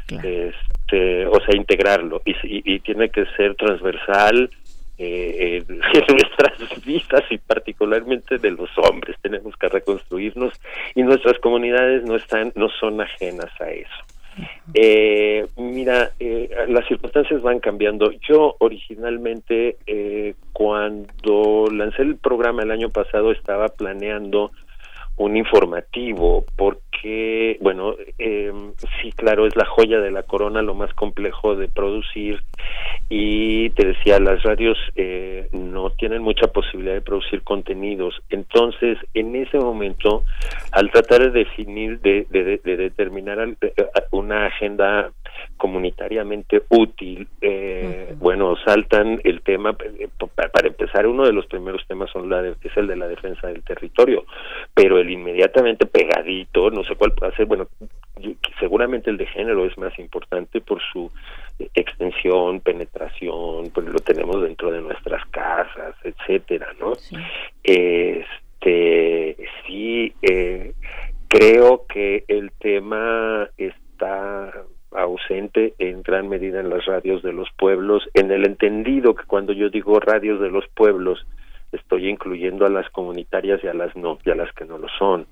Este, 0.10 1.26
o 1.26 1.40
sea, 1.44 1.56
integrarlo 1.56 2.22
y, 2.26 2.32
y, 2.44 2.76
y 2.76 2.80
tiene 2.82 3.10
que 3.10 3.26
ser 3.38 3.56
transversal, 3.56 4.50
eh, 5.04 5.64
en 5.68 5.78
nuestras 5.78 6.86
vidas 6.86 7.24
y 7.30 7.38
particularmente 7.38 8.38
de 8.38 8.52
los 8.52 8.70
hombres. 8.78 9.18
Tenemos 9.22 9.56
que 9.58 9.70
reconstruirnos 9.70 10.54
y 10.96 11.04
nuestras 11.04 11.40
comunidades 11.40 12.04
no 12.04 12.16
están 12.16 12.52
no 12.56 12.70
son 12.70 13.02
ajenas 13.02 13.50
a 13.60 13.70
eso. 13.72 14.04
Eh, 14.74 15.46
mira 15.58 16.12
eh, 16.20 16.50
las 16.68 16.88
circunstancias 16.88 17.42
van 17.42 17.60
cambiando. 17.60 18.12
Yo 18.28 18.56
originalmente 18.60 19.78
eh, 19.86 20.36
cuando 20.52 21.68
lancé 21.72 22.02
el 22.02 22.16
programa 22.18 22.64
el 22.64 22.72
año 22.72 22.90
pasado 22.90 23.32
estaba 23.32 23.68
planeando 23.70 24.52
un 25.24 25.38
informativo 25.38 26.44
porque 26.58 27.58
bueno 27.62 27.96
eh, 28.20 28.52
sí 29.02 29.12
claro 29.14 29.48
es 29.48 29.56
la 29.56 29.66
joya 29.66 30.00
de 30.00 30.12
la 30.12 30.24
corona 30.24 30.62
lo 30.62 30.76
más 30.76 30.94
complejo 30.94 31.56
de 31.56 31.68
producir. 31.68 32.44
Y 33.10 33.70
te 33.72 33.86
decía 33.86 34.20
las 34.20 34.44
radios 34.44 34.78
eh, 34.96 35.48
no 35.52 35.92
tienen 35.92 36.22
mucha 36.22 36.48
posibilidad 36.48 36.96
de 36.96 37.02
producir 37.02 37.44
contenidos. 37.44 38.22
Entonces 38.30 38.98
en 39.14 39.36
ese 39.36 39.60
momento 39.60 40.24
al 40.72 40.92
tratar 40.92 41.32
de 41.32 41.32
definir 41.32 42.00
de, 42.02 42.26
de, 42.30 42.60
de 42.64 42.78
determinar 42.78 43.40
eh, 43.62 43.74
una 44.12 44.48
agenda 44.48 45.12
comunitariamente 45.58 46.64
útil 46.70 47.28
eh, 47.42 48.08
uh 48.10 48.14
-huh. 48.14 48.18
bueno 48.20 48.56
saltan 48.66 49.20
el 49.24 49.42
tema 49.42 49.76
eh, 50.00 50.08
para 50.36 50.68
empezar 50.68 51.08
uno 51.08 51.26
de 51.26 51.34
los 51.34 51.46
primeros 51.48 51.86
temas 51.88 52.10
son 52.12 52.30
la 52.30 52.42
de, 52.42 52.56
es 52.62 52.78
el 52.78 52.88
de 52.88 52.96
la 52.96 53.08
defensa 53.08 53.48
del 53.48 53.64
territorio 53.64 54.26
pero 54.74 55.00
el 55.00 55.10
inmediatamente 55.10 55.86
pegadito 55.86 56.70
no 56.70 56.84
sé 56.84 56.96
cuál 56.96 57.14
puede 57.14 57.36
ser 57.36 57.46
bueno 57.46 57.68
seguramente 58.60 59.10
el 59.10 59.18
de 59.18 59.26
género 59.28 59.66
es 59.66 59.78
más 59.78 59.98
importante 60.00 60.62
por 60.62 60.82
su 60.92 61.12
extensión 61.74 62.60
penetración 62.62 63.70
pues 63.74 63.88
lo 63.88 64.00
tenemos 64.00 64.42
dentro 64.42 64.72
de 64.72 64.82
nuestras 64.82 65.26
casas 65.28 65.96
etcétera 66.04 66.68
no 66.80 66.96
sí. 66.96 67.16
este 67.64 69.38
sí 69.66 70.14
eh, 70.22 70.74
creo 71.34 71.86
que 71.88 72.26
el 72.28 72.52
tema 72.60 73.50
está 73.58 74.52
ausente 74.96 75.74
en 75.80 76.04
gran 76.04 76.30
medida 76.30 76.60
en 76.60 76.70
las 76.70 76.86
radios 76.86 77.24
de 77.24 77.34
los 77.34 77.50
pueblos, 77.58 78.04
en 78.14 78.32
el 78.32 78.46
entendido 78.46 79.16
que 79.16 79.26
cuando 79.26 79.54
yo 79.54 79.70
digo 79.70 80.00
radios 80.00 80.40
de 80.40 80.50
los 80.50 80.68
pueblos, 80.70 81.26
estoy 81.72 82.10
incluyendo 82.10 82.66
a 82.66 82.70
las 82.70 82.90
comunitarias 82.90 83.64
y 83.64 83.68
a 83.68 83.74
las 83.74 83.96
no, 83.96 84.20
y 84.26 84.30
a 84.30 84.36
las 84.36 84.52
que 84.54 84.66
no 84.66 84.78
lo 84.78 84.88
son. 85.00 85.26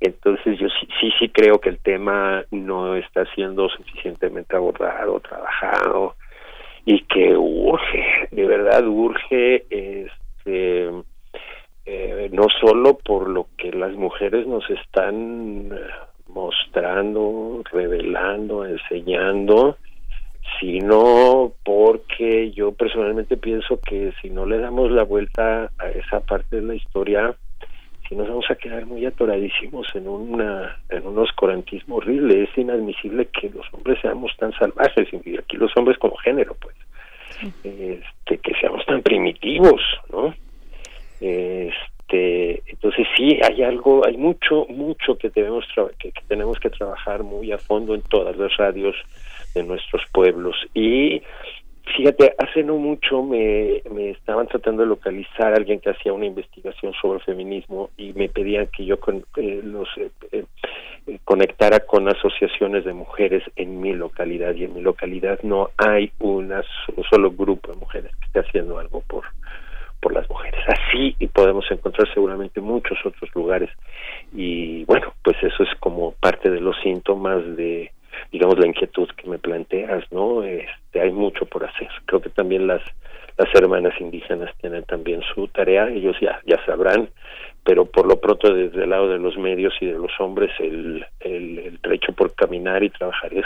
Entonces 0.00 0.58
yo 0.58 0.68
sí, 0.68 0.88
sí, 1.00 1.12
sí 1.18 1.28
creo 1.28 1.60
que 1.60 1.68
el 1.68 1.78
tema 1.78 2.44
no 2.50 2.96
está 2.96 3.24
siendo 3.34 3.68
suficientemente 3.68 4.56
abordado, 4.56 5.20
trabajado, 5.20 6.16
y 6.84 7.02
que 7.04 7.36
urge, 7.36 8.28
de 8.32 8.46
verdad 8.46 8.86
urge, 8.86 9.64
este, 9.70 10.90
eh, 11.86 12.28
no 12.32 12.46
solo 12.60 12.98
por 12.98 13.28
lo 13.28 13.46
que 13.56 13.70
las 13.72 13.92
mujeres 13.92 14.46
nos 14.46 14.68
están 14.70 15.70
mostrando, 16.32 17.62
revelando, 17.70 18.64
enseñando, 18.64 19.76
sino 20.60 21.52
porque 21.64 22.50
yo 22.52 22.72
personalmente 22.72 23.36
pienso 23.36 23.80
que 23.80 24.12
si 24.20 24.30
no 24.30 24.46
le 24.46 24.58
damos 24.58 24.90
la 24.90 25.04
vuelta 25.04 25.70
a 25.78 25.88
esa 25.90 26.20
parte 26.20 26.56
de 26.56 26.62
la 26.62 26.74
historia, 26.74 27.34
si 28.08 28.16
nos 28.16 28.28
vamos 28.28 28.44
a 28.50 28.56
quedar 28.56 28.86
muy 28.86 29.06
atoradísimos 29.06 29.86
en 29.94 30.08
una 30.08 30.78
en 30.90 31.06
un 31.06 31.18
oscurantismo 31.18 31.96
horrible. 31.96 32.44
Es 32.44 32.58
inadmisible 32.58 33.26
que 33.26 33.48
los 33.50 33.66
hombres 33.72 33.98
seamos 34.02 34.32
tan 34.36 34.52
salvajes, 34.52 35.08
y 35.12 35.38
aquí 35.38 35.56
los 35.56 35.74
hombres 35.76 35.98
como 35.98 36.16
género, 36.16 36.56
pues, 36.60 36.76
este, 37.64 38.38
que 38.38 38.54
seamos 38.60 38.84
tan 38.86 39.02
primitivos, 39.02 39.80
¿no? 40.10 40.34
Este, 41.20 41.91
este 42.12 42.62
entonces 42.66 43.06
sí 43.16 43.38
hay 43.42 43.62
algo 43.62 44.06
hay 44.06 44.16
mucho 44.16 44.66
mucho 44.68 45.16
que 45.16 45.30
debemos 45.30 45.64
tenemos 46.28 46.58
que 46.60 46.70
trabajar 46.70 47.22
muy 47.22 47.52
a 47.52 47.58
fondo 47.58 47.94
en 47.94 48.02
todas 48.02 48.36
las 48.36 48.56
radios 48.56 48.96
de 49.54 49.62
nuestros 49.62 50.02
pueblos. 50.12 50.56
Y 50.74 51.22
fíjate 51.96 52.34
hace 52.38 52.62
no 52.62 52.76
mucho 52.76 53.22
me, 53.22 53.82
me 53.90 54.10
estaban 54.10 54.46
tratando 54.46 54.82
de 54.82 54.88
localizar 54.88 55.52
a 55.52 55.56
alguien 55.56 55.80
que 55.80 55.90
hacía 55.90 56.12
una 56.12 56.26
investigación 56.26 56.92
sobre 57.00 57.18
el 57.18 57.24
feminismo 57.24 57.90
y 57.96 58.12
me 58.12 58.28
pedían 58.28 58.68
que 58.68 58.84
yo 58.84 58.98
con, 58.98 59.24
eh, 59.36 59.60
los 59.62 59.88
eh, 59.98 60.10
eh, 60.30 61.18
conectara 61.24 61.80
con 61.80 62.08
asociaciones 62.08 62.84
de 62.84 62.92
mujeres 62.92 63.42
en 63.56 63.80
mi 63.80 63.92
localidad. 63.92 64.54
Y 64.54 64.64
en 64.64 64.74
mi 64.74 64.80
localidad 64.80 65.40
no 65.42 65.70
hay 65.76 66.12
una 66.20 66.62
un 66.96 67.04
solo 67.04 67.30
grupo 67.30 67.72
de 67.72 67.78
mujeres 67.78 68.12
que 68.16 68.26
esté 68.26 68.40
haciendo 68.40 68.78
algo 68.78 69.02
por 69.02 69.24
por 70.02 70.12
las 70.12 70.28
mujeres. 70.28 70.60
Así 70.68 71.16
y 71.18 71.28
podemos 71.28 71.64
encontrar 71.70 72.12
seguramente 72.12 72.60
muchos 72.60 72.98
otros 73.06 73.34
lugares. 73.34 73.70
Y 74.34 74.84
bueno, 74.84 75.14
pues 75.22 75.36
eso 75.42 75.62
es 75.62 75.70
como 75.80 76.12
parte 76.12 76.50
de 76.50 76.60
los 76.60 76.76
síntomas 76.82 77.56
de, 77.56 77.90
digamos, 78.30 78.58
la 78.58 78.66
inquietud 78.66 79.08
que 79.16 79.30
me 79.30 79.38
planteas, 79.38 80.04
¿no? 80.10 80.42
Este, 80.42 81.00
hay 81.00 81.12
mucho 81.12 81.46
por 81.46 81.64
hacer. 81.64 81.88
Creo 82.04 82.20
que 82.20 82.30
también 82.30 82.66
las 82.66 82.82
las 83.38 83.48
hermanas 83.54 83.94
indígenas 83.98 84.54
tienen 84.60 84.84
también 84.84 85.22
su 85.34 85.48
tarea, 85.48 85.88
ellos 85.88 86.14
ya 86.20 86.40
ya 86.44 86.62
sabrán, 86.66 87.08
pero 87.64 87.86
por 87.86 88.06
lo 88.06 88.20
pronto 88.20 88.52
desde 88.52 88.84
el 88.84 88.90
lado 88.90 89.08
de 89.08 89.18
los 89.18 89.36
medios 89.38 89.74
y 89.80 89.86
de 89.86 89.98
los 89.98 90.10
hombres 90.18 90.50
el, 90.58 91.04
el, 91.20 91.58
el 91.58 91.78
trecho 91.80 92.12
por 92.12 92.34
caminar 92.34 92.82
y 92.82 92.90
trabajar 92.90 93.32
es 93.32 93.44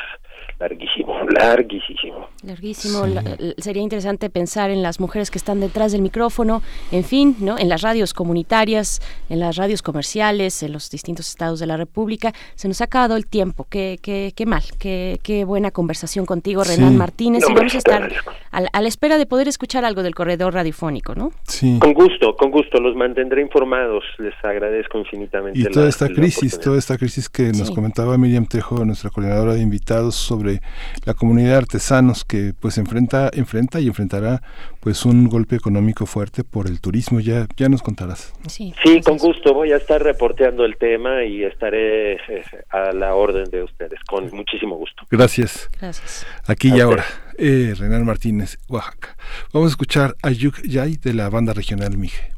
larguísimo, 0.59 1.19
larguísimo. 1.29 2.29
Larguísimo. 2.43 3.05
Sí. 3.05 3.13
La, 3.13 3.23
sería 3.59 3.83
interesante 3.83 4.31
pensar 4.31 4.71
en 4.71 4.83
las 4.83 5.01
mujeres 5.01 5.31
que 5.31 5.39
están 5.39 5.61
detrás 5.61 5.93
del 5.93 6.03
micrófono, 6.03 6.63
en 6.93 7.05
fin, 7.05 7.37
¿no? 7.41 7.59
En 7.59 7.69
las 7.69 7.83
radios 7.83 8.15
comunitarias, 8.15 9.01
en 9.29 9.41
las 9.41 9.57
radios 9.57 9.83
comerciales, 9.83 10.63
en 10.63 10.73
los 10.73 10.91
distintos 10.91 11.29
estados 11.29 11.61
de 11.61 11.67
la 11.67 11.77
República. 11.77 12.33
Se 12.55 12.69
nos 12.69 12.81
ha 12.81 12.85
acabado 12.85 13.17
el 13.17 13.27
tiempo. 13.27 13.67
Qué, 13.69 13.99
qué, 14.01 14.33
qué 14.35 14.47
mal. 14.47 14.63
Qué, 14.79 15.19
qué 15.23 15.45
buena 15.45 15.71
conversación 15.71 16.27
contigo, 16.27 16.65
Renan 16.65 16.93
sí. 16.93 16.97
Martínez. 16.97 17.43
No, 17.43 17.51
y 17.51 17.55
vamos 17.55 17.75
a 17.75 17.79
estar 17.79 18.11
a, 18.51 18.81
la 18.81 18.89
espera 18.89 19.19
de 19.19 19.27
poder 19.27 19.49
escuchar 19.49 19.85
algo 19.85 20.03
del 20.03 20.15
corredor 20.15 20.55
radiofónico, 20.55 21.15
¿no? 21.15 21.33
Sí. 21.45 21.79
Con 21.81 21.93
gusto, 21.93 22.37
con 22.37 22.51
gusto, 22.51 22.79
los 22.81 22.97
mantendré 22.97 23.43
informados, 23.43 24.05
les 24.19 24.35
agradezco 24.43 24.99
infinitamente. 24.99 25.59
Y 25.59 25.65
toda 25.65 25.89
esta 25.89 26.09
crisis, 26.09 26.59
toda 26.59 26.79
esta 26.79 26.97
crisis 26.99 27.29
que 27.29 27.53
nos 27.53 27.71
comentaba 27.71 28.17
Miriam 28.19 28.47
Trejo, 28.47 28.85
nuestra 28.85 29.11
coordinadora 29.11 29.55
de 29.55 29.61
invitados, 29.61 30.15
sobre 30.15 30.61
la 31.05 31.15
comunidad 31.15 31.51
de 31.51 31.57
artesanos 31.57 32.25
que 32.25 32.53
pues 32.59 32.79
enfrenta, 32.79 33.31
enfrenta 33.33 33.81
y 33.81 33.89
enfrentará 33.89 34.43
pues 34.81 35.05
un 35.05 35.29
golpe 35.29 35.57
económico 35.57 36.07
fuerte 36.07 36.45
por 36.45 36.67
el 36.69 36.81
turismo, 36.81 37.21
ya, 37.21 37.47
ya 37.57 37.69
nos 37.69 37.83
contarás. 37.83 38.33
Sí, 38.49 38.73
sí 38.85 39.01
con 39.01 39.19
gusto, 39.19 39.53
voy 39.53 39.73
a 39.73 39.77
estar 39.77 40.03
reporteando 40.03 40.65
el 40.65 40.77
tema 40.77 41.25
y 41.25 41.45
estaré 41.45 42.15
eh, 42.15 42.45
a 42.71 42.93
la 42.93 43.15
orden 43.15 43.51
de 43.51 43.63
ustedes, 43.63 43.99
con 44.07 44.31
muchísimo 44.31 44.77
gusto. 44.77 45.05
Gracias. 45.11 45.69
Gracias. 45.81 46.27
Aquí 46.47 46.73
y 46.75 46.81
ahora, 46.81 47.05
eh, 47.39 47.75
Renan 47.77 48.05
Martínez, 48.05 48.59
Oaxaca. 48.69 49.17
Vamos 49.53 49.71
a 49.71 49.73
escuchar 49.73 50.15
a 50.23 50.31
Yuk 50.31 50.63
Yay 50.63 50.97
de 50.97 51.15
la 51.15 51.29
banda 51.29 51.53
regional 51.53 51.97
Mije. 51.99 52.36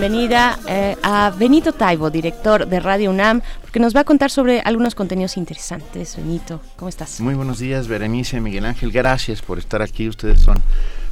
Bienvenida 0.00 0.58
eh, 0.66 0.96
a 1.02 1.30
Benito 1.36 1.74
Taibo, 1.74 2.08
director 2.08 2.66
de 2.66 2.80
Radio 2.80 3.10
UNAM, 3.10 3.42
porque 3.60 3.80
nos 3.80 3.94
va 3.94 4.00
a 4.00 4.04
contar 4.04 4.30
sobre 4.30 4.60
algunos 4.60 4.94
contenidos 4.94 5.36
interesantes. 5.36 6.16
Benito, 6.16 6.62
¿cómo 6.76 6.88
estás? 6.88 7.20
Muy 7.20 7.34
buenos 7.34 7.58
días, 7.58 7.86
Berenice, 7.86 8.40
Miguel 8.40 8.64
Ángel. 8.64 8.92
Gracias 8.92 9.42
por 9.42 9.58
estar 9.58 9.82
aquí. 9.82 10.08
Ustedes 10.08 10.40
son 10.40 10.56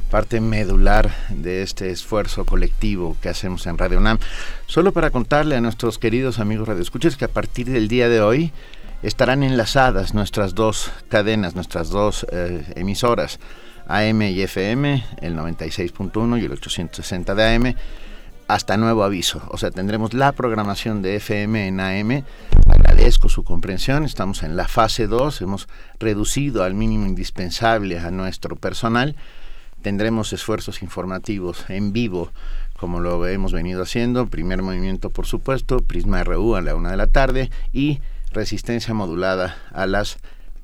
parte 0.09 0.41
medular 0.41 1.11
de 1.29 1.61
este 1.61 1.91
esfuerzo 1.91 2.45
colectivo 2.45 3.15
que 3.21 3.29
hacemos 3.29 3.67
en 3.67 3.77
Radio 3.77 3.99
UNAM. 3.99 4.17
Solo 4.65 4.91
para 4.91 5.11
contarle 5.11 5.55
a 5.55 5.61
nuestros 5.61 5.99
queridos 5.99 6.39
amigos 6.39 6.67
radioescuchas 6.67 7.15
que 7.15 7.25
a 7.25 7.31
partir 7.31 7.69
del 7.69 7.89
día 7.89 8.09
de 8.09 8.21
hoy 8.21 8.51
estarán 9.03 9.43
enlazadas 9.43 10.15
nuestras 10.15 10.55
dos 10.55 10.89
cadenas, 11.09 11.53
nuestras 11.53 11.91
dos 11.91 12.25
eh, 12.31 12.65
emisoras, 12.75 13.39
AM 13.85 14.23
y 14.23 14.41
FM, 14.41 15.05
el 15.21 15.37
96.1 15.37 16.41
y 16.41 16.45
el 16.45 16.51
860 16.53 17.35
de 17.35 17.55
AM 17.55 17.75
hasta 18.49 18.77
nuevo 18.77 19.03
aviso. 19.03 19.43
O 19.49 19.59
sea, 19.59 19.69
tendremos 19.69 20.15
la 20.15 20.31
programación 20.31 21.03
de 21.03 21.17
FM 21.17 21.67
en 21.67 21.79
AM. 21.79 22.23
Agradezco 22.67 23.29
su 23.29 23.43
comprensión. 23.43 24.05
Estamos 24.05 24.41
en 24.41 24.55
la 24.55 24.67
fase 24.67 25.05
2. 25.05 25.43
Hemos 25.43 25.67
reducido 25.99 26.63
al 26.63 26.73
mínimo 26.73 27.05
indispensable 27.05 27.99
a 27.99 28.09
nuestro 28.09 28.55
personal. 28.55 29.15
Tendremos 29.83 30.33
esfuerzos 30.33 30.81
informativos 30.81 31.69
en 31.69 31.93
vivo, 31.93 32.31
como 32.75 32.99
lo 33.01 33.27
hemos 33.27 33.53
venido 33.53 33.83
haciendo. 33.83 34.25
Primer 34.25 34.63
movimiento, 34.63 35.11
por 35.11 35.27
supuesto. 35.27 35.81
Prisma 35.81 36.23
RU 36.23 36.55
a 36.55 36.61
la 36.61 36.73
una 36.73 36.89
de 36.89 36.97
la 36.97 37.05
tarde. 37.05 37.51
Y 37.71 37.99
resistencia 38.31 38.95
modulada 38.95 39.57
a 39.71 39.85
las 39.85 40.17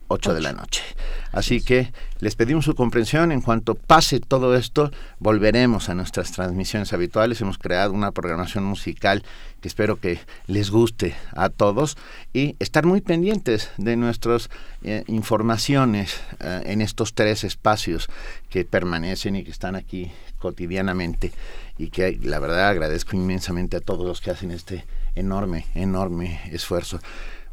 8 0.07 0.33
de 0.33 0.41
la 0.41 0.53
noche. 0.53 0.83
Así 1.31 1.61
que 1.61 1.91
les 2.19 2.35
pedimos 2.35 2.65
su 2.65 2.75
comprensión. 2.75 3.31
En 3.31 3.41
cuanto 3.41 3.75
pase 3.75 4.19
todo 4.19 4.55
esto, 4.55 4.91
volveremos 5.19 5.89
a 5.89 5.95
nuestras 5.95 6.31
transmisiones 6.31 6.93
habituales. 6.93 7.41
Hemos 7.41 7.57
creado 7.57 7.91
una 7.93 8.11
programación 8.11 8.63
musical 8.63 9.23
que 9.61 9.67
espero 9.67 9.97
que 9.97 10.19
les 10.47 10.69
guste 10.69 11.15
a 11.35 11.49
todos 11.49 11.97
y 12.33 12.55
estar 12.59 12.85
muy 12.85 13.01
pendientes 13.01 13.71
de 13.77 13.95
nuestras 13.95 14.49
eh, 14.83 15.03
informaciones 15.07 16.21
eh, 16.39 16.61
en 16.65 16.81
estos 16.81 17.13
tres 17.13 17.43
espacios 17.43 18.07
que 18.49 18.63
permanecen 18.63 19.35
y 19.35 19.43
que 19.43 19.51
están 19.51 19.75
aquí 19.75 20.11
cotidianamente 20.37 21.33
y 21.77 21.89
que 21.89 22.17
la 22.21 22.39
verdad 22.39 22.69
agradezco 22.69 23.15
inmensamente 23.15 23.77
a 23.77 23.81
todos 23.81 24.05
los 24.05 24.21
que 24.21 24.31
hacen 24.31 24.51
este 24.51 24.85
enorme, 25.15 25.65
enorme 25.73 26.41
esfuerzo. 26.51 26.99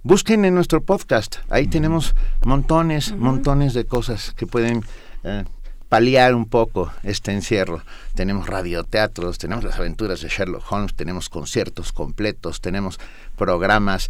Busquen 0.04 0.44
en 0.44 0.56
nuestro 0.56 0.82
podcast, 0.82 1.36
ahí 1.48 1.68
tenemos 1.68 2.16
montones, 2.44 3.14
montones 3.16 3.72
de 3.72 3.84
cosas 3.84 4.34
que 4.36 4.48
pueden 4.48 4.82
eh, 5.22 5.44
paliar 5.88 6.34
un 6.34 6.46
poco 6.46 6.92
este 7.04 7.30
encierro. 7.30 7.82
Tenemos 8.16 8.48
radioteatros, 8.48 9.38
tenemos 9.38 9.62
las 9.62 9.76
aventuras 9.76 10.20
de 10.20 10.28
Sherlock 10.28 10.64
Holmes, 10.72 10.94
tenemos 10.94 11.28
conciertos 11.28 11.92
completos, 11.92 12.60
tenemos 12.60 12.98
programas 13.36 14.08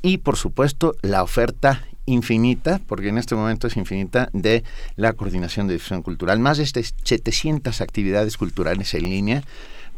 y 0.00 0.16
por 0.16 0.36
supuesto 0.36 0.96
la 1.02 1.22
oferta 1.22 1.82
infinita, 2.06 2.80
porque 2.86 3.10
en 3.10 3.18
este 3.18 3.34
momento 3.34 3.66
es 3.66 3.76
infinita, 3.76 4.30
de 4.32 4.64
la 4.96 5.12
Coordinación 5.12 5.66
de 5.66 5.74
Difusión 5.74 6.00
Cultural. 6.00 6.38
Más 6.38 6.56
de 6.56 6.64
700 6.64 7.82
actividades 7.82 8.38
culturales 8.38 8.94
en 8.94 9.02
línea. 9.02 9.42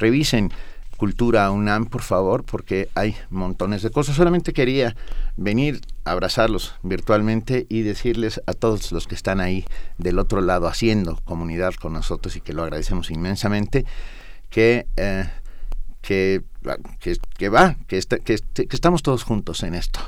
Revisen 0.00 0.50
Cultura 0.96 1.50
UNAM, 1.50 1.86
por 1.86 2.02
favor, 2.02 2.44
porque 2.44 2.88
hay 2.94 3.14
montones 3.30 3.82
de 3.82 3.90
cosas. 3.90 4.16
Solamente 4.16 4.52
quería 4.52 4.96
venir 5.36 5.80
a 6.04 6.12
abrazarlos 6.12 6.74
virtualmente 6.82 7.66
y 7.68 7.82
decirles 7.82 8.40
a 8.46 8.52
todos 8.52 8.92
los 8.92 9.06
que 9.06 9.14
están 9.14 9.40
ahí 9.40 9.64
del 9.98 10.18
otro 10.18 10.40
lado 10.40 10.66
haciendo 10.66 11.20
comunidad 11.24 11.74
con 11.74 11.92
nosotros 11.92 12.36
y 12.36 12.40
que 12.40 12.52
lo 12.52 12.62
agradecemos 12.62 13.10
inmensamente, 13.10 13.84
que, 14.48 14.86
eh, 14.96 15.28
que, 16.00 16.42
que, 17.36 17.48
va, 17.48 17.76
que, 17.86 18.00
que, 18.00 18.68
estamos 18.70 19.02
todos 19.02 19.22
juntos 19.24 19.62
en 19.62 19.74
esto, 19.74 20.00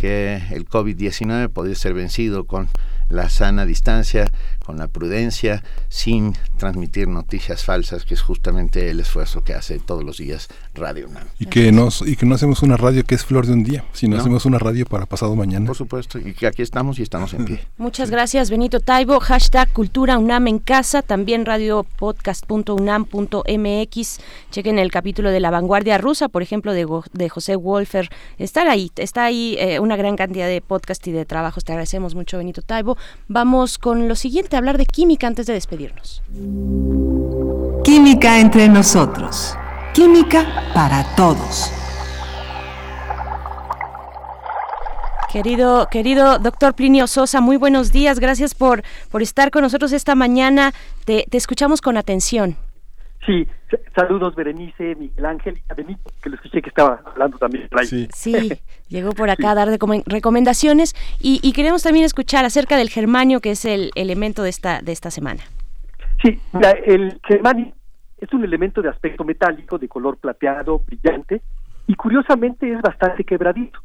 que 0.00 0.42
el 0.50 0.68
COVID-19 0.68 1.50
puede 1.50 1.74
ser 1.74 1.94
vencido 1.94 2.46
con 2.46 2.68
la 3.08 3.28
sana 3.28 3.66
distancia, 3.66 4.30
con 4.64 4.78
la 4.78 4.88
prudencia, 4.88 5.62
sin 5.88 6.34
transmitir 6.56 7.08
noticias 7.08 7.64
falsas, 7.64 8.04
que 8.04 8.14
es 8.14 8.22
justamente 8.22 8.90
el 8.90 9.00
esfuerzo 9.00 9.44
que 9.44 9.54
hace 9.54 9.78
todos 9.78 10.04
los 10.04 10.18
días 10.18 10.48
Radio 10.74 11.08
UNAM. 11.08 11.28
Y 11.38 11.46
que, 11.46 11.72
nos, 11.72 12.06
y 12.06 12.16
que 12.16 12.26
no 12.26 12.34
hacemos 12.34 12.62
una 12.62 12.76
radio 12.76 13.04
que 13.04 13.14
es 13.14 13.24
flor 13.24 13.46
de 13.46 13.52
un 13.52 13.64
día, 13.64 13.84
sino 13.92 14.18
hacemos 14.18 14.46
una 14.46 14.58
radio 14.58 14.86
para 14.86 15.06
pasado 15.06 15.36
mañana. 15.36 15.66
Por 15.66 15.76
supuesto, 15.76 16.18
y 16.18 16.34
que 16.34 16.46
aquí 16.46 16.62
estamos 16.62 16.98
y 16.98 17.02
estamos 17.02 17.34
en 17.34 17.44
pie. 17.44 17.60
Muchas 17.76 18.10
gracias, 18.10 18.50
Benito 18.50 18.80
Taibo. 18.80 19.20
Hashtag 19.20 19.72
Cultura 19.72 20.18
UNAM 20.18 20.48
en 20.48 20.58
casa, 20.58 21.02
también 21.02 21.44
radiopodcast.unam.mx. 21.44 24.18
Chequen 24.50 24.78
el 24.78 24.90
capítulo 24.90 25.30
de 25.30 25.40
La 25.40 25.50
Vanguardia 25.50 25.98
Rusa, 25.98 26.28
por 26.28 26.42
ejemplo, 26.42 26.72
de, 26.72 26.86
de 27.12 27.28
José 27.28 27.56
Wolfer. 27.56 28.08
Está 28.38 28.62
ahí, 28.70 28.90
está 28.96 29.24
ahí 29.24 29.56
eh, 29.58 29.80
una 29.80 29.96
gran 29.96 30.16
cantidad 30.16 30.46
de 30.46 30.60
podcast 30.60 31.06
y 31.06 31.12
de 31.12 31.24
trabajos. 31.24 31.64
Te 31.64 31.72
agradecemos 31.72 32.14
mucho, 32.14 32.38
Benito 32.38 32.62
Taibo. 32.62 32.96
Vamos 33.28 33.78
con 33.78 34.08
lo 34.08 34.14
siguiente, 34.14 34.51
hablar 34.56 34.78
de 34.78 34.86
química 34.86 35.26
antes 35.26 35.46
de 35.46 35.52
despedirnos. 35.52 36.22
Química 37.84 38.38
entre 38.38 38.68
nosotros. 38.68 39.56
Química 39.92 40.70
para 40.74 41.04
todos. 41.16 41.70
Querido, 45.32 45.88
querido 45.90 46.38
doctor 46.38 46.74
Plinio 46.74 47.06
Sosa, 47.06 47.40
muy 47.40 47.56
buenos 47.56 47.90
días. 47.90 48.20
Gracias 48.20 48.54
por, 48.54 48.82
por 49.10 49.22
estar 49.22 49.50
con 49.50 49.62
nosotros 49.62 49.92
esta 49.92 50.14
mañana. 50.14 50.74
Te, 51.06 51.26
te 51.30 51.38
escuchamos 51.38 51.80
con 51.80 51.96
atención. 51.96 52.56
Sí, 53.24 53.46
saludos 53.94 54.34
Berenice, 54.34 54.96
Miguel 54.96 55.24
Ángel, 55.24 55.62
a 55.68 55.74
Benito, 55.74 56.10
que 56.20 56.28
lo 56.28 56.36
escuché 56.36 56.60
que 56.60 56.70
estaba 56.70 57.00
hablando 57.04 57.38
también. 57.38 57.68
Sí, 57.84 58.08
sí 58.12 58.50
llegó 58.88 59.12
por 59.12 59.30
acá 59.30 59.52
a 59.52 59.54
dar 59.54 59.68
recomendaciones 59.68 60.94
y, 61.20 61.38
y, 61.42 61.52
queremos 61.52 61.82
también 61.82 62.04
escuchar 62.04 62.44
acerca 62.44 62.76
del 62.76 62.90
germanio, 62.90 63.40
que 63.40 63.52
es 63.52 63.64
el 63.64 63.90
elemento 63.94 64.42
de 64.42 64.50
esta, 64.50 64.82
de 64.82 64.92
esta 64.92 65.10
semana. 65.10 65.42
Sí, 66.20 66.40
el 66.84 67.20
germanio 67.26 67.72
es 68.18 68.32
un 68.32 68.44
elemento 68.44 68.82
de 68.82 68.88
aspecto 68.88 69.24
metálico, 69.24 69.78
de 69.78 69.88
color 69.88 70.16
plateado, 70.18 70.80
brillante, 70.80 71.42
y 71.86 71.94
curiosamente 71.94 72.72
es 72.72 72.80
bastante 72.80 73.24
quebradizo 73.24 73.80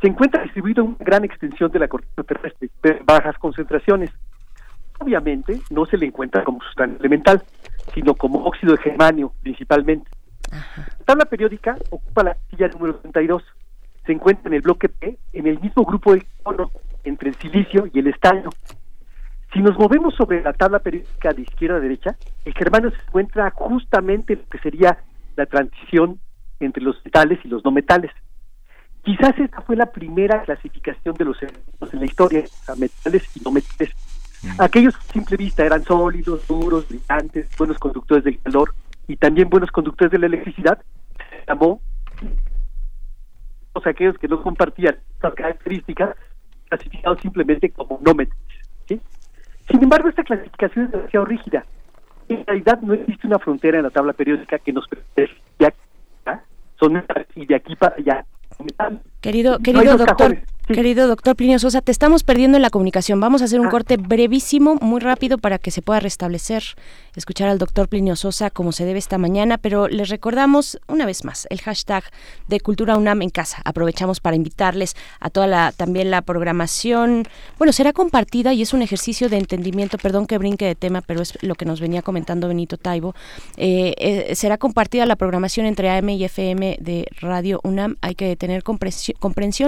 se 0.00 0.08
encuentra 0.08 0.42
distribuido 0.42 0.82
en 0.82 0.90
una 0.90 1.04
gran 1.04 1.24
extensión 1.24 1.70
de 1.70 1.78
la 1.78 1.88
corteza 1.88 2.22
terrestre, 2.22 2.70
de 2.82 3.00
bajas 3.04 3.36
concentraciones. 3.38 4.10
Obviamente 4.98 5.60
no 5.70 5.86
se 5.86 5.96
le 5.96 6.06
encuentra 6.06 6.44
como 6.44 6.60
sustancia 6.62 6.98
elemental, 6.98 7.42
sino 7.94 8.14
como 8.14 8.44
óxido 8.44 8.74
de 8.74 8.82
germanio 8.82 9.32
principalmente. 9.42 10.10
La 10.50 11.04
tabla 11.04 11.24
periódica 11.26 11.76
ocupa 11.90 12.24
la 12.24 12.36
silla 12.50 12.68
número 12.68 12.96
32. 12.96 13.42
Se 14.06 14.12
encuentra 14.12 14.48
en 14.48 14.54
el 14.54 14.62
bloque 14.62 14.88
P, 14.88 15.18
en 15.32 15.46
el 15.46 15.60
mismo 15.60 15.84
grupo 15.84 16.14
de 16.14 16.22
carbono 16.42 16.70
entre 17.04 17.30
el 17.30 17.36
silicio 17.36 17.88
y 17.92 17.98
el 17.98 18.08
estaño. 18.08 18.50
Si 19.52 19.60
nos 19.60 19.78
movemos 19.78 20.14
sobre 20.14 20.42
la 20.42 20.52
tabla 20.52 20.78
periódica 20.78 21.32
de 21.32 21.42
izquierda 21.42 21.76
a 21.76 21.80
derecha, 21.80 22.16
el 22.44 22.54
germanio 22.54 22.90
se 22.90 23.02
encuentra 23.06 23.50
justamente 23.50 24.34
en 24.34 24.40
lo 24.40 24.46
que 24.46 24.58
sería 24.58 24.98
la 25.36 25.46
transición 25.46 26.20
entre 26.60 26.82
los 26.82 26.96
metales 27.04 27.38
y 27.44 27.48
los 27.48 27.64
no 27.64 27.70
metales. 27.70 28.12
Quizás 29.02 29.38
esta 29.38 29.62
fue 29.62 29.76
la 29.76 29.86
primera 29.86 30.42
clasificación 30.42 31.14
de 31.16 31.24
los 31.24 31.42
elementos 31.42 31.94
en 31.94 32.00
la 32.00 32.06
historia, 32.06 32.44
a 32.68 32.74
metales 32.76 33.36
y 33.36 33.40
no 33.40 33.50
metales. 33.50 33.94
Aquellos 34.58 34.94
a 34.96 35.12
simple 35.12 35.36
vista 35.36 35.64
eran 35.64 35.82
sólidos, 35.84 36.46
duros, 36.46 36.88
brillantes, 36.88 37.48
buenos 37.58 37.78
conductores 37.78 38.24
del 38.24 38.40
calor 38.40 38.74
y 39.06 39.16
también 39.16 39.48
buenos 39.50 39.70
conductores 39.70 40.10
de 40.12 40.18
la 40.18 40.26
electricidad. 40.26 40.82
Se 41.18 41.44
llamó 41.46 41.80
aquellos 43.84 44.18
que 44.18 44.28
no 44.28 44.42
compartían 44.42 44.98
estas 45.14 45.34
características, 45.34 46.16
clasificados 46.68 47.20
simplemente 47.20 47.70
como 47.70 47.98
no 48.02 48.14
metales. 48.14 48.38
Sin 48.86 49.82
embargo, 49.82 50.08
esta 50.08 50.24
clasificación 50.24 50.86
es 50.86 50.90
demasiado 50.90 51.24
rígida. 51.24 51.64
En 52.28 52.44
realidad 52.44 52.80
no 52.82 52.92
existe 52.94 53.26
una 53.26 53.38
frontera 53.38 53.78
en 53.78 53.84
la 53.84 53.90
tabla 53.90 54.12
periódica 54.12 54.58
que 54.58 54.72
nos 54.72 54.86
permita 54.88 55.40
son 56.78 57.04
y 57.34 57.44
de 57.44 57.54
aquí 57.54 57.76
para 57.76 57.94
allá 57.96 58.24
Querido, 59.20 59.58
querido 59.58 59.98
doctor, 59.98 60.38
querido 60.72 61.08
doctor 61.08 61.34
Plinio 61.36 61.58
Sosa, 61.58 61.80
te 61.80 61.90
estamos 61.90 62.22
perdiendo 62.22 62.56
en 62.56 62.62
la 62.62 62.70
comunicación. 62.70 63.20
Vamos 63.20 63.42
a 63.42 63.46
hacer 63.46 63.60
un 63.60 63.66
ah. 63.66 63.70
corte 63.70 63.96
brevísimo, 63.96 64.76
muy 64.76 65.00
rápido, 65.00 65.38
para 65.38 65.58
que 65.58 65.70
se 65.70 65.82
pueda 65.82 66.00
restablecer, 66.00 66.62
escuchar 67.16 67.48
al 67.48 67.58
doctor 67.58 67.88
Plinio 67.88 68.14
Sosa 68.16 68.50
como 68.50 68.72
se 68.72 68.84
debe 68.84 68.98
esta 68.98 69.18
mañana, 69.18 69.58
pero 69.58 69.88
les 69.88 70.08
recordamos 70.08 70.78
una 70.86 71.06
vez 71.06 71.24
más 71.24 71.46
el 71.50 71.60
hashtag 71.60 72.04
de 72.48 72.60
Cultura 72.60 72.96
UNAM 72.96 73.22
en 73.22 73.30
casa. 73.30 73.60
Aprovechamos 73.64 74.20
para 74.20 74.36
invitarles 74.36 74.94
a 75.18 75.28
toda 75.30 75.46
la, 75.46 75.72
también 75.72 76.10
la 76.10 76.22
programación. 76.22 77.24
Bueno, 77.58 77.72
será 77.72 77.92
compartida 77.92 78.52
y 78.52 78.62
es 78.62 78.72
un 78.72 78.82
ejercicio 78.82 79.28
de 79.28 79.38
entendimiento, 79.38 79.98
perdón 79.98 80.26
que 80.26 80.38
brinque 80.38 80.66
de 80.66 80.76
tema, 80.76 81.02
pero 81.02 81.20
es 81.20 81.36
lo 81.42 81.56
que 81.56 81.64
nos 81.64 81.80
venía 81.80 82.02
comentando 82.02 82.48
Benito 82.48 82.76
Taibo. 82.76 83.14
Eh, 83.56 83.94
eh, 83.98 84.34
será 84.34 84.56
compartida 84.56 85.04
la 85.04 85.16
programación 85.16 85.66
entre 85.66 85.90
AM 85.90 86.10
y 86.10 86.24
FM 86.24 86.78
de 86.80 87.06
Radio 87.20 87.60
UNAM. 87.64 87.96
Hay 88.02 88.14
que 88.14 88.36
tener 88.36 88.62
comprensión, 88.62 89.09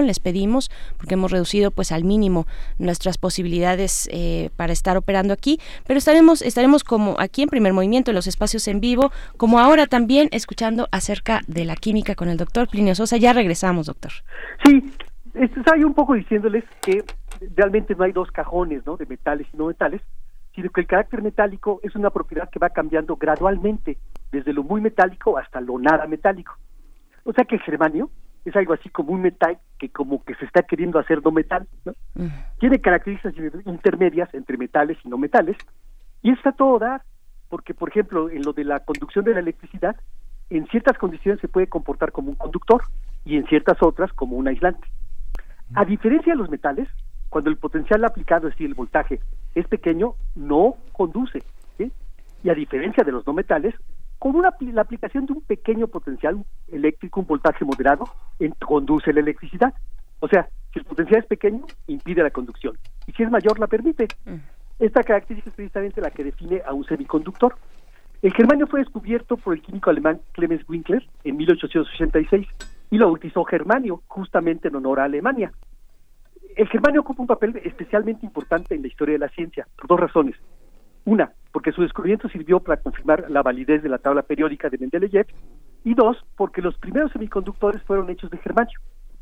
les 0.05 0.19
pedimos, 0.19 0.71
porque 0.97 1.15
hemos 1.15 1.31
reducido 1.31 1.71
pues 1.71 1.91
al 1.91 2.03
mínimo 2.03 2.45
nuestras 2.77 3.17
posibilidades 3.17 4.09
eh, 4.11 4.49
para 4.55 4.73
estar 4.73 4.97
operando 4.97 5.33
aquí, 5.33 5.59
pero 5.85 5.97
estaremos, 5.97 6.41
estaremos 6.41 6.83
como 6.83 7.15
aquí 7.19 7.43
en 7.43 7.49
primer 7.49 7.73
movimiento, 7.73 8.11
en 8.11 8.15
los 8.15 8.27
espacios 8.27 8.67
en 8.67 8.79
vivo, 8.79 9.11
como 9.37 9.59
ahora 9.59 9.87
también 9.87 10.29
escuchando 10.31 10.87
acerca 10.91 11.41
de 11.47 11.65
la 11.65 11.75
química 11.75 12.15
con 12.15 12.29
el 12.29 12.37
doctor 12.37 12.67
Plinio 12.67 12.95
Sosa. 12.95 13.17
Ya 13.17 13.33
regresamos, 13.33 13.87
doctor. 13.87 14.11
Sí, 14.65 14.83
estoy 15.33 15.83
un 15.83 15.93
poco 15.93 16.13
diciéndoles 16.13 16.63
que 16.81 17.03
realmente 17.55 17.95
no 17.95 18.03
hay 18.03 18.11
dos 18.11 18.31
cajones 18.31 18.85
¿no? 18.85 18.97
de 18.97 19.05
metales 19.05 19.47
y 19.53 19.57
no 19.57 19.67
metales, 19.67 20.01
sino 20.53 20.69
que 20.69 20.81
el 20.81 20.87
carácter 20.87 21.21
metálico 21.21 21.79
es 21.83 21.95
una 21.95 22.09
propiedad 22.09 22.49
que 22.49 22.59
va 22.59 22.69
cambiando 22.69 23.15
gradualmente, 23.15 23.97
desde 24.31 24.53
lo 24.53 24.63
muy 24.63 24.81
metálico 24.81 25.37
hasta 25.37 25.59
lo 25.61 25.79
nada 25.79 26.05
metálico. 26.07 26.55
O 27.23 27.33
sea 27.33 27.45
que 27.45 27.55
el 27.55 27.61
germanio 27.61 28.09
es 28.45 28.55
algo 28.55 28.73
así 28.73 28.89
como 28.89 29.13
un 29.13 29.21
metal 29.21 29.57
que 29.79 29.89
como 29.89 30.23
que 30.23 30.35
se 30.35 30.45
está 30.45 30.63
queriendo 30.63 30.99
hacer 30.99 31.23
no 31.23 31.31
metal, 31.31 31.67
¿no? 31.85 31.93
Tiene 32.59 32.79
características 32.79 33.33
intermedias 33.65 34.33
entre 34.33 34.57
metales 34.57 34.97
y 35.03 35.09
no 35.09 35.17
metales, 35.17 35.57
y 36.21 36.31
está 36.31 36.51
todo 36.51 36.79
dar, 36.79 37.03
porque 37.49 37.73
por 37.73 37.89
ejemplo, 37.89 38.29
en 38.29 38.41
lo 38.43 38.53
de 38.53 38.63
la 38.63 38.79
conducción 38.81 39.25
de 39.25 39.33
la 39.33 39.39
electricidad, 39.39 39.95
en 40.49 40.67
ciertas 40.67 40.97
condiciones 40.97 41.41
se 41.41 41.47
puede 41.47 41.67
comportar 41.67 42.11
como 42.11 42.29
un 42.29 42.35
conductor 42.35 42.81
y 43.25 43.37
en 43.37 43.45
ciertas 43.47 43.81
otras 43.81 44.11
como 44.13 44.35
un 44.35 44.47
aislante. 44.47 44.87
A 45.75 45.85
diferencia 45.85 46.33
de 46.33 46.37
los 46.37 46.49
metales, 46.49 46.87
cuando 47.29 47.49
el 47.49 47.57
potencial 47.57 48.05
aplicado, 48.05 48.47
es 48.47 48.53
decir, 48.53 48.67
el 48.67 48.75
voltaje, 48.75 49.19
es 49.55 49.67
pequeño, 49.67 50.15
no 50.35 50.75
conduce. 50.91 51.43
Y 52.43 52.49
a 52.49 52.53
diferencia 52.53 53.05
de 53.05 53.11
los 53.13 53.25
no 53.25 53.31
metales, 53.31 53.73
con 54.23 54.37
una, 54.37 54.55
la 54.71 54.81
aplicación 54.83 55.25
de 55.25 55.33
un 55.33 55.41
pequeño 55.41 55.87
potencial 55.87 56.45
eléctrico, 56.69 57.19
un 57.19 57.27
voltaje 57.27 57.65
moderado, 57.65 58.05
conduce 58.65 59.11
la 59.11 59.19
electricidad. 59.19 59.73
O 60.21 60.29
sea, 60.29 60.47
si 60.71 60.79
el 60.79 60.85
potencial 60.85 61.19
es 61.19 61.25
pequeño, 61.27 61.65
impide 61.87 62.23
la 62.23 62.29
conducción. 62.29 62.77
Y 63.05 63.11
si 63.11 63.23
es 63.23 63.29
mayor, 63.29 63.59
la 63.59 63.67
permite. 63.67 64.07
Mm. 64.23 64.35
Esta 64.79 65.03
característica 65.03 65.49
es 65.49 65.55
precisamente 65.57 65.99
la 65.99 66.09
que 66.09 66.23
define 66.23 66.61
a 66.65 66.71
un 66.71 66.85
semiconductor. 66.85 67.55
El 68.21 68.33
germanio 68.33 68.65
fue 68.65 68.79
descubierto 68.79 69.35
por 69.35 69.55
el 69.55 69.61
químico 69.61 69.89
alemán 69.89 70.21
Clemens 70.31 70.63
Winkler 70.69 71.05
en 71.25 71.35
1886 71.35 72.47
y 72.91 72.97
lo 72.97 73.07
bautizó 73.07 73.43
germanio, 73.43 74.03
justamente 74.07 74.69
en 74.69 74.77
honor 74.77 75.01
a 75.01 75.03
Alemania. 75.03 75.51
El 76.55 76.69
germanio 76.69 77.01
ocupa 77.01 77.23
un 77.23 77.27
papel 77.27 77.59
especialmente 77.65 78.25
importante 78.25 78.73
en 78.73 78.83
la 78.83 78.87
historia 78.87 79.15
de 79.15 79.19
la 79.19 79.29
ciencia, 79.29 79.67
por 79.75 79.87
dos 79.87 79.99
razones. 79.99 80.37
Una, 81.03 81.33
porque 81.53 81.71
su 81.71 81.83
descubrimiento 81.83 82.27
sirvió 82.29 82.59
para 82.59 82.81
confirmar 82.81 83.29
la 83.29 83.43
validez 83.43 83.83
de 83.83 83.87
la 83.87 83.99
tabla 83.99 84.23
periódica 84.23 84.69
de 84.69 84.79
Mendeleev, 84.79 85.27
y 85.85 85.93
dos, 85.93 86.17
porque 86.35 86.63
los 86.63 86.75
primeros 86.79 87.11
semiconductores 87.11 87.81
fueron 87.83 88.09
hechos 88.09 88.31
de 88.31 88.39
germanio. 88.39 88.79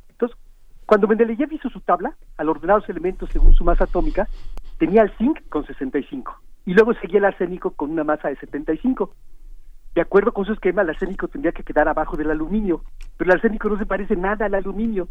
Entonces, 0.10 0.38
cuando 0.86 1.08
Mendeleev 1.08 1.52
hizo 1.52 1.70
su 1.70 1.82
tabla, 1.82 2.16
al 2.38 2.48
ordenar 2.48 2.78
los 2.78 2.90
elementos 2.90 3.30
según 3.32 3.54
su 3.54 3.66
masa 3.66 3.84
atómica, 3.84 4.30
tenía 4.78 5.02
el 5.02 5.12
zinc 5.18 5.40
con 5.50 5.66
65, 5.66 6.34
y 6.66 6.74
luego 6.74 6.94
seguía 6.94 7.20
el 7.20 7.26
arsénico 7.26 7.72
con 7.72 7.92
una 7.92 8.06
masa 8.06 8.30
de 8.30 8.38
75. 8.38 9.14
De 9.94 10.00
acuerdo 10.00 10.32
con 10.32 10.46
su 10.46 10.54
esquema, 10.54 10.84
el 10.84 10.90
arsénico 10.90 11.28
tendría 11.28 11.52
que 11.52 11.64
quedar 11.64 11.90
abajo 11.90 12.16
del 12.16 12.32
aluminio, 12.32 12.82
pero 13.18 13.30
el 13.30 13.36
arsénico 13.36 13.68
no 13.68 13.78
se 13.78 13.86
parece 13.86 14.16
nada 14.16 14.46
al 14.46 14.56
aluminio. 14.56 15.10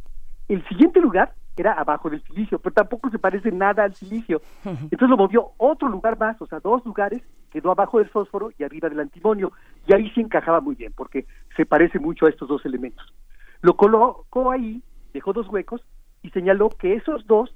El 0.50 0.66
siguiente 0.66 1.00
lugar 1.00 1.32
era 1.56 1.74
abajo 1.74 2.10
del 2.10 2.24
silicio, 2.24 2.58
pero 2.58 2.74
tampoco 2.74 3.08
se 3.08 3.20
parece 3.20 3.52
nada 3.52 3.84
al 3.84 3.94
silicio. 3.94 4.42
Entonces 4.64 5.08
lo 5.08 5.16
movió 5.16 5.52
otro 5.58 5.88
lugar 5.88 6.18
más, 6.18 6.42
o 6.42 6.46
sea, 6.46 6.58
dos 6.58 6.84
lugares, 6.84 7.22
quedó 7.52 7.70
abajo 7.70 7.98
del 7.98 8.08
fósforo 8.08 8.50
y 8.58 8.64
arriba 8.64 8.88
del 8.88 8.98
antimonio. 8.98 9.52
Y 9.86 9.94
ahí 9.94 10.10
sí 10.10 10.20
encajaba 10.20 10.60
muy 10.60 10.74
bien, 10.74 10.92
porque 10.96 11.26
se 11.56 11.66
parece 11.66 12.00
mucho 12.00 12.26
a 12.26 12.30
estos 12.30 12.48
dos 12.48 12.66
elementos. 12.66 13.14
Lo 13.62 13.76
colocó 13.76 14.50
ahí, 14.50 14.82
dejó 15.14 15.32
dos 15.32 15.46
huecos 15.48 15.82
y 16.20 16.30
señaló 16.30 16.68
que 16.68 16.94
esos 16.94 17.24
dos 17.28 17.54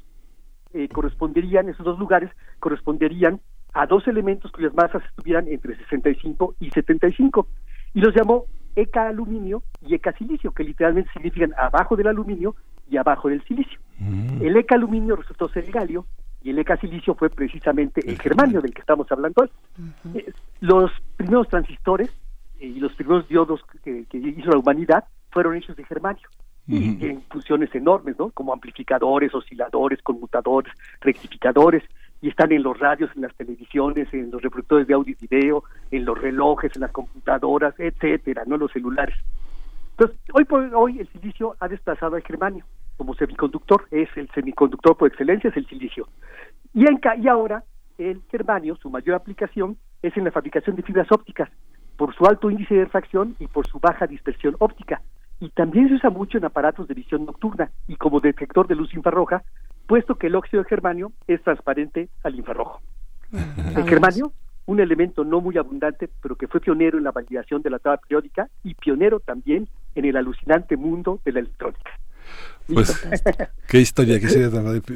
eh, 0.72 0.88
corresponderían, 0.88 1.68
esos 1.68 1.84
dos 1.84 1.98
lugares 1.98 2.30
corresponderían 2.60 3.40
a 3.72 3.86
dos 3.86 4.06
elementos 4.06 4.52
cuyas 4.52 4.72
masas 4.72 5.02
estuvieran 5.04 5.48
entre 5.48 5.76
65 5.78 6.54
y 6.60 6.70
75. 6.70 7.48
Y 7.92 8.00
los 8.00 8.14
llamó 8.14 8.44
ECA 8.76 9.08
aluminio 9.08 9.64
y 9.80 9.96
ECA 9.96 10.12
silicio, 10.12 10.52
que 10.52 10.62
literalmente 10.62 11.10
significan 11.12 11.54
abajo 11.58 11.96
del 11.96 12.06
aluminio 12.06 12.54
y 12.90 12.96
abajo 12.96 13.28
del 13.28 13.42
silicio. 13.44 13.78
Mm. 13.98 14.42
El 14.42 14.56
ECA 14.56 14.74
aluminio 14.74 15.16
resultó 15.16 15.48
ser 15.48 15.64
el 15.64 15.72
galio 15.72 16.06
y 16.42 16.50
el 16.50 16.58
ECA 16.58 16.76
silicio 16.76 17.14
fue 17.14 17.30
precisamente 17.30 18.02
el 18.08 18.20
germanio 18.20 18.60
del 18.60 18.74
que 18.74 18.80
estamos 18.80 19.10
hablando 19.10 19.42
hoy. 19.42 19.50
Eh, 20.14 20.32
los 20.60 20.90
primeros 21.16 21.48
transistores 21.48 22.10
eh, 22.60 22.66
y 22.66 22.80
los 22.80 22.92
primeros 22.92 23.26
diodos 23.28 23.62
que, 23.82 24.06
hizo 24.12 24.50
la 24.50 24.58
humanidad 24.58 25.04
fueron 25.30 25.56
hechos 25.56 25.76
de 25.76 25.84
germanio. 25.84 26.28
Y 26.66 26.94
tienen 26.96 27.20
funciones 27.28 27.74
enormes, 27.74 28.18
¿no? 28.18 28.30
Como 28.30 28.54
amplificadores, 28.54 29.34
osciladores, 29.34 30.00
conmutadores, 30.00 30.72
rectificadores, 31.02 31.82
y 32.22 32.30
están 32.30 32.52
en 32.52 32.62
los 32.62 32.78
radios, 32.78 33.10
en 33.14 33.20
las 33.20 33.34
televisiones, 33.34 34.08
en 34.14 34.30
los 34.30 34.40
reproductores 34.40 34.86
de 34.86 34.94
audio 34.94 35.14
y 35.20 35.26
video, 35.26 35.64
en 35.90 36.06
los 36.06 36.18
relojes, 36.18 36.72
en 36.74 36.80
las 36.80 36.90
computadoras, 36.90 37.74
etcétera, 37.78 38.44
no 38.46 38.56
los 38.56 38.72
celulares. 38.72 39.14
Entonces, 39.96 40.18
hoy 40.32 40.44
por 40.44 40.62
hoy 40.74 40.98
el 40.98 41.08
silicio 41.08 41.56
ha 41.60 41.68
desplazado 41.68 42.16
al 42.16 42.22
germanio 42.22 42.64
como 42.96 43.14
semiconductor, 43.14 43.86
es 43.90 44.08
el 44.16 44.28
semiconductor 44.30 44.96
por 44.96 45.08
excelencia, 45.08 45.50
es 45.50 45.56
el 45.56 45.66
silicio. 45.66 46.08
Y, 46.72 46.86
en, 46.86 47.00
y 47.20 47.28
ahora 47.28 47.64
el 47.98 48.22
germanio, 48.30 48.76
su 48.76 48.90
mayor 48.90 49.16
aplicación 49.16 49.76
es 50.02 50.16
en 50.16 50.24
la 50.24 50.32
fabricación 50.32 50.76
de 50.76 50.82
fibras 50.82 51.10
ópticas, 51.10 51.48
por 51.96 52.14
su 52.14 52.26
alto 52.26 52.50
índice 52.50 52.74
de 52.74 52.84
refracción 52.84 53.36
y 53.38 53.46
por 53.46 53.66
su 53.66 53.78
baja 53.78 54.06
dispersión 54.06 54.56
óptica. 54.58 55.00
Y 55.40 55.50
también 55.50 55.88
se 55.88 55.94
usa 55.94 56.10
mucho 56.10 56.38
en 56.38 56.44
aparatos 56.44 56.88
de 56.88 56.94
visión 56.94 57.24
nocturna 57.24 57.70
y 57.86 57.96
como 57.96 58.20
detector 58.20 58.66
de 58.66 58.74
luz 58.74 58.92
infrarroja, 58.94 59.42
puesto 59.86 60.16
que 60.16 60.28
el 60.28 60.34
óxido 60.34 60.62
de 60.62 60.68
germanio 60.68 61.12
es 61.26 61.42
transparente 61.42 62.08
al 62.22 62.34
infrarrojo. 62.34 62.80
El 63.76 63.88
germanio, 63.88 64.32
un 64.66 64.80
elemento 64.80 65.24
no 65.24 65.40
muy 65.40 65.58
abundante, 65.58 66.08
pero 66.22 66.36
que 66.36 66.48
fue 66.48 66.60
pionero 66.60 66.98
en 66.98 67.04
la 67.04 67.12
validación 67.12 67.62
de 67.62 67.70
la 67.70 67.78
tabla 67.78 68.00
periódica 68.00 68.48
y 68.62 68.74
pionero 68.74 69.20
también 69.20 69.68
en 69.94 70.04
el 70.04 70.16
alucinante 70.16 70.76
mundo 70.76 71.20
de 71.24 71.32
la 71.32 71.40
electrónica. 71.40 71.90
Pues, 72.66 73.06
qué 73.68 73.80
historia, 73.80 74.18
qué 74.18 74.26
historia 74.26 74.50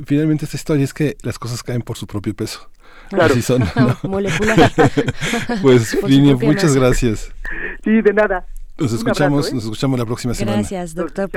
Finalmente 0.07 0.45
esta 0.47 0.57
historia 0.57 0.85
es 0.85 0.95
que 0.95 1.17
las 1.23 1.39
cosas 1.39 1.63
caen 1.63 1.83
por 1.83 1.97
su 1.97 2.07
propio 2.07 2.35
peso. 2.35 2.71
Claro. 3.11 3.33
Así 3.33 3.43
son. 3.43 3.63
pues, 5.63 5.97
Fini, 6.07 6.35
muchas 6.35 6.75
gracias. 6.75 7.33
Sí, 7.85 8.03
de 8.03 8.13
nada. 8.13 8.47
Nos 8.79 8.93
escuchamos, 8.93 9.51
¿eh? 9.51 9.55
nos 9.55 9.65
escuchamos 9.65 9.99
la 9.99 10.07
próxima 10.07 10.35
semana. 10.35 10.59
Gracias, 10.59 10.95
doctor 10.95 11.31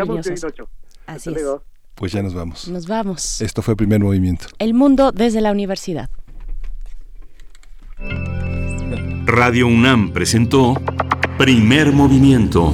Así 1.08 1.34
es. 1.34 1.46
Pues 1.96 2.12
ya 2.12 2.22
nos 2.22 2.34
vamos. 2.34 2.68
Nos 2.68 2.88
vamos. 2.88 3.42
Esto 3.42 3.62
fue 3.62 3.74
el 3.74 3.78
primer 3.78 4.00
movimiento. 4.00 4.48
El 4.60 4.74
mundo 4.74 5.12
desde 5.12 5.42
la 5.42 5.52
universidad. 5.52 6.10
Radio 9.26 9.68
UNAM 9.68 10.12
presentó 10.12 10.76
Primer 11.38 11.92
Movimiento. 11.92 12.74